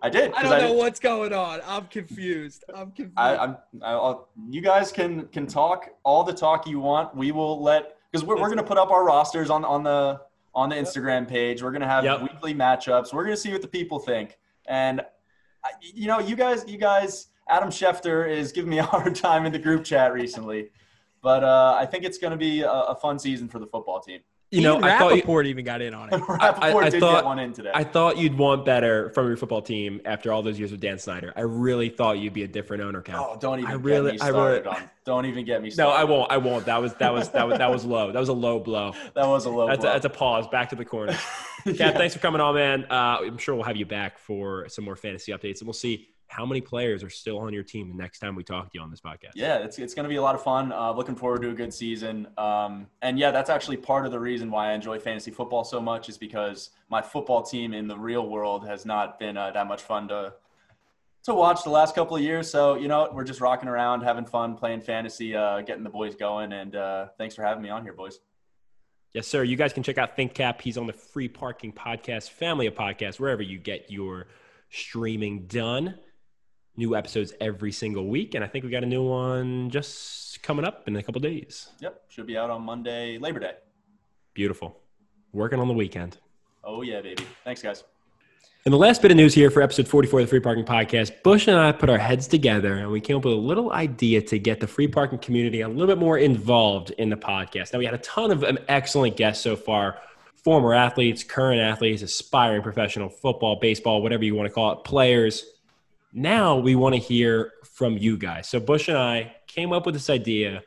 I 0.00 0.08
did. 0.08 0.30
I 0.32 0.42
'cause 0.42 0.50
don't 0.50 0.60
know 0.60 0.68
did- 0.68 0.76
what's 0.76 1.00
going 1.00 1.32
on. 1.32 1.60
I'm 1.66 1.86
confused. 1.86 2.62
I'm 2.72 2.92
confused. 2.92 3.14
I, 3.18 3.36
I'm. 3.38 3.56
I'll, 3.82 4.28
you 4.50 4.60
guys 4.60 4.92
can 4.92 5.26
can 5.28 5.48
talk 5.48 5.88
all 6.04 6.22
the 6.22 6.32
talk 6.32 6.66
you 6.68 6.78
want. 6.78 7.14
We 7.16 7.32
will 7.32 7.60
let 7.60 7.96
because 8.12 8.24
we're, 8.24 8.40
we're 8.40 8.48
gonna 8.50 8.62
put 8.62 8.78
up 8.78 8.92
our 8.92 9.04
rosters 9.04 9.50
on 9.50 9.64
on 9.64 9.82
the 9.82 10.20
on 10.54 10.68
the 10.68 10.76
Instagram 10.76 11.26
page. 11.28 11.62
We're 11.62 11.72
gonna 11.72 11.86
have 11.86 12.04
Yep. 12.04 12.22
weekly 12.22 12.54
matchups. 12.54 13.12
We're 13.12 13.24
gonna 13.24 13.36
see 13.36 13.52
what 13.52 13.62
the 13.62 13.68
people 13.68 13.98
think. 13.98 14.38
And 14.66 15.02
you 15.80 16.06
know, 16.06 16.18
you 16.18 16.36
guys, 16.36 16.64
you 16.68 16.76
guys, 16.78 17.28
Adam 17.48 17.70
Schefter 17.70 18.28
is 18.28 18.52
giving 18.52 18.70
me 18.70 18.78
a 18.78 18.82
hard 18.94 19.14
time 19.14 19.46
in 19.46 19.52
the 19.52 19.58
group 19.58 19.84
chat 19.84 20.12
recently, 20.12 20.70
but 21.22 21.42
uh, 21.44 21.76
I 21.78 21.86
think 21.86 22.04
it's 22.04 22.18
gonna 22.18 22.36
be 22.36 22.62
a, 22.62 22.70
a 22.70 22.94
fun 22.96 23.18
season 23.18 23.48
for 23.48 23.58
the 23.58 23.66
football 23.66 24.00
team. 24.00 24.20
You 24.52 24.60
know, 24.60 24.76
Even 24.76 24.84
I 24.84 24.98
thought 24.98 25.08
you, 25.12 25.14
Rapoport 25.16 25.46
even 25.46 25.64
got 25.64 25.80
in 25.80 25.94
on 25.94 26.12
it. 26.12 26.20
Rapoport 26.28 26.84
I 26.84 26.90
did 26.90 27.00
thought- 27.00 27.14
get 27.20 27.24
one 27.24 27.38
in 27.38 27.54
today. 27.54 27.70
I 27.74 27.84
thought 27.84 28.18
you'd 28.18 28.36
want 28.36 28.66
better 28.66 29.08
from 29.10 29.26
your 29.26 29.38
football 29.38 29.62
team 29.62 30.02
after 30.04 30.30
all 30.30 30.42
those 30.42 30.58
years 30.58 30.70
with 30.70 30.80
Dan 30.80 30.98
Snyder. 30.98 31.32
I 31.34 31.40
really 31.40 31.88
thought 31.88 32.18
you'd 32.18 32.34
be 32.34 32.42
a 32.42 32.48
different 32.48 32.82
owner 32.82 33.00
count. 33.00 33.26
oh, 33.30 33.38
don't 33.40 33.60
even 33.60 33.70
I 33.70 33.76
get 33.76 33.80
really- 33.82 34.12
me 34.12 34.18
I 34.20 34.28
really- 34.28 34.60
started 34.60 34.66
on. 34.66 34.90
Don't 35.04 35.26
even 35.26 35.44
get 35.44 35.62
me 35.62 35.70
started. 35.70 35.90
no. 35.90 35.96
I 35.96 36.04
won't. 36.04 36.30
I 36.30 36.36
won't. 36.36 36.66
That 36.66 36.80
was 36.80 36.94
that 36.96 37.12
was 37.12 37.30
that 37.30 37.48
was 37.48 37.58
that 37.58 37.70
was 37.70 37.84
low. 37.84 38.12
That 38.12 38.20
was 38.20 38.28
a 38.28 38.32
low 38.34 38.60
blow. 38.60 38.92
That 39.14 39.26
was 39.26 39.46
a 39.46 39.50
low. 39.50 39.66
That's 39.66 39.78
a, 39.78 39.82
blow. 39.82 39.92
that's 39.94 40.04
a 40.04 40.10
pause. 40.10 40.46
Back 40.48 40.68
to 40.68 40.76
the 40.76 40.84
corner. 40.84 41.12
Cap, 41.64 41.76
Yeah. 41.76 41.90
thanks 41.92 42.14
for 42.14 42.20
coming 42.20 42.40
on, 42.40 42.54
man. 42.54 42.84
Uh, 42.90 43.18
I'm 43.22 43.38
sure 43.38 43.54
we'll 43.54 43.64
have 43.64 43.76
you 43.76 43.86
back 43.86 44.18
for 44.18 44.68
some 44.68 44.84
more 44.84 44.94
fantasy 44.96 45.32
updates, 45.32 45.58
and 45.60 45.66
we'll 45.66 45.72
see 45.74 46.08
how 46.32 46.46
many 46.46 46.62
players 46.62 47.04
are 47.04 47.10
still 47.10 47.38
on 47.38 47.52
your 47.52 47.62
team 47.62 47.88
the 47.88 47.94
next 47.94 48.18
time 48.18 48.34
we 48.34 48.42
talk 48.42 48.64
to 48.64 48.78
you 48.78 48.80
on 48.80 48.90
this 48.90 49.02
podcast. 49.02 49.32
Yeah, 49.34 49.58
it's, 49.58 49.78
it's 49.78 49.92
going 49.92 50.04
to 50.04 50.08
be 50.08 50.16
a 50.16 50.22
lot 50.22 50.34
of 50.34 50.42
fun. 50.42 50.72
Uh, 50.72 50.90
looking 50.90 51.14
forward 51.14 51.42
to 51.42 51.50
a 51.50 51.54
good 51.54 51.74
season. 51.74 52.26
Um, 52.38 52.86
and 53.02 53.18
yeah, 53.18 53.30
that's 53.30 53.50
actually 53.50 53.76
part 53.76 54.06
of 54.06 54.12
the 54.12 54.18
reason 54.18 54.50
why 54.50 54.70
I 54.70 54.72
enjoy 54.72 54.98
fantasy 54.98 55.30
football 55.30 55.62
so 55.62 55.78
much 55.78 56.08
is 56.08 56.16
because 56.16 56.70
my 56.88 57.02
football 57.02 57.42
team 57.42 57.74
in 57.74 57.86
the 57.86 57.98
real 57.98 58.26
world 58.26 58.66
has 58.66 58.86
not 58.86 59.18
been 59.18 59.36
uh, 59.36 59.50
that 59.50 59.66
much 59.66 59.82
fun 59.82 60.08
to 60.08 60.32
to 61.24 61.34
watch 61.34 61.62
the 61.62 61.70
last 61.70 61.94
couple 61.94 62.16
of 62.16 62.22
years. 62.22 62.50
So 62.50 62.76
you 62.76 62.88
know, 62.88 63.10
we're 63.12 63.24
just 63.24 63.42
rocking 63.42 63.68
around, 63.68 64.00
having 64.00 64.24
fun, 64.24 64.56
playing 64.56 64.80
fantasy, 64.80 65.36
uh, 65.36 65.60
getting 65.60 65.84
the 65.84 65.90
boys 65.90 66.14
going. 66.14 66.52
And 66.52 66.74
uh, 66.74 67.08
thanks 67.18 67.34
for 67.34 67.42
having 67.42 67.62
me 67.62 67.68
on 67.68 67.82
here, 67.82 67.92
boys. 67.92 68.20
Yes, 69.12 69.26
sir. 69.26 69.44
You 69.44 69.56
guys 69.56 69.74
can 69.74 69.82
check 69.82 69.98
out 69.98 70.16
ThinkCap. 70.16 70.62
He's 70.62 70.78
on 70.78 70.86
the 70.86 70.94
Free 70.94 71.28
Parking 71.28 71.72
Podcast, 71.72 72.30
family 72.30 72.66
of 72.66 72.74
podcasts, 72.74 73.20
wherever 73.20 73.42
you 73.42 73.58
get 73.58 73.90
your 73.90 74.28
streaming 74.70 75.46
done. 75.46 75.98
New 76.76 76.96
episodes 76.96 77.34
every 77.40 77.72
single 77.72 78.06
week, 78.06 78.34
and 78.34 78.42
I 78.42 78.48
think 78.48 78.64
we 78.64 78.70
got 78.70 78.82
a 78.82 78.86
new 78.86 79.02
one 79.02 79.68
just 79.70 80.42
coming 80.42 80.64
up 80.64 80.88
in 80.88 80.96
a 80.96 81.02
couple 81.02 81.20
days. 81.20 81.68
Yep, 81.80 82.02
should 82.08 82.26
be 82.26 82.36
out 82.36 82.50
on 82.50 82.62
Monday, 82.62 83.18
Labor 83.18 83.40
Day. 83.40 83.52
Beautiful. 84.34 84.78
Working 85.32 85.60
on 85.60 85.68
the 85.68 85.74
weekend. 85.74 86.18
Oh 86.64 86.82
yeah, 86.82 87.00
baby. 87.00 87.24
Thanks, 87.44 87.62
guys. 87.62 87.84
And 88.64 88.72
the 88.72 88.78
last 88.78 89.02
bit 89.02 89.10
of 89.10 89.16
news 89.16 89.34
here 89.34 89.50
for 89.50 89.60
episode 89.60 89.88
44 89.88 90.20
of 90.20 90.26
the 90.26 90.30
Free 90.30 90.38
Parking 90.38 90.64
Podcast, 90.64 91.22
Bush 91.24 91.48
and 91.48 91.58
I 91.58 91.72
put 91.72 91.90
our 91.90 91.98
heads 91.98 92.28
together 92.28 92.74
and 92.74 92.92
we 92.92 93.00
came 93.00 93.16
up 93.16 93.24
with 93.24 93.34
a 93.34 93.36
little 93.36 93.72
idea 93.72 94.22
to 94.22 94.38
get 94.38 94.60
the 94.60 94.68
free 94.68 94.86
parking 94.86 95.18
community 95.18 95.62
a 95.62 95.68
little 95.68 95.88
bit 95.88 95.98
more 95.98 96.16
involved 96.16 96.90
in 96.92 97.10
the 97.10 97.16
podcast. 97.16 97.72
Now, 97.72 97.80
we 97.80 97.86
had 97.86 97.94
a 97.94 97.98
ton 97.98 98.30
of 98.30 98.44
um, 98.44 98.58
excellent 98.68 99.16
guests 99.16 99.42
so 99.42 99.56
far 99.56 99.98
former 100.44 100.74
athletes, 100.74 101.24
current 101.24 101.60
athletes, 101.60 102.02
aspiring 102.02 102.62
professional 102.62 103.08
football, 103.08 103.56
baseball, 103.56 104.02
whatever 104.02 104.24
you 104.24 104.34
want 104.34 104.48
to 104.48 104.52
call 104.52 104.72
it, 104.72 104.84
players. 104.84 105.44
Now 106.12 106.58
we 106.58 106.74
want 106.74 106.94
to 106.94 107.00
hear 107.00 107.52
from 107.64 107.96
you 107.96 108.16
guys. 108.16 108.48
So, 108.48 108.60
Bush 108.60 108.88
and 108.88 108.98
I 108.98 109.34
came 109.46 109.72
up 109.72 109.86
with 109.86 109.94
this 109.94 110.10
idea 110.10 110.62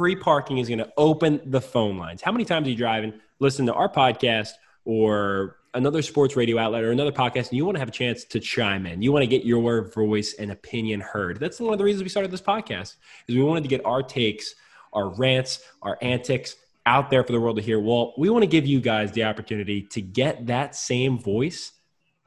free 0.00 0.16
parking 0.16 0.56
is 0.56 0.66
going 0.66 0.78
to 0.78 0.90
open 0.96 1.42
the 1.44 1.60
phone 1.60 1.98
lines. 1.98 2.22
How 2.22 2.32
many 2.32 2.46
times 2.46 2.66
are 2.66 2.70
you 2.70 2.76
driving, 2.76 3.12
listen 3.38 3.66
to 3.66 3.74
our 3.74 3.86
podcast 3.86 4.52
or 4.86 5.56
another 5.74 6.00
sports 6.00 6.36
radio 6.36 6.58
outlet 6.58 6.84
or 6.84 6.90
another 6.90 7.12
podcast, 7.12 7.48
and 7.48 7.58
you 7.58 7.66
want 7.66 7.76
to 7.76 7.80
have 7.80 7.88
a 7.88 7.92
chance 7.92 8.24
to 8.24 8.40
chime 8.40 8.86
in? 8.86 9.02
You 9.02 9.12
want 9.12 9.24
to 9.24 9.26
get 9.26 9.44
your 9.44 9.90
voice 9.90 10.34
and 10.38 10.52
opinion 10.52 11.00
heard. 11.00 11.38
That's 11.38 11.60
one 11.60 11.74
of 11.74 11.78
the 11.78 11.84
reasons 11.84 12.02
we 12.02 12.08
started 12.08 12.30
this 12.30 12.40
podcast 12.40 12.96
is 13.28 13.36
we 13.36 13.42
wanted 13.42 13.64
to 13.64 13.68
get 13.68 13.84
our 13.84 14.02
takes, 14.02 14.54
our 14.94 15.10
rants, 15.10 15.62
our 15.82 15.98
antics 16.00 16.56
out 16.86 17.10
there 17.10 17.22
for 17.22 17.32
the 17.32 17.40
world 17.40 17.56
to 17.56 17.62
hear. 17.62 17.78
Well, 17.78 18.14
we 18.16 18.30
want 18.30 18.42
to 18.42 18.48
give 18.48 18.66
you 18.66 18.80
guys 18.80 19.12
the 19.12 19.24
opportunity 19.24 19.82
to 19.82 20.00
get 20.00 20.46
that 20.46 20.74
same 20.74 21.18
voice 21.18 21.72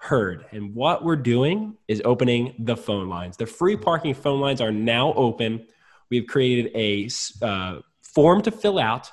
heard. 0.04 0.46
And 0.52 0.76
what 0.76 1.06
we're 1.06 1.16
doing 1.16 1.78
is 1.88 2.02
opening 2.04 2.56
the 2.60 2.76
phone 2.76 3.08
lines. 3.08 3.38
The 3.38 3.46
free 3.46 3.78
parking 3.78 4.14
phone 4.14 4.42
lines 4.42 4.60
are 4.60 4.72
now 4.72 5.14
open. 5.14 5.66
We've 6.10 6.28
created 6.28 6.72
a 6.76 7.10
uh, 7.42 7.80
form 8.02 8.42
to 8.42 8.52
fill 8.52 8.80
out. 8.80 9.10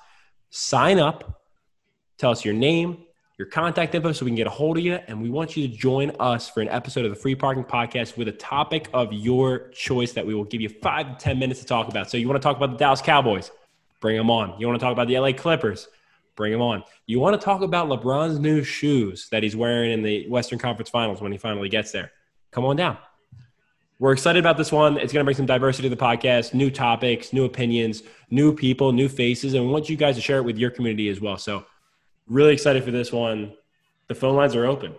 Sign 0.50 0.98
up. 0.98 1.42
Tell 2.18 2.32
us 2.32 2.44
your 2.44 2.54
name, 2.54 3.04
your 3.38 3.46
contact 3.46 3.94
info, 3.94 4.10
so 4.10 4.24
we 4.24 4.32
can 4.32 4.36
get 4.36 4.48
a 4.48 4.50
hold 4.50 4.78
of 4.78 4.84
you. 4.84 4.98
And 5.06 5.22
we 5.22 5.30
want 5.30 5.56
you 5.56 5.68
to 5.68 5.72
join 5.72 6.10
us 6.18 6.50
for 6.50 6.60
an 6.60 6.68
episode 6.68 7.04
of 7.04 7.12
the 7.12 7.16
Free 7.16 7.36
Parking 7.36 7.62
Podcast 7.62 8.16
with 8.16 8.26
a 8.26 8.32
topic 8.32 8.90
of 8.92 9.12
your 9.12 9.68
choice 9.68 10.12
that 10.14 10.26
we 10.26 10.34
will 10.34 10.44
give 10.44 10.60
you 10.60 10.68
five 10.68 11.06
to 11.06 11.24
ten 11.24 11.38
minutes 11.38 11.60
to 11.60 11.66
talk 11.66 11.88
about. 11.88 12.10
So 12.10 12.16
you 12.16 12.26
want 12.26 12.42
to 12.42 12.44
talk 12.44 12.56
about 12.56 12.72
the 12.72 12.76
Dallas 12.76 13.00
Cowboys? 13.00 13.52
Bring 14.00 14.16
them 14.16 14.28
on. 14.28 14.58
You 14.58 14.66
want 14.66 14.80
to 14.80 14.84
talk 14.84 14.92
about 14.92 15.06
the 15.06 15.20
LA 15.20 15.32
Clippers? 15.32 15.86
Bring 16.36 16.52
him 16.52 16.62
on. 16.62 16.84
You 17.06 17.20
want 17.20 17.38
to 17.38 17.44
talk 17.44 17.62
about 17.62 17.88
LeBron's 17.88 18.38
new 18.38 18.62
shoes 18.62 19.28
that 19.30 19.42
he's 19.42 19.56
wearing 19.56 19.90
in 19.92 20.02
the 20.02 20.28
Western 20.28 20.58
Conference 20.58 20.88
Finals 20.88 21.20
when 21.20 21.32
he 21.32 21.38
finally 21.38 21.68
gets 21.68 21.92
there? 21.92 22.12
Come 22.50 22.64
on 22.64 22.76
down. 22.76 22.98
We're 23.98 24.12
excited 24.12 24.38
about 24.38 24.56
this 24.56 24.72
one. 24.72 24.96
It's 24.96 25.12
going 25.12 25.20
to 25.20 25.24
bring 25.24 25.36
some 25.36 25.44
diversity 25.44 25.88
to 25.90 25.94
the 25.94 26.02
podcast, 26.02 26.54
new 26.54 26.70
topics, 26.70 27.34
new 27.34 27.44
opinions, 27.44 28.02
new 28.30 28.54
people, 28.54 28.92
new 28.92 29.10
faces, 29.10 29.52
and 29.52 29.66
we 29.66 29.70
want 29.70 29.90
you 29.90 29.96
guys 29.96 30.16
to 30.16 30.22
share 30.22 30.38
it 30.38 30.44
with 30.44 30.56
your 30.56 30.70
community 30.70 31.10
as 31.10 31.20
well. 31.20 31.36
So, 31.36 31.66
really 32.26 32.54
excited 32.54 32.82
for 32.82 32.92
this 32.92 33.12
one. 33.12 33.52
The 34.08 34.14
phone 34.14 34.36
lines 34.36 34.56
are 34.56 34.64
open. 34.64 34.94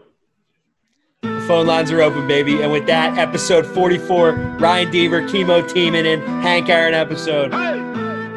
The 1.23 1.43
phone 1.47 1.65
lines 1.65 1.91
are 1.91 2.01
open, 2.01 2.27
baby. 2.27 2.61
And 2.61 2.71
with 2.71 2.85
that, 2.85 3.17
episode 3.17 3.65
44, 3.65 4.33
Ryan 4.59 4.91
Deaver, 4.91 5.31
Kimmo 5.31 5.63
Timonen, 5.63 6.23
Hank 6.43 6.69
Aaron 6.69 6.93
episode. 6.93 7.51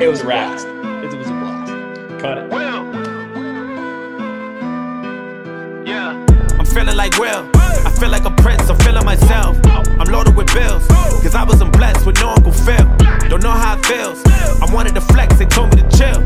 It 0.00 0.08
was 0.08 0.22
a 0.22 0.24
blast. 0.24 0.73
Cut 2.24 2.38
it. 2.38 2.50
I'm 6.58 6.64
feeling 6.64 6.96
like 6.96 7.18
Will. 7.18 7.50
I 7.54 7.94
feel 8.00 8.08
like 8.08 8.24
a 8.24 8.30
prince. 8.30 8.70
I'm 8.70 8.78
feeling 8.78 9.04
myself. 9.04 9.58
I'm 9.66 10.10
loaded 10.10 10.34
with 10.34 10.46
bills. 10.54 10.86
Cause 11.22 11.34
I 11.34 11.44
wasn't 11.44 11.74
blessed 11.74 12.06
with 12.06 12.18
no 12.22 12.30
Uncle 12.30 12.52
Phil. 12.52 12.86
Don't 13.28 13.42
know 13.42 13.50
how 13.50 13.76
it 13.76 13.84
feels. 13.84 14.22
I 14.26 14.72
wanted 14.72 14.94
to 14.94 15.02
flex. 15.02 15.38
They 15.38 15.44
told 15.44 15.76
me 15.76 15.82
to 15.82 15.88
chill. 15.98 16.18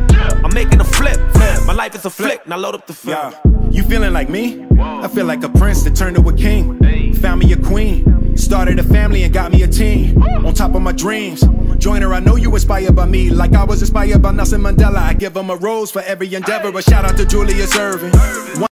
I'm 0.45 0.55
making 0.55 0.81
a 0.81 0.85
flip. 0.85 1.19
My 1.67 1.73
life 1.73 1.97
is 1.97 2.05
a 2.05 2.11
flick. 2.11 2.47
Now 2.47 2.59
load 2.59 2.77
up 2.77 2.87
the 2.87 2.93
film. 2.93 3.17
Yeah. 3.17 3.69
You 3.73 3.83
feeling 3.83 4.13
like 4.13 4.29
me? 4.29 4.67
I 4.79 5.09
feel 5.09 5.27
like 5.27 5.43
a 5.43 5.49
prince 5.49 5.83
that 5.83 5.97
turned 5.97 6.15
to 6.15 6.29
a 6.29 6.33
king. 6.33 6.79
Found 7.15 7.41
me 7.41 7.53
a 7.53 7.57
queen. 7.57 8.28
Started 8.39 8.79
a 8.79 8.85
family 8.85 9.25
and 9.25 9.35
got 9.35 9.53
me 9.53 9.63
a 9.63 9.67
team. 9.67 10.23
On 10.23 10.55
top 10.55 10.75
of 10.75 10.81
my 10.81 10.93
dreams. 10.93 11.45
Joiner, 11.77 12.15
I 12.15 12.21
know 12.21 12.37
you 12.37 12.55
inspired 12.55 12.97
by 12.97 13.05
me. 13.05 13.31
Like 13.31 13.53
I 13.53 13.65
was 13.65 13.83
inspired 13.83 14.23
by 14.23 14.33
Nelson 14.33 14.63
Mandela. 14.63 14.97
I 14.97 15.13
give 15.15 15.37
him 15.37 15.51
a 15.51 15.57
rose 15.57 15.91
for 15.91 16.01
every 16.03 16.33
endeavor. 16.35 16.77
A 16.77 16.83
shout 16.83 17.05
out 17.05 17.17
to 17.19 17.27
Julius 17.27 17.77
Erving. 17.77 18.59